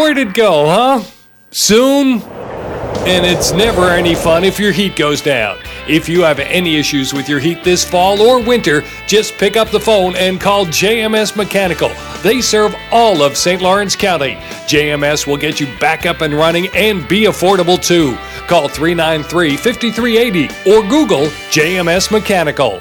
Where'd 0.00 0.16
it 0.16 0.32
go, 0.32 0.64
huh? 0.64 1.04
Soon? 1.50 2.22
And 2.22 3.26
it's 3.26 3.52
never 3.52 3.90
any 3.90 4.14
fun 4.14 4.44
if 4.44 4.58
your 4.58 4.72
heat 4.72 4.96
goes 4.96 5.20
down. 5.20 5.58
If 5.86 6.08
you 6.08 6.22
have 6.22 6.38
any 6.38 6.76
issues 6.76 7.12
with 7.12 7.28
your 7.28 7.38
heat 7.38 7.62
this 7.62 7.84
fall 7.84 8.22
or 8.22 8.42
winter, 8.42 8.82
just 9.06 9.34
pick 9.34 9.58
up 9.58 9.68
the 9.68 9.78
phone 9.78 10.16
and 10.16 10.40
call 10.40 10.64
JMS 10.64 11.36
Mechanical. 11.36 11.90
They 12.22 12.40
serve 12.40 12.74
all 12.90 13.22
of 13.22 13.36
St. 13.36 13.60
Lawrence 13.60 13.94
County. 13.94 14.36
JMS 14.66 15.26
will 15.26 15.36
get 15.36 15.60
you 15.60 15.66
back 15.78 16.06
up 16.06 16.22
and 16.22 16.32
running 16.32 16.68
and 16.68 17.06
be 17.06 17.24
affordable 17.24 17.78
too. 17.78 18.16
Call 18.46 18.68
393 18.68 19.58
5380 19.58 20.70
or 20.70 20.80
Google 20.88 21.26
JMS 21.50 22.10
Mechanical. 22.10 22.80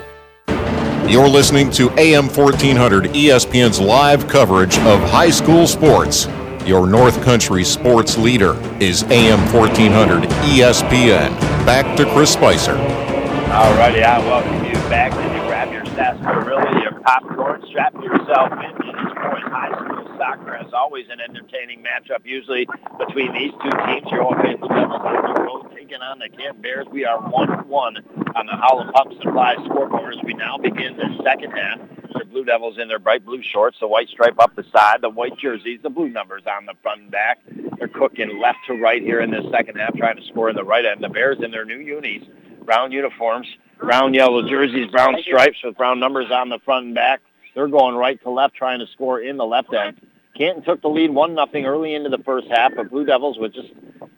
You're 1.09 1.28
listening 1.28 1.70
to 1.72 1.89
AM 1.99 2.30
1400 2.30 3.05
ESPN's 3.07 3.82
live 3.82 4.26
coverage 4.30 4.78
of 4.78 5.01
high 5.01 5.32
school 5.32 5.67
sports. 5.67 6.30
Your 6.70 6.86
North 6.86 7.20
Country 7.24 7.63
sports 7.63 8.15
leader 8.15 8.53
is 8.80 9.01
AM 9.09 9.39
1400 9.51 10.30
ESPN. 10.53 11.32
Back 11.65 11.97
to 11.97 12.05
Chris 12.13 12.34
Spicer. 12.34 12.76
Alrighty, 12.76 14.03
I 14.03 14.20
welcome 14.20 14.63
you 14.65 14.76
back. 14.88 15.11
Did 15.13 15.34
you 15.34 15.47
grab 15.47 15.74
your 15.74 15.84
sarsaparilla, 15.97 16.80
your 16.84 17.01
popcorn, 17.01 17.65
strap 17.70 17.95
yourself 17.95 18.51
in? 18.51 18.70
It 18.86 19.01
is 19.01 19.13
boys 19.17 19.49
high 19.49 19.74
school 19.84 19.98
soccer. 20.20 20.55
As 20.55 20.74
always, 20.74 21.05
an 21.09 21.20
entertaining 21.22 21.82
matchup, 21.82 22.26
usually 22.26 22.67
between 22.99 23.34
these 23.34 23.51
two 23.63 23.72
teams. 23.88 24.11
Your 24.11 24.24
old 24.24 24.36
Blue 24.36 24.67
Devils 24.67 25.01
on 25.01 25.24
the 25.24 25.76
taking 25.89 26.01
on 26.01 26.20
the 26.20 26.30
Camp 26.30 26.61
Bears. 26.61 26.86
We 26.91 27.05
are 27.05 27.17
1-1 27.17 27.65
on 27.72 28.45
the 28.45 28.55
Howland 28.55 28.91
Pump 28.93 29.13
Supply 29.22 29.55
scoreboard 29.65 30.13
as 30.13 30.24
we 30.24 30.34
now 30.34 30.57
begin 30.57 30.97
the 30.97 31.24
second 31.24 31.51
half. 31.51 31.80
The 32.13 32.26
Blue 32.26 32.43
Devils 32.43 32.78
in 32.78 32.88
their 32.88 32.99
bright 32.99 33.26
blue 33.26 33.41
shorts, 33.41 33.78
the 33.80 33.88
white 33.88 34.09
stripe 34.09 34.39
up 34.39 34.55
the 34.55 34.65
side, 34.72 34.97
the 35.01 35.09
white 35.09 35.38
jerseys, 35.38 35.80
the 35.82 35.89
blue 35.89 36.09
numbers 36.09 36.43
on 36.45 36.65
the 36.65 36.74
front 36.84 37.01
and 37.01 37.11
back. 37.11 37.39
They're 37.78 37.88
cooking 37.88 38.39
left 38.41 38.59
to 38.67 38.74
right 38.74 39.01
here 39.01 39.22
in 39.22 39.32
this 39.32 39.45
second 39.51 39.78
half, 39.78 39.95
trying 39.95 40.17
to 40.17 40.24
score 40.28 40.49
in 40.49 40.55
the 40.55 40.63
right 40.63 40.86
end. 40.86 41.01
The 41.01 41.09
Bears 41.09 41.38
in 41.41 41.51
their 41.51 41.65
new 41.65 41.78
unis, 41.78 42.28
brown 42.65 42.91
uniforms, 42.91 43.47
brown 43.80 44.13
yellow 44.13 44.47
jerseys, 44.47 44.91
brown 44.91 45.15
stripes 45.24 45.57
with 45.63 45.78
brown 45.78 45.99
numbers 45.99 46.30
on 46.30 46.49
the 46.49 46.59
front 46.65 46.88
and 46.88 46.95
back. 46.95 47.22
They're 47.55 47.67
going 47.67 47.95
right 47.95 48.22
to 48.24 48.30
left, 48.30 48.55
trying 48.55 48.80
to 48.80 48.88
score 48.93 49.20
in 49.22 49.38
the 49.38 49.45
left 49.45 49.74
end. 49.74 49.99
Canton 50.39 50.63
took 50.63 50.81
the 50.81 50.87
lead 50.87 51.11
one 51.11 51.35
nothing 51.35 51.65
early 51.65 51.93
into 51.93 52.07
the 52.07 52.23
first 52.23 52.47
half, 52.47 52.71
but 52.73 52.89
Blue 52.89 53.03
Devils 53.03 53.37
with 53.37 53.53
just 53.53 53.67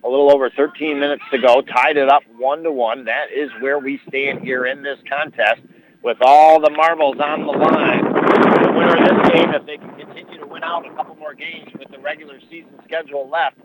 a 0.03 0.07
little 0.07 0.31
over 0.31 0.51
13 0.51 0.99
minutes 0.99 1.23
to 1.31 1.39
go 1.39 1.61
tied 1.61 1.97
it 1.97 2.09
up 2.09 2.21
one 2.37 2.61
to 2.61 2.71
one. 2.71 3.05
That 3.05 3.33
is 3.35 3.49
where 3.59 3.79
we 3.79 3.99
stand 4.07 4.41
here 4.41 4.67
in 4.67 4.83
this 4.83 4.99
contest 5.09 5.61
with 6.03 6.17
all 6.21 6.61
the 6.61 6.69
marbles 6.69 7.17
on 7.19 7.41
the 7.41 7.51
line. 7.51 8.05
The 8.05 8.71
winner 8.71 8.97
of 8.97 9.01
this 9.01 9.33
game, 9.33 9.49
if 9.49 9.65
they 9.65 9.77
can 9.77 9.97
continue 9.97 10.39
to 10.39 10.45
win 10.45 10.63
out 10.63 10.85
a 10.85 10.95
couple 10.95 11.15
more 11.15 11.33
games 11.33 11.71
with 11.79 11.89
the 11.89 11.97
regular 11.97 12.39
season 12.51 12.77
schedule 12.85 13.27
left, 13.27 13.57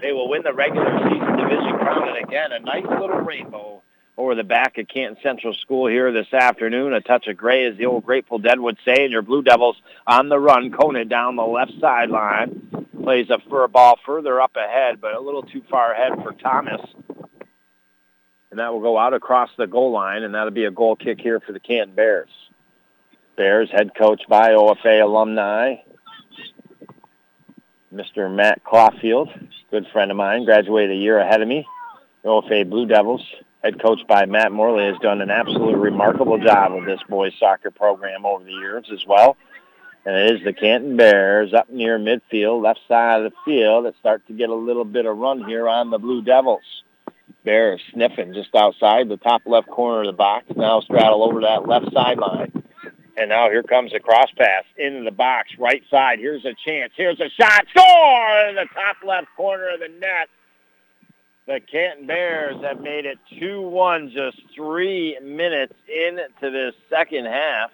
they 0.00 0.12
will 0.12 0.28
win 0.28 0.42
the 0.44 0.54
regular 0.54 0.96
season 1.10 1.36
division 1.36 1.74
crown. 1.78 2.06
And 2.06 2.24
again, 2.24 2.52
a 2.52 2.60
nice 2.60 2.86
little 2.86 3.18
rainbow 3.26 3.82
over 4.16 4.34
the 4.34 4.44
back 4.44 4.78
of 4.78 4.88
Canton 4.88 5.16
Central 5.22 5.54
School 5.54 5.86
here 5.86 6.12
this 6.12 6.32
afternoon. 6.32 6.92
A 6.92 7.00
touch 7.00 7.26
of 7.26 7.36
gray, 7.36 7.66
as 7.66 7.76
the 7.76 7.86
old 7.86 8.04
Grateful 8.04 8.38
Dead 8.38 8.60
would 8.60 8.76
say, 8.84 9.04
and 9.04 9.12
your 9.12 9.22
Blue 9.22 9.42
Devils 9.42 9.76
on 10.06 10.28
the 10.28 10.38
run. 10.38 10.70
Conant 10.70 11.08
down 11.08 11.36
the 11.36 11.42
left 11.42 11.72
sideline. 11.80 12.86
Plays 13.02 13.30
a 13.30 13.38
fur 13.48 13.66
ball 13.66 13.98
further 14.04 14.40
up 14.40 14.56
ahead, 14.56 15.00
but 15.00 15.14
a 15.14 15.20
little 15.20 15.42
too 15.42 15.62
far 15.70 15.94
ahead 15.94 16.22
for 16.22 16.32
Thomas. 16.32 16.82
And 18.50 18.58
that 18.58 18.72
will 18.72 18.80
go 18.80 18.98
out 18.98 19.14
across 19.14 19.48
the 19.56 19.66
goal 19.66 19.92
line, 19.92 20.22
and 20.22 20.34
that'll 20.34 20.50
be 20.50 20.64
a 20.64 20.70
goal 20.70 20.96
kick 20.96 21.20
here 21.20 21.40
for 21.40 21.52
the 21.52 21.60
Canton 21.60 21.94
Bears. 21.94 22.28
Bears 23.36 23.70
head 23.70 23.92
coach 23.96 24.22
by 24.28 24.50
OFA 24.50 25.02
alumni, 25.02 25.76
Mr. 27.94 28.32
Matt 28.32 28.62
Clawfield, 28.64 29.28
good 29.70 29.86
friend 29.92 30.10
of 30.10 30.16
mine, 30.16 30.44
graduated 30.44 30.96
a 30.96 31.00
year 31.00 31.18
ahead 31.18 31.40
of 31.40 31.48
me. 31.48 31.66
OFA 32.24 32.68
Blue 32.68 32.86
Devils 32.86 33.24
head 33.62 33.80
coach 33.80 34.00
by 34.08 34.26
Matt 34.26 34.52
Morley 34.52 34.86
has 34.86 34.98
done 34.98 35.20
an 35.20 35.30
absolutely 35.30 35.74
remarkable 35.74 36.38
job 36.38 36.72
with 36.74 36.86
this 36.86 37.00
boys 37.08 37.32
soccer 37.38 37.70
program 37.70 38.24
over 38.24 38.44
the 38.44 38.52
years 38.52 38.86
as 38.92 39.06
well. 39.06 39.36
And 40.06 40.16
it 40.16 40.36
is 40.36 40.44
the 40.44 40.54
Canton 40.54 40.96
Bears 40.96 41.52
up 41.52 41.68
near 41.68 41.98
midfield, 41.98 42.62
left 42.62 42.80
side 42.88 43.22
of 43.22 43.30
the 43.30 43.36
field 43.44 43.84
that 43.84 43.96
start 43.98 44.26
to 44.28 44.32
get 44.32 44.48
a 44.48 44.54
little 44.54 44.84
bit 44.84 45.04
of 45.04 45.18
run 45.18 45.44
here 45.44 45.68
on 45.68 45.90
the 45.90 45.98
Blue 45.98 46.22
Devils. 46.22 46.84
Bears 47.44 47.80
sniffing 47.92 48.32
just 48.32 48.54
outside 48.54 49.08
the 49.08 49.16
top 49.18 49.42
left 49.44 49.68
corner 49.68 50.00
of 50.00 50.06
the 50.06 50.12
box. 50.12 50.46
Now 50.56 50.80
straddle 50.80 51.22
over 51.22 51.40
that 51.42 51.68
left 51.68 51.92
sideline. 51.92 52.52
And 53.16 53.28
now 53.28 53.50
here 53.50 53.62
comes 53.62 53.92
a 53.92 54.00
cross 54.00 54.30
pass 54.36 54.64
into 54.76 55.04
the 55.04 55.10
box, 55.10 55.50
right 55.58 55.82
side. 55.90 56.18
Here's 56.18 56.44
a 56.46 56.54
chance. 56.66 56.92
Here's 56.96 57.20
a 57.20 57.28
shot. 57.28 57.66
Score 57.68 58.48
in 58.48 58.54
the 58.54 58.66
top 58.72 58.96
left 59.06 59.26
corner 59.36 59.68
of 59.74 59.80
the 59.80 59.88
net. 59.88 60.28
The 61.50 61.58
Canton 61.58 62.06
Bears 62.06 62.62
have 62.62 62.80
made 62.80 63.06
it 63.06 63.18
2-1 63.32 64.12
just 64.12 64.40
three 64.54 65.18
minutes 65.20 65.74
into 65.88 66.48
this 66.52 66.76
second 66.88 67.24
half. 67.24 67.72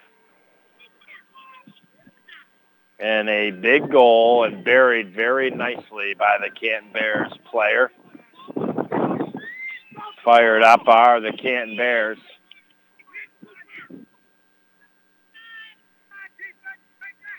And 2.98 3.28
a 3.28 3.50
big 3.50 3.90
goal 3.90 4.44
and 4.44 4.64
buried 4.64 5.14
very 5.14 5.50
nicely 5.50 6.14
by 6.18 6.38
the 6.40 6.48
Canton 6.58 6.90
Bears 6.90 7.30
player. 7.50 7.90
Fired 10.24 10.62
up 10.62 10.88
are 10.88 11.20
the 11.20 11.32
Canton 11.32 11.76
Bears. 11.76 12.16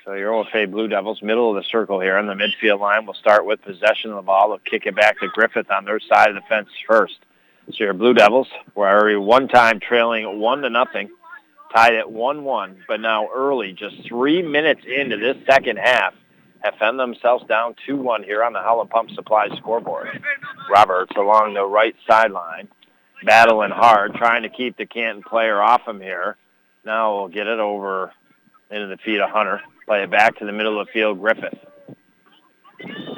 So 0.07 0.13
your 0.13 0.31
OFA 0.31 0.71
Blue 0.71 0.87
Devils, 0.87 1.21
middle 1.21 1.49
of 1.49 1.61
the 1.61 1.69
circle 1.69 1.99
here 1.99 2.15
on 2.15 2.27
the 2.27 2.33
midfield 2.33 2.79
line, 2.79 3.05
will 3.05 3.13
start 3.13 3.45
with 3.45 3.61
possession 3.61 4.09
of 4.11 4.15
the 4.15 4.21
ball. 4.21 4.47
They'll 4.47 4.59
kick 4.59 4.85
it 4.85 4.95
back 4.95 5.19
to 5.19 5.27
Griffith 5.27 5.69
on 5.69 5.83
their 5.83 5.99
side 5.99 6.29
of 6.29 6.35
the 6.35 6.47
fence 6.47 6.69
first. 6.87 7.17
So 7.71 7.83
your 7.83 7.93
Blue 7.93 8.13
Devils 8.13 8.47
were 8.73 8.87
already 8.87 9.17
one 9.17 9.49
time 9.49 9.81
trailing 9.81 10.39
one 10.39 10.61
to 10.61 10.69
nothing, 10.69 11.09
tied 11.75 11.95
at 11.95 12.05
1-1, 12.05 12.77
but 12.87 13.01
now 13.01 13.27
early, 13.35 13.73
just 13.73 13.97
three 14.07 14.41
minutes 14.41 14.79
into 14.87 15.17
this 15.17 15.35
second 15.45 15.77
half, 15.77 16.13
have 16.61 16.75
found 16.75 16.97
themselves 16.97 17.45
down 17.45 17.75
2-1 17.85 18.23
here 18.23 18.45
on 18.45 18.53
the 18.53 18.61
Howland 18.61 18.89
Pump 18.89 19.11
Supply 19.11 19.49
scoreboard. 19.57 20.23
Roberts 20.71 21.11
along 21.17 21.53
the 21.53 21.65
right 21.65 21.97
sideline, 22.09 22.69
battling 23.25 23.71
hard, 23.71 24.13
trying 24.13 24.43
to 24.43 24.49
keep 24.49 24.77
the 24.77 24.85
Canton 24.85 25.21
player 25.21 25.61
off 25.61 25.85
him 25.85 25.99
here. 25.99 26.37
Now 26.85 27.17
we'll 27.17 27.27
get 27.27 27.47
it 27.47 27.59
over 27.59 28.13
into 28.71 28.87
the 28.87 28.97
feet 29.03 29.19
of 29.19 29.31
Hunter. 29.31 29.59
Play 29.87 30.03
it 30.03 30.11
back 30.11 30.37
to 30.37 30.45
the 30.45 30.51
middle 30.51 30.79
of 30.79 30.87
the 30.87 30.91
field, 30.93 31.19
Griffith. 31.19 31.57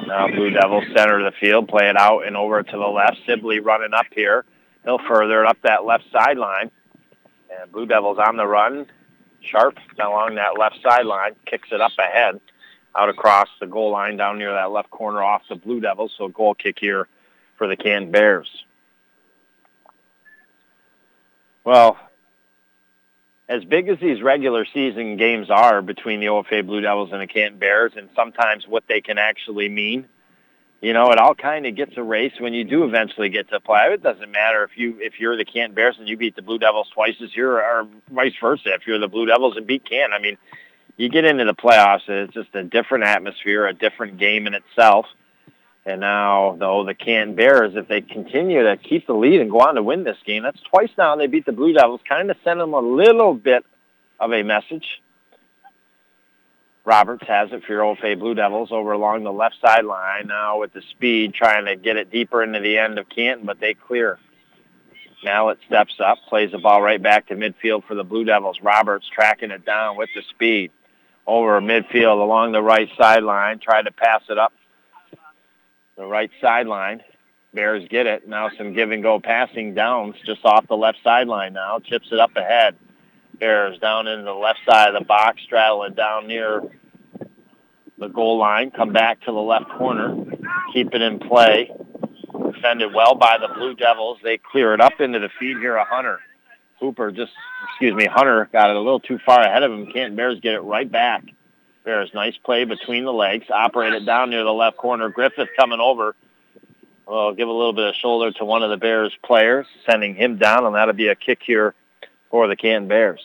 Now 0.06 0.28
Blue 0.28 0.50
Devils 0.50 0.84
center 0.94 1.18
of 1.18 1.32
the 1.32 1.38
field, 1.38 1.68
play 1.68 1.88
it 1.88 1.96
out 1.96 2.26
and 2.26 2.36
over 2.36 2.62
to 2.62 2.76
the 2.76 2.86
left. 2.86 3.18
Sibley 3.26 3.58
running 3.58 3.92
up 3.92 4.06
here. 4.12 4.44
He'll 4.84 4.98
further 4.98 5.44
up 5.44 5.58
that 5.62 5.84
left 5.84 6.04
sideline. 6.12 6.70
And 7.50 7.72
Blue 7.72 7.86
Devils 7.86 8.18
on 8.18 8.36
the 8.36 8.46
run. 8.46 8.86
Sharp 9.42 9.78
along 9.98 10.36
that 10.36 10.58
left 10.58 10.78
sideline, 10.82 11.34
kicks 11.46 11.68
it 11.72 11.80
up 11.80 11.92
ahead, 11.98 12.40
out 12.96 13.08
across 13.08 13.48
the 13.58 13.66
goal 13.66 13.90
line 13.90 14.16
down 14.16 14.38
near 14.38 14.52
that 14.52 14.70
left 14.70 14.90
corner 14.90 15.22
off 15.22 15.42
the 15.48 15.56
Blue 15.56 15.80
Devils. 15.80 16.12
So 16.16 16.28
goal 16.28 16.54
kick 16.54 16.78
here 16.78 17.08
for 17.56 17.66
the 17.66 17.76
Canton 17.76 18.10
Bears. 18.10 18.64
Well, 21.64 21.98
as 23.50 23.64
big 23.64 23.88
as 23.88 23.98
these 23.98 24.22
regular 24.22 24.64
season 24.64 25.16
games 25.16 25.50
are 25.50 25.82
between 25.82 26.20
the 26.20 26.26
OFA 26.26 26.64
Blue 26.64 26.80
Devils 26.80 27.10
and 27.10 27.20
the 27.20 27.26
Canton 27.26 27.58
Bears 27.58 27.92
and 27.96 28.08
sometimes 28.14 28.66
what 28.68 28.84
they 28.86 29.00
can 29.00 29.18
actually 29.18 29.68
mean, 29.68 30.06
you 30.80 30.92
know, 30.92 31.10
it 31.10 31.18
all 31.18 31.34
kind 31.34 31.66
of 31.66 31.74
gets 31.74 31.96
erased 31.96 32.40
when 32.40 32.54
you 32.54 32.62
do 32.62 32.84
eventually 32.84 33.28
get 33.28 33.50
to 33.50 33.58
play. 33.58 33.92
It 33.92 34.04
doesn't 34.04 34.30
matter 34.30 34.62
if 34.62 34.78
you 34.78 34.98
if 35.00 35.18
you're 35.18 35.36
the 35.36 35.44
Canton 35.44 35.74
Bears 35.74 35.96
and 35.98 36.08
you 36.08 36.16
beat 36.16 36.36
the 36.36 36.42
Blue 36.42 36.60
Devils 36.60 36.90
twice 36.94 37.16
this 37.18 37.36
year, 37.36 37.58
or 37.58 37.88
vice 38.12 38.34
versa. 38.40 38.72
If 38.72 38.86
you're 38.86 39.00
the 39.00 39.08
Blue 39.08 39.26
Devils 39.26 39.56
and 39.56 39.66
beat 39.66 39.84
Canton, 39.84 40.12
I 40.12 40.20
mean, 40.20 40.38
you 40.96 41.08
get 41.08 41.24
into 41.24 41.44
the 41.44 41.54
playoffs, 41.54 42.06
and 42.06 42.18
it's 42.18 42.34
just 42.34 42.54
a 42.54 42.62
different 42.62 43.02
atmosphere, 43.02 43.66
a 43.66 43.74
different 43.74 44.18
game 44.18 44.46
in 44.46 44.54
itself. 44.54 45.06
And 45.86 46.00
now, 46.00 46.56
though, 46.58 46.84
the 46.84 46.94
Canton 46.94 47.34
Bears, 47.34 47.74
if 47.74 47.88
they 47.88 48.02
continue 48.02 48.62
to 48.62 48.76
keep 48.76 49.06
the 49.06 49.14
lead 49.14 49.40
and 49.40 49.50
go 49.50 49.60
on 49.60 49.76
to 49.76 49.82
win 49.82 50.04
this 50.04 50.18
game, 50.26 50.42
that's 50.42 50.60
twice 50.62 50.90
now 50.98 51.16
they 51.16 51.26
beat 51.26 51.46
the 51.46 51.52
Blue 51.52 51.72
Devils, 51.72 52.00
kind 52.06 52.30
of 52.30 52.36
send 52.44 52.60
them 52.60 52.74
a 52.74 52.80
little 52.80 53.34
bit 53.34 53.64
of 54.18 54.32
a 54.32 54.42
message. 54.42 55.00
Roberts 56.84 57.26
has 57.26 57.52
it 57.52 57.64
for 57.64 57.72
your 57.72 57.82
OFA 57.82 58.18
Blue 58.18 58.34
Devils 58.34 58.72
over 58.72 58.92
along 58.92 59.24
the 59.24 59.32
left 59.32 59.56
sideline 59.60 60.26
now 60.26 60.60
with 60.60 60.72
the 60.72 60.82
speed 60.90 61.34
trying 61.34 61.66
to 61.66 61.76
get 61.76 61.96
it 61.96 62.10
deeper 62.10 62.42
into 62.42 62.60
the 62.60 62.78
end 62.78 62.98
of 62.98 63.08
Canton, 63.08 63.46
but 63.46 63.60
they 63.60 63.74
clear. 63.74 64.18
Now 65.22 65.50
it 65.50 65.58
steps 65.66 65.94
up, 66.02 66.18
plays 66.28 66.50
the 66.50 66.58
ball 66.58 66.80
right 66.80 67.02
back 67.02 67.28
to 67.28 67.36
midfield 67.36 67.84
for 67.84 67.94
the 67.94 68.04
Blue 68.04 68.24
Devils. 68.24 68.58
Roberts 68.62 69.06
tracking 69.14 69.50
it 69.50 69.64
down 69.64 69.96
with 69.96 70.08
the 70.14 70.22
speed 70.30 70.72
over 71.26 71.60
midfield 71.60 72.20
along 72.20 72.52
the 72.52 72.62
right 72.62 72.88
sideline, 72.98 73.58
tried 73.58 73.82
to 73.82 73.92
pass 73.92 74.22
it 74.28 74.38
up 74.38 74.52
the 76.00 76.06
right 76.06 76.30
sideline. 76.40 77.02
Bears 77.52 77.86
get 77.90 78.06
it. 78.06 78.26
Now 78.26 78.48
some 78.56 78.72
give 78.72 78.90
and 78.90 79.02
go 79.02 79.20
passing 79.20 79.74
downs 79.74 80.14
just 80.24 80.44
off 80.44 80.66
the 80.66 80.76
left 80.76 80.98
sideline 81.04 81.52
now. 81.52 81.78
Chips 81.78 82.08
it 82.10 82.18
up 82.18 82.34
ahead. 82.36 82.74
Bears 83.38 83.78
down 83.80 84.06
into 84.06 84.24
the 84.24 84.32
left 84.32 84.60
side 84.66 84.94
of 84.94 84.98
the 84.98 85.04
box, 85.04 85.42
straddling 85.42 85.92
down 85.92 86.26
near 86.26 86.62
the 87.98 88.08
goal 88.08 88.38
line. 88.38 88.70
Come 88.70 88.94
back 88.94 89.20
to 89.22 89.32
the 89.32 89.32
left 89.32 89.68
corner. 89.76 90.16
Keep 90.72 90.94
it 90.94 91.02
in 91.02 91.18
play. 91.18 91.70
Defended 92.52 92.94
well 92.94 93.14
by 93.14 93.36
the 93.38 93.52
Blue 93.52 93.74
Devils. 93.74 94.18
They 94.22 94.38
clear 94.38 94.72
it 94.72 94.80
up 94.80 95.00
into 95.00 95.18
the 95.18 95.28
feed 95.38 95.58
here 95.58 95.76
of 95.76 95.86
Hunter. 95.86 96.20
Hooper 96.78 97.12
just, 97.12 97.32
excuse 97.68 97.94
me, 97.94 98.06
Hunter 98.06 98.48
got 98.52 98.70
it 98.70 98.76
a 98.76 98.80
little 98.80 99.00
too 99.00 99.18
far 99.26 99.42
ahead 99.42 99.62
of 99.62 99.70
him. 99.70 99.92
Canton 99.92 100.16
Bears 100.16 100.40
get 100.40 100.54
it 100.54 100.60
right 100.60 100.90
back. 100.90 101.24
Bears, 101.84 102.10
nice 102.14 102.36
play 102.36 102.64
between 102.64 103.04
the 103.04 103.12
legs. 103.12 103.46
Operate 103.50 103.94
it 103.94 104.04
down 104.04 104.30
near 104.30 104.44
the 104.44 104.52
left 104.52 104.76
corner. 104.76 105.08
Griffith 105.08 105.48
coming 105.58 105.80
over. 105.80 106.14
Well, 107.06 107.32
give 107.32 107.48
a 107.48 107.52
little 107.52 107.72
bit 107.72 107.88
of 107.88 107.94
shoulder 107.96 108.30
to 108.32 108.44
one 108.44 108.62
of 108.62 108.70
the 108.70 108.76
Bears 108.76 109.12
players, 109.24 109.66
sending 109.88 110.14
him 110.14 110.36
down, 110.38 110.64
and 110.64 110.74
that'll 110.74 110.94
be 110.94 111.08
a 111.08 111.14
kick 111.14 111.40
here 111.44 111.74
for 112.30 112.46
the 112.46 112.54
Canton 112.54 112.88
Bears. 112.88 113.20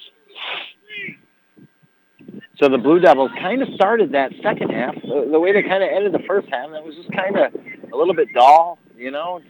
So 2.57 2.69
the 2.69 2.77
Blue 2.77 2.99
Devils 2.99 3.31
kind 3.37 3.61
of 3.61 3.67
started 3.75 4.13
that 4.13 4.31
second 4.41 4.69
half 4.69 4.95
the, 4.95 5.27
the 5.29 5.39
way 5.39 5.51
they 5.51 5.61
kind 5.61 5.83
of 5.83 5.89
ended 5.89 6.13
the 6.13 6.25
first 6.25 6.47
half. 6.49 6.71
That 6.71 6.83
was 6.83 6.95
just 6.95 7.11
kind 7.11 7.37
of 7.37 7.53
a 7.91 7.95
little 7.95 8.13
bit 8.13 8.33
dull, 8.33 8.79
you 8.97 9.11
know, 9.11 9.41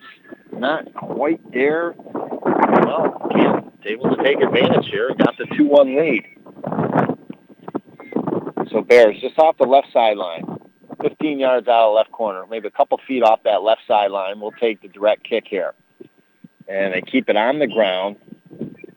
not 0.52 0.92
quite 0.96 1.40
there. 1.54 1.94
Well, 1.96 3.30
Canton 3.32 3.72
able 3.86 4.16
to 4.16 4.24
take 4.24 4.42
advantage 4.42 4.88
here. 4.90 5.10
Got 5.18 5.38
the 5.38 5.46
2-1 5.46 5.96
lead. 5.96 7.05
So 8.72 8.82
Bears 8.82 9.20
just 9.22 9.38
off 9.38 9.58
the 9.58 9.66
left 9.66 9.88
sideline, 9.94 10.44
15 11.02 11.40
yards 11.40 11.68
out 11.68 11.90
of 11.90 11.96
left 11.96 12.12
corner, 12.12 12.46
maybe 12.50 12.68
a 12.68 12.72
couple 12.72 13.00
feet 13.08 13.24
off 13.24 13.42
that 13.44 13.64
left 13.64 13.82
sideline. 13.88 14.40
We'll 14.40 14.52
take 14.52 14.82
the 14.82 14.88
direct 14.88 15.24
kick 15.24 15.46
here. 15.48 15.74
And 16.68 16.94
they 16.94 17.02
keep 17.02 17.30
it 17.30 17.36
on 17.38 17.60
the 17.60 17.68
ground 17.68 18.18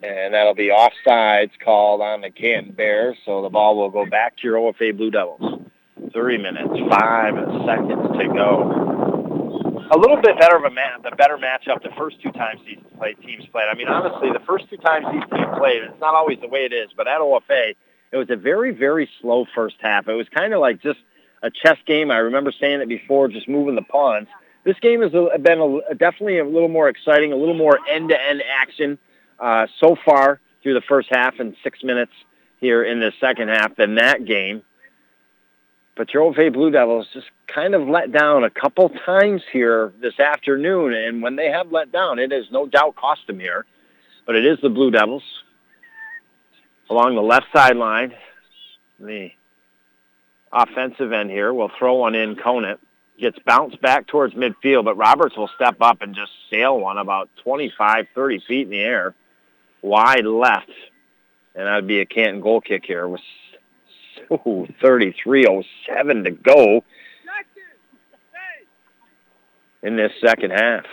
and 0.03 0.35
that'll 0.35 0.55
be 0.55 0.71
offsides 0.71 1.51
called 1.65 2.01
on 2.01 2.21
the 2.21 2.31
Canton 2.31 2.73
Bears, 2.73 3.17
so 3.25 3.43
the 3.43 3.49
ball 3.49 3.77
will 3.77 3.91
go 3.91 4.07
back 4.07 4.37
to 4.37 4.43
your 4.45 4.57
OFA 4.57 4.97
Blue 4.97 5.11
Devils. 5.11 5.63
Three 6.13 6.39
minutes, 6.39 6.71
five 6.91 7.35
seconds 7.67 8.19
to 8.19 8.29
go. 8.33 8.85
A 9.91 9.99
little 9.99 10.21
bit 10.21 10.39
better 10.39 10.57
of 10.57 10.65
a 10.65 10.71
ma- 10.71 10.99
the 11.03 11.15
better 11.17 11.37
matchup 11.37 11.83
the 11.83 11.91
first 11.99 12.21
two 12.23 12.31
times 12.33 12.61
these 12.65 12.79
play, 12.97 13.15
teams 13.15 13.45
played. 13.51 13.67
I 13.71 13.75
mean, 13.75 13.89
honestly, 13.89 14.29
the 14.33 14.45
first 14.47 14.69
two 14.71 14.77
times 14.77 15.07
these 15.13 15.25
teams 15.33 15.49
played, 15.59 15.83
it's 15.83 16.01
not 16.01 16.15
always 16.15 16.39
the 16.41 16.49
way 16.49 16.61
it 16.65 16.73
is, 16.73 16.91
but 16.97 17.09
at 17.09 17.21
OFA, 17.21 17.75
it 18.13 18.17
was 18.17 18.31
a 18.31 18.37
very, 18.37 18.73
very 18.73 19.09
slow 19.21 19.47
first 19.55 19.77
half. 19.81 20.09
It 20.09 20.15
was 20.15 20.27
kind 20.35 20.53
of 20.55 20.61
like 20.61 20.83
just 20.83 20.99
a 21.43 21.51
chess 21.51 21.79
game. 21.87 22.11
I 22.11 22.19
remember 22.19 22.53
saying 22.59 22.81
it 22.81 22.89
before, 22.89 23.29
just 23.29 23.49
moving 23.49 23.75
the 23.75 23.83
pawns. 23.83 24.29
This 24.65 24.79
game 24.81 25.03
has 25.03 25.13
been 25.13 25.83
a, 25.91 25.95
definitely 25.95 26.39
a 26.39 26.45
little 26.45 26.69
more 26.69 26.89
exciting, 26.89 27.33
a 27.33 27.37
little 27.37 27.55
more 27.55 27.79
end-to-end 27.89 28.43
action 28.61 28.99
uh, 29.39 29.67
so 29.79 29.97
far 30.05 30.41
through 30.63 30.75
the 30.75 30.83
first 30.89 31.09
half 31.11 31.39
and 31.39 31.55
six 31.63 31.83
minutes 31.83 32.13
here 32.61 32.83
in 32.83 33.01
the 33.01 33.13
second 33.21 33.49
half 33.49 33.77
than 33.77 33.95
that 33.97 34.25
game. 34.25 34.63
But 35.97 36.13
your 36.15 36.23
Old 36.23 36.37
OFA 36.37 36.53
Blue 36.53 36.71
Devils 36.71 37.09
just 37.13 37.27
kind 37.47 37.75
of 37.75 37.89
let 37.89 38.13
down 38.13 38.45
a 38.45 38.51
couple 38.51 38.89
times 38.89 39.43
here 39.53 39.93
this 40.01 40.19
afternoon. 40.21 40.93
And 40.95 41.23
when 41.23 41.37
they 41.37 41.51
have 41.51 41.73
let 41.73 41.91
down, 41.91 42.19
it 42.19 42.31
has 42.31 42.45
no 42.53 42.67
doubt 42.67 42.95
cost 42.95 43.27
them 43.27 43.41
here. 43.41 43.67
But 44.25 44.37
it 44.37 44.45
is 44.45 44.59
the 44.63 44.69
Blue 44.69 44.91
Devils 44.91 45.25
along 46.91 47.15
the 47.15 47.23
left 47.23 47.47
sideline. 47.53 48.15
The 49.01 49.31
offensive 50.53 51.13
end 51.13 51.31
here 51.31 51.53
will 51.53 51.71
throw 51.79 51.97
one 51.97 52.15
in 52.15 52.37
Conant. 52.37 52.81
Gets 53.19 53.39
bounced 53.41 53.81
back 53.81 54.07
towards 54.07 54.35
midfield, 54.35 54.85
but 54.85 54.97
Roberts 54.97 55.37
will 55.37 55.51
step 55.57 55.77
up 55.81 56.03
and 56.03 56.15
just 56.15 56.31
sail 56.51 56.79
one 56.79 56.99
about 56.99 57.29
25, 57.43 58.07
30 58.15 58.41
feet 58.47 58.63
in 58.63 58.71
the 58.71 58.81
air 58.81 59.15
wide 59.83 60.25
left, 60.25 60.71
and 61.55 61.67
that'd 61.67 61.87
be 61.87 62.01
a 62.01 62.07
Canton 62.07 62.41
goal 62.41 62.61
kick 62.61 62.85
here 62.85 63.09
with 63.09 63.21
oh, 64.31 64.67
33.07 64.83 66.25
to 66.25 66.31
go 66.31 66.85
in 69.83 69.97
this 69.97 70.13
second 70.21 70.51
half. 70.51 70.85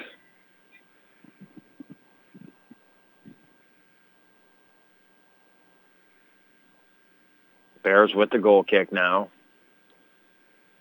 Bears 7.86 8.16
with 8.16 8.32
the 8.32 8.40
goal 8.40 8.64
kick 8.64 8.92
now. 8.92 9.30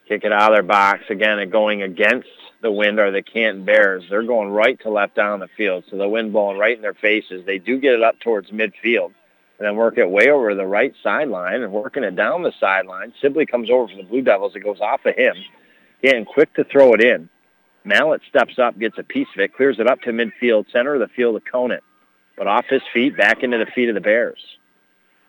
Kick 0.09 0.24
it 0.24 0.32
out 0.32 0.50
of 0.50 0.57
their 0.57 0.62
box. 0.62 1.05
Again, 1.11 1.48
going 1.50 1.82
against 1.82 2.28
the 2.62 2.72
wind 2.72 2.98
are 2.98 3.11
the 3.11 3.22
Canton 3.22 3.64
Bears. 3.64 4.05
They're 4.09 4.22
going 4.22 4.48
right 4.48 4.80
to 4.80 4.90
left 4.90 5.14
down 5.14 5.40
the 5.40 5.48
field, 5.55 5.84
so 5.88 5.98
the 5.98 6.09
wind 6.09 6.32
blowing 6.32 6.59
right 6.59 6.74
in 6.74 6.82
their 6.82 6.94
faces. 6.94 7.44
They 7.44 7.59
do 7.59 7.78
get 7.78 7.92
it 7.92 8.02
up 8.02 8.18
towards 8.20 8.50
midfield 8.50 9.12
and 9.59 9.66
then 9.66 9.76
work 9.76 9.98
it 9.98 10.09
way 10.09 10.30
over 10.30 10.55
the 10.55 10.66
right 10.66 10.94
sideline 11.02 11.62
and 11.62 11.72
working 11.72 12.05
it 12.05 12.16
down 12.16 12.42
the 12.42 12.52
sideline. 12.59 13.12
Sibley 13.20 13.44
comes 13.44 13.70
over 13.70 13.88
from 13.88 13.98
the 13.98 14.05
Blue 14.05 14.22
Devils. 14.22 14.57
It 14.57 14.61
goes 14.61 14.80
off 14.80 15.05
of 15.05 15.14
him. 15.14 15.36
Getting 16.02 16.24
quick 16.24 16.55
to 16.55 16.64
throw 16.64 16.94
it 16.94 17.02
in. 17.02 17.28
Mallet 17.84 18.22
steps 18.28 18.59
up, 18.59 18.78
gets 18.78 18.96
a 18.96 19.02
piece 19.02 19.28
of 19.34 19.40
it, 19.40 19.55
clears 19.55 19.78
it 19.78 19.86
up 19.86 20.00
to 20.02 20.11
midfield, 20.11 20.72
center 20.72 20.94
of 20.94 21.00
the 21.00 21.14
field 21.14 21.36
of 21.36 21.44
Conant. 21.44 21.84
But 22.36 22.46
off 22.46 22.64
his 22.66 22.82
feet, 22.92 23.16
back 23.16 23.42
into 23.42 23.59
the 23.59 23.66
feet 23.66 23.90
of 23.90 23.94
the 23.94 24.00
Bears. 24.00 24.40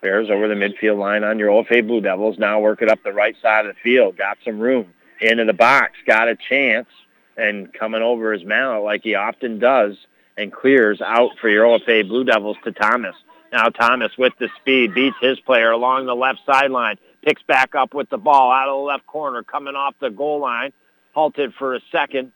Bears 0.06 0.30
over 0.30 0.48
the 0.48 0.54
midfield 0.54 1.00
line 1.00 1.24
on 1.24 1.40
your 1.40 1.50
OFA 1.50 1.86
Blue 1.86 2.00
Devils. 2.00 2.38
Now 2.38 2.60
work 2.60 2.84
it 2.84 2.90
up 2.90 3.02
the 3.04 3.12
right 3.12 3.36
side 3.42 3.66
of 3.66 3.74
the 3.74 3.82
field. 3.82 4.16
Got 4.16 4.38
some 4.46 4.60
room. 4.60 4.94
Into 5.20 5.46
the 5.46 5.54
box. 5.54 5.94
Got 6.06 6.28
a 6.28 6.36
chance 6.36 6.88
and 7.36 7.74
coming 7.74 8.04
over 8.04 8.32
his 8.32 8.46
Mallet 8.46 8.84
like 8.84 9.02
he 9.02 9.16
often 9.16 9.58
does 9.58 9.98
and 10.38 10.54
clears 10.54 11.02
out 11.02 11.32
for 11.42 11.50
your 11.50 11.66
OFA 11.66 12.08
Blue 12.08 12.24
Devils 12.24 12.58
to 12.66 12.72
Thomas. 12.72 13.16
Now 13.52 13.70
Thomas 13.70 14.12
with 14.16 14.34
the 14.38 14.48
speed 14.62 14.94
beats 14.94 15.16
his 15.22 15.40
player 15.40 15.72
along 15.72 16.06
the 16.06 16.16
left 16.16 16.42
sideline, 16.46 16.98
picks 17.24 17.42
back 17.42 17.74
up 17.74 17.96
with 17.96 18.12
the 18.12 18.20
ball 18.20 18.52
out 18.52 18.70
of 18.70 18.78
the 18.78 18.86
left 18.86 19.08
corner, 19.08 19.42
coming 19.42 19.74
off 19.74 19.96
the 20.00 20.12
goal 20.12 20.40
line, 20.40 20.72
halted 21.14 21.56
for 21.56 21.74
a 21.74 21.80
second. 21.92 22.32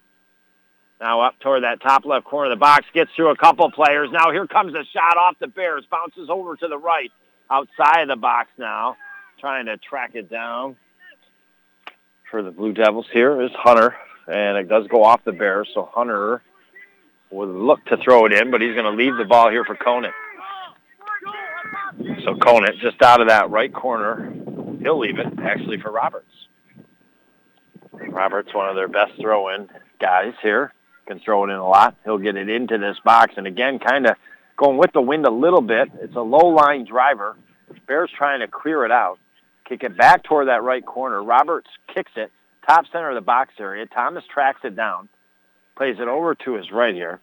Now 1.00 1.22
up 1.22 1.40
toward 1.40 1.64
that 1.64 1.82
top 1.82 2.04
left 2.04 2.26
corner 2.26 2.52
of 2.52 2.58
the 2.58 2.60
box, 2.60 2.88
gets 2.96 3.12
through 3.16 3.30
a 3.30 3.38
couple 3.38 3.70
players. 3.70 4.10
Now 4.12 4.32
here 4.32 4.48
comes 4.48 4.74
a 4.74 4.84
shot 4.86 5.18
off 5.18 5.38
the 5.38 5.48
Bears, 5.48 5.86
bounces 5.92 6.30
over 6.32 6.56
to 6.56 6.68
the 6.68 6.78
right, 6.78 7.12
outside 7.50 8.04
of 8.04 8.08
the 8.08 8.16
box 8.16 8.50
now, 8.58 8.96
trying 9.40 9.66
to 9.66 9.78
track 9.78 10.12
it 10.16 10.30
down. 10.30 10.76
For 12.30 12.44
the 12.44 12.52
Blue 12.52 12.74
Devils 12.74 13.08
here 13.12 13.42
is 13.42 13.52
Hunter 13.56 13.96
and 14.28 14.58
it 14.58 14.70
does 14.70 14.88
go 14.88 15.04
off 15.04 15.24
the 15.24 15.32
Bears. 15.32 15.70
So 15.74 15.90
Hunter 15.92 16.42
would 17.32 17.50
look 17.50 17.84
to 17.86 17.98
throw 17.98 18.26
it 18.26 18.34
in, 18.34 18.52
but 18.52 18.62
he's 18.62 18.76
going 18.76 18.86
to 18.86 19.04
leave 19.04 19.18
the 19.18 19.26
ball 19.26 19.50
here 19.50 19.66
for 19.66 19.76
Conant. 19.76 20.14
So 22.24 22.36
Conant 22.36 22.78
just 22.80 23.02
out 23.02 23.22
of 23.22 23.28
that 23.28 23.50
right 23.50 23.74
corner, 23.74 24.32
he'll 24.80 25.00
leave 25.00 25.18
it 25.20 25.28
actually 25.40 25.80
for 25.80 25.92
Roberts. 25.92 26.26
Roberts, 27.92 28.54
one 28.54 28.70
of 28.70 28.76
their 28.76 28.88
best 28.88 29.14
throw-in 29.20 29.70
guys 30.00 30.34
here, 30.42 30.74
can 31.08 31.20
throw 31.20 31.44
it 31.46 31.50
in 31.50 31.58
a 31.58 31.68
lot. 31.68 31.96
He'll 32.04 32.18
get 32.18 32.36
it 32.36 32.50
into 32.50 32.78
this 32.78 32.98
box, 33.04 33.34
and 33.38 33.48
again, 33.48 33.80
kind 33.80 34.06
of 34.06 34.16
going 34.60 34.78
with 34.78 34.92
the 34.92 35.02
wind 35.02 35.26
a 35.26 35.32
little 35.32 35.62
bit. 35.62 35.90
It's 36.02 36.16
a 36.16 36.22
low-line 36.22 36.86
driver. 36.86 37.38
Bears 37.88 38.12
trying 38.16 38.42
to 38.42 38.48
clear 38.48 38.84
it 38.86 38.92
out, 38.92 39.18
kick 39.68 39.84
it 39.84 39.98
back 39.98 40.24
toward 40.24 40.48
that 40.48 40.64
right 40.64 40.86
corner. 40.86 41.24
Roberts 41.24 41.70
kicks 41.94 42.12
it, 42.16 42.32
top 42.68 42.86
center 42.92 43.10
of 43.10 43.16
the 43.16 43.22
box 43.22 43.54
area. 43.60 43.86
Thomas 43.86 44.24
tracks 44.32 44.60
it 44.64 44.76
down, 44.76 45.08
plays 45.76 45.96
it 46.00 46.08
over 46.08 46.36
to 46.36 46.54
his 46.56 46.72
right 46.72 46.94
here 46.94 47.20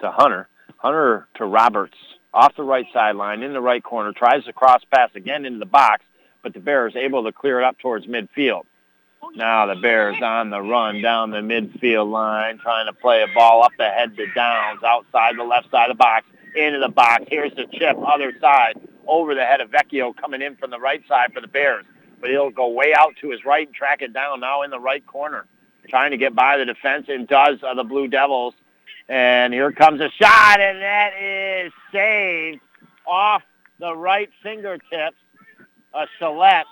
to 0.00 0.10
Hunter. 0.10 0.48
Hunter 0.78 1.28
to 1.36 1.44
Roberts 1.44 1.96
off 2.32 2.56
the 2.56 2.64
right 2.64 2.86
sideline 2.92 3.42
in 3.42 3.52
the 3.52 3.60
right 3.60 3.82
corner, 3.82 4.12
tries 4.12 4.44
to 4.44 4.52
cross 4.52 4.82
pass 4.92 5.10
again 5.14 5.44
into 5.44 5.58
the 5.58 5.66
box, 5.66 6.02
but 6.42 6.54
the 6.54 6.60
Bears 6.60 6.96
able 6.96 7.24
to 7.24 7.32
clear 7.32 7.60
it 7.60 7.64
up 7.64 7.78
towards 7.78 8.06
midfield. 8.06 8.62
Now 9.34 9.66
the 9.66 9.76
Bears 9.76 10.16
on 10.22 10.50
the 10.50 10.60
run 10.60 11.02
down 11.02 11.30
the 11.30 11.38
midfield 11.38 12.10
line, 12.10 12.58
trying 12.58 12.86
to 12.86 12.92
play 12.92 13.22
a 13.22 13.26
ball 13.34 13.62
up 13.62 13.72
the 13.78 13.88
head 13.88 14.16
to 14.16 14.26
Downs, 14.34 14.82
outside 14.82 15.36
the 15.36 15.44
left 15.44 15.70
side 15.70 15.90
of 15.90 15.96
the 15.96 15.98
box, 15.98 16.26
into 16.54 16.78
the 16.78 16.88
box. 16.88 17.24
Here's 17.28 17.54
the 17.54 17.66
chip, 17.72 17.96
other 18.06 18.32
side, 18.40 18.74
over 19.06 19.34
the 19.34 19.44
head 19.44 19.60
of 19.60 19.70
Vecchio 19.70 20.16
coming 20.16 20.42
in 20.42 20.56
from 20.56 20.70
the 20.70 20.78
right 20.78 21.02
side 21.08 21.32
for 21.32 21.40
the 21.40 21.48
Bears 21.48 21.84
but 22.24 22.30
he'll 22.30 22.48
go 22.48 22.68
way 22.68 22.94
out 22.96 23.14
to 23.20 23.28
his 23.28 23.44
right 23.44 23.66
and 23.66 23.76
track 23.76 24.00
it 24.00 24.14
down 24.14 24.40
now 24.40 24.62
in 24.62 24.70
the 24.70 24.80
right 24.80 25.06
corner, 25.06 25.44
trying 25.90 26.10
to 26.10 26.16
get 26.16 26.34
by 26.34 26.56
the 26.56 26.64
defense 26.64 27.04
and 27.10 27.28
does 27.28 27.58
uh, 27.62 27.74
the 27.74 27.84
Blue 27.84 28.08
Devils. 28.08 28.54
And 29.10 29.52
here 29.52 29.70
comes 29.72 30.00
a 30.00 30.08
shot, 30.08 30.58
and 30.58 30.80
that 30.80 31.12
is 31.20 31.70
saved 31.92 32.62
off 33.06 33.42
the 33.78 33.94
right 33.94 34.30
fingertips. 34.42 35.18
A 35.92 36.06
Gillette 36.18 36.64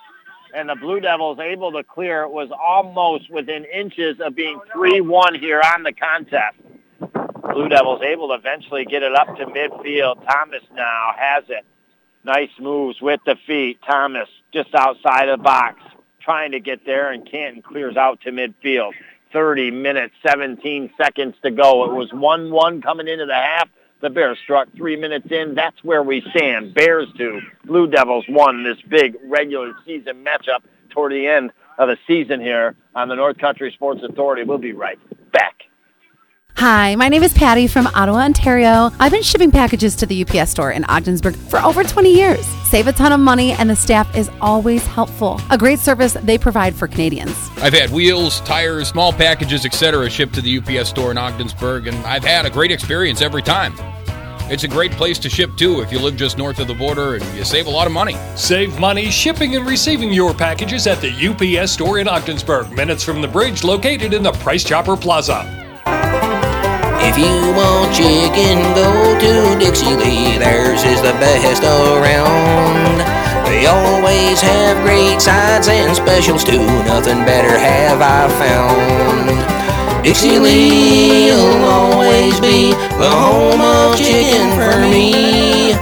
and 0.53 0.69
the 0.69 0.75
Blue 0.75 0.99
Devils 0.99 1.39
able 1.39 1.71
to 1.73 1.83
clear. 1.83 2.27
Was 2.27 2.49
almost 2.51 3.29
within 3.29 3.65
inches 3.65 4.19
of 4.19 4.35
being 4.35 4.59
3-1 4.75 5.39
here 5.39 5.61
on 5.73 5.83
the 5.83 5.93
contest. 5.93 6.57
Blue 7.53 7.69
Devils 7.69 8.01
able 8.01 8.29
to 8.29 8.35
eventually 8.35 8.85
get 8.85 9.03
it 9.03 9.13
up 9.15 9.35
to 9.37 9.45
midfield. 9.45 10.25
Thomas 10.27 10.63
now 10.73 11.11
has 11.17 11.43
it. 11.49 11.65
Nice 12.23 12.51
moves 12.59 13.01
with 13.01 13.19
the 13.25 13.35
feet. 13.45 13.79
Thomas 13.85 14.29
just 14.53 14.73
outside 14.73 15.29
of 15.29 15.39
the 15.39 15.43
box 15.43 15.81
trying 16.21 16.53
to 16.53 16.59
get 16.59 16.85
there, 16.85 17.11
and 17.11 17.29
Canton 17.29 17.61
clears 17.61 17.97
out 17.97 18.21
to 18.21 18.31
midfield. 18.31 18.93
30 19.33 19.71
minutes, 19.71 20.13
17 20.25 20.91
seconds 20.95 21.35
to 21.43 21.51
go. 21.51 21.83
It 21.85 21.93
was 21.93 22.11
1-1 22.11 22.81
coming 22.81 23.07
into 23.07 23.25
the 23.25 23.33
half. 23.33 23.67
The 24.03 24.09
Bears 24.09 24.37
struck 24.43 24.67
three 24.75 24.97
minutes 24.97 25.27
in. 25.31 25.55
That's 25.55 25.81
where 25.81 26.03
we 26.03 26.21
stand. 26.35 26.73
Bears 26.73 27.07
two, 27.17 27.39
Blue 27.63 27.87
Devils 27.87 28.25
one. 28.27 28.61
This 28.61 28.77
big 28.89 29.15
regular 29.23 29.71
season 29.85 30.25
matchup 30.25 30.59
toward 30.89 31.13
the 31.13 31.25
end 31.25 31.53
of 31.77 31.87
the 31.87 31.97
season 32.05 32.41
here 32.41 32.75
on 32.93 33.07
the 33.07 33.15
North 33.15 33.37
Country 33.37 33.71
Sports 33.71 34.01
Authority. 34.03 34.43
We'll 34.43 34.57
be 34.57 34.73
right 34.73 34.99
back. 35.31 35.63
Hi, 36.55 36.95
my 36.95 37.09
name 37.09 37.23
is 37.23 37.33
Patty 37.33 37.65
from 37.65 37.87
Ottawa, 37.87 38.19
Ontario. 38.19 38.91
I've 38.99 39.11
been 39.11 39.23
shipping 39.23 39.51
packages 39.51 39.95
to 39.97 40.05
the 40.05 40.23
UPS 40.23 40.51
store 40.51 40.71
in 40.71 40.85
Ogdensburg 40.85 41.35
for 41.35 41.59
over 41.59 41.83
20 41.83 42.13
years. 42.13 42.45
Save 42.69 42.87
a 42.87 42.93
ton 42.93 43.11
of 43.11 43.19
money, 43.19 43.53
and 43.53 43.69
the 43.69 43.75
staff 43.75 44.15
is 44.15 44.29
always 44.39 44.85
helpful. 44.85 45.41
A 45.49 45.57
great 45.57 45.79
service 45.79 46.13
they 46.13 46.37
provide 46.37 46.75
for 46.75 46.87
Canadians. 46.87 47.35
I've 47.57 47.73
had 47.73 47.89
wheels, 47.89 48.39
tires, 48.41 48.89
small 48.89 49.11
packages, 49.11 49.65
etc., 49.65 50.09
shipped 50.09 50.35
to 50.35 50.41
the 50.41 50.59
UPS 50.59 50.89
store 50.89 51.11
in 51.11 51.17
Ogdensburg, 51.17 51.87
and 51.87 51.97
I've 52.05 52.23
had 52.23 52.45
a 52.45 52.51
great 52.51 52.71
experience 52.71 53.21
every 53.21 53.41
time. 53.41 53.73
It's 54.51 54.63
a 54.63 54.67
great 54.67 54.91
place 54.91 55.17
to 55.19 55.29
ship 55.29 55.55
to 55.57 55.81
if 55.81 55.91
you 55.91 55.99
live 55.99 56.17
just 56.17 56.37
north 56.37 56.59
of 56.59 56.67
the 56.67 56.75
border 56.75 57.15
and 57.15 57.23
you 57.35 57.43
save 57.43 57.65
a 57.65 57.69
lot 57.69 57.87
of 57.87 57.93
money. 57.93 58.15
Save 58.35 58.77
money 58.79 59.09
shipping 59.09 59.55
and 59.55 59.65
receiving 59.65 60.13
your 60.13 60.33
packages 60.33 60.85
at 60.85 61.01
the 61.01 61.09
UPS 61.09 61.71
store 61.71 61.99
in 61.99 62.07
Ogdensburg, 62.07 62.71
minutes 62.73 63.03
from 63.03 63.21
the 63.21 63.27
bridge 63.27 63.63
located 63.63 64.13
in 64.13 64.21
the 64.21 64.33
Price 64.33 64.63
Chopper 64.63 64.95
Plaza. 64.95 65.59
If 67.05 67.17
you 67.17 67.53
want 67.53 67.93
chicken, 67.93 68.57
go 68.73 69.19
to 69.19 69.55
Dixie 69.59 69.95
Lee. 69.95 70.37
Theirs 70.37 70.83
is 70.83 71.01
the 71.01 71.13
best 71.19 71.63
around. 71.63 72.97
They 73.45 73.65
always 73.67 74.41
have 74.41 74.81
great 74.83 75.21
sides 75.21 75.67
and 75.67 75.95
specials 75.95 76.43
too. 76.43 76.65
Nothing 76.85 77.23
better 77.25 77.57
have 77.59 78.01
I 78.01 78.27
found. 78.39 79.29
Dixie 80.03 80.39
Lee 80.39 81.31
will 81.31 81.63
always 81.65 82.39
be 82.39 82.71
the 82.71 83.09
home 83.09 83.61
of 83.61 83.95
chicken 83.97 84.51
for 84.57 84.79
me. 84.79 85.73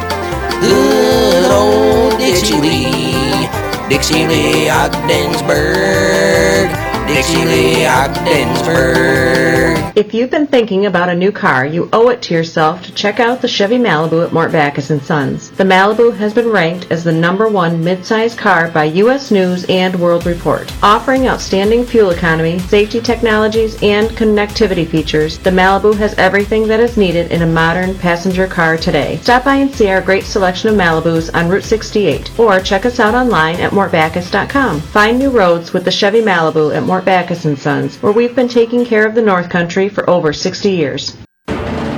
Good 0.60 1.52
old 1.52 2.18
Dixie 2.19 2.60
Lee, 2.60 3.48
Dixie 3.89 4.27
Lee 4.27 4.69
Ogdensburg. 4.69 6.90
Dixie 7.07 7.45
Lee 7.45 7.86
Ogdensburg. 7.86 9.82
If 9.94 10.14
you've 10.14 10.32
been 10.32 10.48
thinking 10.48 10.86
about 10.86 11.10
a 11.10 11.15
new 11.15 11.32
car, 11.34 11.65
you 11.65 11.90
owe 11.91 12.07
it 12.07 12.22
to 12.23 12.34
yourself 12.34 12.82
to 12.84 12.94
check 12.94 13.19
out 13.19 13.41
the 13.41 13.48
Chevy 13.48 13.78
Malibu 13.78 14.26
at 14.26 14.32
Mort 14.32 14.53
Backus 14.53 14.88
& 14.88 15.06
Sons. 15.06 15.52
The 15.52 15.65
Malibu 15.65 16.15
has 16.15 16.34
been 16.34 16.49
ranked 16.49 16.90
as 16.90 17.03
the 17.03 17.11
number 17.11 17.49
one 17.49 17.84
midsize 17.84 18.38
car 18.38 18.69
by 18.69 18.86
U.S. 18.86 19.32
News 19.32 19.65
and 19.68 19.99
World 19.99 20.26
Report. 20.26 20.72
Offering 20.82 21.28
outstanding 21.28 21.84
fuel 21.86 22.11
economy, 22.11 22.57
safety 22.60 23.02
technologies, 23.02 23.76
and 23.84 24.07
connectivity 24.11 24.88
features, 24.88 25.38
the 25.40 25.49
Malibu 25.49 25.94
has 25.98 26.14
everything 26.14 26.68
that 26.68 26.80
is 26.80 26.95
needed 26.95 27.30
in 27.32 27.41
a 27.41 27.48
modern 27.48 27.94
passenger 27.98 28.48
car 28.48 28.78
today. 28.78 29.18
Stop 29.18 29.44
by 29.44 29.57
and 29.57 29.76
see 29.76 29.90
our 29.90 30.02
great 30.02 30.23
selection 30.23 30.69
of 30.69 30.76
Malibus 30.76 31.30
on 31.36 31.49
Route 31.49 31.65
68 31.65 32.40
or 32.40 32.61
check 32.61 32.86
us 32.86 32.99
out 32.99 33.14
online 33.14 33.57
at 33.57 33.73
mortbackus.com. 33.73 34.80
Find 34.80 35.19
new 35.19 35.30
roads 35.30 35.73
with 35.73 35.84
the 35.84 35.91
Chevy 35.91 36.22
Malibu 36.22 36.73
at 36.76 36.84
Mort 36.91 37.05
Backus 37.05 37.43
& 37.59 37.61
Sons, 37.61 37.95
where 38.03 38.11
we've 38.11 38.35
been 38.35 38.49
taking 38.49 38.84
care 38.84 39.07
of 39.07 39.15
the 39.15 39.22
North 39.22 39.49
Country 39.49 39.88
for 39.88 40.09
over 40.09 40.34
60 40.34 40.69
years. 40.69 41.15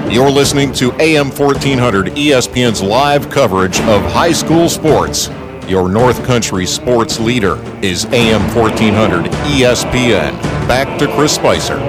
You're 0.07 0.29
listening 0.29 0.71
to 0.73 0.91
AM 1.01 1.31
1400 1.31 2.09
ESPN's 2.09 2.83
live 2.83 3.27
coverage 3.31 3.79
of 3.79 4.03
high 4.03 4.33
school 4.33 4.69
sports. 4.69 5.31
Your 5.67 5.89
North 5.89 6.23
Country 6.27 6.67
sports 6.67 7.19
leader 7.19 7.55
is 7.83 8.05
AM 8.13 8.43
1400 8.55 9.31
ESPN. 9.31 10.39
Back 10.67 10.99
to 10.99 11.11
Chris 11.15 11.33
Spicer. 11.33 11.79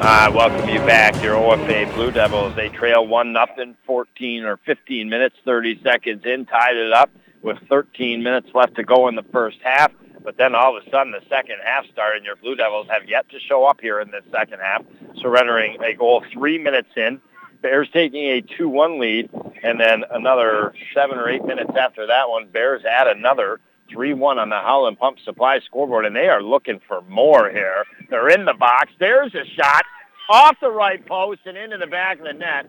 I 0.00 0.30
welcome 0.34 0.70
you 0.70 0.78
back. 0.86 1.22
Your 1.22 1.34
OFA 1.34 1.92
Blue 1.92 2.10
Devils, 2.10 2.56
they 2.56 2.70
trail 2.70 3.06
1 3.06 3.30
nothing, 3.34 3.76
14 3.84 4.44
or 4.44 4.56
15 4.56 5.06
minutes, 5.06 5.36
30 5.44 5.82
seconds 5.82 6.24
in, 6.24 6.46
tied 6.46 6.78
it 6.78 6.94
up 6.94 7.10
with 7.42 7.58
13 7.68 8.22
minutes 8.22 8.48
left 8.54 8.74
to 8.76 8.84
go 8.84 9.08
in 9.08 9.14
the 9.14 9.24
first 9.32 9.58
half. 9.62 9.92
But 10.22 10.36
then 10.36 10.54
all 10.54 10.76
of 10.76 10.84
a 10.84 10.90
sudden 10.90 11.12
the 11.12 11.22
second 11.28 11.56
half 11.64 11.86
started 11.86 12.18
and 12.18 12.26
your 12.26 12.36
Blue 12.36 12.54
Devils 12.54 12.88
have 12.90 13.08
yet 13.08 13.28
to 13.30 13.40
show 13.40 13.64
up 13.64 13.80
here 13.80 14.00
in 14.00 14.10
this 14.10 14.24
second 14.30 14.60
half, 14.60 14.82
surrendering 15.20 15.82
a 15.82 15.94
goal 15.94 16.24
three 16.32 16.58
minutes 16.58 16.90
in. 16.96 17.20
Bears 17.62 17.88
taking 17.92 18.24
a 18.24 18.42
2-1 18.42 19.00
lead, 19.00 19.30
and 19.62 19.80
then 19.80 20.04
another 20.10 20.74
seven 20.94 21.18
or 21.18 21.28
eight 21.28 21.44
minutes 21.44 21.72
after 21.76 22.06
that 22.06 22.28
one, 22.28 22.46
Bears 22.48 22.84
add 22.84 23.08
another 23.08 23.58
3-1 23.90 24.36
on 24.36 24.48
the 24.48 24.56
Howland 24.56 24.98
Pump 24.98 25.18
Supply 25.24 25.60
scoreboard, 25.60 26.04
and 26.04 26.14
they 26.14 26.28
are 26.28 26.42
looking 26.42 26.80
for 26.86 27.00
more 27.08 27.50
here. 27.50 27.84
They're 28.10 28.28
in 28.28 28.44
the 28.44 28.54
box. 28.54 28.92
There's 28.98 29.34
a 29.34 29.44
shot 29.44 29.84
off 30.28 30.56
the 30.60 30.70
right 30.70 31.04
post 31.04 31.40
and 31.46 31.56
into 31.56 31.78
the 31.78 31.86
back 31.86 32.18
of 32.18 32.26
the 32.26 32.32
net. 32.32 32.66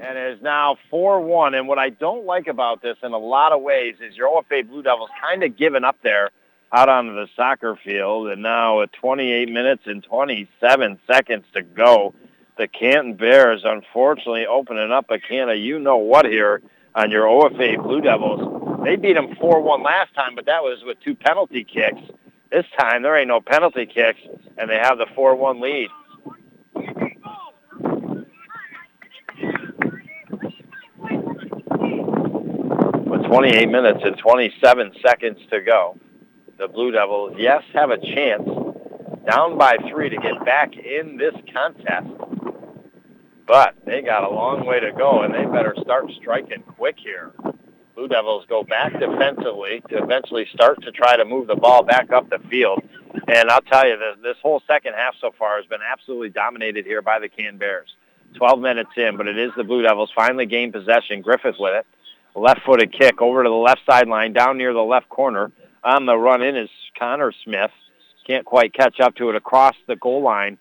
And 0.00 0.18
is 0.18 0.42
now 0.42 0.76
4-1. 0.92 1.58
And 1.58 1.68
what 1.68 1.78
I 1.78 1.90
don't 1.90 2.26
like 2.26 2.48
about 2.48 2.82
this 2.82 2.96
in 3.02 3.12
a 3.12 3.18
lot 3.18 3.52
of 3.52 3.62
ways 3.62 3.96
is 4.00 4.16
your 4.16 4.28
OFA 4.28 4.68
Blue 4.68 4.82
Devils 4.82 5.10
kind 5.20 5.42
of 5.42 5.56
giving 5.56 5.84
up 5.84 5.96
there 6.02 6.30
out 6.72 6.88
onto 6.88 7.14
the 7.14 7.28
soccer 7.34 7.78
field. 7.82 8.28
And 8.28 8.42
now 8.42 8.82
at 8.82 8.92
28 8.92 9.48
minutes 9.48 9.82
and 9.86 10.02
27 10.02 10.98
seconds 11.06 11.44
to 11.54 11.62
go, 11.62 12.14
the 12.58 12.68
Canton 12.68 13.14
Bears 13.14 13.62
unfortunately 13.64 14.46
opening 14.46 14.92
up 14.92 15.10
a 15.10 15.18
can 15.18 15.48
of 15.48 15.58
you-know-what 15.58 16.26
here 16.26 16.62
on 16.94 17.10
your 17.10 17.24
OFA 17.24 17.82
Blue 17.82 18.00
Devils. 18.00 18.82
They 18.84 18.96
beat 18.96 19.14
them 19.14 19.34
4-1 19.36 19.84
last 19.84 20.14
time, 20.14 20.34
but 20.34 20.46
that 20.46 20.62
was 20.62 20.82
with 20.84 21.00
two 21.00 21.14
penalty 21.14 21.64
kicks. 21.64 22.00
This 22.50 22.64
time 22.78 23.02
there 23.02 23.16
ain't 23.16 23.28
no 23.28 23.40
penalty 23.40 23.86
kicks, 23.86 24.20
and 24.56 24.70
they 24.70 24.76
have 24.76 24.98
the 24.98 25.06
4-1 25.06 25.60
lead. 25.60 25.88
With 33.16 33.28
28 33.28 33.70
minutes 33.70 34.00
and 34.04 34.18
27 34.18 34.92
seconds 35.00 35.38
to 35.50 35.62
go, 35.62 35.98
the 36.58 36.68
Blue 36.68 36.90
Devils, 36.90 37.34
yes, 37.38 37.62
have 37.72 37.90
a 37.90 37.96
chance 37.96 38.46
down 39.26 39.56
by 39.56 39.78
three 39.88 40.10
to 40.10 40.16
get 40.18 40.44
back 40.44 40.76
in 40.76 41.16
this 41.16 41.34
contest. 41.50 42.08
But 43.46 43.74
they 43.86 44.02
got 44.02 44.24
a 44.24 44.28
long 44.28 44.66
way 44.66 44.80
to 44.80 44.92
go, 44.92 45.22
and 45.22 45.32
they 45.32 45.46
better 45.46 45.74
start 45.80 46.10
striking 46.20 46.62
quick 46.76 46.96
here. 46.98 47.32
Blue 47.94 48.06
Devils 48.06 48.44
go 48.50 48.62
back 48.62 48.92
defensively 48.92 49.82
to 49.88 50.02
eventually 50.02 50.46
start 50.52 50.82
to 50.82 50.92
try 50.92 51.16
to 51.16 51.24
move 51.24 51.46
the 51.46 51.56
ball 51.56 51.84
back 51.84 52.12
up 52.12 52.28
the 52.28 52.40
field. 52.50 52.82
And 53.28 53.48
I'll 53.48 53.62
tell 53.62 53.88
you, 53.88 53.96
this, 53.96 54.16
this 54.22 54.36
whole 54.42 54.60
second 54.66 54.92
half 54.92 55.14
so 55.22 55.30
far 55.38 55.56
has 55.56 55.64
been 55.64 55.80
absolutely 55.90 56.28
dominated 56.28 56.84
here 56.84 57.00
by 57.00 57.18
the 57.18 57.30
Can 57.30 57.56
Bears. 57.56 57.88
12 58.34 58.60
minutes 58.60 58.90
in, 58.98 59.16
but 59.16 59.26
it 59.26 59.38
is 59.38 59.52
the 59.56 59.64
Blue 59.64 59.80
Devils 59.80 60.12
finally 60.14 60.44
gain 60.44 60.70
possession. 60.70 61.22
Griffith 61.22 61.56
with 61.58 61.76
it. 61.76 61.86
Left-footed 62.36 62.92
kick 62.92 63.22
over 63.22 63.42
to 63.42 63.48
the 63.48 63.54
left 63.54 63.80
sideline, 63.88 64.34
down 64.34 64.58
near 64.58 64.74
the 64.74 64.80
left 64.80 65.08
corner. 65.08 65.50
On 65.82 66.04
the 66.04 66.16
run 66.16 66.42
in 66.42 66.54
is 66.54 66.68
Connor 66.98 67.32
Smith. 67.44 67.70
Can't 68.26 68.44
quite 68.44 68.74
catch 68.74 69.00
up 69.00 69.14
to 69.16 69.30
it 69.30 69.36
across 69.36 69.74
the 69.86 69.96
goal 69.96 70.20
line 70.20 70.58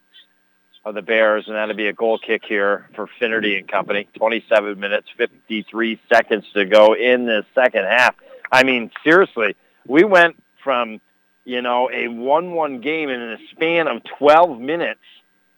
of 0.86 0.96
the 0.96 1.02
Bears, 1.02 1.48
and 1.48 1.56
that'll 1.56 1.76
be 1.76 1.88
a 1.88 1.94
goal 1.94 2.18
kick 2.18 2.44
here 2.48 2.88
for 2.96 3.10
Finnerty 3.20 3.58
and 3.58 3.68
company. 3.68 4.08
27 4.16 4.80
minutes, 4.80 5.08
53 5.18 6.00
seconds 6.08 6.46
to 6.54 6.64
go 6.64 6.94
in 6.94 7.26
the 7.26 7.44
second 7.54 7.84
half. 7.84 8.16
I 8.52 8.64
mean, 8.64 8.90
seriously, 9.04 9.58
we 9.86 10.06
went 10.06 10.42
from, 10.64 11.02
you 11.44 11.62
know, 11.62 11.90
a 11.90 12.08
1-1 12.08 12.82
game 12.82 13.10
in 13.10 13.20
a 13.20 13.38
span 13.52 13.88
of 13.88 14.02
12 14.18 14.62
minutes. 14.62 15.02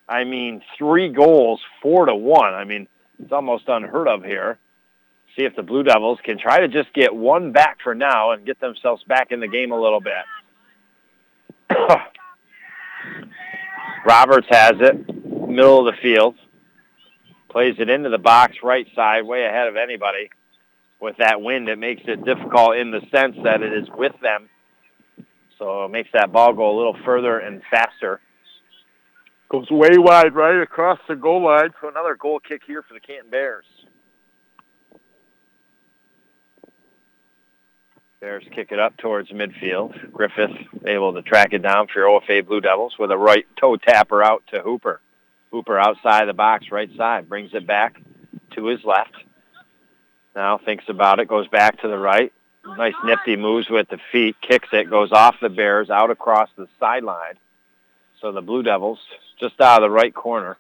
I 0.10 0.24
mean, 0.24 0.64
three 0.78 1.10
goals, 1.10 1.62
four 1.82 2.08
to 2.08 2.16
one. 2.16 2.56
I 2.56 2.64
mean, 2.64 2.88
it's 3.22 3.32
almost 3.32 3.66
unheard 3.68 4.08
of 4.08 4.24
here. 4.24 4.58
See 5.38 5.44
if 5.44 5.56
the 5.56 5.62
Blue 5.62 5.84
Devils 5.84 6.18
can 6.24 6.40
try 6.40 6.62
to 6.62 6.68
just 6.68 6.92
get 6.94 7.16
one 7.16 7.52
back 7.52 7.78
for 7.84 7.94
now 7.94 8.32
and 8.32 8.44
get 8.44 8.60
themselves 8.60 9.04
back 9.04 9.32
in 9.32 9.40
the 9.40 9.48
game 9.48 9.72
a 9.72 9.80
little 9.80 10.02
bit. 10.02 10.26
Roberts 14.06 14.48
has 14.50 14.74
it, 14.80 15.08
middle 15.48 15.88
of 15.88 15.94
the 15.94 16.02
field. 16.02 16.36
Plays 17.50 17.76
it 17.78 17.88
into 17.88 18.10
the 18.10 18.18
box, 18.18 18.56
right 18.64 18.88
side, 18.96 19.28
way 19.28 19.46
ahead 19.46 19.68
of 19.68 19.76
anybody. 19.76 20.32
With 21.00 21.18
that 21.18 21.40
wind, 21.40 21.70
it 21.70 21.78
makes 21.78 22.02
it 22.08 22.26
difficult 22.26 22.78
in 22.78 22.90
the 22.90 23.02
sense 23.12 23.36
that 23.44 23.62
it 23.62 23.74
is 23.74 23.88
with 23.96 24.14
them. 24.24 24.50
So 25.60 25.86
it 25.86 25.92
makes 25.92 26.10
that 26.14 26.32
ball 26.32 26.54
go 26.54 26.76
a 26.76 26.78
little 26.78 26.98
further 27.06 27.38
and 27.38 27.62
faster. 27.70 28.22
Goes 29.50 29.70
way 29.70 29.98
wide 29.98 30.34
right 30.34 30.62
across 30.62 31.00
the 31.08 31.16
goal 31.16 31.44
line 31.44 31.70
for 31.80 31.90
another 31.90 32.16
goal 32.16 32.40
kick 32.40 32.64
here 32.66 32.82
for 32.82 32.96
the 32.96 33.00
Canton 33.00 33.30
Bears. 33.30 33.66
Bears 38.20 38.44
kick 38.56 38.72
it 38.72 38.80
up 38.80 38.98
towards 38.98 39.30
midfield. 39.30 40.12
Griffith 40.12 40.50
able 40.88 41.14
to 41.14 41.22
track 41.22 41.54
it 41.54 41.62
down 41.62 41.86
for 41.86 42.00
your 42.00 42.20
OFA 42.20 42.46
Blue 42.48 42.62
Devils 42.62 42.96
with 42.98 43.12
a 43.12 43.18
right 43.18 43.46
toe 43.60 43.76
tapper 43.76 44.24
out 44.24 44.42
to 44.52 44.60
Hooper. 44.60 45.02
Hooper 45.52 45.78
outside 45.78 46.28
the 46.28 46.34
box, 46.34 46.72
right 46.72 46.90
side, 46.98 47.30
brings 47.30 47.54
it 47.54 47.68
back 47.68 48.02
to 48.56 48.66
his 48.66 48.84
left. 48.84 49.14
Now 50.36 50.58
thinks 50.58 50.86
about 50.88 51.20
it, 51.20 51.28
goes 51.28 51.48
back 51.48 51.80
to 51.82 51.88
the 51.88 51.98
right. 51.98 52.34
Nice 52.66 52.96
nifty 53.06 53.36
moves 53.36 53.70
with 53.70 53.88
the 53.90 54.00
feet, 54.12 54.36
kicks 54.42 54.70
it, 54.74 54.90
goes 54.90 55.12
off 55.12 55.36
the 55.40 55.50
Bears, 55.50 55.92
out 55.92 56.10
across 56.10 56.50
the 56.58 56.68
sideline. 56.80 57.36
So 58.20 58.32
the 58.32 58.42
Blue 58.42 58.64
Devils, 58.64 59.00
just 59.40 59.62
out 59.62 59.84
of 59.84 59.90
the 59.90 59.94
right 59.94 60.14
corner, 60.14 60.58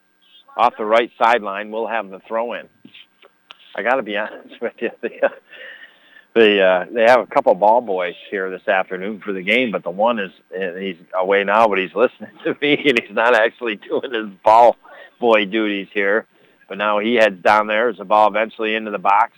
off 0.55 0.75
the 0.77 0.85
right 0.85 1.11
sideline, 1.17 1.71
will 1.71 1.87
have 1.87 2.07
the 2.11 2.19
throw 2.19 2.53
in. 2.53 2.69
I 3.75 3.81
got 3.81 3.95
to 3.95 4.03
be 4.03 4.15
honest 4.17 4.61
with 4.61 4.73
you. 4.79 4.91
The, 5.01 5.31
the 6.37 6.61
uh, 6.61 6.85
they 6.91 7.03
have 7.03 7.19
a 7.19 7.27
couple 7.27 7.53
ball 7.55 7.81
boys 7.81 8.15
here 8.29 8.49
this 8.49 8.67
afternoon 8.67 9.19
for 9.19 9.33
the 9.33 9.41
game, 9.41 9.71
but 9.71 9.83
the 9.83 9.89
one 9.89 10.19
is 10.19 10.31
he's 10.51 10.97
away 11.15 11.43
now, 11.43 11.67
but 11.67 11.79
he's 11.79 11.93
listening 11.95 12.31
to 12.43 12.55
me 12.61 12.77
and 12.87 12.99
he's 12.99 13.15
not 13.15 13.35
actually 13.35 13.75
doing 13.75 14.13
his 14.13 14.29
ball 14.43 14.77
boy 15.19 15.45
duties 15.45 15.87
here. 15.93 16.25
But 16.69 16.77
now 16.77 16.99
he 16.99 17.15
heads 17.15 17.41
down 17.41 17.67
there 17.67 17.89
as 17.89 17.97
the 17.97 18.05
ball 18.05 18.27
eventually 18.27 18.75
into 18.75 18.91
the 18.91 18.99
box. 18.99 19.33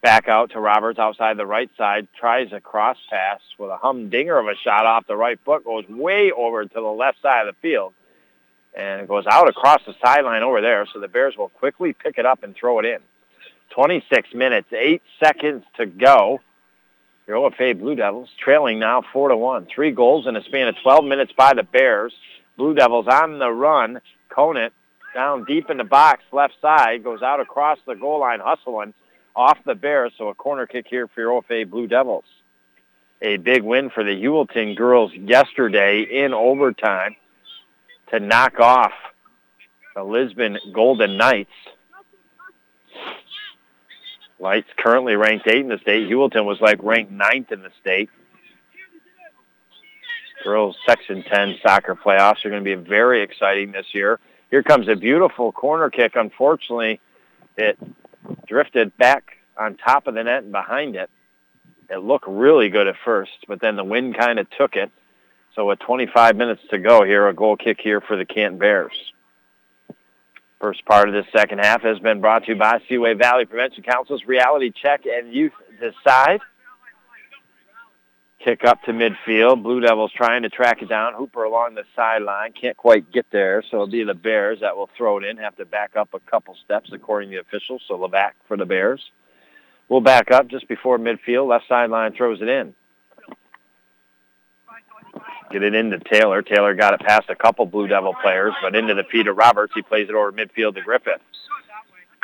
Back 0.00 0.28
out 0.28 0.52
to 0.52 0.60
Roberts 0.60 0.98
outside 0.98 1.36
the 1.36 1.46
right 1.46 1.70
side, 1.76 2.08
tries 2.18 2.52
a 2.52 2.60
cross 2.60 2.96
pass 3.10 3.40
with 3.58 3.70
a 3.70 3.76
humdinger 3.76 4.38
of 4.38 4.46
a 4.46 4.54
shot 4.62 4.86
off 4.86 5.06
the 5.06 5.16
right 5.16 5.38
foot, 5.44 5.64
goes 5.64 5.88
way 5.88 6.30
over 6.30 6.64
to 6.64 6.74
the 6.74 6.80
left 6.80 7.20
side 7.20 7.46
of 7.46 7.54
the 7.54 7.60
field, 7.60 7.94
and 8.74 9.08
goes 9.08 9.24
out 9.26 9.48
across 9.48 9.80
the 9.86 9.94
sideline 10.04 10.42
over 10.42 10.60
there. 10.60 10.86
So 10.92 11.00
the 11.00 11.08
Bears 11.08 11.36
will 11.36 11.48
quickly 11.48 11.92
pick 11.92 12.16
it 12.16 12.26
up 12.26 12.44
and 12.44 12.54
throw 12.54 12.78
it 12.78 12.84
in. 12.84 13.00
26 13.78 14.34
minutes, 14.34 14.66
eight 14.72 15.02
seconds 15.20 15.62
to 15.76 15.86
go. 15.86 16.40
Your 17.28 17.48
OFA 17.48 17.78
Blue 17.78 17.94
Devils 17.94 18.28
trailing 18.42 18.80
now 18.80 19.04
four 19.12 19.28
to 19.28 19.36
one. 19.36 19.68
Three 19.72 19.92
goals 19.92 20.26
in 20.26 20.34
a 20.34 20.42
span 20.42 20.66
of 20.66 20.74
12 20.82 21.04
minutes 21.04 21.30
by 21.36 21.54
the 21.54 21.62
Bears. 21.62 22.12
Blue 22.56 22.74
Devils 22.74 23.06
on 23.06 23.38
the 23.38 23.48
run. 23.48 24.00
Conant 24.30 24.72
down 25.14 25.44
deep 25.44 25.70
in 25.70 25.76
the 25.76 25.84
box, 25.84 26.24
left 26.32 26.54
side, 26.60 27.04
goes 27.04 27.22
out 27.22 27.38
across 27.38 27.78
the 27.86 27.94
goal 27.94 28.18
line, 28.18 28.40
hustling 28.42 28.94
off 29.36 29.58
the 29.64 29.76
Bears. 29.76 30.12
So 30.18 30.26
a 30.26 30.34
corner 30.34 30.66
kick 30.66 30.86
here 30.90 31.06
for 31.06 31.20
your 31.20 31.40
OFA 31.40 31.70
Blue 31.70 31.86
Devils. 31.86 32.24
A 33.22 33.36
big 33.36 33.62
win 33.62 33.90
for 33.90 34.02
the 34.02 34.20
Heuvelton 34.20 34.76
girls 34.76 35.12
yesterday 35.14 36.02
in 36.02 36.34
overtime 36.34 37.14
to 38.10 38.18
knock 38.18 38.58
off 38.58 38.92
the 39.94 40.02
Lisbon 40.02 40.58
Golden 40.74 41.16
Knights. 41.16 41.52
Lights 44.40 44.68
currently 44.76 45.16
ranked 45.16 45.46
eight 45.48 45.60
in 45.60 45.68
the 45.68 45.78
state. 45.78 46.08
Heuvelton 46.08 46.44
was 46.44 46.60
like 46.60 46.82
ranked 46.82 47.10
ninth 47.10 47.50
in 47.50 47.62
the 47.62 47.72
state. 47.80 48.08
Girls 50.44 50.76
Section 50.86 51.24
10 51.24 51.58
soccer 51.62 51.96
playoffs 51.96 52.44
are 52.44 52.50
going 52.50 52.64
to 52.64 52.76
be 52.76 52.88
very 52.88 53.22
exciting 53.22 53.72
this 53.72 53.86
year. 53.92 54.20
Here 54.50 54.62
comes 54.62 54.88
a 54.88 54.94
beautiful 54.94 55.50
corner 55.50 55.90
kick. 55.90 56.12
Unfortunately, 56.14 57.00
it 57.56 57.76
drifted 58.46 58.96
back 58.96 59.38
on 59.56 59.76
top 59.76 60.06
of 60.06 60.14
the 60.14 60.22
net 60.22 60.44
and 60.44 60.52
behind 60.52 60.94
it. 60.94 61.10
It 61.90 61.98
looked 61.98 62.26
really 62.28 62.68
good 62.68 62.86
at 62.86 62.94
first, 63.04 63.46
but 63.48 63.60
then 63.60 63.76
the 63.76 63.84
wind 63.84 64.16
kind 64.16 64.38
of 64.38 64.48
took 64.50 64.76
it. 64.76 64.90
So 65.54 65.66
with 65.66 65.80
25 65.80 66.36
minutes 66.36 66.62
to 66.70 66.78
go 66.78 67.02
here, 67.02 67.26
a 67.26 67.34
goal 67.34 67.56
kick 67.56 67.80
here 67.80 68.00
for 68.00 68.16
the 68.16 68.24
Canton 68.24 68.58
Bears. 68.58 69.12
First 70.60 70.84
part 70.84 71.08
of 71.08 71.14
this 71.14 71.26
second 71.32 71.58
half 71.58 71.82
has 71.82 72.00
been 72.00 72.20
brought 72.20 72.44
to 72.44 72.52
you 72.52 72.58
by 72.58 72.80
Seaway 72.88 73.14
Valley 73.14 73.44
Prevention 73.44 73.84
Council's 73.84 74.24
Reality 74.26 74.72
Check 74.72 75.02
and 75.06 75.32
Youth 75.32 75.52
Decide. 75.80 76.40
Kick 78.44 78.64
up 78.64 78.82
to 78.84 78.92
midfield. 78.92 79.62
Blue 79.62 79.80
Devils 79.80 80.12
trying 80.12 80.42
to 80.42 80.48
track 80.48 80.82
it 80.82 80.88
down. 80.88 81.14
Hooper 81.14 81.44
along 81.44 81.74
the 81.74 81.84
sideline. 81.94 82.52
Can't 82.52 82.76
quite 82.76 83.12
get 83.12 83.26
there, 83.30 83.62
so 83.62 83.76
it'll 83.76 83.86
be 83.88 84.02
the 84.02 84.14
Bears 84.14 84.60
that 84.60 84.76
will 84.76 84.90
throw 84.96 85.18
it 85.18 85.24
in. 85.24 85.36
Have 85.36 85.56
to 85.56 85.64
back 85.64 85.94
up 85.96 86.12
a 86.12 86.20
couple 86.20 86.56
steps 86.64 86.90
according 86.92 87.30
to 87.30 87.36
the 87.36 87.40
officials, 87.40 87.82
so 87.86 87.96
Levac 87.96 88.32
for 88.48 88.56
the 88.56 88.66
Bears. 88.66 89.00
We'll 89.88 90.00
back 90.00 90.30
up 90.32 90.48
just 90.48 90.66
before 90.66 90.98
midfield. 90.98 91.48
Left 91.48 91.64
sideline 91.68 92.14
throws 92.14 92.42
it 92.42 92.48
in. 92.48 92.74
Get 95.50 95.62
it 95.62 95.74
into 95.74 95.98
Taylor. 95.98 96.42
Taylor 96.42 96.74
got 96.74 96.92
it 96.94 97.00
past 97.00 97.30
a 97.30 97.34
couple 97.34 97.64
Blue 97.64 97.86
Devil 97.86 98.14
players, 98.22 98.52
but 98.62 98.74
into 98.76 98.94
the 98.94 99.04
feet 99.04 99.26
of 99.28 99.36
Roberts. 99.36 99.72
He 99.74 99.82
plays 99.82 100.08
it 100.08 100.14
over 100.14 100.30
midfield 100.30 100.74
to 100.74 100.82
Griffith. 100.82 101.22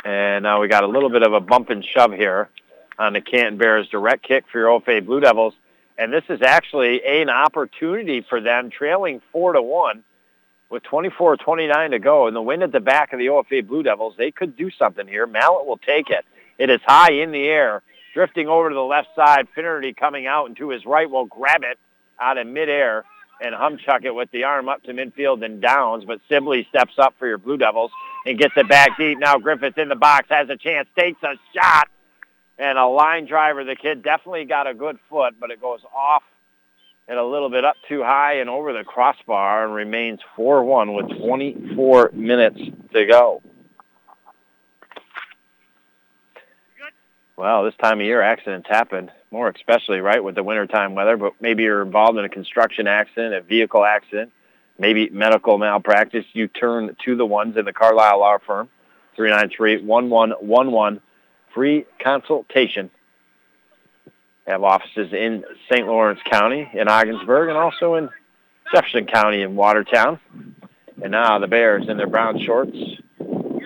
And 0.03 0.43
now 0.43 0.61
we 0.61 0.67
got 0.67 0.83
a 0.83 0.87
little 0.87 1.09
bit 1.09 1.23
of 1.23 1.33
a 1.33 1.39
bump 1.39 1.71
and 1.71 1.83
shove 1.83 2.13
here 2.13 2.49
on 2.99 3.13
the 3.13 3.21
Canton 3.21 3.57
Bears 3.57 3.87
direct 3.89 4.23
kick 4.23 4.45
for 4.51 4.59
your 4.59 4.79
OFA 4.79 5.03
Blue 5.03 5.19
Devils. 5.19 5.55
And 5.97 6.13
this 6.13 6.23
is 6.29 6.43
actually 6.43 7.03
an 7.03 7.29
opportunity 7.29 8.21
for 8.21 8.41
them, 8.41 8.69
trailing 8.69 9.21
4 9.31 9.53
to 9.53 9.61
one 9.61 10.03
with 10.69 10.83
24-29 10.83 11.91
to 11.91 11.99
go. 11.99 12.27
And 12.27 12.35
the 12.35 12.41
wind 12.41 12.61
at 12.61 12.71
the 12.71 12.79
back 12.79 13.11
of 13.11 13.17
the 13.17 13.27
OFA 13.27 13.65
Blue 13.65 13.81
Devils, 13.81 14.13
they 14.17 14.29
could 14.29 14.55
do 14.55 14.69
something 14.69 15.07
here. 15.07 15.25
Mallet 15.25 15.65
will 15.65 15.77
take 15.77 16.11
it. 16.11 16.25
It 16.59 16.69
is 16.69 16.81
high 16.85 17.13
in 17.13 17.31
the 17.31 17.47
air, 17.47 17.81
drifting 18.13 18.47
over 18.47 18.69
to 18.69 18.75
the 18.75 18.81
left 18.81 19.09
side. 19.15 19.47
Finnerty 19.55 19.93
coming 19.93 20.27
out 20.27 20.45
and 20.45 20.55
to 20.57 20.69
his 20.69 20.85
right 20.85 21.09
will 21.09 21.25
grab 21.25 21.63
it 21.63 21.79
out 22.19 22.37
of 22.37 22.45
midair 22.45 23.03
and 23.41 23.53
humchuck 23.53 24.05
it 24.05 24.15
with 24.15 24.31
the 24.31 24.43
arm 24.43 24.69
up 24.69 24.83
to 24.83 24.93
midfield 24.93 25.43
and 25.43 25.61
downs. 25.61 26.05
But 26.05 26.21
Sibley 26.29 26.65
steps 26.69 26.93
up 26.97 27.15
for 27.19 27.27
your 27.27 27.37
Blue 27.37 27.57
Devils 27.57 27.91
and 28.25 28.37
gets 28.37 28.53
it 28.55 28.67
back 28.67 28.97
deep. 28.97 29.19
Now 29.19 29.37
Griffith 29.37 29.77
in 29.77 29.89
the 29.89 29.95
box 29.95 30.27
has 30.29 30.49
a 30.49 30.57
chance, 30.57 30.87
takes 30.97 31.21
a 31.23 31.35
shot, 31.53 31.89
and 32.57 32.77
a 32.77 32.87
line 32.87 33.25
driver. 33.25 33.63
The 33.63 33.75
kid 33.75 34.03
definitely 34.03 34.45
got 34.45 34.67
a 34.67 34.73
good 34.73 34.97
foot, 35.09 35.35
but 35.39 35.51
it 35.51 35.61
goes 35.61 35.81
off 35.93 36.23
and 37.07 37.19
a 37.19 37.25
little 37.25 37.49
bit 37.49 37.63
up 37.63 37.75
too 37.87 38.01
high 38.01 38.39
and 38.39 38.49
over 38.49 38.73
the 38.73 38.83
crossbar 38.83 39.65
and 39.65 39.73
remains 39.73 40.19
4-1 40.37 40.95
with 40.95 41.19
24 41.19 42.11
minutes 42.13 42.59
to 42.93 43.05
go. 43.05 43.41
Well, 47.37 47.65
this 47.65 47.75
time 47.81 47.99
of 47.99 48.05
year, 48.05 48.21
accidents 48.21 48.67
happen, 48.69 49.11
more 49.35 49.49
especially, 49.49 49.99
right, 49.99 50.23
with 50.23 50.35
the 50.35 50.43
wintertime 50.43 50.95
weather, 50.95 51.17
but 51.17 51.33
maybe 51.41 51.63
you're 51.63 51.81
involved 51.81 52.17
in 52.17 52.23
a 52.23 52.29
construction 52.29 52.87
accident, 52.87 53.33
a 53.33 53.41
vehicle 53.41 53.83
accident, 53.83 54.31
maybe 54.79 55.09
medical 55.09 55.57
malpractice. 55.57 56.23
You 56.31 56.47
turn 56.47 56.95
to 57.03 57.15
the 57.17 57.25
ones 57.25 57.57
in 57.57 57.65
the 57.65 57.73
Carlisle 57.73 58.19
Law 58.19 58.37
Firm, 58.47 58.69
393-1111, 59.17 61.01
free 61.53 61.85
consultation. 62.01 62.89
Have 64.47 64.63
offices 64.63 65.11
in 65.11 65.43
St. 65.69 65.85
Lawrence 65.85 66.21
County, 66.31 66.69
in 66.73 66.87
Ogdensburg, 66.87 67.49
and 67.49 67.57
also 67.57 67.95
in 67.95 68.09
Jefferson 68.73 69.05
County 69.05 69.41
in 69.41 69.57
Watertown. 69.57 70.17
And 71.01 71.11
now 71.11 71.39
the 71.39 71.47
Bears 71.47 71.89
in 71.89 71.97
their 71.97 72.07
brown 72.07 72.39
shorts, 72.39 72.77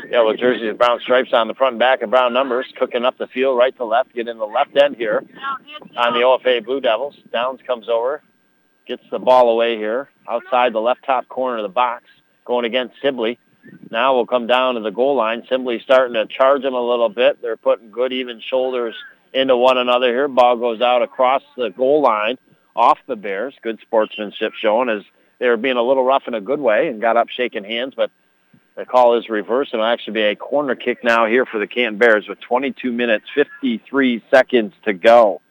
yellow 0.10 0.36
jerseys 0.36 0.68
with 0.68 0.78
brown 0.78 1.00
stripes 1.00 1.34
on 1.34 1.48
the 1.48 1.54
front 1.54 1.74
and 1.74 1.80
back 1.80 2.02
and 2.02 2.12
brown 2.12 2.34
numbers, 2.34 2.66
cooking 2.78 3.06
up 3.06 3.18
the 3.18 3.28
field 3.28 3.58
right 3.58 3.76
to 3.78 3.86
left, 3.86 4.14
get 4.14 4.28
in 4.28 4.38
the 4.38 4.46
left 4.46 4.76
end 4.76 4.96
here 4.96 5.24
on 5.98 6.14
the 6.14 6.20
OFA 6.20 6.64
Blue 6.64 6.82
Devils. 6.82 7.16
Downs 7.32 7.60
comes 7.66 7.88
over, 7.90 8.22
gets 8.88 9.04
the 9.12 9.20
ball 9.20 9.50
away 9.50 9.78
here 9.78 10.10
outside 10.28 10.74
the 10.74 10.82
left 10.82 11.04
top 11.06 11.28
corner 11.28 11.58
of 11.58 11.64
the 11.64 11.70
box, 11.70 12.06
going 12.46 12.66
against 12.66 12.96
Sibley. 13.02 13.40
Now 13.92 14.16
we'll 14.16 14.26
come 14.26 14.48
down 14.48 14.76
to 14.76 14.82
the 14.82 14.92
goal 14.92 15.16
line. 15.16 15.44
Sibley 15.50 15.80
starting 15.84 16.16
to 16.16 16.26
charge 16.26 16.64
them 16.64 16.74
a 16.74 16.82
little 16.82 17.10
bit. 17.10 17.42
They're 17.42 17.58
putting 17.58 17.92
good 17.92 18.14
even 18.14 18.42
shoulders 18.42 18.96
into 19.34 19.56
one 19.56 19.78
another 19.78 20.08
here. 20.08 20.28
Ball 20.28 20.56
goes 20.58 20.82
out 20.82 21.02
across 21.02 21.44
the 21.56 21.70
goal 21.70 22.02
line 22.02 22.38
off 22.76 22.98
the 23.08 23.16
Bears. 23.16 23.54
Good 23.62 23.80
sportsmanship 23.82 24.54
showing 24.60 24.90
as 24.90 25.04
they 25.40 25.48
were 25.48 25.58
being 25.58 25.78
a 25.78 25.84
little 25.84 26.04
rough 26.04 26.24
in 26.28 26.34
a 26.34 26.42
good 26.42 26.60
way 26.60 26.88
and 26.88 27.02
got 27.02 27.18
up 27.18 27.30
shaking 27.30 27.64
hands, 27.64 27.94
but 27.96 28.12
the 28.80 28.86
call 28.86 29.18
is 29.18 29.28
reversed 29.28 29.74
it'll 29.74 29.86
actually 29.86 30.14
be 30.14 30.22
a 30.22 30.36
corner 30.36 30.74
kick 30.74 31.04
now 31.04 31.26
here 31.26 31.46
for 31.46 31.60
the 31.60 31.68
Canton 31.68 31.98
Bears 31.98 32.28
with 32.30 32.40
22 32.40 32.92
minutes, 32.92 33.26
53 33.36 34.24
seconds 34.32 34.74
to 34.86 34.94
go. 34.94 35.42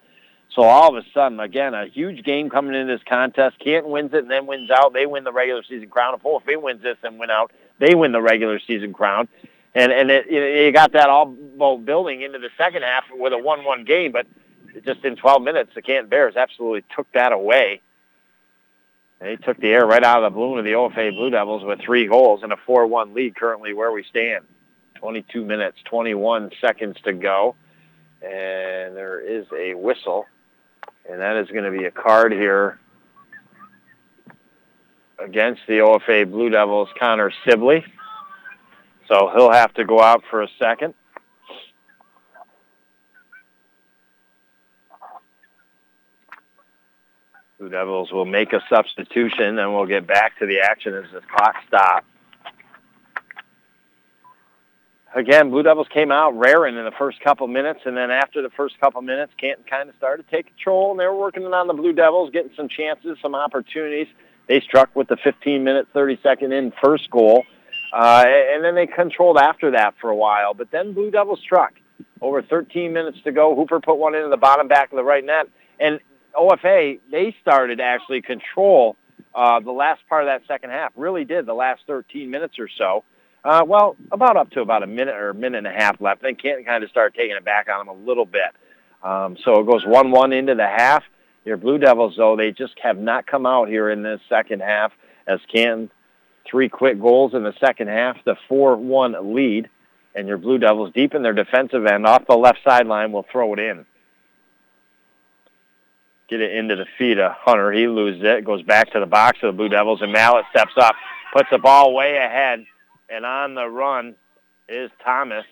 So 0.55 0.63
all 0.63 0.97
of 0.97 1.05
a 1.05 1.07
sudden, 1.13 1.39
again, 1.39 1.75
a 1.75 1.87
huge 1.87 2.25
game 2.25 2.49
coming 2.49 2.75
into 2.75 2.93
this 2.93 3.03
contest. 3.07 3.59
Canton 3.59 3.93
wins 3.93 4.15
it 4.15 4.21
and 4.21 4.31
then 4.31 4.47
wins 4.47 4.71
out. 4.71 4.95
They 4.95 5.05
win 5.05 5.25
the 5.25 5.33
regular 5.33 5.63
season 5.63 5.91
crown. 5.91 6.15
If 6.15 6.23
OFA 6.23 6.61
wins 6.61 6.83
this 6.83 6.97
and 7.03 7.19
win 7.19 7.31
out, 7.31 7.53
they 7.79 7.95
win 7.95 8.13
the 8.13 8.23
regular 8.23 8.59
season 8.67 8.95
crown. 8.95 9.29
And 9.75 9.93
and 9.93 10.11
it, 10.11 10.27
you 10.31 10.73
got 10.73 10.93
that 10.93 11.11
all 11.11 11.27
building 11.77 12.23
into 12.23 12.39
the 12.39 12.49
second 12.57 12.83
half 12.83 13.05
with 13.13 13.35
a 13.35 13.37
1-1 13.37 13.87
game, 13.87 14.11
but 14.11 14.27
just 14.87 15.05
in 15.05 15.17
12 15.17 15.43
minutes, 15.43 15.71
the 15.75 15.83
Canton 15.83 16.09
Bears 16.09 16.35
absolutely 16.35 16.83
took 16.97 17.13
that 17.13 17.33
away. 17.33 17.83
They 19.21 19.37
took 19.37 19.59
the 19.59 19.69
air 19.69 19.85
right 19.85 20.03
out 20.03 20.23
of 20.23 20.33
the 20.33 20.37
balloon 20.37 20.59
of 20.59 20.65
the 20.65 20.73
OFA 20.73 21.11
Blue 21.11 21.31
Devils 21.31 21.65
with 21.65 21.81
three 21.81 22.07
goals 22.07 22.43
and 22.43 22.53
a 22.53 22.57
4-1 22.57 23.15
lead 23.15 23.35
currently 23.35 23.73
where 23.73 23.91
we 23.91 24.05
stand. 24.05 24.45
22 24.97 25.45
minutes, 25.45 25.79
21 25.85 26.51
seconds 26.61 26.97
to 27.05 27.13
go. 27.13 27.57
And 28.23 28.97
there 28.97 29.21
is 29.21 29.47
a 29.57 29.75
whistle. 29.75 30.27
And 31.09 31.21
that 31.21 31.37
is 31.37 31.49
going 31.49 31.65
to 31.65 31.77
be 31.77 31.87
a 31.87 31.91
card 31.91 32.33
here 32.33 32.79
against 35.19 35.63
the 35.67 35.79
OFA 35.79 36.31
Blue 36.31 36.51
Devils, 36.51 36.89
Connor 36.99 37.33
Sibley. 37.45 37.85
So 39.09 39.31
he'll 39.35 39.53
have 39.53 39.75
to 39.75 39.85
go 39.85 40.01
out 40.01 40.23
for 40.31 40.43
a 40.43 40.49
second. 40.59 40.95
Blue 47.59 47.69
Devils 47.69 48.13
will 48.13 48.25
make 48.25 48.53
a 48.53 48.61
substitution, 48.71 49.59
and 49.59 49.75
we'll 49.75 49.87
get 49.87 50.07
back 50.07 50.39
to 50.39 50.47
the 50.47 50.61
action 50.61 50.95
as 50.95 51.07
the 51.13 51.21
clock 51.21 51.57
stops. 51.67 52.07
Again, 55.13 55.51
Blue 55.51 55.65
Devils 55.65 55.89
came 55.93 56.13
out 56.13 56.39
raring 56.39 56.77
in 56.77 56.85
the 56.85 56.93
first 56.93 57.21
couple 57.21 57.49
minutes, 57.49 57.81
and 57.85 57.97
then 57.97 58.13
after 58.13 58.43
the 58.43 58.51
first 58.51 58.79
couple 58.79 59.03
minutes, 59.03 59.33
Canton 59.41 59.65
kind 59.69 59.89
of 59.89 59.97
started 59.97 60.29
to 60.29 60.31
take 60.31 60.47
control, 60.47 60.93
and 60.93 61.01
they 61.01 61.07
were 61.07 61.17
working 61.17 61.45
on 61.47 61.67
the 61.67 61.75
Blue 61.75 61.93
Devils, 61.93 62.31
getting 62.31 62.53
some 62.57 62.69
chances, 62.69 63.19
some 63.21 63.35
opportunities. 63.35 64.07
They 64.47 64.61
struck 64.61 64.95
with 64.95 65.09
the 65.09 65.17
15-minute, 65.17 65.89
30-second 65.93 66.53
in 66.53 66.73
first 66.81 67.11
goal, 67.11 67.43
uh, 67.93 68.25
and 68.27 68.63
then 68.63 68.77
they 68.77 68.87
controlled 68.87 69.37
after 69.37 69.73
that 69.73 69.95
for 70.01 70.11
a 70.11 70.17
while. 70.17 70.55
But 70.55 70.71
then 70.71 70.93
Blue 70.93 71.11
Devils 71.11 71.41
struck. 71.41 71.73
Over 72.21 72.41
13 72.41 72.93
minutes 72.93 73.19
to 73.25 73.33
go, 73.33 73.57
Hooper 73.57 73.81
put 73.81 73.97
one 73.97 74.15
into 74.15 74.29
the 74.29 74.37
bottom 74.37 74.69
back 74.69 74.93
of 74.93 74.97
the 74.97 75.03
right 75.03 75.25
net, 75.25 75.49
and 75.81 75.99
OFA, 76.35 77.01
they 77.11 77.35
started 77.43 77.81
actually 77.81 78.23
control 78.23 78.97
uh, 79.35 79.61
the 79.61 79.73
last 79.73 80.01
part 80.09 80.25
of 80.25 80.29
that 80.29 80.47
second 80.47 80.71
half, 80.71 80.93
really 80.97 81.25
did 81.25 81.47
the 81.47 81.55
last 81.55 81.83
13 81.87 82.31
minutes 82.31 82.59
or 82.59 82.69
so. 82.77 83.05
Uh, 83.45 83.63
well, 83.67 83.97
about 84.11 84.37
up 84.37 84.51
to 84.51 84.61
about 84.61 84.83
a 84.83 84.87
minute 84.87 85.15
or 85.15 85.31
a 85.31 85.35
minute 85.35 85.59
and 85.59 85.67
a 85.67 85.73
half 85.73 86.01
left. 86.01 86.23
Then 86.23 86.35
Canton 86.35 86.65
kind 86.65 86.83
of 86.83 86.91
started 86.91 87.17
taking 87.17 87.37
it 87.37 87.45
back 87.45 87.69
on 87.69 87.87
them 87.87 87.89
a 87.89 88.07
little 88.07 88.27
bit. 88.27 88.51
Um, 89.03 89.37
so 89.45 89.61
it 89.61 89.67
goes 89.67 89.85
1-1 89.85 90.37
into 90.37 90.55
the 90.55 90.67
half. 90.67 91.05
Your 91.45 91.57
Blue 91.57 91.79
Devils, 91.79 92.15
though, 92.17 92.37
they 92.37 92.51
just 92.51 92.75
have 92.83 92.99
not 92.99 93.27
come 93.27 93.47
out 93.47 93.69
here 93.69 93.91
in 93.91 94.03
this 94.03 94.21
second 94.29 94.61
half 94.61 94.93
as 95.27 95.39
Canton 95.53 95.91
three 96.51 96.69
quick 96.69 97.01
goals 97.01 97.33
in 97.35 97.45
the 97.45 97.55
second 97.61 97.89
half, 97.89 98.17
the 98.25 98.35
4-1 98.51 99.35
lead. 99.35 99.69
And 100.15 100.27
your 100.27 100.39
Blue 100.39 100.59
Devils 100.59 100.93
deep 100.95 101.15
in 101.15 101.23
their 101.23 101.33
defensive 101.33 101.87
end 101.87 102.07
off 102.07 102.27
the 102.27 102.37
left 102.37 102.59
sideline 102.65 103.13
will 103.13 103.27
throw 103.31 103.53
it 103.53 103.61
in 103.61 103.87
get 106.29 106.41
it 106.41 106.55
into 106.55 106.77
the 106.77 106.87
feet 106.99 107.19
of 107.19 107.33
Hunter. 107.33 107.73
He 107.73 107.89
loses 107.89 108.23
it, 108.23 108.45
goes 108.45 108.63
back 108.63 108.93
to 108.93 109.01
the 109.01 109.07
box 109.07 109.39
of 109.43 109.49
the 109.49 109.57
Blue 109.57 109.69
Devils, 109.69 110.03
and 110.03 110.13
Mallet 110.13 110.45
steps 110.51 110.73
up, 110.77 110.95
puts 111.33 111.49
the 111.51 111.59
ball 111.59 111.95
way 111.95 112.17
ahead, 112.17 112.65
and 113.09 113.25
on 113.25 113.55
the 113.55 113.67
run 113.67 114.15
is 114.69 114.91
Thomas. 115.05 115.45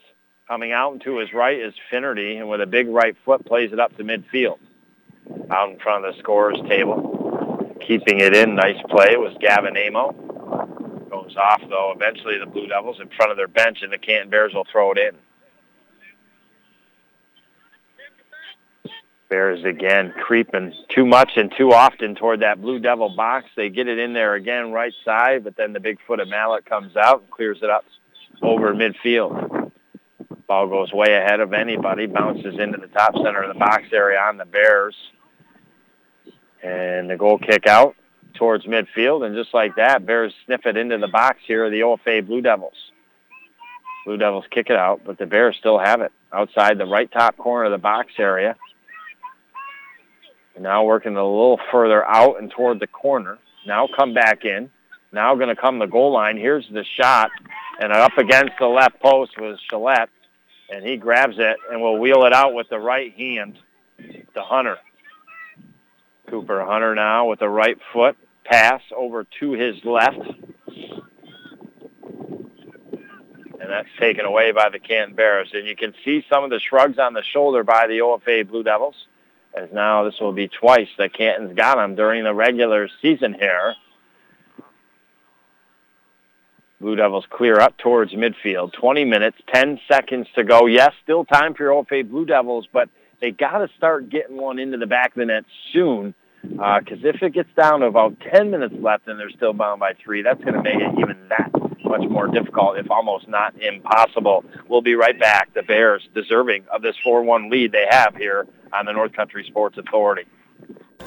Coming 0.48 0.70
out 0.70 0.92
and 0.92 1.00
to 1.02 1.18
his 1.18 1.32
right 1.32 1.58
is 1.58 1.74
Finnerty, 1.90 2.36
and 2.36 2.48
with 2.48 2.60
a 2.60 2.66
big 2.66 2.88
right 2.88 3.16
foot 3.24 3.44
plays 3.44 3.72
it 3.72 3.80
up 3.80 3.96
to 3.96 4.04
midfield. 4.04 4.58
Out 5.50 5.70
in 5.70 5.78
front 5.80 6.04
of 6.04 6.14
the 6.14 6.20
scorer's 6.20 6.60
table. 6.68 7.74
Keeping 7.84 8.20
it 8.20 8.34
in, 8.34 8.54
nice 8.54 8.80
play 8.88 9.16
was 9.16 9.36
Gavin 9.40 9.76
Amo. 9.76 10.12
Goes 11.10 11.36
off, 11.36 11.62
though. 11.68 11.92
Eventually 11.96 12.38
the 12.38 12.46
Blue 12.46 12.68
Devils 12.68 13.00
in 13.00 13.08
front 13.08 13.32
of 13.32 13.36
their 13.36 13.48
bench, 13.48 13.82
and 13.82 13.92
the 13.92 13.98
Canton 13.98 14.30
Bears 14.30 14.54
will 14.54 14.66
throw 14.70 14.92
it 14.92 14.98
in. 14.98 15.16
Bears 19.28 19.64
again 19.64 20.12
creeping 20.24 20.72
too 20.94 21.04
much 21.04 21.32
and 21.36 21.52
too 21.56 21.72
often 21.72 22.14
toward 22.14 22.40
that 22.40 22.60
Blue 22.60 22.78
Devil 22.78 23.14
box. 23.16 23.46
They 23.56 23.68
get 23.68 23.88
it 23.88 23.98
in 23.98 24.12
there 24.12 24.34
again 24.34 24.72
right 24.72 24.94
side, 25.04 25.42
but 25.44 25.56
then 25.56 25.72
the 25.72 25.80
big 25.80 25.98
foot 26.06 26.20
of 26.20 26.28
Mallet 26.28 26.64
comes 26.64 26.96
out 26.96 27.22
and 27.22 27.30
clears 27.30 27.58
it 27.62 27.70
up 27.70 27.84
over 28.42 28.74
midfield. 28.74 29.72
Ball 30.46 30.68
goes 30.68 30.92
way 30.92 31.14
ahead 31.14 31.40
of 31.40 31.52
anybody, 31.52 32.06
bounces 32.06 32.58
into 32.58 32.78
the 32.78 32.86
top 32.86 33.14
center 33.16 33.42
of 33.42 33.52
the 33.52 33.58
box 33.58 33.84
area 33.92 34.20
on 34.20 34.36
the 34.36 34.44
Bears. 34.44 34.94
And 36.62 37.10
the 37.10 37.16
goal 37.16 37.38
kick 37.38 37.66
out 37.66 37.96
towards 38.34 38.64
midfield, 38.64 39.26
and 39.26 39.34
just 39.34 39.52
like 39.52 39.76
that, 39.76 40.06
Bears 40.06 40.32
sniff 40.44 40.66
it 40.66 40.76
into 40.76 40.98
the 40.98 41.08
box 41.08 41.38
here, 41.46 41.68
the 41.70 41.80
OFA 41.80 42.24
Blue 42.24 42.42
Devils. 42.42 42.74
Blue 44.04 44.16
Devils 44.16 44.44
kick 44.50 44.70
it 44.70 44.76
out, 44.76 45.00
but 45.04 45.18
the 45.18 45.26
Bears 45.26 45.56
still 45.58 45.78
have 45.78 46.00
it 46.00 46.12
outside 46.32 46.78
the 46.78 46.86
right 46.86 47.10
top 47.10 47.36
corner 47.36 47.64
of 47.64 47.72
the 47.72 47.78
box 47.78 48.12
area. 48.18 48.54
Now 50.58 50.84
working 50.84 51.16
a 51.16 51.24
little 51.24 51.60
further 51.70 52.04
out 52.04 52.40
and 52.40 52.50
toward 52.50 52.80
the 52.80 52.86
corner. 52.86 53.38
Now 53.66 53.88
come 53.94 54.14
back 54.14 54.44
in. 54.44 54.70
Now 55.12 55.34
going 55.34 55.48
to 55.48 55.56
come 55.56 55.78
the 55.78 55.86
goal 55.86 56.12
line. 56.12 56.36
Here's 56.36 56.68
the 56.70 56.84
shot. 56.96 57.30
And 57.80 57.92
up 57.92 58.16
against 58.16 58.52
the 58.58 58.66
left 58.66 59.00
post 59.00 59.38
was 59.38 59.58
Gillette. 59.70 60.08
And 60.70 60.84
he 60.84 60.96
grabs 60.96 61.36
it 61.38 61.56
and 61.70 61.80
will 61.80 61.98
wheel 61.98 62.24
it 62.24 62.32
out 62.32 62.54
with 62.54 62.68
the 62.68 62.78
right 62.78 63.12
hand 63.14 63.58
to 63.98 64.42
Hunter. 64.42 64.78
Cooper 66.28 66.64
Hunter 66.64 66.94
now 66.94 67.28
with 67.28 67.38
the 67.38 67.48
right 67.48 67.78
foot. 67.92 68.16
Pass 68.44 68.80
over 68.96 69.26
to 69.40 69.52
his 69.52 69.76
left. 69.84 70.18
And 73.58 73.70
that's 73.72 73.88
taken 73.98 74.24
away 74.24 74.52
by 74.52 74.70
the 74.70 74.78
Canton 74.78 75.14
Bears. 75.14 75.50
And 75.52 75.66
you 75.66 75.76
can 75.76 75.92
see 76.04 76.24
some 76.30 76.44
of 76.44 76.50
the 76.50 76.60
shrugs 76.60 76.98
on 76.98 77.12
the 77.12 77.22
shoulder 77.22 77.62
by 77.62 77.86
the 77.86 77.98
OFA 77.98 78.48
Blue 78.48 78.62
Devils 78.62 78.96
as 79.56 79.68
now 79.72 80.04
this 80.04 80.14
will 80.20 80.32
be 80.32 80.48
twice 80.48 80.88
that 80.98 81.14
Canton's 81.14 81.56
got 81.56 81.76
them 81.76 81.94
during 81.94 82.24
the 82.24 82.34
regular 82.34 82.88
season 83.00 83.34
here. 83.34 83.74
Blue 86.80 86.94
Devils 86.94 87.24
clear 87.30 87.58
up 87.58 87.78
towards 87.78 88.12
midfield. 88.12 88.74
20 88.74 89.06
minutes, 89.06 89.38
10 89.52 89.80
seconds 89.88 90.26
to 90.34 90.44
go. 90.44 90.66
Yes, 90.66 90.92
still 91.02 91.24
time 91.24 91.54
for 91.54 91.62
your 91.62 91.84
OFA 91.84 92.08
Blue 92.08 92.26
Devils, 92.26 92.68
but 92.70 92.90
they 93.20 93.30
got 93.30 93.58
to 93.58 93.68
start 93.78 94.10
getting 94.10 94.36
one 94.36 94.58
into 94.58 94.76
the 94.76 94.86
back 94.86 95.12
of 95.12 95.20
the 95.20 95.24
net 95.24 95.44
soon 95.72 96.14
because 96.42 97.04
uh, 97.04 97.08
if 97.08 97.22
it 97.22 97.32
gets 97.32 97.48
down 97.56 97.80
to 97.80 97.86
about 97.86 98.14
10 98.30 98.50
minutes 98.50 98.74
left 98.78 99.08
and 99.08 99.18
they're 99.18 99.30
still 99.30 99.54
bound 99.54 99.80
by 99.80 99.94
three, 100.04 100.22
that's 100.22 100.40
going 100.44 100.54
to 100.54 100.62
make 100.62 100.76
it 100.76 101.00
even 101.00 101.28
that 101.30 101.65
much 101.86 102.08
more 102.08 102.28
difficult, 102.28 102.78
if 102.78 102.90
almost 102.90 103.28
not 103.28 103.54
impossible. 103.60 104.44
We'll 104.68 104.82
be 104.82 104.94
right 104.94 105.18
back. 105.18 105.52
The 105.54 105.62
Bears 105.62 106.08
deserving 106.14 106.64
of 106.72 106.82
this 106.82 106.96
4-1 107.04 107.50
lead 107.50 107.72
they 107.72 107.86
have 107.90 108.14
here 108.16 108.46
on 108.72 108.86
the 108.86 108.92
North 108.92 109.12
Country 109.12 109.44
Sports 109.46 109.78
Authority. 109.78 110.24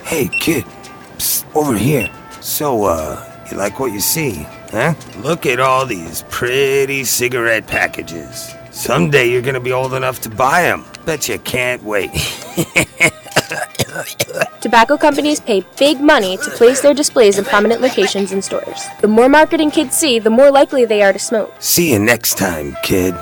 Hey, 0.03 0.27
kid. 0.27 0.63
Psst, 1.17 1.45
over 1.55 1.77
here. 1.77 2.09
So, 2.41 2.85
uh, 2.85 3.45
you 3.51 3.57
like 3.57 3.79
what 3.79 3.91
you 3.91 3.99
see, 3.99 4.47
huh? 4.71 4.93
Look 5.17 5.45
at 5.45 5.59
all 5.59 5.85
these 5.85 6.23
pretty 6.29 7.03
cigarette 7.03 7.67
packages. 7.67 8.53
Someday 8.71 9.29
you're 9.29 9.41
gonna 9.41 9.59
be 9.59 9.73
old 9.73 9.93
enough 9.93 10.21
to 10.21 10.29
buy 10.29 10.61
them. 10.61 10.85
Bet 11.05 11.27
you 11.27 11.37
can't 11.39 11.83
wait. 11.83 12.11
Tobacco 14.61 14.97
companies 14.97 15.39
pay 15.39 15.63
big 15.77 16.01
money 16.01 16.35
to 16.37 16.49
place 16.51 16.81
their 16.81 16.93
displays 16.93 17.37
in 17.37 17.45
prominent 17.45 17.81
locations 17.81 18.31
in 18.31 18.41
stores. 18.41 18.85
The 19.01 19.07
more 19.07 19.29
marketing 19.29 19.71
kids 19.71 19.95
see, 19.95 20.19
the 20.19 20.29
more 20.29 20.51
likely 20.51 20.85
they 20.85 21.01
are 21.01 21.13
to 21.13 21.19
smoke. 21.19 21.53
See 21.59 21.93
you 21.93 21.99
next 21.99 22.37
time, 22.37 22.75
kid. 22.83 23.15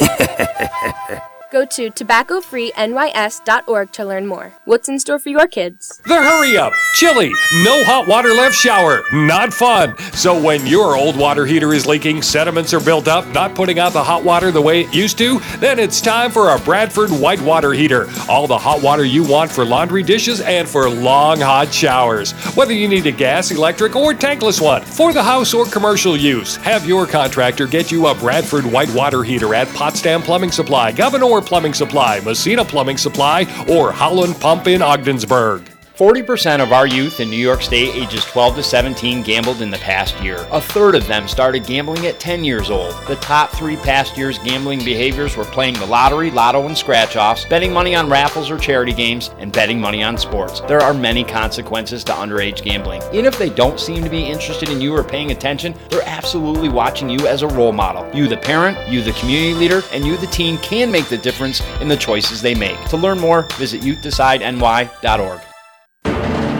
Go 1.52 1.64
to 1.66 1.90
tobaccofreenys.org 1.90 3.92
to 3.92 4.04
learn 4.06 4.26
more. 4.26 4.54
What's 4.64 4.88
in 4.88 4.98
store 4.98 5.18
for 5.18 5.28
your 5.28 5.46
kids? 5.46 6.00
The 6.06 6.14
hurry 6.14 6.56
up, 6.56 6.72
chilly, 6.94 7.30
no 7.62 7.84
hot 7.84 8.08
water 8.08 8.30
left 8.30 8.54
shower, 8.54 9.02
not 9.12 9.52
fun. 9.52 9.94
So 10.14 10.42
when 10.42 10.66
your 10.66 10.96
old 10.96 11.14
water 11.14 11.44
heater 11.44 11.74
is 11.74 11.86
leaking, 11.86 12.22
sediments 12.22 12.72
are 12.72 12.80
built 12.80 13.06
up, 13.06 13.26
not 13.34 13.54
putting 13.54 13.78
out 13.78 13.92
the 13.92 14.02
hot 14.02 14.24
water 14.24 14.50
the 14.50 14.62
way 14.62 14.80
it 14.80 14.94
used 14.94 15.18
to, 15.18 15.40
then 15.58 15.78
it's 15.78 16.00
time 16.00 16.30
for 16.30 16.54
a 16.54 16.58
Bradford 16.60 17.10
white 17.10 17.42
water 17.42 17.74
heater. 17.74 18.08
All 18.30 18.46
the 18.46 18.56
hot 18.56 18.82
water 18.82 19.04
you 19.04 19.22
want 19.22 19.52
for 19.52 19.66
laundry, 19.66 20.02
dishes, 20.02 20.40
and 20.40 20.66
for 20.66 20.88
long 20.88 21.38
hot 21.38 21.70
showers. 21.70 22.32
Whether 22.56 22.72
you 22.72 22.88
need 22.88 23.06
a 23.06 23.12
gas, 23.12 23.50
electric, 23.50 23.94
or 23.94 24.14
tankless 24.14 24.58
one 24.58 24.80
for 24.80 25.12
the 25.12 25.22
house 25.22 25.52
or 25.52 25.66
commercial 25.66 26.16
use, 26.16 26.56
have 26.56 26.86
your 26.86 27.06
contractor 27.06 27.66
get 27.66 27.92
you 27.92 28.06
a 28.06 28.14
Bradford 28.14 28.64
white 28.64 28.94
water 28.94 29.22
heater 29.22 29.54
at 29.54 29.68
Potsdam 29.74 30.22
Plumbing 30.22 30.50
Supply, 30.50 30.92
Gouverneur 30.92 31.41
Plumbing 31.42 31.74
Supply, 31.74 32.20
Messina 32.20 32.64
Plumbing 32.64 32.98
Supply, 32.98 33.46
or 33.68 33.92
Howland 33.92 34.40
Pump 34.40 34.66
in 34.66 34.82
Ogdensburg. 34.82 35.71
40% 36.02 36.60
of 36.60 36.72
our 36.72 36.88
youth 36.88 37.20
in 37.20 37.30
New 37.30 37.36
York 37.36 37.62
State 37.62 37.94
ages 37.94 38.24
12 38.24 38.56
to 38.56 38.62
17 38.64 39.22
gambled 39.22 39.62
in 39.62 39.70
the 39.70 39.78
past 39.78 40.20
year. 40.20 40.48
A 40.50 40.60
third 40.60 40.96
of 40.96 41.06
them 41.06 41.28
started 41.28 41.64
gambling 41.64 42.06
at 42.06 42.18
10 42.18 42.42
years 42.42 42.70
old. 42.70 42.92
The 43.06 43.14
top 43.20 43.50
three 43.50 43.76
past 43.76 44.16
year's 44.16 44.36
gambling 44.40 44.80
behaviors 44.80 45.36
were 45.36 45.44
playing 45.44 45.74
the 45.74 45.86
lottery, 45.86 46.32
lotto, 46.32 46.66
and 46.66 46.76
scratch 46.76 47.14
offs, 47.14 47.44
betting 47.44 47.72
money 47.72 47.94
on 47.94 48.10
raffles 48.10 48.50
or 48.50 48.58
charity 48.58 48.92
games, 48.92 49.30
and 49.38 49.52
betting 49.52 49.80
money 49.80 50.02
on 50.02 50.18
sports. 50.18 50.58
There 50.62 50.80
are 50.80 50.92
many 50.92 51.22
consequences 51.22 52.02
to 52.02 52.12
underage 52.12 52.64
gambling. 52.64 53.00
Even 53.12 53.26
if 53.26 53.38
they 53.38 53.50
don't 53.50 53.78
seem 53.78 54.02
to 54.02 54.10
be 54.10 54.24
interested 54.24 54.70
in 54.70 54.80
you 54.80 54.96
or 54.96 55.04
paying 55.04 55.30
attention, 55.30 55.72
they're 55.88 56.02
absolutely 56.04 56.68
watching 56.68 57.08
you 57.10 57.28
as 57.28 57.42
a 57.42 57.46
role 57.48 57.70
model. 57.70 58.10
You, 58.12 58.26
the 58.26 58.38
parent, 58.38 58.76
you, 58.88 59.02
the 59.02 59.12
community 59.12 59.54
leader, 59.54 59.82
and 59.92 60.04
you, 60.04 60.16
the 60.16 60.26
teen, 60.26 60.58
can 60.58 60.90
make 60.90 61.08
the 61.08 61.18
difference 61.18 61.62
in 61.80 61.86
the 61.86 61.96
choices 61.96 62.42
they 62.42 62.56
make. 62.56 62.82
To 62.86 62.96
learn 62.96 63.20
more, 63.20 63.42
visit 63.56 63.82
youthdecideNY.org. 63.82 65.51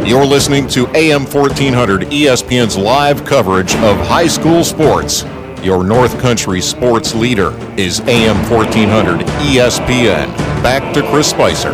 You're 0.05 0.27
listening 0.27 0.67
to 0.71 0.89
AM 0.97 1.27
1400 1.27 2.03
ESPN's 2.09 2.77
live 2.77 3.25
coverage 3.25 3.73
of 3.77 3.97
high 3.99 4.27
school 4.27 4.65
sports. 4.65 5.23
Your 5.63 5.85
North 5.85 6.19
Country 6.21 6.61
sports 6.61 7.15
leader 7.15 7.57
is 7.79 8.01
AM 8.01 8.37
1400 8.51 9.21
ESPN. 9.21 10.37
Back 10.61 10.93
to 10.95 11.09
Chris 11.09 11.31
Spicer. 11.31 11.71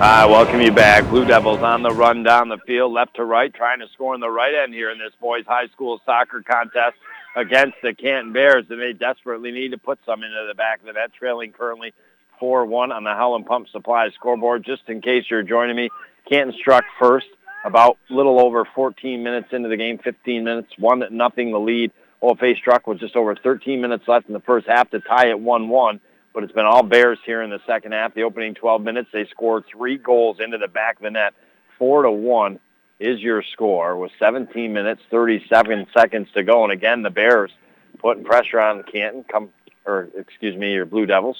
I 0.00 0.24
welcome 0.24 0.60
you 0.60 0.70
back. 0.70 1.02
Blue 1.08 1.24
Devils 1.24 1.62
on 1.62 1.82
the 1.82 1.90
run 1.90 2.22
down 2.22 2.48
the 2.48 2.58
field, 2.58 2.92
left 2.92 3.16
to 3.16 3.24
right, 3.24 3.52
trying 3.52 3.80
to 3.80 3.88
score 3.88 4.14
in 4.14 4.20
the 4.20 4.30
right 4.30 4.54
end 4.54 4.72
here 4.72 4.92
in 4.92 4.98
this 5.00 5.12
boys 5.20 5.44
high 5.48 5.66
school 5.66 6.00
soccer 6.06 6.42
contest 6.42 6.94
against 7.34 7.76
the 7.82 7.92
Canton 7.92 8.32
Bears, 8.32 8.66
and 8.70 8.80
they 8.80 8.92
desperately 8.92 9.50
need 9.50 9.72
to 9.72 9.78
put 9.78 9.98
some 10.06 10.22
into 10.22 10.46
the 10.46 10.54
back 10.54 10.78
of 10.78 10.86
the 10.86 10.92
net, 10.92 11.12
trailing 11.12 11.50
currently 11.50 11.92
4-1 12.40 12.94
on 12.94 13.04
the 13.04 13.10
Howland 13.14 13.46
Pump 13.46 13.68
Supply 13.68 14.10
scoreboard. 14.10 14.64
Just 14.64 14.82
in 14.88 15.00
case 15.00 15.24
you're 15.30 15.42
joining 15.42 15.76
me, 15.76 15.90
Canton 16.28 16.54
struck 16.58 16.84
first 16.98 17.26
about 17.64 17.98
little 18.08 18.40
over 18.40 18.64
14 18.74 19.22
minutes 19.22 19.48
into 19.52 19.68
the 19.68 19.76
game, 19.76 19.98
15 19.98 20.44
minutes, 20.44 20.72
one 20.78 21.02
nothing 21.10 21.52
the 21.52 21.58
lead. 21.58 21.92
OFA 22.22 22.56
struck 22.56 22.86
with 22.86 22.98
just 22.98 23.16
over 23.16 23.36
13 23.36 23.80
minutes 23.80 24.04
left 24.08 24.26
in 24.26 24.34
the 24.34 24.40
first 24.40 24.66
half 24.66 24.90
to 24.90 25.00
tie 25.00 25.30
it 25.30 25.36
1-1. 25.36 26.00
But 26.34 26.44
it's 26.44 26.52
been 26.52 26.66
all 26.66 26.82
Bears 26.82 27.18
here 27.24 27.42
in 27.42 27.50
the 27.50 27.60
second 27.66 27.92
half. 27.92 28.14
The 28.14 28.22
opening 28.22 28.54
12 28.54 28.82
minutes, 28.82 29.08
they 29.12 29.26
scored 29.26 29.64
three 29.66 29.96
goals 29.96 30.38
into 30.40 30.58
the 30.58 30.68
back 30.68 30.96
of 30.96 31.02
the 31.02 31.10
net, 31.10 31.34
four 31.78 32.02
to 32.02 32.10
one 32.10 32.60
is 32.98 33.20
your 33.20 33.42
score 33.52 33.96
with 33.96 34.10
17 34.18 34.72
minutes, 34.72 35.02
37 35.10 35.86
seconds 35.96 36.28
to 36.34 36.42
go. 36.42 36.64
And 36.64 36.72
again, 36.72 37.02
the 37.02 37.10
Bears 37.10 37.50
putting 37.98 38.24
pressure 38.24 38.60
on 38.60 38.82
Canton, 38.82 39.24
come, 39.24 39.50
or 39.86 40.08
excuse 40.16 40.56
me, 40.56 40.72
your 40.72 40.84
Blue 40.84 41.06
Devils. 41.06 41.36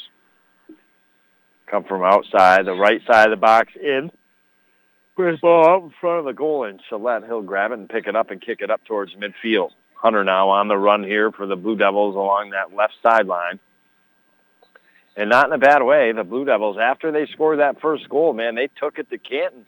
Come 1.71 1.85
from 1.85 2.03
outside, 2.03 2.65
the 2.65 2.73
right 2.73 3.01
side 3.07 3.27
of 3.27 3.31
the 3.31 3.41
box 3.41 3.73
in. 3.77 4.11
Chris 5.15 5.41
ball 5.41 5.69
out 5.69 5.83
in 5.83 5.93
front 6.01 6.21
of 6.21 6.25
the 6.25 6.33
goal, 6.33 6.65
and 6.65 6.81
Gillette, 6.89 7.25
he'll 7.25 7.43
grab 7.43 7.73
it 7.73 7.79
and 7.79 7.89
pick 7.89 8.07
it 8.07 8.15
up 8.15 8.31
and 8.31 8.41
kick 8.41 8.61
it 8.61 8.71
up 8.71 8.85
towards 8.85 9.15
midfield. 9.17 9.71
Hunter 9.95 10.23
now 10.23 10.51
on 10.51 10.69
the 10.69 10.77
run 10.77 11.03
here 11.03 11.33
for 11.33 11.47
the 11.47 11.57
Blue 11.57 11.77
Devils 11.77 12.15
along 12.15 12.51
that 12.51 12.75
left 12.75 12.95
sideline. 13.03 13.59
And 15.17 15.29
not 15.29 15.47
in 15.47 15.53
a 15.53 15.59
bad 15.59 15.83
way. 15.83 16.13
The 16.13 16.23
Blue 16.23 16.45
Devils, 16.45 16.79
after 16.81 17.11
they 17.11 17.27
scored 17.27 17.59
that 17.59 17.81
first 17.81 18.09
goal, 18.09 18.33
man, 18.33 18.55
they 18.55 18.69
took 18.81 19.01
it 19.01 19.11
to 19.11 19.19
Canton 19.19 19.67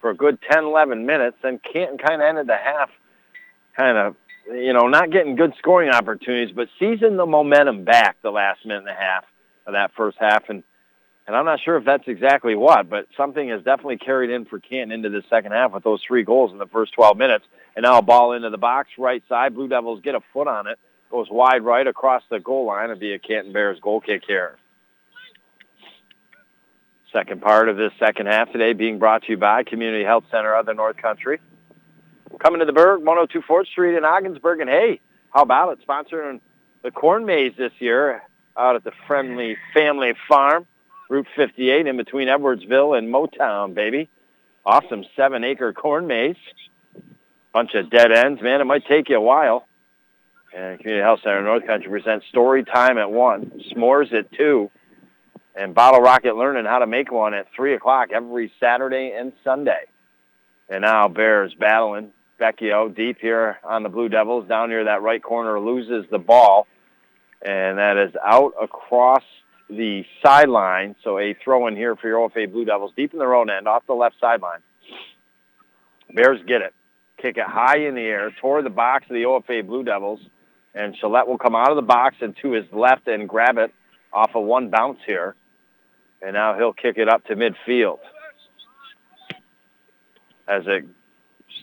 for 0.00 0.10
a 0.10 0.14
good 0.14 0.38
10, 0.48 0.62
11 0.62 1.04
minutes. 1.04 1.36
Then 1.42 1.58
Canton 1.58 1.98
kind 1.98 2.22
of 2.22 2.28
ended 2.28 2.46
the 2.46 2.56
half 2.56 2.90
kind 3.76 3.98
of, 3.98 4.16
you 4.46 4.72
know, 4.72 4.86
not 4.86 5.10
getting 5.10 5.34
good 5.34 5.54
scoring 5.58 5.90
opportunities, 5.90 6.54
but 6.54 6.68
seizing 6.78 7.16
the 7.16 7.26
momentum 7.26 7.82
back 7.82 8.16
the 8.22 8.30
last 8.30 8.64
minute 8.64 8.80
and 8.80 8.88
a 8.88 8.94
half 8.94 9.24
of 9.66 9.72
that 9.72 9.90
first 9.96 10.16
half. 10.20 10.48
And, 10.48 10.62
and 11.26 11.36
I'm 11.36 11.44
not 11.44 11.60
sure 11.60 11.76
if 11.76 11.84
that's 11.84 12.08
exactly 12.08 12.54
what, 12.54 12.90
but 12.90 13.06
something 13.16 13.48
has 13.50 13.62
definitely 13.62 13.98
carried 13.98 14.30
in 14.30 14.44
for 14.44 14.58
Canton 14.58 14.92
into 14.92 15.08
the 15.08 15.22
second 15.30 15.52
half 15.52 15.72
with 15.72 15.84
those 15.84 16.02
three 16.06 16.24
goals 16.24 16.50
in 16.50 16.58
the 16.58 16.66
first 16.66 16.92
12 16.94 17.16
minutes. 17.16 17.44
And 17.76 17.84
now 17.84 17.98
a 17.98 18.02
ball 18.02 18.32
into 18.32 18.50
the 18.50 18.58
box, 18.58 18.90
right 18.98 19.22
side. 19.28 19.54
Blue 19.54 19.68
Devils 19.68 20.00
get 20.02 20.14
a 20.14 20.20
foot 20.32 20.48
on 20.48 20.66
it. 20.66 20.78
Goes 21.10 21.28
wide 21.30 21.62
right 21.62 21.86
across 21.86 22.22
the 22.28 22.40
goal 22.40 22.66
line. 22.66 22.90
It'll 22.90 22.98
be 22.98 23.12
a 23.12 23.18
Canton 23.18 23.52
Bears 23.52 23.78
goal 23.80 24.00
kick 24.00 24.24
here. 24.26 24.56
Second 27.12 27.42
part 27.42 27.68
of 27.68 27.76
this 27.76 27.92
second 27.98 28.26
half 28.26 28.50
today 28.50 28.72
being 28.72 28.98
brought 28.98 29.22
to 29.24 29.32
you 29.32 29.36
by 29.36 29.62
Community 29.62 30.04
Health 30.04 30.24
Center 30.30 30.54
of 30.54 30.66
the 30.66 30.72
North 30.72 30.96
Country. 30.96 31.38
Coming 32.40 32.60
to 32.60 32.66
the 32.66 32.72
Berg, 32.72 33.00
102 33.00 33.42
4th 33.42 33.66
Street 33.66 33.96
in 33.96 34.04
Ogdensburg. 34.04 34.60
And 34.60 34.70
hey, 34.70 35.00
how 35.30 35.42
about 35.42 35.78
it? 35.78 35.86
Sponsoring 35.86 36.40
the 36.82 36.90
corn 36.90 37.26
maze 37.26 37.52
this 37.56 37.72
year 37.78 38.22
out 38.56 38.76
at 38.76 38.84
the 38.84 38.92
Friendly 39.06 39.56
Family 39.74 40.14
Farm, 40.28 40.66
Route 41.12 41.26
58 41.36 41.86
in 41.86 41.98
between 41.98 42.28
Edwardsville 42.28 42.96
and 42.96 43.12
Motown, 43.12 43.74
baby. 43.74 44.08
Awesome 44.64 45.04
seven-acre 45.14 45.74
corn 45.74 46.06
maze. 46.06 46.36
Bunch 47.52 47.74
of 47.74 47.90
dead 47.90 48.10
ends. 48.10 48.40
Man, 48.40 48.62
it 48.62 48.64
might 48.64 48.86
take 48.86 49.10
you 49.10 49.16
a 49.16 49.20
while. 49.20 49.66
And 50.56 50.78
Community 50.78 51.02
Health 51.02 51.20
Center 51.22 51.42
North 51.42 51.66
Country 51.66 51.90
presents 51.90 52.26
Story 52.28 52.64
Time 52.64 52.96
at 52.96 53.10
1, 53.10 53.62
S'mores 53.70 54.10
at 54.14 54.32
2, 54.32 54.70
and 55.54 55.74
Bottle 55.74 56.00
Rocket 56.00 56.34
learning 56.34 56.64
how 56.64 56.78
to 56.78 56.86
make 56.86 57.12
one 57.12 57.34
at 57.34 57.46
3 57.54 57.74
o'clock 57.74 58.08
every 58.10 58.50
Saturday 58.58 59.12
and 59.14 59.34
Sunday. 59.44 59.84
And 60.70 60.80
now 60.80 61.08
Bears 61.08 61.52
battling. 61.52 62.12
Vecchio 62.40 62.88
deep 62.96 63.18
here 63.20 63.58
on 63.62 63.82
the 63.82 63.90
Blue 63.90 64.08
Devils. 64.08 64.48
Down 64.48 64.70
near 64.70 64.84
that 64.84 65.02
right 65.02 65.22
corner 65.22 65.60
loses 65.60 66.06
the 66.10 66.18
ball. 66.18 66.66
And 67.42 67.76
that 67.76 67.98
is 67.98 68.14
out 68.24 68.54
across 68.58 69.24
the 69.76 70.04
sideline. 70.24 70.96
So 71.02 71.18
a 71.18 71.34
throw 71.42 71.66
in 71.66 71.76
here 71.76 71.96
for 71.96 72.08
your 72.08 72.28
OFA 72.28 72.50
Blue 72.50 72.64
Devils 72.64 72.92
deep 72.96 73.12
in 73.12 73.18
their 73.18 73.34
own 73.34 73.50
end 73.50 73.66
off 73.66 73.86
the 73.86 73.94
left 73.94 74.16
sideline. 74.20 74.60
Bears 76.14 76.40
get 76.46 76.62
it. 76.62 76.74
Kick 77.20 77.36
it 77.36 77.46
high 77.46 77.78
in 77.78 77.94
the 77.94 78.00
air 78.00 78.30
toward 78.40 78.64
the 78.64 78.70
box 78.70 79.04
of 79.08 79.14
the 79.14 79.22
OFA 79.22 79.66
Blue 79.66 79.84
Devils. 79.84 80.20
And 80.74 80.96
Gillette 80.98 81.28
will 81.28 81.38
come 81.38 81.54
out 81.54 81.70
of 81.70 81.76
the 81.76 81.82
box 81.82 82.16
and 82.20 82.34
to 82.42 82.52
his 82.52 82.64
left 82.72 83.06
and 83.06 83.28
grab 83.28 83.58
it 83.58 83.72
off 84.12 84.30
of 84.34 84.44
one 84.44 84.70
bounce 84.70 84.98
here. 85.06 85.34
And 86.20 86.34
now 86.34 86.56
he'll 86.56 86.72
kick 86.72 86.98
it 86.98 87.08
up 87.08 87.24
to 87.26 87.36
midfield. 87.36 87.98
As 90.48 90.62
it 90.66 90.84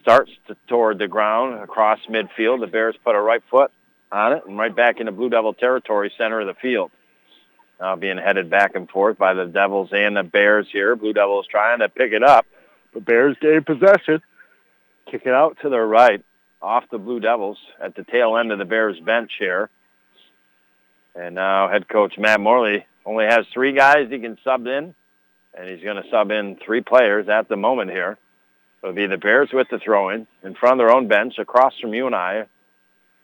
starts 0.02 0.32
to, 0.48 0.56
toward 0.68 1.00
the 1.00 1.08
ground 1.08 1.62
across 1.62 2.00
midfield, 2.10 2.62
the 2.62 2.68
Bears 2.68 2.96
put 3.04 3.16
a 3.16 3.22
right 3.22 3.44
foot 3.50 3.72
on 4.12 4.34
it 4.34 4.44
and 4.48 4.58
right 4.58 4.76
back 4.76 5.00
into 5.00 5.12
Blue 5.12 5.30
Devil 5.30 5.54
territory, 5.54 6.12
center 6.18 6.42
of 6.42 6.48
the 6.48 6.56
field. 6.56 6.92
Now 7.80 7.96
being 7.96 8.18
headed 8.18 8.50
back 8.50 8.76
and 8.76 8.90
forth 8.90 9.18
by 9.18 9.34
the 9.34 9.46
Devils 9.46 9.90
and 9.94 10.18
the 10.18 10.24
Bears 10.24 10.68
here. 10.72 10.96
Blue 10.96 11.14
Devils 11.14 11.48
trying 11.50 11.80
to 11.80 11.90
pick 11.90 12.12
it 12.12 12.24
up. 12.24 12.46
The 12.94 13.00
Bears 13.00 13.38
gain 13.42 13.64
possession. 13.64 14.22
Kick 15.10 15.24
it 15.26 15.34
out 15.34 15.58
to 15.62 15.70
their 15.70 15.86
right 15.86 16.24
off 16.62 16.84
the 16.92 16.98
Blue 16.98 17.20
Devils 17.20 17.58
at 17.82 17.96
the 17.96 18.04
tail 18.04 18.38
end 18.38 18.52
of 18.52 18.60
the 18.60 18.66
Bears 18.66 19.00
bench 19.00 19.32
here. 19.40 19.70
And 21.16 21.36
now 21.36 21.70
head 21.70 21.88
coach 21.88 22.16
Matt 22.18 22.42
Morley 22.42 22.86
only 23.06 23.26
has 23.26 23.46
three 23.54 23.74
guys 23.74 24.10
he 24.10 24.20
can 24.20 24.38
sub 24.44 24.68
in, 24.68 24.94
and 25.58 25.70
he's 25.70 25.84
going 25.84 26.02
to 26.02 26.10
sub 26.12 26.32
in 26.32 26.58
three 26.64 26.82
players 26.82 27.28
at 27.30 27.48
the 27.48 27.56
moment 27.56 27.92
here. 27.92 28.18
It'll 28.84 28.94
be 28.94 29.08
the 29.08 29.18
Bears 29.18 29.50
with 29.52 29.68
the 29.70 29.80
throw-in 29.80 30.28
in 30.44 30.56
front 30.56 30.80
of 30.80 30.86
their 30.86 30.96
own 30.96 31.08
bench 31.08 31.38
across 31.38 31.74
from 31.80 31.94
you 31.94 32.06
and 32.06 32.16
I 32.16 32.46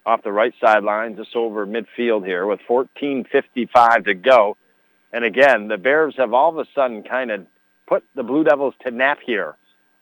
off 0.06 0.24
the 0.24 0.32
right 0.32 0.54
sideline 0.62 1.16
just 1.16 1.36
over 1.36 1.66
midfield 1.66 2.26
here 2.26 2.46
with 2.46 2.60
14.55 2.70 4.06
to 4.06 4.14
go. 4.14 4.58
And 5.12 5.24
again, 5.24 5.68
the 5.68 5.78
Bears 5.78 6.16
have 6.18 6.34
all 6.34 6.50
of 6.50 6.58
a 6.58 6.70
sudden 6.76 7.04
kind 7.04 7.32
of 7.32 7.48
put 7.88 8.04
the 8.16 8.24
Blue 8.24 8.44
Devils 8.44 8.76
to 8.84 8.92
nap 8.92 9.20
here 9.26 9.56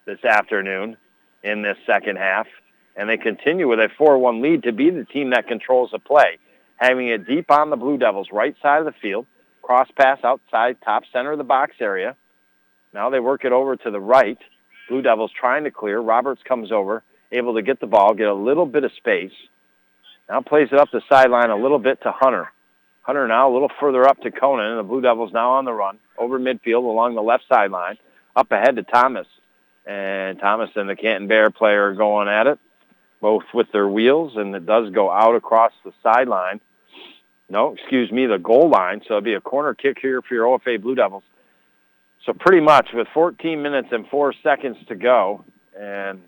this 0.06 0.24
afternoon 0.24 0.98
in 1.44 1.62
this 1.62 1.78
second 1.86 2.18
half. 2.18 2.48
And 2.96 3.10
they 3.10 3.18
continue 3.18 3.68
with 3.68 3.80
a 3.80 3.90
4-1 4.00 4.42
lead 4.42 4.64
to 4.64 4.72
be 4.72 4.90
the 4.90 5.06
team 5.06 5.32
that 5.32 5.48
controls 5.48 5.92
the 5.92 6.00
play, 6.00 6.38
having 6.76 7.08
it 7.08 7.26
deep 7.26 7.50
on 7.50 7.70
the 7.70 7.76
Blue 7.76 7.98
Devils' 7.98 8.30
right 8.32 8.56
side 8.62 8.80
of 8.80 8.86
the 8.86 9.00
field, 9.02 9.26
cross 9.62 9.88
pass 9.96 10.20
outside, 10.24 10.78
top 10.84 11.04
center 11.12 11.32
of 11.32 11.38
the 11.38 11.44
box 11.44 11.76
area. 11.80 12.16
Now 12.94 13.10
they 13.10 13.20
work 13.20 13.46
it 13.46 13.52
over 13.52 13.76
to 13.78 13.92
the 13.92 14.00
right. 14.00 14.38
Blue 14.90 15.02
Devils 15.02 15.32
trying 15.32 15.64
to 15.64 15.72
clear. 15.72 16.00
Roberts 16.00 16.44
comes 16.44 16.72
over, 16.72 17.04
able 17.32 17.56
to 17.56 17.62
get 17.62 17.80
the 17.80 17.88
ball, 17.88 18.14
get 18.14 18.28
a 18.28 18.34
little 18.34 18.66
bit 18.66 18.84
of 18.84 18.92
space. 18.94 19.32
Now 20.30 20.42
plays 20.42 20.70
it 20.72 20.80
up 20.80 20.90
the 20.92 21.02
sideline 21.10 21.50
a 21.50 21.58
little 21.58 21.80
bit 21.80 22.02
to 22.04 22.12
Hunter. 22.12 22.52
Hunter 23.02 23.28
now 23.28 23.52
a 23.52 23.54
little 23.54 23.72
further 23.80 24.08
up 24.08 24.22
to 24.22 24.32
Conant, 24.32 24.70
and 24.72 24.80
the 24.80 24.84
Blue 24.84 25.02
Devils 25.02 25.34
now 25.34 25.54
on 25.54 25.66
the 25.66 25.74
run 25.74 26.00
over 26.18 26.40
midfield 26.40 26.84
along 26.84 27.16
the 27.16 27.22
left 27.22 27.44
sideline, 27.50 27.98
up 28.36 28.52
ahead 28.52 28.78
to 28.78 28.84
Thomas. 28.84 29.28
And 29.86 30.40
Thomas 30.40 30.70
and 30.76 30.88
the 30.88 30.96
Canton 30.96 31.28
Bear 31.28 31.50
player 31.50 31.90
are 31.90 31.94
going 31.94 32.30
at 32.30 32.48
it, 32.48 32.60
both 33.20 33.44
with 33.54 33.68
their 33.74 33.88
wheels, 33.88 34.34
and 34.38 34.56
it 34.56 34.66
does 34.66 34.90
go 34.92 35.12
out 35.12 35.36
across 35.36 35.74
the 35.84 35.92
sideline. 36.02 36.62
No, 37.50 37.74
excuse 37.74 38.10
me, 38.10 38.26
the 38.26 38.38
goal 38.38 38.70
line. 38.70 39.02
So 39.02 39.16
it'll 39.16 39.22
be 39.22 39.34
a 39.34 39.42
corner 39.42 39.74
kick 39.74 39.98
here 40.02 40.22
for 40.22 40.34
your 40.34 40.46
OFA 40.46 40.82
Blue 40.82 40.96
Devils. 40.96 41.24
So 42.26 42.32
pretty 42.32 42.62
much 42.62 42.88
with 42.94 43.08
14 43.14 43.62
minutes 43.62 43.90
and 43.92 44.08
four 44.08 44.34
seconds 44.42 44.78
to 44.88 44.96
go, 44.96 45.44
and 45.78 46.22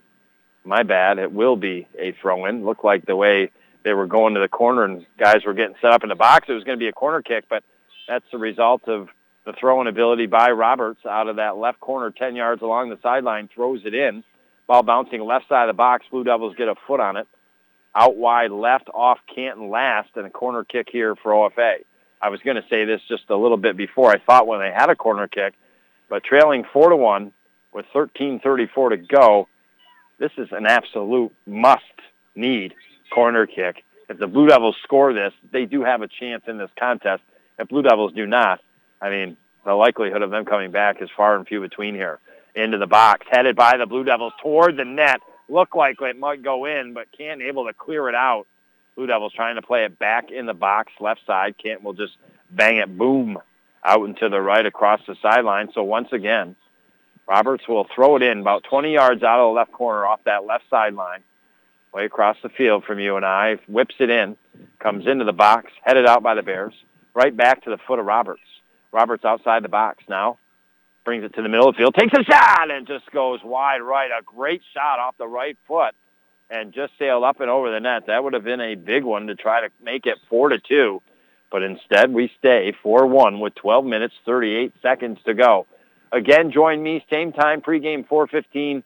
my 0.66 0.84
bad, 0.84 1.20
it 1.20 1.32
will 1.32 1.56
be 1.56 1.88
a 1.98 2.12
throw-in. 2.22 2.66
Looked 2.66 2.84
like 2.84 3.06
the 3.06 3.16
way 3.16 3.52
they 3.86 3.94
were 3.94 4.08
going 4.08 4.34
to 4.34 4.40
the 4.42 4.50
corner 4.50 4.84
and 4.84 5.06
guys 5.18 5.46
were 5.46 5.54
getting 5.54 5.76
set 5.80 5.92
up 5.92 6.04
in 6.04 6.10
the 6.10 6.16
box, 6.16 6.48
it 6.50 6.54
was 6.54 6.64
going 6.64 6.78
to 6.78 6.84
be 6.84 6.90
a 6.90 6.94
corner 6.94 7.22
kick, 7.22 7.46
but 7.48 7.64
that's 8.08 8.26
the 8.32 8.38
result 8.38 8.88
of 8.88 9.08
the 9.46 9.54
throwing 9.54 9.88
ability 9.88 10.26
by 10.26 10.50
Roberts 10.50 11.06
out 11.06 11.28
of 11.28 11.36
that 11.36 11.56
left 11.56 11.80
corner 11.80 12.10
10 12.10 12.36
yards 12.36 12.64
along 12.64 12.90
the 12.90 12.98
sideline, 13.02 13.48
throws 13.54 13.82
it 13.86 13.94
in. 13.94 14.24
Ball 14.68 14.82
bouncing 14.82 15.22
left 15.22 15.48
side 15.48 15.70
of 15.70 15.76
the 15.76 15.78
box. 15.78 16.04
Blue 16.10 16.24
Devils 16.24 16.56
get 16.58 16.68
a 16.68 16.74
foot 16.88 17.00
on 17.00 17.16
it. 17.16 17.28
Out 17.96 18.18
wide 18.18 18.50
left 18.50 18.90
off 18.92 19.20
Canton 19.34 19.70
last 19.70 20.10
and 20.16 20.26
a 20.26 20.32
corner 20.32 20.64
kick 20.64 20.88
here 20.92 21.16
for 21.16 21.32
OFA. 21.32 21.86
I 22.20 22.30
was 22.30 22.42
going 22.42 22.58
to 22.58 22.66
say 22.68 22.86
this 22.86 23.02
just 23.08 23.30
a 23.30 23.38
little 23.38 23.56
bit 23.56 23.78
before. 23.78 24.10
I 24.10 24.18
thought 24.18 24.48
when 24.48 24.60
they 24.60 24.72
had 24.72 24.90
a 24.90 24.96
corner 24.96 25.28
kick, 25.28 25.54
but 26.10 26.24
trailing 26.24 26.66
4 26.74 26.90
to 26.90 26.96
1 26.96 27.32
with 27.72 27.86
13.34 27.94 28.90
to 28.90 28.98
go, 28.98 29.48
this 30.18 30.32
is 30.40 30.48
an 30.52 30.66
absolute 30.66 31.32
must 31.46 31.84
need 32.36 32.74
corner 33.14 33.46
kick. 33.46 33.84
If 34.08 34.20
the 34.20 34.28
Blue 34.28 34.48
Devils 34.48 34.76
score 34.84 35.14
this, 35.14 35.34
they 35.52 35.66
do 35.66 35.84
have 35.84 36.02
a 36.02 36.08
chance 36.08 36.44
in 36.48 36.58
this 36.58 36.70
contest. 36.78 37.24
If 37.58 37.70
Blue 37.70 37.82
Devils 37.82 38.14
do 38.14 38.26
not, 38.26 38.60
I 39.02 39.10
mean, 39.10 39.38
the 39.66 39.74
likelihood 39.74 40.22
of 40.22 40.30
them 40.30 40.46
coming 40.46 40.72
back 40.72 41.02
is 41.02 41.10
far 41.16 41.36
and 41.36 41.48
few 41.48 41.62
between 41.62 41.96
here. 41.96 42.20
Into 42.54 42.78
the 42.78 42.88
box, 42.88 43.26
headed 43.30 43.56
by 43.56 43.78
the 43.78 43.86
Blue 43.86 44.04
Devils 44.04 44.34
toward 44.42 44.78
the 44.78 44.86
net. 44.86 45.20
Look 45.50 45.76
like 45.76 46.02
it 46.02 46.18
might 46.18 46.42
go 46.42 46.66
in, 46.66 46.94
but 46.94 47.08
can't 47.18 47.42
able 47.42 47.66
to 47.66 47.74
clear 47.74 48.08
it 48.08 48.16
out. 48.16 48.48
Blue 48.96 49.08
Devils 49.08 49.34
trying 49.34 49.56
to 49.56 49.62
play 49.62 49.84
it 49.84 50.00
back 50.00 50.32
in 50.32 50.46
the 50.46 50.54
box, 50.54 50.94
left 51.00 51.22
side. 51.26 51.56
Can't 51.62 51.84
will 51.84 51.94
just 51.94 52.14
bang 52.50 52.78
it, 52.78 52.98
boom, 52.98 53.38
out 53.84 54.06
into 54.06 54.30
the 54.30 54.40
right 54.40 54.66
across 54.66 55.02
the 55.06 55.16
sideline. 55.22 55.72
So 55.74 55.84
once 55.84 56.14
again, 56.14 56.56
Roberts 57.28 57.68
will 57.68 57.88
throw 57.94 58.16
it 58.16 58.22
in 58.22 58.40
about 58.40 58.64
20 58.70 58.94
yards 58.94 59.24
out 59.24 59.40
of 59.40 59.50
the 59.50 59.58
left 59.58 59.72
corner 59.72 60.06
off 60.06 60.24
that 60.26 60.46
left 60.46 60.64
sideline 60.70 61.24
way 61.96 62.06
across 62.06 62.36
the 62.44 62.50
field 62.50 62.84
from 62.84 63.00
you 63.00 63.16
and 63.16 63.26
I, 63.26 63.56
whips 63.68 63.96
it 64.00 64.10
in, 64.10 64.36
comes 64.80 65.08
into 65.08 65.24
the 65.24 65.34
box, 65.34 65.72
headed 65.82 66.06
out 66.06 66.22
by 66.22 66.36
the 66.36 66.44
Bears, 66.44 66.74
right 67.14 67.36
back 67.36 67.64
to 67.64 67.70
the 67.70 67.78
foot 67.88 68.00
of 68.00 68.06
Roberts. 68.06 68.42
Roberts 68.92 69.24
outside 69.24 69.64
the 69.64 69.70
box 69.70 70.04
now. 70.10 70.38
brings 71.06 71.24
it 71.24 71.34
to 71.36 71.42
the 71.42 71.48
middle 71.50 71.70
of 71.70 71.76
the 71.76 71.80
field, 71.80 71.96
takes 71.96 72.14
a 72.18 72.24
shot, 72.24 72.70
and 72.70 72.86
just 72.86 73.10
goes 73.12 73.40
wide 73.44 73.82
right. 73.82 74.10
A 74.12 74.24
great 74.24 74.62
shot 74.74 75.00
off 75.00 75.16
the 75.18 75.28
right 75.28 75.58
foot, 75.68 75.96
and 76.50 76.74
just 76.74 76.92
sailed 77.00 77.24
up 77.24 77.40
and 77.40 77.50
over 77.50 77.72
the 77.72 77.80
net. 77.80 78.08
That 78.08 78.24
would 78.24 78.34
have 78.34 78.44
been 78.44 78.62
a 78.62 78.76
big 78.76 79.04
one 79.04 79.28
to 79.28 79.36
try 79.36 79.62
to 79.62 79.70
make 79.82 80.06
it 80.06 80.18
four 80.30 80.50
to 80.50 80.60
two, 80.60 81.02
but 81.50 81.64
instead 81.64 82.14
we 82.14 82.30
stay 82.40 82.74
four 82.84 83.06
one 83.06 83.40
with 83.40 83.56
12 83.56 83.86
minutes 83.86 84.16
38 84.26 84.74
seconds 84.82 85.20
to 85.26 85.34
go. 85.34 85.66
Again, 86.12 86.52
join 86.52 86.84
me 86.84 87.06
same 87.10 87.32
time 87.32 87.62
pregame 87.62 88.06
4:15, 88.08 88.84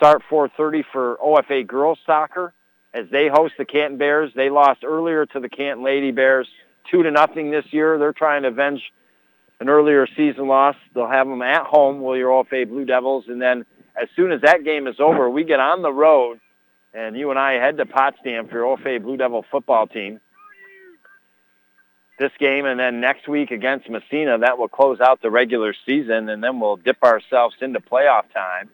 start 0.00 0.22
4:30 0.30 0.82
for 0.92 1.18
OFA 1.22 1.66
girls 1.66 1.98
soccer 2.06 2.54
as 2.94 3.10
they 3.10 3.28
host 3.28 3.52
the 3.58 3.66
Canton 3.66 3.98
Bears. 3.98 4.32
They 4.34 4.48
lost 4.48 4.82
earlier 4.82 5.26
to 5.26 5.40
the 5.40 5.50
Canton 5.50 5.84
Lady 5.84 6.10
Bears 6.10 6.48
two 6.90 7.02
to 7.02 7.10
nothing 7.10 7.50
this 7.50 7.70
year. 7.70 7.98
They're 7.98 8.14
trying 8.14 8.42
to 8.42 8.48
avenge 8.48 8.80
an 9.60 9.68
earlier 9.68 10.06
season 10.16 10.48
loss. 10.48 10.74
They'll 10.94 11.06
have 11.06 11.28
them 11.28 11.42
at 11.42 11.66
home, 11.66 12.00
will 12.00 12.16
your 12.16 12.30
OFA 12.30 12.66
Blue 12.66 12.86
Devils, 12.86 13.26
and 13.28 13.42
then 13.42 13.66
as 13.94 14.08
soon 14.16 14.32
as 14.32 14.40
that 14.40 14.64
game 14.64 14.86
is 14.86 14.98
over, 14.98 15.28
we 15.28 15.44
get 15.44 15.60
on 15.60 15.82
the 15.82 15.92
road, 15.92 16.40
and 16.94 17.14
you 17.14 17.28
and 17.28 17.38
I 17.38 17.54
head 17.54 17.76
to 17.76 17.84
Potsdam 17.84 18.48
for 18.48 18.54
your 18.54 18.78
OFA 18.78 19.02
Blue 19.02 19.18
Devil 19.18 19.44
football 19.50 19.86
team. 19.86 20.18
This 22.18 22.32
game, 22.38 22.64
and 22.64 22.80
then 22.80 23.00
next 23.02 23.28
week 23.28 23.50
against 23.50 23.90
Massena, 23.90 24.38
that 24.38 24.56
will 24.56 24.68
close 24.68 24.98
out 24.98 25.20
the 25.20 25.30
regular 25.30 25.74
season, 25.84 26.30
and 26.30 26.42
then 26.42 26.58
we'll 26.58 26.76
dip 26.76 27.02
ourselves 27.02 27.56
into 27.60 27.80
playoff 27.80 28.32
time. 28.32 28.70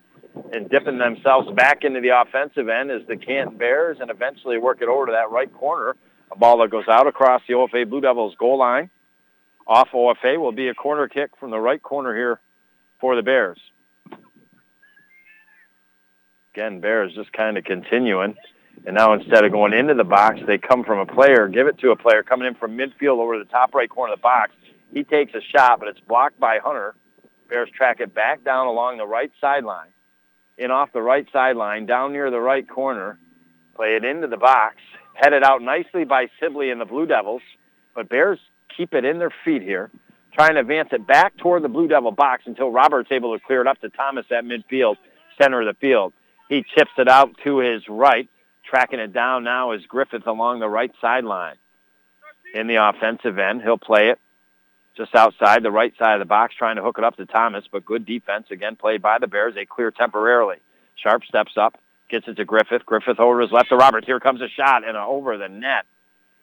And 0.53 0.69
dipping 0.69 0.99
themselves 0.99 1.51
back 1.53 1.83
into 1.83 2.01
the 2.01 2.21
offensive 2.21 2.69
end 2.69 2.91
is 2.91 3.07
the 3.07 3.17
Canton 3.17 3.57
Bears, 3.57 3.99
and 4.01 4.11
eventually 4.11 4.59
work 4.59 4.83
it 4.83 4.89
over 4.89 5.07
to 5.07 5.13
that 5.13 5.31
right 5.31 5.53
corner. 5.53 5.97
A 6.31 6.37
ball 6.37 6.59
that 6.59 6.71
goes 6.71 6.89
out 6.89 7.07
across 7.07 7.43
the 7.47 7.55
OFA 7.55 7.89
Blue 7.89 8.01
Devils 8.01 8.35
goal 8.39 8.59
line 8.59 8.91
off 9.67 9.89
OFA 9.93 10.39
will 10.39 10.53
be 10.53 10.69
a 10.69 10.75
corner 10.75 11.09
kick 11.09 11.31
from 11.39 11.51
the 11.51 11.59
right 11.59 11.83
corner 11.83 12.15
here 12.15 12.41
for 13.01 13.17
the 13.17 13.23
Bears. 13.23 13.59
Again, 16.55 16.81
Bears 16.81 17.13
just 17.15 17.33
kind 17.33 17.59
of 17.59 17.65
continuing. 17.65 18.37
And 18.87 18.95
now 18.95 19.15
instead 19.15 19.45
of 19.45 19.53
going 19.53 19.73
into 19.73 19.95
the 19.95 20.05
box, 20.05 20.41
they 20.47 20.59
come 20.59 20.85
from 20.85 20.99
a 20.99 21.07
player, 21.07 21.49
give 21.49 21.67
it 21.67 21.79
to 21.79 21.91
a 21.91 21.97
player 21.97 22.23
coming 22.23 22.47
in 22.47 22.55
from 22.55 22.77
midfield 22.77 23.19
over 23.19 23.39
the 23.39 23.45
top 23.45 23.75
right 23.75 23.89
corner 23.89 24.13
of 24.13 24.19
the 24.21 24.23
box. 24.23 24.53
He 24.93 25.03
takes 25.03 25.35
a 25.35 25.41
shot, 25.41 25.81
but 25.81 25.89
it's 25.89 26.01
blocked 26.01 26.39
by 26.39 26.59
Hunter. 26.63 26.95
Bears 27.49 27.69
track 27.71 28.01
it 28.01 28.15
back 28.15 28.45
down 28.45 28.67
along 28.67 28.99
the 28.99 29.07
right 29.07 29.33
sideline. 29.41 29.89
In 30.59 30.71
off 30.71 30.93
the 30.93 31.03
right 31.03 31.27
sideline, 31.33 31.87
down 31.87 32.13
near 32.13 32.31
the 32.31 32.41
right 32.41 32.67
corner. 32.69 33.19
Play 33.75 33.97
it 33.97 34.05
into 34.05 34.27
the 34.27 34.39
box. 34.39 34.77
Headed 35.15 35.43
out 35.43 35.63
nicely 35.63 36.05
by 36.05 36.29
Sibley 36.41 36.71
and 36.71 36.81
the 36.81 36.87
Blue 36.87 37.07
Devils. 37.07 37.43
But 37.95 38.09
Bears 38.09 38.39
keep 38.75 38.95
it 38.95 39.05
in 39.05 39.19
their 39.19 39.33
feet 39.45 39.63
here, 39.63 39.91
trying 40.33 40.55
to 40.55 40.61
advance 40.61 40.91
it 40.93 41.07
back 41.07 41.37
toward 41.37 41.63
the 41.63 41.69
Blue 41.69 41.89
Devil 41.89 42.11
box 42.11 42.45
until 42.47 42.71
Robert's 42.71 43.13
able 43.13 43.37
to 43.37 43.45
clear 43.45 43.61
it 43.61 43.67
up 43.67 43.81
to 43.81 43.89
Thomas 43.91 44.27
at 44.31 44.45
midfield, 44.45 44.97
center 45.41 45.61
of 45.61 45.67
the 45.67 45.79
field. 45.81 46.13
He 46.49 46.65
chips 46.75 46.93
it 46.99 47.09
out 47.09 47.31
to 47.45 47.59
his 47.59 47.83
right. 47.89 48.29
Tracking 48.65 48.99
it 48.99 49.13
down 49.13 49.45
now 49.45 49.73
is 49.73 49.85
Griffith 49.87 50.27
along 50.27 50.61
the 50.61 50.69
right 50.69 50.93
sideline. 51.01 51.57
In 52.55 52.67
the 52.67 52.77
offensive 52.77 53.39
end, 53.39 53.63
he'll 53.63 53.79
play 53.79 54.09
it 54.09 54.19
just 54.97 55.15
outside 55.15 55.63
the 55.63 55.71
right 55.71 55.93
side 55.99 56.15
of 56.15 56.21
the 56.21 56.25
box, 56.25 56.55
trying 56.57 56.77
to 56.77 56.83
hook 56.83 56.99
it 56.99 57.05
up 57.05 57.17
to 57.17 57.27
Thomas, 57.27 57.65
but 57.71 57.85
good 57.85 58.07
defense 58.07 58.47
again 58.51 58.77
played 58.77 59.03
by 59.03 59.19
the 59.19 59.27
Bears. 59.27 59.55
They 59.55 59.67
clear 59.67 59.91
temporarily. 59.91 60.57
Sharp 60.97 61.25
steps 61.25 61.53
up, 61.57 61.79
gets 62.09 62.27
it 62.29 62.35
to 62.35 62.45
Griffith. 62.45 62.87
Griffith 62.87 63.21
over 63.21 63.41
his 63.41 63.53
left 63.53 63.69
to 63.69 63.77
Roberts. 63.77 64.07
Here 64.07 64.21
comes 64.21 64.41
a 64.41 64.49
shot 64.49 64.87
and 64.87 64.97
a 64.97 65.01
over 65.01 65.37
the 65.37 65.49
net. 65.49 65.85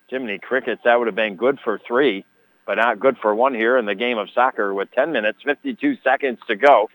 Jiminy 0.09 0.37
Crickets, 0.37 0.81
that 0.85 0.99
would 0.99 1.07
have 1.07 1.15
been 1.15 1.35
good 1.35 1.59
for 1.63 1.79
three, 1.87 2.25
but 2.67 2.75
not 2.75 2.99
good 2.99 3.17
for 3.17 3.33
one 3.33 3.55
here 3.55 3.77
in 3.77 3.85
the 3.85 3.95
game 3.95 4.17
of 4.17 4.29
soccer 4.33 4.73
with 4.73 4.91
10 4.91 5.11
minutes, 5.11 5.39
52 5.43 5.97
seconds 6.03 6.39
to 6.47 6.55
go. 6.55 6.89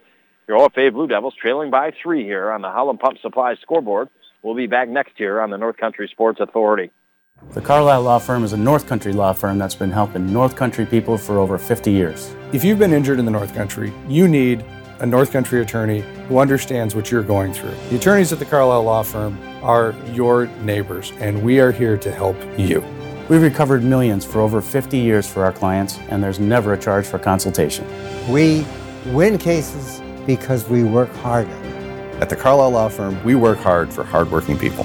Your 0.46 0.58
OFA 0.58 0.92
Blue 0.92 1.08
Devils 1.08 1.34
trailing 1.40 1.70
by 1.70 1.92
three 2.02 2.24
here 2.24 2.50
on 2.52 2.62
the 2.62 2.70
Howland 2.70 3.00
Pump 3.00 3.18
Supply 3.20 3.56
scoreboard. 3.56 4.08
We'll 4.42 4.54
be 4.54 4.66
back 4.66 4.88
next 4.88 5.18
year 5.18 5.40
on 5.40 5.50
the 5.50 5.58
North 5.58 5.76
Country 5.76 6.08
Sports 6.08 6.38
Authority. 6.40 6.90
The 7.52 7.60
Carlisle 7.62 8.02
Law 8.02 8.18
Firm 8.18 8.42
is 8.42 8.52
a 8.52 8.56
North 8.56 8.88
Country 8.88 9.12
law 9.12 9.32
firm 9.32 9.58
that's 9.58 9.76
been 9.76 9.92
helping 9.92 10.32
North 10.32 10.56
Country 10.56 10.84
people 10.84 11.16
for 11.16 11.38
over 11.38 11.56
50 11.56 11.90
years. 11.90 12.34
If 12.52 12.64
you've 12.64 12.80
been 12.80 12.92
injured 12.92 13.20
in 13.20 13.24
the 13.24 13.30
North 13.30 13.54
Country, 13.54 13.92
you 14.08 14.26
need 14.26 14.64
a 14.98 15.06
North 15.06 15.32
Country 15.32 15.62
attorney 15.62 16.00
who 16.28 16.38
understands 16.38 16.96
what 16.96 17.12
you're 17.12 17.22
going 17.22 17.52
through. 17.52 17.74
The 17.90 17.96
attorneys 17.96 18.32
at 18.32 18.40
the 18.40 18.44
Carlisle 18.44 18.82
Law 18.82 19.04
Firm 19.04 19.38
are 19.62 19.94
your 20.12 20.46
neighbors, 20.62 21.12
and 21.20 21.42
we 21.42 21.60
are 21.60 21.70
here 21.70 21.96
to 21.96 22.12
help 22.12 22.36
you. 22.58 22.84
We've 23.28 23.42
recovered 23.42 23.84
millions 23.84 24.24
for 24.24 24.40
over 24.40 24.60
50 24.60 24.98
years 24.98 25.28
for 25.28 25.44
our 25.44 25.52
clients, 25.52 25.96
and 26.10 26.22
there's 26.22 26.40
never 26.40 26.72
a 26.72 26.78
charge 26.78 27.06
for 27.06 27.20
consultation. 27.20 27.86
We 28.28 28.66
win 29.06 29.38
cases 29.38 30.02
because 30.26 30.68
we 30.68 30.82
work 30.82 31.14
harder. 31.16 31.50
At 32.20 32.30
the 32.30 32.36
Carlisle 32.36 32.70
Law 32.72 32.88
Firm, 32.88 33.22
we 33.24 33.36
work 33.36 33.58
hard 33.58 33.92
for 33.92 34.02
hardworking 34.02 34.58
people. 34.58 34.84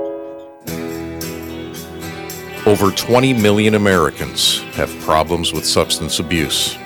Over 2.67 2.91
20 2.91 3.33
million 3.33 3.73
Americans 3.73 4.59
have 4.75 4.95
problems 4.99 5.51
with 5.51 5.65
substance 5.65 6.19
abuse. 6.19 6.77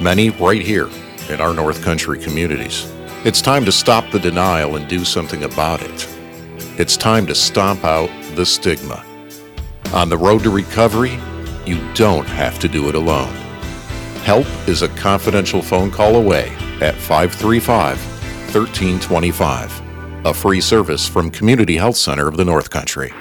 Many 0.00 0.30
right 0.30 0.62
here 0.62 0.88
in 1.28 1.40
our 1.40 1.52
North 1.52 1.82
Country 1.82 2.20
communities. 2.20 2.88
It's 3.24 3.42
time 3.42 3.64
to 3.64 3.72
stop 3.72 4.08
the 4.12 4.20
denial 4.20 4.76
and 4.76 4.88
do 4.88 5.04
something 5.04 5.42
about 5.42 5.82
it. 5.82 6.08
It's 6.78 6.96
time 6.96 7.26
to 7.26 7.34
stomp 7.34 7.82
out 7.84 8.10
the 8.36 8.46
stigma. 8.46 9.04
On 9.92 10.08
the 10.08 10.16
road 10.16 10.44
to 10.44 10.50
recovery, 10.50 11.18
you 11.66 11.80
don't 11.94 12.28
have 12.28 12.60
to 12.60 12.68
do 12.68 12.88
it 12.88 12.94
alone. 12.94 13.34
Help 14.22 14.46
is 14.68 14.82
a 14.82 14.88
confidential 14.90 15.62
phone 15.62 15.90
call 15.90 16.14
away 16.14 16.50
at 16.80 16.94
535 16.94 17.98
1325, 18.54 19.82
a 20.26 20.32
free 20.32 20.60
service 20.60 21.08
from 21.08 21.28
Community 21.28 21.76
Health 21.76 21.96
Center 21.96 22.28
of 22.28 22.36
the 22.36 22.44
North 22.44 22.70
Country. 22.70 23.12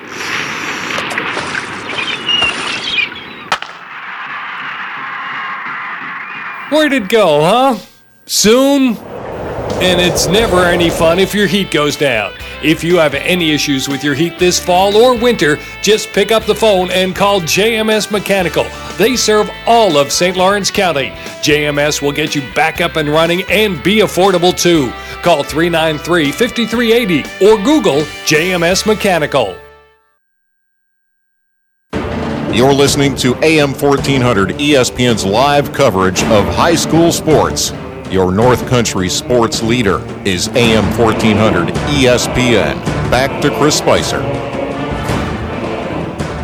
Where'd 6.72 6.94
it 6.94 7.10
go, 7.10 7.42
huh? 7.42 7.80
Soon? 8.26 8.96
And 8.96 10.00
it's 10.00 10.28
never 10.28 10.64
any 10.64 10.90
fun 10.90 11.20
if 11.20 11.36
your 11.36 11.46
heat 11.46 11.70
goes 11.70 11.98
down. 11.98 12.34
If 12.64 12.82
you 12.82 12.96
have 12.96 13.14
any 13.14 13.52
issues 13.52 13.90
with 13.90 14.06
your 14.06 14.14
heat 14.16 14.40
this 14.40 14.58
fall 14.58 14.96
or 14.96 15.18
winter, 15.18 15.58
just 15.82 16.08
pick 16.14 16.32
up 16.32 16.46
the 16.46 16.56
phone 16.56 16.90
and 16.92 17.14
call 17.14 17.42
JMS 17.42 18.10
Mechanical. 18.10 18.66
They 18.98 19.18
serve 19.18 19.52
all 19.68 19.98
of 19.98 20.14
St. 20.14 20.38
Lawrence 20.38 20.72
County. 20.72 21.10
JMS 21.44 22.02
will 22.02 22.14
get 22.14 22.36
you 22.36 22.42
back 22.54 22.80
up 22.80 22.96
and 22.96 23.10
running 23.10 23.44
and 23.50 23.84
be 23.84 23.98
affordable 23.98 24.58
too. 24.58 24.94
Call 25.24 25.44
393 25.44 26.32
5380 26.32 27.46
or 27.46 27.62
Google 27.66 28.04
JMS 28.24 28.86
Mechanical. 28.86 29.58
You're 32.54 32.74
listening 32.74 33.16
to 33.16 33.34
AM 33.46 33.70
1400 33.72 34.50
ESPN's 34.50 35.24
live 35.26 35.72
coverage 35.72 36.22
of 36.24 36.44
high 36.54 36.76
school 36.76 37.14
sports. 37.14 37.72
Your 38.12 38.30
North 38.34 38.68
Country 38.68 39.08
sports 39.08 39.64
leader 39.64 40.02
is 40.26 40.50
AM 40.50 40.84
1400 41.00 41.70
ESPN. 41.70 42.76
Back 43.10 43.42
to 43.44 43.58
Chris 43.58 43.78
Spicer. 43.78 44.20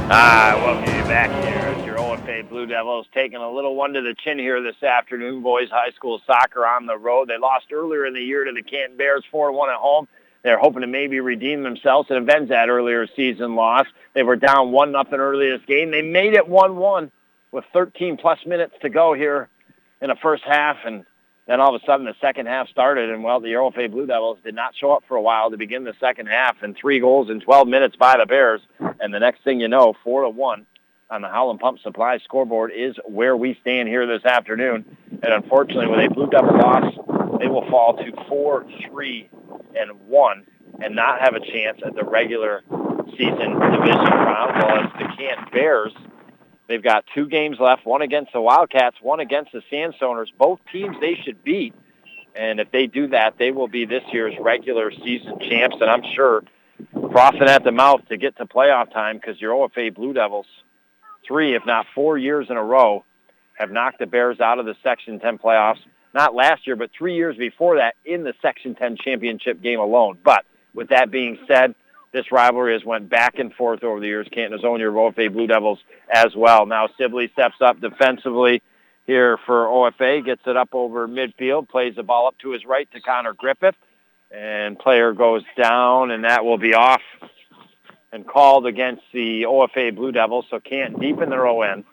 Ah, 0.09 0.53
welcome 0.65 0.95
you 0.95 1.03
back 1.03 1.29
here. 1.43 1.75
It's 1.75 1.85
your 1.85 1.97
OFA 1.97 2.47
Blue 2.47 2.65
Devils 2.65 3.07
taking 3.13 3.41
a 3.41 3.51
little 3.51 3.75
one 3.75 3.91
to 3.91 4.01
the 4.01 4.13
chin 4.13 4.39
here 4.39 4.61
this 4.61 4.81
afternoon. 4.81 5.43
Boys 5.43 5.69
high 5.69 5.91
school 5.91 6.21
soccer 6.25 6.65
on 6.65 6.85
the 6.85 6.97
road. 6.97 7.27
They 7.27 7.38
lost 7.38 7.73
earlier 7.73 8.05
in 8.05 8.13
the 8.13 8.23
year 8.23 8.45
to 8.45 8.53
the 8.53 8.63
Canton 8.63 8.95
Bears 8.95 9.25
4-1 9.29 9.73
at 9.73 9.75
home. 9.75 10.07
They're 10.43 10.57
hoping 10.57 10.81
to 10.81 10.88
maybe 10.88 11.19
redeem 11.19 11.63
themselves 11.63 12.09
and 12.09 12.19
avenge 12.19 12.47
that 12.47 12.69
earlier 12.69 13.05
season 13.07 13.55
loss. 13.55 13.85
They 14.18 14.23
were 14.23 14.35
down 14.35 14.72
1 14.72 14.91
nothing 14.91 15.19
early 15.19 15.52
this 15.52 15.61
game. 15.68 15.91
They 15.91 16.02
made 16.02 16.34
it 16.34 16.49
1-1 16.49 17.11
with 17.52 17.65
13 17.72 18.18
plus 18.18 18.39
minutes 18.48 18.73
to 18.81 18.89
go 18.89 19.14
here 19.14 19.48
in 20.02 20.07
the 20.07 20.15
first 20.15 20.41
half. 20.44 20.77
And 20.85 21.06
then 21.45 21.61
all 21.61 21.76
of 21.76 21.80
a 21.80 21.85
sudden 21.85 22.07
the 22.07 22.15
second 22.19 22.48
half 22.48 22.68
started. 22.69 23.11
And, 23.11 23.23
well, 23.23 23.39
the 23.39 23.49
OFA 23.49 23.91
Blue 23.91 24.07
Devils 24.07 24.39
did 24.44 24.56
not 24.56 24.73
show 24.76 24.91
up 24.91 25.03
for 25.07 25.18
a 25.18 25.22
while 25.22 25.52
to 25.52 25.57
begin 25.57 25.84
the 25.84 25.94
second 25.99 26.26
half. 26.30 26.64
And 26.64 26.76
three 26.76 26.99
goals 26.99 27.30
in 27.30 27.41
12 27.41 27.68
minutes 27.68 27.95
by 27.95 28.18
the 28.18 28.26
Bears. 28.26 28.60
And 28.99 29.14
the 29.14 29.19
next 29.19 29.44
thing 29.44 29.60
you 29.60 29.68
know, 29.68 29.94
4 30.03 30.23
to 30.23 30.30
one 30.30 30.65
on 31.11 31.22
the 31.22 31.27
Howland 31.27 31.60
Pump 31.60 31.77
Supply 31.84 32.18
scoreboard 32.18 32.72
is 32.76 32.95
where 33.06 33.38
we 33.38 33.56
stand 33.61 33.88
here 33.88 34.07
this 34.07 34.26
afternoon. 34.26 34.98
And 35.11 35.31
unfortunately, 35.31 35.85
with 35.85 35.99
a 35.99 36.11
Blue 36.11 36.26
Devil 36.26 36.57
loss, 36.57 36.91
they 37.39 37.48
will 37.48 37.69
fall 37.69 37.95
to 37.98 38.11
4, 38.27 38.65
3, 38.89 39.30
and 39.80 39.91
1 40.07 40.45
and 40.81 40.95
not 40.95 41.22
have 41.22 41.35
a 41.35 41.39
chance 41.39 41.81
at 41.85 41.94
the 41.94 42.03
regular 42.03 42.64
season 43.18 43.60
division 43.60 44.11
round. 44.11 44.61
Well, 44.61 44.84
as 44.84 44.91
the 44.94 45.15
Canton 45.18 45.48
Bears, 45.52 45.94
they've 46.68 46.84
got 46.84 47.06
two 47.14 47.27
games 47.27 47.57
left, 47.60 47.85
one 47.85 48.02
against 48.02 48.34
the 48.34 48.41
Wildcats, 48.41 48.98
one 49.02 49.19
against 49.19 49.52
the 49.52 49.61
Sandstoners. 49.72 50.27
Both 50.38 50.60
teams 50.72 50.95
they 51.02 51.15
should 51.23 51.44
beat. 51.44 51.73
And 52.35 52.60
if 52.60 52.72
they 52.72 52.85
do 52.85 53.07
that, 53.07 53.38
they 53.39 53.52
will 53.52 53.68
be 53.68 53.85
this 53.85 54.03
year's 54.11 54.35
regular 54.39 54.91
season 54.91 55.39
champs. 55.39 55.77
And 55.81 55.89
I'm 55.89 56.03
sure 56.15 56.44
frothing 57.11 57.48
at 57.48 57.64
the 57.64 57.72
mouth 57.72 58.02
to 58.10 58.18
get 58.18 58.38
to 58.38 58.45
playoff 58.45 58.94
time 58.94 59.18
because 59.18 59.41
your 59.41 59.53
OFA 59.53 59.94
Blue 59.94 60.14
Devils, 60.14 60.45
three, 61.27 61.56
if 61.56 61.65
not 61.65 61.88
four 61.95 62.18
years 62.18 62.48
in 62.49 62.57
a 62.57 62.64
row, 62.64 63.03
have 63.57 63.72
knocked 63.72 63.98
the 63.98 64.06
Bears 64.06 64.39
out 64.39 64.60
of 64.60 64.65
the 64.65 64.76
Section 64.84 65.19
10 65.19 65.39
playoffs. 65.39 65.80
Not 66.14 66.35
last 66.35 66.68
year, 66.68 66.76
but 66.76 66.91
three 66.95 67.15
years 67.15 67.35
before 67.38 67.77
that 67.77 67.95
in 68.06 68.23
the 68.23 68.34
Section 68.41 68.76
10 68.76 68.98
championship 69.03 69.61
game 69.61 69.80
alone. 69.80 70.18
But 70.23 70.45
with 70.76 70.89
that 70.89 71.10
being 71.10 71.39
said, 71.48 71.73
this 72.18 72.31
rivalry 72.31 72.73
has 72.73 72.84
went 72.84 73.10
back 73.10 73.38
and 73.38 73.53
forth 73.53 73.84
over 73.84 73.99
the 73.99 74.07
years. 74.07 74.27
Canton 74.31 74.57
has 74.57 74.65
owned 74.65 74.81
your 74.81 74.91
OFA 74.91 75.31
Blue 75.31 75.45
Devils 75.45 75.77
as 76.11 76.35
well. 76.35 76.65
Now 76.65 76.89
Sibley 76.98 77.30
steps 77.31 77.57
up 77.61 77.80
defensively 77.80 78.64
here 79.06 79.38
for 79.45 79.68
OFA, 79.68 80.26
gets 80.26 80.41
it 80.48 80.57
up 80.57 80.69
over 80.73 81.07
midfield, 81.07 81.69
plays 81.69 81.95
the 81.95 82.02
ball 82.02 82.27
up 82.27 82.38
to 82.39 82.52
his 82.52 82.65
right 82.65 82.91
to 82.91 82.99
Connor 83.02 83.34
Griffith, 83.34 83.76
and 84.31 84.80
player 84.80 85.14
goes 85.14 85.44
down, 85.56 86.10
and 86.10 86.23
that 86.23 86.44
will 86.44 86.57
be 86.57 86.73
off 86.73 87.02
and 88.11 88.27
called 88.27 88.65
against 88.65 89.03
the 89.14 89.44
OFA 89.44 89.95
Blue 89.95 90.11
Devils. 90.11 90.45
So 90.49 90.60
Canton 90.60 90.99
deep 90.99 91.22
in 91.22 91.30
their 91.30 91.45
ON, 91.45 91.85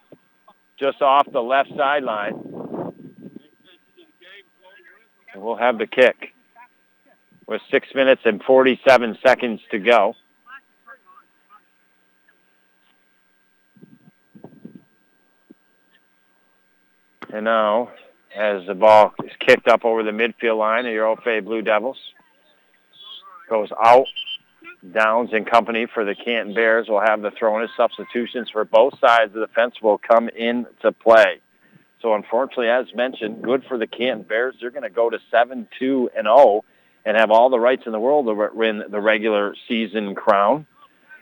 just 0.79 1.03
off 1.03 1.31
the 1.31 1.43
left 1.43 1.69
sideline. 1.77 2.33
And 5.35 5.43
we'll 5.43 5.57
have 5.57 5.77
the 5.77 5.87
kick 5.87 6.34
with 7.47 7.61
six 7.71 7.89
minutes 7.95 8.23
and 8.25 8.43
47 8.43 9.19
seconds 9.23 9.61
to 9.71 9.79
go. 9.79 10.15
And 17.33 17.45
now, 17.45 17.91
as 18.35 18.67
the 18.67 18.75
ball 18.75 19.13
is 19.25 19.33
kicked 19.41 19.67
up 19.67 19.85
over 19.85 20.03
the 20.03 20.13
midfield 20.13 20.59
line 20.59 20.87
your 20.87 21.17
OFA 21.17 21.45
Blue 21.45 21.63
Devils, 21.63 21.99
goes 23.49 23.71
out. 23.83 24.07
Downs 24.93 25.31
and 25.33 25.47
company 25.47 25.87
for 25.93 26.05
the 26.05 26.15
Canton 26.15 26.55
Bears 26.55 26.89
will 26.89 27.01
have 27.01 27.23
the 27.23 27.31
throw 27.31 27.61
in. 27.61 27.69
Substitutions 27.77 28.51
for 28.51 28.65
both 28.65 28.99
sides 28.99 29.35
of 29.35 29.41
the 29.41 29.49
fence 29.49 29.81
will 29.83 29.99
come 29.99 30.29
into 30.29 30.93
play. 30.93 31.41
So 32.03 32.15
unfortunately, 32.15 32.69
as 32.69 32.95
mentioned, 32.95 33.43
good 33.43 33.65
for 33.65 33.79
the 33.79 33.87
Canton 33.87 34.23
Bears. 34.23 34.55
They're 34.61 34.71
going 34.71 34.83
to 34.83 34.91
go 34.91 35.09
to 35.09 35.19
7-2 35.33 36.09
and 36.15 36.27
0 36.27 36.65
and 37.05 37.17
have 37.17 37.31
all 37.31 37.51
the 37.51 37.59
rights 37.59 37.83
in 37.87 37.93
the 37.93 38.01
world 38.01 38.27
to 38.27 38.51
win 38.55 38.83
the 38.89 39.01
regular 39.01 39.55
season 39.69 40.15
crown. 40.15 40.67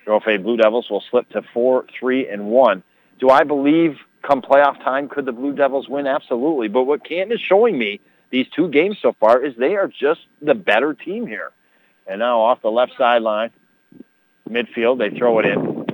The 0.06 0.38
Blue 0.42 0.56
Devils 0.56 0.88
will 0.90 1.02
slip 1.10 1.28
to 1.30 1.42
4-3 1.54 2.32
and 2.32 2.46
1. 2.46 2.82
Do 3.20 3.30
I 3.30 3.44
believe 3.44 3.96
come 4.22 4.42
playoff 4.42 4.78
time 4.82 5.09
could 5.09 5.26
the 5.26 5.32
Blue 5.32 5.54
Devils 5.54 5.88
win? 5.88 6.06
Absolutely. 6.06 6.68
But 6.68 6.84
what 6.84 7.04
Canton 7.04 7.32
is 7.36 7.40
showing 7.40 7.78
me 7.78 8.00
these 8.30 8.46
two 8.54 8.68
games 8.68 8.98
so 9.00 9.14
far 9.18 9.44
is 9.44 9.54
they 9.56 9.76
are 9.76 9.88
just 9.88 10.20
the 10.40 10.54
better 10.54 10.94
team 10.94 11.26
here. 11.26 11.50
And 12.06 12.18
now 12.18 12.40
off 12.40 12.62
the 12.62 12.70
left 12.70 12.92
sideline, 12.98 13.50
midfield, 14.48 14.98
they 14.98 15.16
throw 15.16 15.38
it 15.38 15.46
in. 15.46 15.84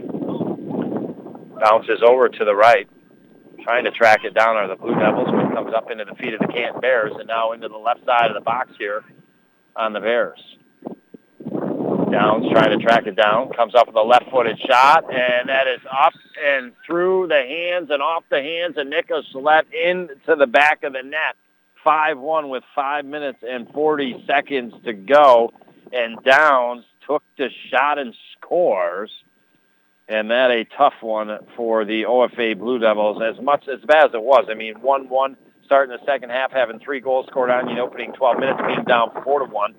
Bounces 1.61 2.03
over 2.03 2.29
to 2.29 2.45
the 2.45 2.55
right. 2.55 2.89
Trying 3.63 3.85
to 3.85 3.91
track 3.91 4.21
it 4.25 4.33
down 4.33 4.57
are 4.57 4.69
the 4.69 4.77
Blue 4.77 4.95
Devils, 4.95 5.29
but 5.31 5.53
comes 5.53 5.75
up 5.75 5.91
into 5.91 6.05
the 6.05 6.15
feet 6.15 6.33
of 6.33 6.41
the 6.41 6.47
Canton 6.47 6.81
Bears 6.81 7.13
and 7.19 7.27
now 7.27 7.53
into 7.53 7.69
the 7.69 7.77
left 7.77 8.05
side 8.07 8.31
of 8.31 8.35
the 8.35 8.41
box 8.41 8.71
here 8.79 9.05
on 9.77 9.93
the 9.93 10.01
Bears. 10.01 10.41
Downs 12.11 12.47
trying 12.51 12.79
to 12.79 12.85
track 12.85 13.07
it 13.07 13.17
down, 13.17 13.51
comes 13.53 13.75
up 13.75 13.87
with 13.87 13.97
a 13.97 14.03
left-footed 14.03 14.59
shot, 14.67 15.05
and 15.13 15.49
that 15.49 15.67
is 15.67 15.81
up 15.91 16.15
and 16.43 16.73
through 16.87 17.27
the 17.29 17.35
hands 17.35 17.91
and 17.91 18.03
off 18.03 18.25
the 18.31 18.43
hands 18.43 18.77
of 18.79 18.87
Nicholas 18.87 19.27
Let 19.35 19.67
into 19.73 20.37
the 20.37 20.47
back 20.47 20.85
of 20.85 20.95
the 20.95 21.03
net. 21.03 21.37
5-1 21.85 22.49
with 22.49 22.65
5 22.75 23.05
minutes 23.05 23.39
and 23.47 23.69
40 23.73 24.25
seconds 24.27 24.75
to 24.85 24.93
go 24.93 25.53
and 25.93 26.23
Downs 26.23 26.85
took 27.07 27.23
the 27.37 27.49
shot 27.71 27.99
and 27.99 28.15
scores. 28.33 29.11
And 30.09 30.31
that 30.31 30.51
a 30.51 30.65
tough 30.65 30.95
one 31.03 31.39
for 31.55 31.85
the 31.85 32.05
OFA 32.05 32.59
Blue 32.59 32.79
Devils, 32.79 33.23
as 33.23 33.43
much 33.43 33.69
as 33.69 33.81
bad 33.81 34.07
as 34.07 34.15
it 34.15 34.23
was. 34.23 34.47
I 34.51 34.55
mean, 34.55 34.81
1-1 35.69 35.69
starting 35.69 35.97
the 35.97 36.05
second 36.11 36.31
half, 36.31 36.51
having 36.53 36.79
three 36.81 37.01
goals 37.01 37.27
scored 37.27 37.51
on 37.51 37.69
you 37.69 37.75
in 37.75 37.79
opening 37.79 38.13
12 38.13 38.39
minutes, 38.39 38.61
being 38.67 38.85
down 38.85 39.11
4 39.23 39.41
to 39.41 39.45
1. 39.45 39.75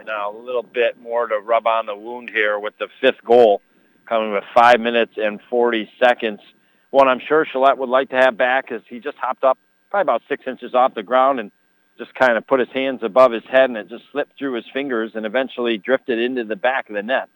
And 0.00 0.08
a 0.08 0.30
little 0.30 0.62
bit 0.62 0.98
more 1.00 1.26
to 1.26 1.38
rub 1.38 1.66
on 1.66 1.86
the 1.86 1.96
wound 1.96 2.30
here 2.30 2.58
with 2.58 2.76
the 2.78 2.88
fifth 3.00 3.22
goal 3.24 3.60
coming 4.06 4.32
with 4.32 4.44
5 4.54 4.80
minutes 4.80 5.12
and 5.16 5.40
40 5.48 5.90
seconds. 6.02 6.40
One 6.90 7.08
I'm 7.08 7.20
sure 7.26 7.46
Gillette 7.50 7.78
would 7.78 7.88
like 7.88 8.10
to 8.10 8.16
have 8.16 8.36
back 8.36 8.72
is 8.72 8.82
he 8.88 8.98
just 8.98 9.16
hopped 9.18 9.44
up 9.44 9.58
probably 9.90 10.02
about 10.02 10.22
six 10.28 10.44
inches 10.46 10.74
off 10.74 10.94
the 10.94 11.02
ground 11.02 11.38
and 11.40 11.52
just 11.98 12.14
kind 12.14 12.36
of 12.36 12.46
put 12.46 12.60
his 12.60 12.70
hands 12.70 13.00
above 13.02 13.32
his 13.32 13.44
head 13.44 13.68
and 13.68 13.76
it 13.76 13.88
just 13.88 14.04
slipped 14.10 14.38
through 14.38 14.54
his 14.54 14.64
fingers 14.72 15.12
and 15.14 15.26
eventually 15.26 15.76
drifted 15.78 16.18
into 16.18 16.44
the 16.44 16.56
back 16.56 16.88
of 16.88 16.94
the 16.94 17.02
net. 17.02 17.28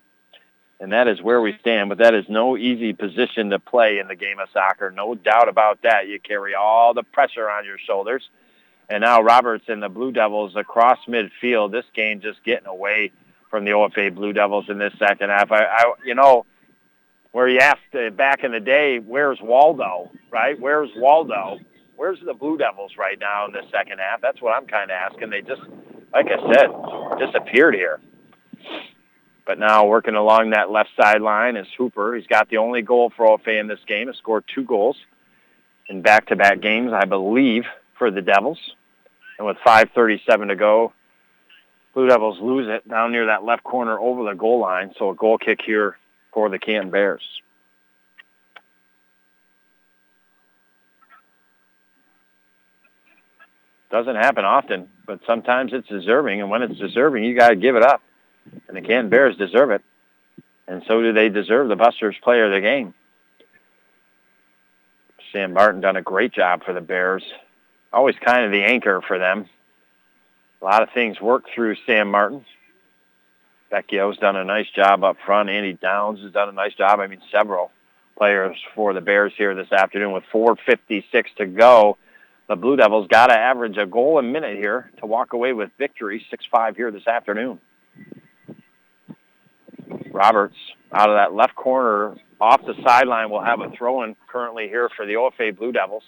And 0.85 0.93
that 0.93 1.09
is 1.09 1.23
where 1.23 1.41
we 1.41 1.57
stand, 1.61 1.89
but 1.89 1.97
that 1.97 2.13
is 2.13 2.27
no 2.29 2.59
easy 2.59 2.93
position 2.93 3.49
to 3.49 3.59
play 3.59 4.01
in 4.01 4.07
the 4.07 4.15
game 4.15 4.39
of 4.39 4.51
soccer. 4.53 4.91
No 4.91 5.15
doubt 5.15 5.49
about 5.49 5.81
that. 5.81 6.09
You 6.09 6.21
carry 6.21 6.55
all 6.55 6.93
the 6.93 7.03
pressure 7.03 7.49
on 7.49 7.65
your 7.65 7.79
shoulders. 7.79 8.29
And 8.91 9.01
now 9.01 9.23
Roberts 9.23 9.65
and 9.69 9.83
the 9.83 9.89
Blue 9.89 10.13
Devils 10.13 10.57
across 10.57 10.99
midfield. 11.09 11.73
This 11.73 11.87
game 11.95 12.21
just 12.21 12.45
getting 12.45 12.67
away 12.67 13.13
from 13.49 13.65
the 13.65 13.71
OFA 13.71 14.15
Blue 14.15 14.35
Devils 14.35 14.67
in 14.69 14.77
this 14.77 14.93
second 14.99 15.31
half. 15.31 15.51
I, 15.51 15.65
I 15.65 15.95
you 16.05 16.15
know, 16.15 16.45
where 17.33 17.49
you 17.49 17.61
asked 17.61 17.95
uh, 17.95 18.11
back 18.11 18.45
in 18.45 18.53
the 18.53 18.61
day, 18.61 18.99
where's 18.99 19.39
Waldo, 19.41 20.11
right? 20.31 20.61
Where's 20.61 20.91
Waldo? 20.97 21.61
where's 21.97 22.19
the 22.27 22.35
Blue 22.35 22.59
Devils 22.59 22.93
right 22.99 23.19
now 23.19 23.47
in 23.47 23.53
the 23.53 23.63
second 23.73 24.01
half? 24.01 24.21
That's 24.21 24.43
what 24.43 24.55
I'm 24.55 24.67
kind 24.67 24.91
of 24.91 24.97
asking. 24.97 25.31
They 25.31 25.41
just, 25.41 25.63
like 26.13 26.27
I 26.27 26.53
said, 26.53 27.27
disappeared 27.27 27.75
here. 27.75 28.01
But 29.47 29.59
now 29.59 29.87
working 29.87 30.15
along 30.15 30.51
that 30.51 30.71
left 30.71 30.91
sideline 30.99 31.57
is 31.57 31.67
Hooper. 31.77 32.15
He's 32.15 32.27
got 32.27 32.49
the 32.49 32.57
only 32.57 32.83
goal 32.83 33.13
for 33.15 33.27
OFA 33.27 33.61
in 33.61 33.67
this 33.67 33.81
game. 33.87 34.09
He 34.09 34.17
scored 34.17 34.45
two 34.53 34.65
goals 34.65 34.97
in 35.89 36.01
back-to-back 36.01 36.61
games, 36.61 36.93
I 36.93 37.05
believe, 37.05 37.65
for 37.99 38.11
the 38.11 38.23
Devils. 38.23 38.59
And 39.39 39.47
with 39.47 39.59
5.37 39.67 40.49
to 40.49 40.57
go, 40.57 40.93
Blue 41.93 42.09
Devils 42.09 42.41
lose 42.41 42.69
it 42.69 42.89
down 42.89 43.13
near 43.13 43.27
that 43.27 43.45
left 43.45 43.63
corner 43.63 43.99
over 43.99 44.25
the 44.25 44.35
goal 44.35 44.61
line. 44.61 44.93
So 44.99 45.11
a 45.11 45.15
goal 45.15 45.39
kick 45.39 45.61
here 45.65 45.99
for 46.33 46.49
the 46.49 46.59
Canton 46.59 46.91
Bears. 46.91 47.23
Doesn't 53.91 54.17
happen 54.17 54.45
often, 54.45 54.89
but 55.07 55.21
sometimes 55.25 55.73
it's 55.73 55.87
deserving, 55.87 56.41
and 56.41 56.51
when 56.51 56.63
it's 56.63 56.77
deserving, 56.81 57.23
you 57.23 57.37
got 57.37 57.51
to 57.51 57.57
give 57.57 57.77
it 57.77 57.85
up. 57.85 58.03
And 58.69 58.77
Canton 58.85 59.09
Bears 59.09 59.37
deserve 59.37 59.71
it, 59.71 59.83
and 60.67 60.83
so 60.87 61.01
do 61.01 61.13
they 61.13 61.29
deserve 61.29 61.69
the 61.69 61.77
Busters 61.77 62.17
Player 62.23 62.47
of 62.47 62.53
the 62.53 62.61
Game. 62.61 62.95
Sam 65.33 65.53
Martin 65.53 65.81
done 65.81 65.97
a 65.97 66.03
great 66.03 66.33
job 66.33 66.65
for 66.65 66.73
the 66.73 66.81
Bears. 66.81 67.23
Always 67.93 68.17
kind 68.17 68.45
of 68.45 68.53
the 68.53 68.63
anchor 68.63 69.01
for 69.01 69.19
them. 69.19 69.49
A 70.61 70.65
lot 70.65 70.83
of 70.83 70.91
things 70.91 71.21
work 71.21 71.45
through 71.55 71.77
Sam 71.87 72.11
Martin. 72.11 72.45
Vecchio's 73.71 74.19
done 74.19 74.37
a 74.37 74.45
nice 74.45 74.71
job 74.71 75.03
up 75.03 75.17
front. 75.25 75.51
Andy 75.51 75.73
Downs 75.73 76.21
has 76.21 76.33
done 76.33 76.49
a 76.49 76.53
nice 76.53 76.75
job. 76.75 77.01
I 77.01 77.07
mean, 77.07 77.21
several 77.33 77.73
players 78.17 78.57
for 78.75 78.93
the 78.93 79.01
Bears 79.01 79.33
here 79.37 79.55
this 79.55 79.73
afternoon 79.73 80.13
with 80.13 80.25
4.56 80.33 81.35
to 81.37 81.47
go 81.47 81.99
the 82.47 82.57
Blue 82.57 82.77
Devils 82.77 83.09
got 83.09 83.29
to 83.29 83.35
average 83.35 83.79
a 83.79 83.87
goal 83.87 84.19
a 84.19 84.23
minute 84.23 84.57
here 84.57 84.91
to 84.99 85.07
walk 85.07 85.33
away 85.33 85.53
with 85.53 85.71
victory, 85.79 86.25
6-5 86.31 86.77
here 86.77 86.91
this 86.91 87.07
afternoon. 87.07 87.59
Roberts 90.15 90.57
out 90.93 91.11
of 91.11 91.17
that 91.17 91.35
left 91.35 91.57
corner 91.57 92.15
off 92.41 92.65
the 92.65 92.75
sideline 92.85 93.31
will 93.31 93.43
have 93.43 93.61
a 93.61 93.71
throw-in 93.71 94.15
currently 94.29 94.69
here 94.69 94.89
for 94.97 95.07
the 95.07 95.15
OFA 95.15 95.57
Blue 95.57 95.73
Devils. 95.73 96.05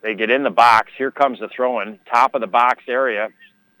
They 0.00 0.14
get 0.14 0.30
in 0.30 0.44
the 0.44 0.50
box. 0.50 0.92
Here 0.96 1.10
comes 1.10 1.40
the 1.40 1.48
throw-in, 1.54 1.98
top 2.10 2.34
of 2.34 2.40
the 2.40 2.46
box 2.46 2.84
area, 2.88 3.28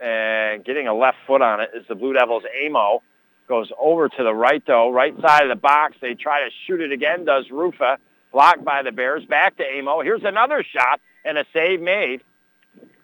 and 0.00 0.64
getting 0.64 0.88
a 0.88 0.94
left 0.94 1.18
foot 1.28 1.42
on 1.42 1.60
it 1.60 1.70
is 1.74 1.84
the 1.88 1.94
Blue 1.94 2.12
Devils' 2.12 2.42
Amo. 2.66 3.02
Goes 3.48 3.70
over 3.80 4.08
to 4.08 4.22
the 4.22 4.34
right, 4.34 4.62
though, 4.66 4.90
right 4.90 5.14
side 5.20 5.44
of 5.44 5.48
the 5.48 5.60
box. 5.60 5.96
They 6.00 6.14
try 6.14 6.40
to 6.40 6.50
shoot 6.66 6.80
it 6.80 6.92
again, 6.92 7.24
does 7.24 7.50
Rufa 7.50 7.98
blocked 8.32 8.64
by 8.64 8.82
the 8.82 8.92
Bears. 8.92 9.24
Back 9.24 9.56
to 9.58 9.64
Amo. 9.78 10.02
Here's 10.02 10.24
another 10.24 10.64
shot 10.64 11.00
and 11.24 11.38
a 11.38 11.44
save 11.52 11.80
made 11.80 12.20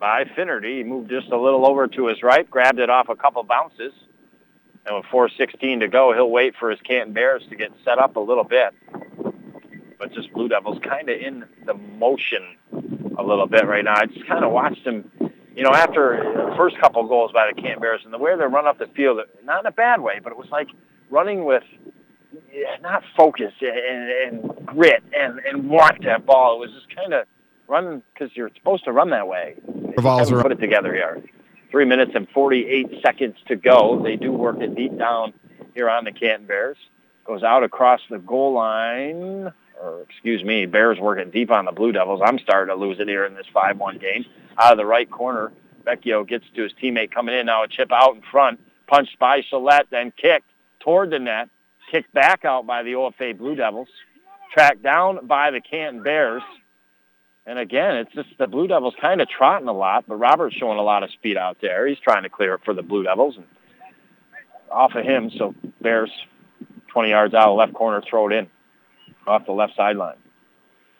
by 0.00 0.24
Finnerty. 0.34 0.78
He 0.78 0.82
moved 0.82 1.08
just 1.08 1.30
a 1.30 1.38
little 1.38 1.66
over 1.66 1.86
to 1.86 2.06
his 2.08 2.22
right, 2.22 2.48
grabbed 2.50 2.80
it 2.80 2.90
off 2.90 3.08
a 3.08 3.16
couple 3.16 3.42
bounces. 3.44 3.92
And 4.86 4.96
with 4.96 5.06
4.16 5.06 5.80
to 5.80 5.88
go, 5.88 6.12
he'll 6.14 6.30
wait 6.30 6.54
for 6.58 6.70
his 6.70 6.80
Canton 6.80 7.12
Bears 7.12 7.42
to 7.50 7.56
get 7.56 7.72
set 7.84 7.98
up 7.98 8.16
a 8.16 8.20
little 8.20 8.44
bit. 8.44 8.74
But 9.98 10.12
just 10.12 10.32
Blue 10.32 10.48
Devils 10.48 10.78
kind 10.82 11.08
of 11.08 11.20
in 11.20 11.44
the 11.64 11.74
motion 11.74 12.56
a 13.18 13.22
little 13.22 13.46
bit 13.46 13.66
right 13.66 13.84
now. 13.84 13.94
I 13.96 14.06
just 14.06 14.26
kind 14.26 14.44
of 14.44 14.52
watched 14.52 14.84
them, 14.84 15.10
you 15.54 15.64
know, 15.64 15.72
after 15.72 16.22
the 16.22 16.54
first 16.56 16.78
couple 16.78 17.02
goals 17.08 17.32
by 17.32 17.50
the 17.52 17.60
Canton 17.60 17.80
Bears 17.80 18.02
and 18.04 18.12
the 18.12 18.18
way 18.18 18.36
they 18.36 18.44
run 18.44 18.66
up 18.66 18.78
the 18.78 18.86
field, 18.88 19.20
not 19.44 19.60
in 19.60 19.66
a 19.66 19.72
bad 19.72 20.00
way, 20.00 20.20
but 20.22 20.30
it 20.30 20.38
was 20.38 20.48
like 20.50 20.68
running 21.10 21.44
with 21.44 21.64
not 22.80 23.02
focus 23.16 23.52
and, 23.60 24.42
and 24.44 24.66
grit 24.66 25.02
and, 25.16 25.40
and 25.40 25.68
want 25.68 26.04
that 26.04 26.26
ball. 26.26 26.56
It 26.56 26.68
was 26.68 26.70
just 26.72 26.94
kind 26.94 27.12
of 27.12 27.26
running 27.68 28.02
because 28.12 28.36
you're 28.36 28.50
supposed 28.54 28.84
to 28.84 28.92
run 28.92 29.10
that 29.10 29.26
way. 29.26 29.56
Revolves 29.96 30.30
Put 30.30 30.52
it 30.52 30.60
together 30.60 30.92
here. 30.92 31.22
Three 31.76 31.84
minutes 31.84 32.12
and 32.14 32.26
48 32.30 33.02
seconds 33.02 33.36
to 33.48 33.54
go. 33.54 34.00
They 34.02 34.16
do 34.16 34.32
work 34.32 34.62
it 34.62 34.74
deep 34.74 34.96
down 34.96 35.34
here 35.74 35.90
on 35.90 36.04
the 36.04 36.10
Canton 36.10 36.46
Bears. 36.46 36.78
Goes 37.26 37.42
out 37.42 37.64
across 37.64 38.00
the 38.08 38.16
goal 38.16 38.54
line 38.54 39.52
or 39.78 40.00
excuse 40.08 40.42
me, 40.42 40.64
Bears 40.64 40.98
working 40.98 41.30
deep 41.30 41.50
on 41.50 41.66
the 41.66 41.72
Blue 41.72 41.92
Devils. 41.92 42.22
I'm 42.24 42.38
starting 42.38 42.74
to 42.74 42.80
lose 42.80 42.98
it 42.98 43.08
here 43.08 43.26
in 43.26 43.34
this 43.34 43.44
5-1 43.54 44.00
game. 44.00 44.24
Out 44.56 44.72
of 44.72 44.78
the 44.78 44.86
right 44.86 45.10
corner, 45.10 45.52
Vecchio 45.86 46.26
gets 46.26 46.46
to 46.54 46.62
his 46.62 46.72
teammate 46.82 47.10
coming 47.10 47.34
in. 47.34 47.44
Now 47.44 47.64
a 47.64 47.68
chip 47.68 47.92
out 47.92 48.14
in 48.14 48.22
front, 48.22 48.58
punched 48.86 49.18
by 49.18 49.42
Gillette, 49.42 49.88
then 49.90 50.14
kicked 50.16 50.48
toward 50.80 51.10
the 51.10 51.18
net, 51.18 51.50
kicked 51.90 52.14
back 52.14 52.46
out 52.46 52.66
by 52.66 52.84
the 52.84 52.92
OFA 52.92 53.36
Blue 53.36 53.54
Devils, 53.54 53.88
tracked 54.50 54.82
down 54.82 55.26
by 55.26 55.50
the 55.50 55.60
Canton 55.60 56.02
Bears. 56.02 56.40
And 57.46 57.60
again, 57.60 57.96
it's 57.96 58.12
just 58.12 58.28
the 58.38 58.48
Blue 58.48 58.66
Devils 58.66 58.94
kind 59.00 59.20
of 59.20 59.28
trotting 59.28 59.68
a 59.68 59.72
lot, 59.72 60.04
but 60.08 60.16
Robert's 60.16 60.56
showing 60.56 60.78
a 60.78 60.82
lot 60.82 61.04
of 61.04 61.10
speed 61.12 61.36
out 61.36 61.58
there. 61.62 61.86
He's 61.86 61.98
trying 62.00 62.24
to 62.24 62.28
clear 62.28 62.54
it 62.54 62.62
for 62.64 62.74
the 62.74 62.82
Blue 62.82 63.04
Devils. 63.04 63.36
And 63.36 63.46
off 64.70 64.96
of 64.96 65.04
him, 65.04 65.30
so 65.30 65.54
Bears 65.80 66.10
20 66.88 67.10
yards 67.10 67.34
out 67.34 67.48
of 67.48 67.56
left 67.56 67.72
corner, 67.72 68.02
throw 68.02 68.28
it 68.28 68.32
in 68.32 68.48
off 69.26 69.46
the 69.46 69.52
left 69.52 69.76
sideline. 69.76 70.16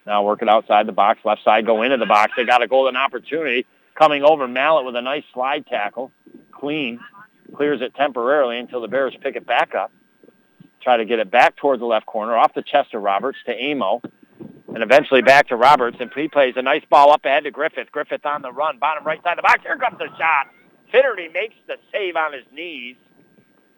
Now 0.07 0.25
work 0.25 0.41
it 0.41 0.49
outside 0.49 0.87
the 0.87 0.93
box, 0.93 1.21
left 1.25 1.43
side 1.43 1.67
go 1.67 1.83
into 1.83 1.97
the 1.97 2.07
box. 2.07 2.33
They 2.37 2.45
got 2.45 2.63
a 2.63 2.69
golden 2.69 2.97
opportunity 2.97 3.67
coming 3.97 4.23
over 4.23 4.47
Mallet 4.47 4.85
with 4.85 4.95
a 4.95 5.03
nice 5.03 5.25
slide 5.33 5.67
tackle. 5.67 6.13
Clean. 6.53 7.01
Clears 7.55 7.81
it 7.81 7.95
temporarily 7.95 8.59
until 8.59 8.81
the 8.81 8.89
Bears 8.89 9.15
pick 9.21 9.37
it 9.37 9.47
back 9.47 9.75
up. 9.75 9.91
Try 10.81 10.97
to 10.99 11.05
get 11.05 11.19
it 11.19 11.31
back 11.31 11.57
towards 11.57 11.81
the 11.81 11.87
left 11.87 12.07
corner, 12.07 12.37
off 12.37 12.55
the 12.55 12.63
chest 12.63 12.95
of 12.95 13.03
Roberts 13.03 13.39
to 13.47 13.53
Amo. 13.71 14.01
And 14.77 14.83
eventually 14.83 15.23
back 15.23 15.49
to 15.49 15.57
Roberts, 15.57 15.97
and 16.01 16.13
he 16.15 16.29
plays 16.29 16.53
a 16.57 16.61
nice 16.61 16.85
ball 16.91 17.11
up 17.11 17.25
ahead 17.25 17.45
to 17.45 17.51
Griffith. 17.51 17.91
Griffith 17.91 18.27
on 18.27 18.43
the 18.43 18.53
run, 18.53 18.79
bottom 18.79 19.05
right 19.05 19.23
side 19.23 19.33
of 19.33 19.37
the 19.39 19.43
box. 19.43 19.63
Here 19.63 19.79
comes 19.79 19.97
the 19.97 20.09
shot. 20.19 20.49
Finnerty 20.93 21.29
makes 21.29 21.55
the 21.67 21.77
save 21.91 22.15
on 22.15 22.35
his 22.35 22.43
knees. 22.53 22.97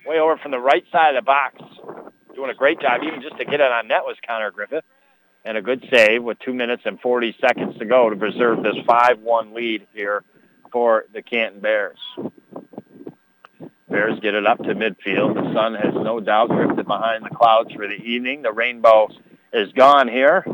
Way 0.04 0.18
over 0.18 0.36
from 0.38 0.50
the 0.50 0.58
right 0.58 0.82
side 0.90 1.14
of 1.14 1.22
the 1.22 1.24
box 1.24 1.62
doing 2.34 2.50
a 2.50 2.54
great 2.54 2.80
job, 2.80 3.02
even 3.04 3.22
just 3.22 3.38
to 3.38 3.44
get 3.44 3.60
it 3.60 3.70
on 3.70 3.86
net 3.86 4.02
was 4.02 4.16
Connor 4.26 4.50
Griffith. 4.50 4.82
And 5.44 5.56
a 5.56 5.62
good 5.62 5.86
save 5.88 6.24
with 6.24 6.40
two 6.40 6.52
minutes 6.52 6.82
and 6.84 7.00
40 7.00 7.36
seconds 7.40 7.78
to 7.78 7.84
go 7.84 8.10
to 8.10 8.16
preserve 8.16 8.64
this 8.64 8.74
5-1 8.84 9.54
lead 9.54 9.86
here 9.94 10.24
for 10.72 11.04
the 11.14 11.22
Canton 11.22 11.60
Bears. 11.60 11.98
Bears 13.88 14.18
get 14.18 14.34
it 14.34 14.48
up 14.48 14.58
to 14.58 14.74
midfield. 14.74 15.34
The 15.34 15.54
sun 15.54 15.76
has 15.76 15.94
no 15.94 16.18
doubt 16.18 16.48
drifted 16.48 16.88
behind 16.88 17.24
the 17.24 17.30
clouds 17.30 17.72
for 17.72 17.86
the 17.86 17.94
evening. 17.94 18.42
The 18.42 18.50
rainbow 18.50 19.10
is 19.52 19.70
gone 19.70 20.08
here. 20.08 20.44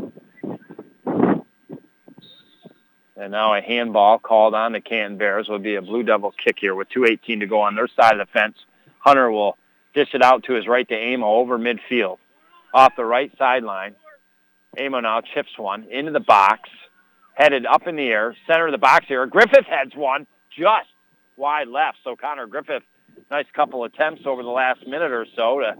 And 3.17 3.31
now 3.31 3.53
a 3.53 3.61
handball 3.61 4.19
called 4.19 4.53
on 4.53 4.73
the 4.73 4.81
Canton 4.81 5.17
Bears 5.17 5.47
will 5.47 5.59
be 5.59 5.75
a 5.75 5.81
Blue 5.81 6.03
Devil 6.03 6.33
kick 6.43 6.57
here 6.59 6.75
with 6.75 6.89
2.18 6.89 7.39
to 7.39 7.47
go 7.47 7.61
on 7.61 7.75
their 7.75 7.87
side 7.87 8.19
of 8.19 8.27
the 8.27 8.31
fence. 8.31 8.57
Hunter 8.99 9.31
will 9.31 9.57
dish 9.93 10.09
it 10.13 10.21
out 10.21 10.43
to 10.43 10.53
his 10.53 10.67
right 10.67 10.87
to 10.89 11.13
Amo 11.13 11.27
over 11.27 11.57
midfield. 11.57 12.17
Off 12.73 12.93
the 12.97 13.05
right 13.05 13.31
sideline. 13.37 13.95
Amo 14.77 14.99
now 14.99 15.21
chips 15.21 15.57
one 15.57 15.85
into 15.89 16.11
the 16.11 16.19
box, 16.19 16.69
headed 17.35 17.65
up 17.65 17.87
in 17.87 17.95
the 17.95 18.07
air, 18.09 18.35
center 18.45 18.67
of 18.67 18.73
the 18.73 18.77
box 18.77 19.05
here. 19.07 19.25
Griffith 19.25 19.65
heads 19.65 19.95
one 19.95 20.27
just 20.57 20.89
wide 21.37 21.69
left. 21.69 21.97
So 22.03 22.17
Connor 22.17 22.47
Griffith, 22.47 22.83
nice 23.31 23.45
couple 23.53 23.85
attempts 23.85 24.23
over 24.25 24.43
the 24.43 24.49
last 24.49 24.85
minute 24.85 25.11
or 25.11 25.25
so 25.37 25.59
to 25.59 25.75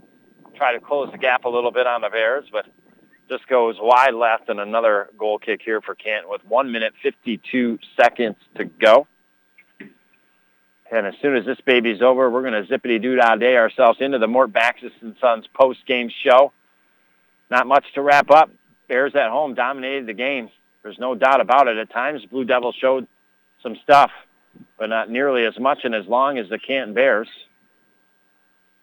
try 0.56 0.72
to 0.72 0.80
close 0.80 1.10
the 1.12 1.18
gap 1.18 1.44
a 1.44 1.48
little 1.50 1.70
bit 1.70 1.86
on 1.86 2.00
the 2.00 2.08
Bears, 2.08 2.46
but 2.50 2.64
just 3.28 3.46
goes 3.48 3.76
wide 3.80 4.14
left 4.14 4.48
and 4.48 4.60
another 4.60 5.08
goal 5.18 5.38
kick 5.38 5.60
here 5.64 5.80
for 5.80 5.94
Canton 5.94 6.30
with 6.30 6.44
one 6.46 6.70
minute 6.72 6.94
52 7.02 7.78
seconds 8.00 8.36
to 8.56 8.64
go. 8.64 9.06
And 10.90 11.06
as 11.06 11.14
soon 11.20 11.36
as 11.36 11.44
this 11.44 11.60
baby's 11.62 12.00
over, 12.00 12.30
we're 12.30 12.48
going 12.48 12.64
to 12.64 12.72
zippity-doo-dah 12.72 13.36
day 13.36 13.56
ourselves 13.56 13.98
into 14.00 14.18
the 14.18 14.28
Mort 14.28 14.52
Backus 14.52 14.92
and 15.00 15.16
Sons 15.20 15.44
post-game 15.52 16.10
show. 16.22 16.52
Not 17.50 17.66
much 17.66 17.84
to 17.94 18.02
wrap 18.02 18.30
up. 18.30 18.50
Bears 18.88 19.14
at 19.16 19.30
home 19.30 19.54
dominated 19.54 20.06
the 20.06 20.14
game. 20.14 20.48
There's 20.84 20.98
no 20.98 21.16
doubt 21.16 21.40
about 21.40 21.66
it. 21.66 21.76
At 21.76 21.90
times, 21.90 22.24
Blue 22.26 22.44
Devils 22.44 22.76
showed 22.80 23.08
some 23.62 23.76
stuff, 23.82 24.12
but 24.78 24.88
not 24.88 25.10
nearly 25.10 25.44
as 25.44 25.58
much 25.58 25.80
and 25.82 25.94
as 25.94 26.06
long 26.06 26.38
as 26.38 26.48
the 26.48 26.58
Canton 26.58 26.94
Bears. 26.94 27.28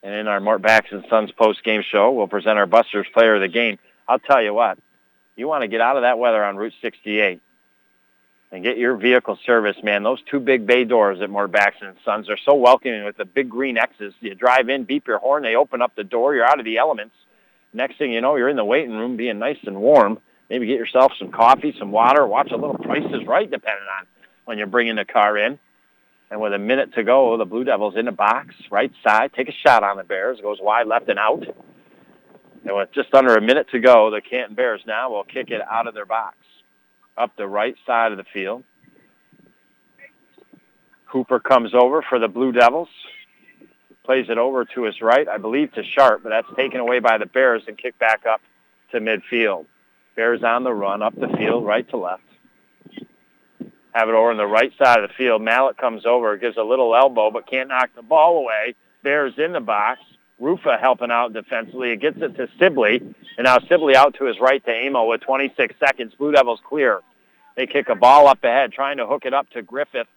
And 0.02 0.14
in 0.14 0.28
our 0.28 0.42
Mort 0.42 0.62
Backus 0.62 0.92
and 0.92 1.06
Sons 1.10 1.32
post-game 1.32 1.84
show, 1.90 2.12
we'll 2.12 2.28
present 2.28 2.60
our 2.60 2.66
Busters 2.66 3.08
player 3.14 3.36
of 3.36 3.42
the 3.42 3.48
game. 3.48 3.80
I'll 4.08 4.20
tell 4.20 4.42
you 4.42 4.54
what, 4.54 4.78
you 5.36 5.48
want 5.48 5.62
to 5.62 5.68
get 5.68 5.82
out 5.82 5.96
of 5.96 6.04
that 6.04 6.20
weather 6.20 6.44
on 6.44 6.58
Route 6.58 6.74
68 6.82 7.42
and 8.52 8.64
get 8.64 8.78
your 8.78 8.96
vehicle 8.96 9.38
serviced, 9.46 9.84
man. 9.84 10.04
Those 10.04 10.22
two 10.30 10.40
big 10.40 10.68
bay 10.68 10.84
doors 10.84 11.22
at 11.22 11.52
Backus 11.52 11.82
and 11.82 11.96
Sons 12.06 12.30
are 12.30 12.38
so 12.38 12.54
welcoming 12.54 13.04
with 13.04 13.18
the 13.18 13.26
big 13.26 13.50
green 13.50 13.78
X's. 13.78 14.14
You 14.20 14.36
drive 14.36 14.70
in, 14.70 14.84
beep 14.84 15.08
your 15.08 15.18
horn, 15.18 15.42
they 15.42 15.56
open 15.56 15.82
up 15.82 15.96
the 15.96 16.04
door, 16.04 16.36
you're 16.36 16.46
out 16.46 16.60
of 16.60 16.66
the 16.66 16.78
elements. 16.78 17.16
Next 17.74 17.98
thing 17.98 18.14
you 18.14 18.22
know, 18.22 18.36
you're 18.36 18.50
in 18.50 18.56
the 18.56 18.64
waiting 18.64 18.92
room 18.92 19.18
being 19.18 19.40
nice 19.40 19.58
and 19.66 19.82
warm. 19.82 20.20
Maybe 20.50 20.68
get 20.68 20.78
yourself 20.78 21.14
some 21.18 21.32
coffee, 21.32 21.76
some 21.80 21.92
water, 21.92 22.28
watch 22.28 22.52
a 22.52 22.56
little 22.56 22.78
Prices 22.78 23.26
Right 23.26 23.50
depending 23.50 23.88
on 24.00 24.06
when 24.46 24.60
you're 24.60 24.68
bringing 24.68 24.96
the 24.96 25.06
car 25.06 25.36
in. 25.36 25.58
And 26.30 26.40
with 26.40 26.54
a 26.54 26.60
minute 26.60 26.94
to 26.94 27.04
go, 27.04 27.38
the 27.38 27.46
Blue 27.46 27.64
Devils 27.64 27.96
in 27.96 28.06
the 28.06 28.12
box, 28.12 28.54
right 28.70 28.92
side, 29.04 29.32
take 29.34 29.50
a 29.50 29.54
shot 29.66 29.84
on 29.84 29.98
the 29.98 30.04
Bears, 30.04 30.40
goes 30.42 30.60
wide 30.62 30.86
left 30.86 31.10
and 31.10 31.18
out. 31.18 31.44
And 32.66 32.76
with 32.76 32.92
just 32.94 33.14
under 33.14 33.36
a 33.36 33.42
minute 33.42 33.68
to 33.72 33.80
go, 33.80 34.10
the 34.10 34.22
Canton 34.22 34.56
Bears 34.56 34.82
now 34.88 35.12
will 35.12 35.24
kick 35.24 35.52
it 35.52 35.62
out 35.62 35.88
of 35.88 35.94
their 35.94 36.06
box 36.06 36.38
up 37.18 37.36
the 37.36 37.48
right 37.48 37.76
side 37.86 38.12
of 38.12 38.18
the 38.18 38.24
field. 38.24 38.64
Cooper 41.12 41.40
comes 41.40 41.74
over 41.74 42.02
for 42.02 42.20
the 42.20 42.28
Blue 42.28 42.52
Devils. 42.52 42.90
Plays 44.04 44.30
it 44.30 44.38
over 44.38 44.66
to 44.66 44.84
his 44.84 45.02
right, 45.02 45.28
I 45.28 45.38
believe 45.38 45.72
to 45.74 45.84
Sharp, 45.84 46.24
but 46.24 46.30
that's 46.30 46.48
taken 46.58 46.80
away 46.80 47.00
by 47.00 47.18
the 47.18 47.26
Bears 47.26 47.64
and 47.68 47.78
kicked 47.78 48.00
back 48.00 48.26
up 48.26 48.42
to 48.92 49.00
midfield. 49.00 49.66
Bears 50.16 50.44
on 50.44 50.64
the 50.64 50.74
run 50.74 51.02
up 51.02 51.16
the 51.16 51.30
field, 51.38 51.66
right 51.66 51.88
to 51.90 51.98
left. 51.98 52.24
Have 53.94 54.10
it 54.10 54.16
over 54.16 54.32
on 54.32 54.38
the 54.38 54.46
right 54.46 54.72
side 54.78 55.00
of 55.00 55.10
the 55.10 55.14
field. 55.14 55.42
Mallet 55.42 55.78
comes 55.78 56.06
over, 56.06 56.36
gives 56.36 56.58
a 56.58 56.64
little 56.64 56.96
elbow, 56.96 57.30
but 57.32 57.48
can't 57.48 57.70
knock 57.70 57.92
the 57.96 58.02
ball 58.02 58.40
away. 58.40 58.76
Bears 59.04 59.36
in 59.38 59.54
the 59.54 59.60
box. 59.60 60.02
Rufa 60.40 60.78
helping 60.80 61.12
out 61.12 61.34
defensively. 61.34 61.92
It 61.92 62.02
gets 62.02 62.18
it 62.22 62.36
to 62.36 62.48
Sibley, 62.60 62.98
and 63.38 63.46
now 63.46 63.60
Sibley 63.60 63.96
out 63.96 64.16
to 64.16 64.26
his 64.26 64.40
right 64.40 64.64
to 64.66 64.88
Amo 64.88 65.06
with 65.08 65.22
26 65.22 65.76
seconds. 65.80 66.14
Blue 66.16 66.32
Devils 66.32 66.60
clear. 66.68 67.02
They 67.56 67.68
kick 67.68 67.90
a 67.90 67.96
ball 67.96 68.28
up 68.28 68.44
ahead, 68.44 68.72
trying 68.72 68.98
to 68.98 69.06
hook 69.06 69.26
it 69.26 69.34
up 69.34 69.50
to 69.52 69.62
Griffith 69.62 70.08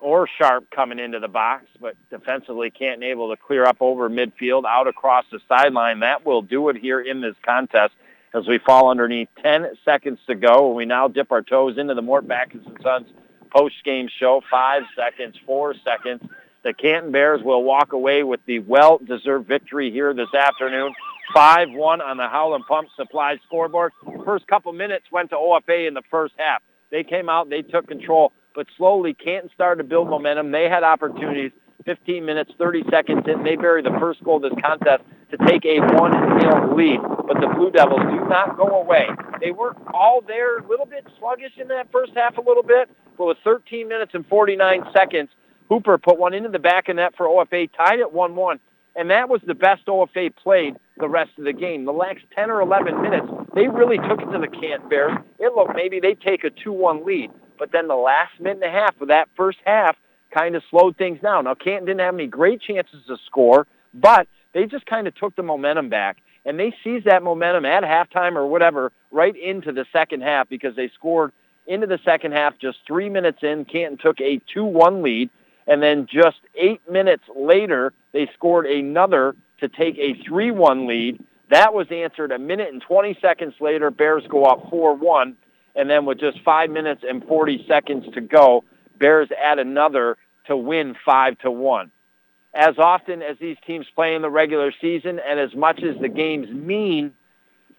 or 0.00 0.28
Sharp 0.38 0.70
coming 0.70 0.98
into 0.98 1.18
the 1.18 1.28
box, 1.28 1.66
but 1.80 1.96
defensively 2.10 2.70
can't 2.70 3.02
able 3.02 3.30
to 3.30 3.36
clear 3.36 3.64
up 3.64 3.78
over 3.80 4.08
midfield, 4.08 4.64
out 4.64 4.88
across 4.88 5.24
the 5.30 5.40
sideline. 5.48 6.00
That 6.00 6.24
will 6.24 6.42
do 6.42 6.68
it 6.68 6.76
here 6.76 7.00
in 7.00 7.20
this 7.20 7.34
contest 7.42 7.94
as 8.34 8.46
we 8.46 8.58
fall 8.58 8.90
underneath 8.90 9.28
10 9.42 9.76
seconds 9.84 10.18
to 10.26 10.34
go. 10.34 10.68
And 10.68 10.76
we 10.76 10.84
now 10.84 11.08
dip 11.08 11.32
our 11.32 11.42
toes 11.42 11.78
into 11.78 11.94
the 11.94 12.02
Mort 12.02 12.26
Backus 12.28 12.62
Sons 12.82 13.08
post-game 13.50 14.08
show. 14.18 14.42
Five 14.50 14.82
seconds, 14.94 15.36
four 15.46 15.74
seconds. 15.84 16.22
The 16.66 16.74
Canton 16.74 17.12
Bears 17.12 17.42
will 17.44 17.62
walk 17.62 17.92
away 17.92 18.24
with 18.24 18.40
the 18.44 18.58
well-deserved 18.58 19.46
victory 19.46 19.92
here 19.92 20.12
this 20.12 20.34
afternoon. 20.34 20.92
5-1 21.32 22.02
on 22.02 22.16
the 22.16 22.26
Howland 22.26 22.64
Pump 22.66 22.88
Supply 22.96 23.36
scoreboard. 23.46 23.92
First 24.24 24.48
couple 24.48 24.72
minutes 24.72 25.04
went 25.12 25.30
to 25.30 25.36
OFA 25.36 25.86
in 25.86 25.94
the 25.94 26.02
first 26.10 26.34
half. 26.36 26.62
They 26.90 27.04
came 27.04 27.28
out, 27.28 27.50
they 27.50 27.62
took 27.62 27.86
control, 27.86 28.32
but 28.52 28.66
slowly 28.76 29.14
Canton 29.14 29.48
started 29.54 29.84
to 29.84 29.88
build 29.88 30.10
momentum. 30.10 30.50
They 30.50 30.68
had 30.68 30.82
opportunities. 30.82 31.52
15 31.84 32.24
minutes, 32.24 32.50
30 32.58 32.82
seconds 32.90 33.22
in, 33.28 33.44
they 33.44 33.54
bury 33.54 33.80
the 33.80 33.96
first 34.00 34.24
goal 34.24 34.44
of 34.44 34.50
this 34.50 34.60
contest 34.60 35.04
to 35.30 35.36
take 35.46 35.64
a 35.64 35.78
1-0 35.78 36.76
lead. 36.76 36.98
But 37.28 37.38
the 37.40 37.46
Blue 37.54 37.70
Devils 37.70 38.00
do 38.10 38.26
not 38.28 38.56
go 38.56 38.82
away. 38.82 39.06
They 39.40 39.52
were 39.52 39.76
all 39.94 40.20
there, 40.26 40.58
a 40.58 40.66
little 40.66 40.86
bit 40.86 41.06
sluggish 41.20 41.52
in 41.58 41.68
that 41.68 41.92
first 41.92 42.10
half 42.16 42.38
a 42.38 42.40
little 42.40 42.64
bit, 42.64 42.90
but 43.16 43.26
with 43.26 43.38
13 43.44 43.86
minutes 43.86 44.10
and 44.14 44.26
49 44.26 44.82
seconds, 44.92 45.28
Hooper 45.68 45.98
put 45.98 46.18
one 46.18 46.34
into 46.34 46.48
the 46.48 46.58
back 46.58 46.88
of 46.88 46.96
net 46.96 47.14
for 47.16 47.26
OFA, 47.26 47.68
tied 47.76 48.00
at 48.00 48.12
1-1, 48.12 48.58
and 48.94 49.10
that 49.10 49.28
was 49.28 49.40
the 49.46 49.54
best 49.54 49.86
OFA 49.86 50.34
played 50.34 50.76
the 50.96 51.08
rest 51.08 51.32
of 51.38 51.44
the 51.44 51.52
game. 51.52 51.84
The 51.84 51.92
last 51.92 52.20
10 52.34 52.50
or 52.50 52.60
11 52.60 53.02
minutes, 53.02 53.26
they 53.54 53.68
really 53.68 53.98
took 53.98 54.20
it 54.22 54.30
to 54.32 54.38
the 54.38 54.48
Canton 54.48 54.88
Bears. 54.88 55.18
It 55.38 55.54
looked 55.54 55.74
maybe 55.74 56.00
they 56.00 56.14
take 56.14 56.44
a 56.44 56.50
2-1 56.50 57.04
lead, 57.04 57.30
but 57.58 57.72
then 57.72 57.88
the 57.88 57.96
last 57.96 58.40
minute 58.40 58.62
and 58.62 58.74
a 58.74 58.78
half 58.78 59.00
of 59.00 59.08
that 59.08 59.28
first 59.36 59.58
half 59.64 59.96
kind 60.32 60.56
of 60.56 60.62
slowed 60.70 60.96
things 60.96 61.20
down. 61.20 61.44
Now, 61.44 61.54
Canton 61.54 61.86
didn't 61.86 62.00
have 62.00 62.14
any 62.14 62.26
great 62.26 62.60
chances 62.60 63.02
to 63.06 63.16
score, 63.26 63.66
but 63.92 64.28
they 64.54 64.66
just 64.66 64.86
kind 64.86 65.06
of 65.06 65.14
took 65.14 65.36
the 65.36 65.42
momentum 65.42 65.88
back, 65.88 66.18
and 66.44 66.58
they 66.58 66.74
seized 66.82 67.06
that 67.06 67.22
momentum 67.22 67.64
at 67.64 67.82
halftime 67.82 68.36
or 68.36 68.46
whatever 68.46 68.92
right 69.10 69.34
into 69.36 69.72
the 69.72 69.84
second 69.92 70.22
half 70.22 70.48
because 70.48 70.76
they 70.76 70.90
scored 70.94 71.32
into 71.66 71.86
the 71.86 71.98
second 72.04 72.32
half, 72.32 72.54
just 72.58 72.78
three 72.86 73.08
minutes 73.08 73.38
in, 73.42 73.64
Canton 73.64 73.98
took 73.98 74.20
a 74.20 74.40
2-1 74.54 75.02
lead. 75.02 75.30
And 75.66 75.82
then 75.82 76.06
just 76.10 76.38
eight 76.54 76.80
minutes 76.90 77.24
later, 77.34 77.92
they 78.12 78.28
scored 78.34 78.66
another 78.66 79.34
to 79.60 79.68
take 79.68 79.96
a 79.98 80.14
3-1 80.28 80.86
lead. 80.86 81.24
That 81.50 81.74
was 81.74 81.86
answered 81.90 82.32
a 82.32 82.38
minute 82.38 82.72
and 82.72 82.82
20 82.82 83.18
seconds 83.20 83.54
later. 83.60 83.90
Bears 83.90 84.22
go 84.28 84.44
up 84.44 84.70
4-1. 84.70 85.34
And 85.74 85.90
then 85.90 86.06
with 86.06 86.18
just 86.18 86.38
five 86.44 86.70
minutes 86.70 87.02
and 87.06 87.24
40 87.24 87.66
seconds 87.68 88.06
to 88.14 88.20
go, 88.20 88.64
Bears 88.98 89.28
add 89.42 89.58
another 89.58 90.16
to 90.46 90.56
win 90.56 90.94
5 91.04 91.38
to 91.38 91.50
1. 91.50 91.90
As 92.54 92.78
often 92.78 93.20
as 93.22 93.36
these 93.38 93.58
teams 93.66 93.86
play 93.94 94.14
in 94.14 94.22
the 94.22 94.30
regular 94.30 94.72
season 94.80 95.20
and 95.28 95.38
as 95.38 95.54
much 95.54 95.82
as 95.82 96.00
the 96.00 96.08
games 96.08 96.48
mean, 96.50 97.12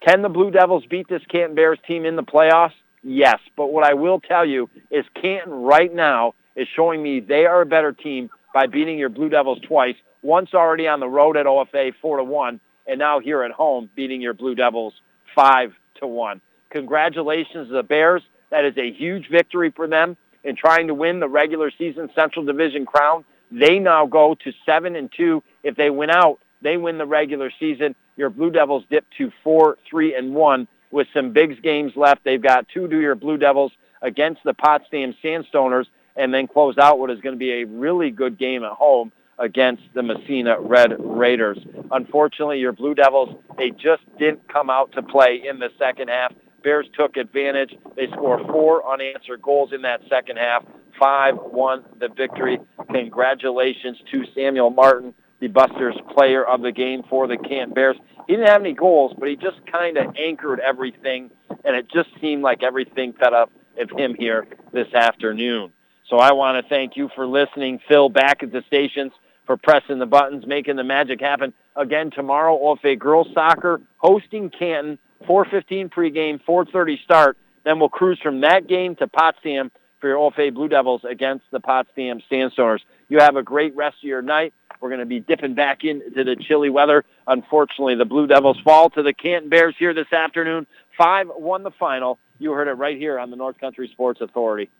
can 0.06 0.22
the 0.22 0.28
Blue 0.28 0.52
Devils 0.52 0.84
beat 0.88 1.08
this 1.08 1.22
Canton 1.28 1.56
Bears 1.56 1.78
team 1.86 2.04
in 2.04 2.14
the 2.14 2.22
playoffs? 2.22 2.74
Yes. 3.02 3.38
But 3.56 3.72
what 3.72 3.84
I 3.84 3.94
will 3.94 4.20
tell 4.20 4.46
you 4.46 4.70
is 4.90 5.04
Canton 5.20 5.52
right 5.52 5.92
now 5.92 6.34
is 6.58 6.66
showing 6.74 7.02
me 7.02 7.20
they 7.20 7.46
are 7.46 7.62
a 7.62 7.66
better 7.66 7.92
team 7.92 8.28
by 8.52 8.66
beating 8.66 8.98
your 8.98 9.08
Blue 9.08 9.28
Devils 9.28 9.60
twice, 9.66 9.94
once 10.22 10.52
already 10.52 10.88
on 10.88 11.00
the 11.00 11.08
road 11.08 11.36
at 11.36 11.46
OFA 11.46 11.92
4 12.02 12.16
to 12.18 12.24
1, 12.24 12.60
and 12.88 12.98
now 12.98 13.20
here 13.20 13.44
at 13.44 13.52
home 13.52 13.88
beating 13.94 14.20
your 14.20 14.34
Blue 14.34 14.54
Devils 14.54 14.94
5 15.36 15.72
to 16.00 16.06
1. 16.06 16.40
Congratulations 16.70 17.68
to 17.68 17.74
the 17.74 17.82
Bears. 17.82 18.22
That 18.50 18.64
is 18.64 18.76
a 18.76 18.90
huge 18.90 19.28
victory 19.30 19.70
for 19.74 19.86
them 19.86 20.16
in 20.42 20.56
trying 20.56 20.88
to 20.88 20.94
win 20.94 21.20
the 21.20 21.28
regular 21.28 21.70
season 21.78 22.10
Central 22.14 22.44
Division 22.44 22.86
crown. 22.86 23.24
They 23.52 23.78
now 23.78 24.06
go 24.06 24.34
to 24.44 24.52
7 24.66 24.96
and 24.96 25.10
2. 25.16 25.42
If 25.62 25.76
they 25.76 25.90
win 25.90 26.10
out, 26.10 26.40
they 26.60 26.76
win 26.76 26.98
the 26.98 27.06
regular 27.06 27.52
season. 27.60 27.94
Your 28.16 28.30
Blue 28.30 28.50
Devils 28.50 28.84
dip 28.90 29.04
to 29.18 29.30
4 29.44 29.78
3 29.88 30.14
and 30.16 30.34
1 30.34 30.68
with 30.90 31.06
some 31.14 31.32
big 31.32 31.62
games 31.62 31.92
left. 31.94 32.24
They've 32.24 32.42
got 32.42 32.66
two 32.72 32.88
to 32.88 33.00
your 33.00 33.14
Blue 33.14 33.36
Devils 33.36 33.72
against 34.02 34.42
the 34.44 34.54
Potsdam 34.54 35.14
Sandstoners 35.22 35.86
and 36.18 36.34
then 36.34 36.48
close 36.48 36.76
out 36.76 36.98
what 36.98 37.10
is 37.10 37.20
going 37.20 37.34
to 37.34 37.38
be 37.38 37.62
a 37.62 37.64
really 37.64 38.10
good 38.10 38.38
game 38.38 38.64
at 38.64 38.72
home 38.72 39.12
against 39.38 39.82
the 39.94 40.02
Massena 40.02 40.60
Red 40.60 40.96
Raiders. 40.98 41.58
Unfortunately, 41.92 42.58
your 42.58 42.72
Blue 42.72 42.94
Devils, 42.94 43.36
they 43.56 43.70
just 43.70 44.02
didn't 44.18 44.46
come 44.52 44.68
out 44.68 44.92
to 44.92 45.02
play 45.02 45.40
in 45.48 45.60
the 45.60 45.68
second 45.78 46.08
half. 46.08 46.32
Bears 46.64 46.86
took 46.98 47.16
advantage. 47.16 47.72
They 47.94 48.08
scored 48.08 48.40
four 48.48 48.92
unanswered 48.92 49.40
goals 49.40 49.72
in 49.72 49.82
that 49.82 50.00
second 50.10 50.38
half. 50.38 50.64
Five 50.98 51.36
won 51.40 51.84
the 52.00 52.08
victory. 52.08 52.58
Congratulations 52.90 53.96
to 54.10 54.24
Samuel 54.34 54.70
Martin, 54.70 55.14
the 55.38 55.46
Busters 55.46 55.94
player 56.16 56.44
of 56.44 56.62
the 56.62 56.72
game 56.72 57.02
for 57.08 57.28
the 57.28 57.36
Canton 57.36 57.74
Bears. 57.74 57.96
He 58.26 58.34
didn't 58.34 58.48
have 58.48 58.60
any 58.60 58.74
goals, 58.74 59.14
but 59.16 59.28
he 59.28 59.36
just 59.36 59.58
kind 59.70 59.96
of 59.96 60.16
anchored 60.18 60.58
everything, 60.58 61.30
and 61.64 61.76
it 61.76 61.88
just 61.88 62.08
seemed 62.20 62.42
like 62.42 62.64
everything 62.64 63.12
fed 63.12 63.32
up 63.32 63.52
of 63.80 63.90
him 63.96 64.16
here 64.18 64.48
this 64.72 64.92
afternoon. 64.92 65.72
So 66.08 66.16
I 66.16 66.32
want 66.32 66.62
to 66.62 66.68
thank 66.68 66.96
you 66.96 67.10
for 67.14 67.26
listening. 67.26 67.80
Phil 67.86 68.08
back 68.08 68.42
at 68.42 68.50
the 68.50 68.62
stations 68.66 69.12
for 69.46 69.56
pressing 69.56 69.98
the 69.98 70.06
buttons, 70.06 70.46
making 70.46 70.76
the 70.76 70.84
magic 70.84 71.20
happen. 71.20 71.52
Again, 71.76 72.10
tomorrow, 72.10 72.56
OFA 72.56 72.98
girls 72.98 73.28
soccer 73.34 73.80
hosting 73.98 74.50
Canton, 74.50 74.98
4.15 75.28 75.90
pregame, 75.90 76.40
4.30 76.44 77.02
start. 77.02 77.38
Then 77.64 77.78
we'll 77.78 77.88
cruise 77.88 78.18
from 78.22 78.40
that 78.40 78.66
game 78.66 78.96
to 78.96 79.06
Potsdam 79.06 79.70
for 80.00 80.08
your 80.08 80.18
OFA 80.18 80.54
Blue 80.54 80.68
Devils 80.68 81.02
against 81.08 81.44
the 81.50 81.60
Potsdam 81.60 82.20
Sandstoners. 82.30 82.80
You 83.08 83.18
have 83.18 83.36
a 83.36 83.42
great 83.42 83.76
rest 83.76 83.96
of 83.98 84.04
your 84.04 84.22
night. 84.22 84.54
We're 84.80 84.90
going 84.90 85.00
to 85.00 85.06
be 85.06 85.20
dipping 85.20 85.54
back 85.54 85.82
into 85.82 86.24
the 86.24 86.36
chilly 86.36 86.70
weather. 86.70 87.04
Unfortunately, 87.26 87.96
the 87.96 88.04
Blue 88.04 88.26
Devils 88.26 88.58
fall 88.64 88.90
to 88.90 89.02
the 89.02 89.12
Canton 89.12 89.50
Bears 89.50 89.74
here 89.78 89.92
this 89.92 90.12
afternoon. 90.12 90.66
5-1 90.98 91.64
the 91.64 91.72
final. 91.78 92.18
You 92.38 92.52
heard 92.52 92.68
it 92.68 92.74
right 92.74 92.96
here 92.96 93.18
on 93.18 93.30
the 93.30 93.36
North 93.36 93.58
Country 93.58 93.90
Sports 93.92 94.20
Authority. 94.20 94.70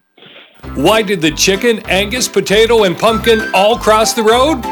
Why 0.74 1.02
did 1.02 1.20
the 1.20 1.30
chicken, 1.30 1.80
Angus, 1.88 2.28
potato, 2.28 2.84
and 2.84 2.96
pumpkin 2.96 3.50
all 3.54 3.78
cross 3.78 4.12
the 4.12 4.22
road? 4.22 4.62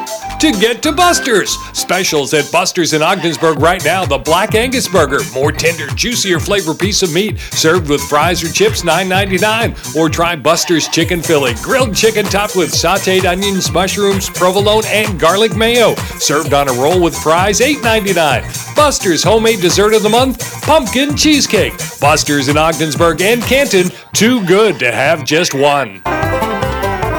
To 0.41 0.53
get 0.53 0.83
to 0.83 0.93
Buster's. 0.93 1.57
Specials 1.73 2.35
at 2.35 2.53
Buster's 2.53 2.93
in 2.93 3.01
Ogdensburg 3.01 3.59
right 3.59 3.83
now. 3.85 4.05
The 4.05 4.19
Black 4.19 4.55
Angus 4.55 4.87
Burger, 4.87 5.21
more 5.33 5.51
tender, 5.51 5.87
juicier 5.89 6.39
flavor 6.39 6.75
piece 6.75 7.03
of 7.03 7.13
meat, 7.15 7.39
served 7.39 7.89
with 7.89 8.03
fries 8.03 8.45
or 8.45 8.53
chips, 8.53 8.83
$9.99. 8.83 9.97
Or 9.97 10.11
try 10.11 10.37
Buster's 10.37 10.89
Chicken 10.89 11.23
Philly, 11.23 11.55
grilled 11.63 11.97
chicken 11.97 12.27
topped 12.27 12.55
with 12.55 12.71
sauteed 12.71 13.25
onions, 13.25 13.73
mushrooms, 13.73 14.29
provolone, 14.29 14.85
and 14.89 15.19
garlic 15.19 15.57
mayo, 15.57 15.95
served 16.19 16.53
on 16.53 16.69
a 16.69 16.73
roll 16.73 17.03
with 17.03 17.17
fries, 17.17 17.61
$8.99. 17.61 18.77
Buster's 18.77 19.23
homemade 19.23 19.61
dessert 19.61 19.95
of 19.95 20.03
the 20.03 20.09
month, 20.11 20.63
pumpkin 20.63 21.17
cheesecake. 21.17 21.73
Buster's 21.99 22.49
in 22.49 22.59
Ogdensburg 22.59 23.23
and 23.23 23.43
Canton, 23.43 23.89
too 24.13 24.45
good 24.47 24.79
to 24.79 24.93
have 24.93 25.25
one. 25.53 26.01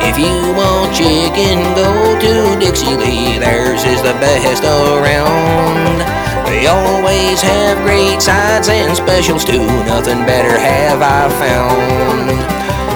If 0.01 0.17
you 0.17 0.33
want 0.57 0.95
chicken, 0.95 1.59
go 1.75 2.17
to 2.19 2.57
Dixie 2.59 2.95
Lee. 2.95 3.37
Theirs 3.37 3.83
is 3.83 4.01
the 4.01 4.13
best 4.13 4.63
around. 4.63 5.99
They 6.47 6.65
always 6.65 7.43
have 7.43 7.77
great 7.85 8.19
sides 8.19 8.69
and 8.69 8.97
specials 8.97 9.45
too. 9.45 9.63
Nothing 9.85 10.25
better 10.25 10.57
have 10.57 10.99
I 10.99 11.29
found. 11.37 12.31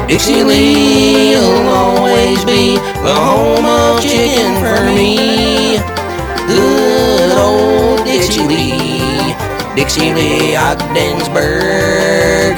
Dixie 0.09 0.43
Lee 0.43 1.35
will 1.35 1.69
always 1.69 2.43
be 2.43 2.77
the 3.05 3.13
home 3.13 3.65
of 3.65 4.01
chicken 4.01 4.55
for 4.57 4.83
me. 4.89 5.77
Good 6.47 7.37
old 7.37 8.05
Dixie 8.05 8.41
Lee. 8.41 9.35
Dixie 9.75 10.15
Lee 10.15 10.55
Ogdensburg. 10.55 12.57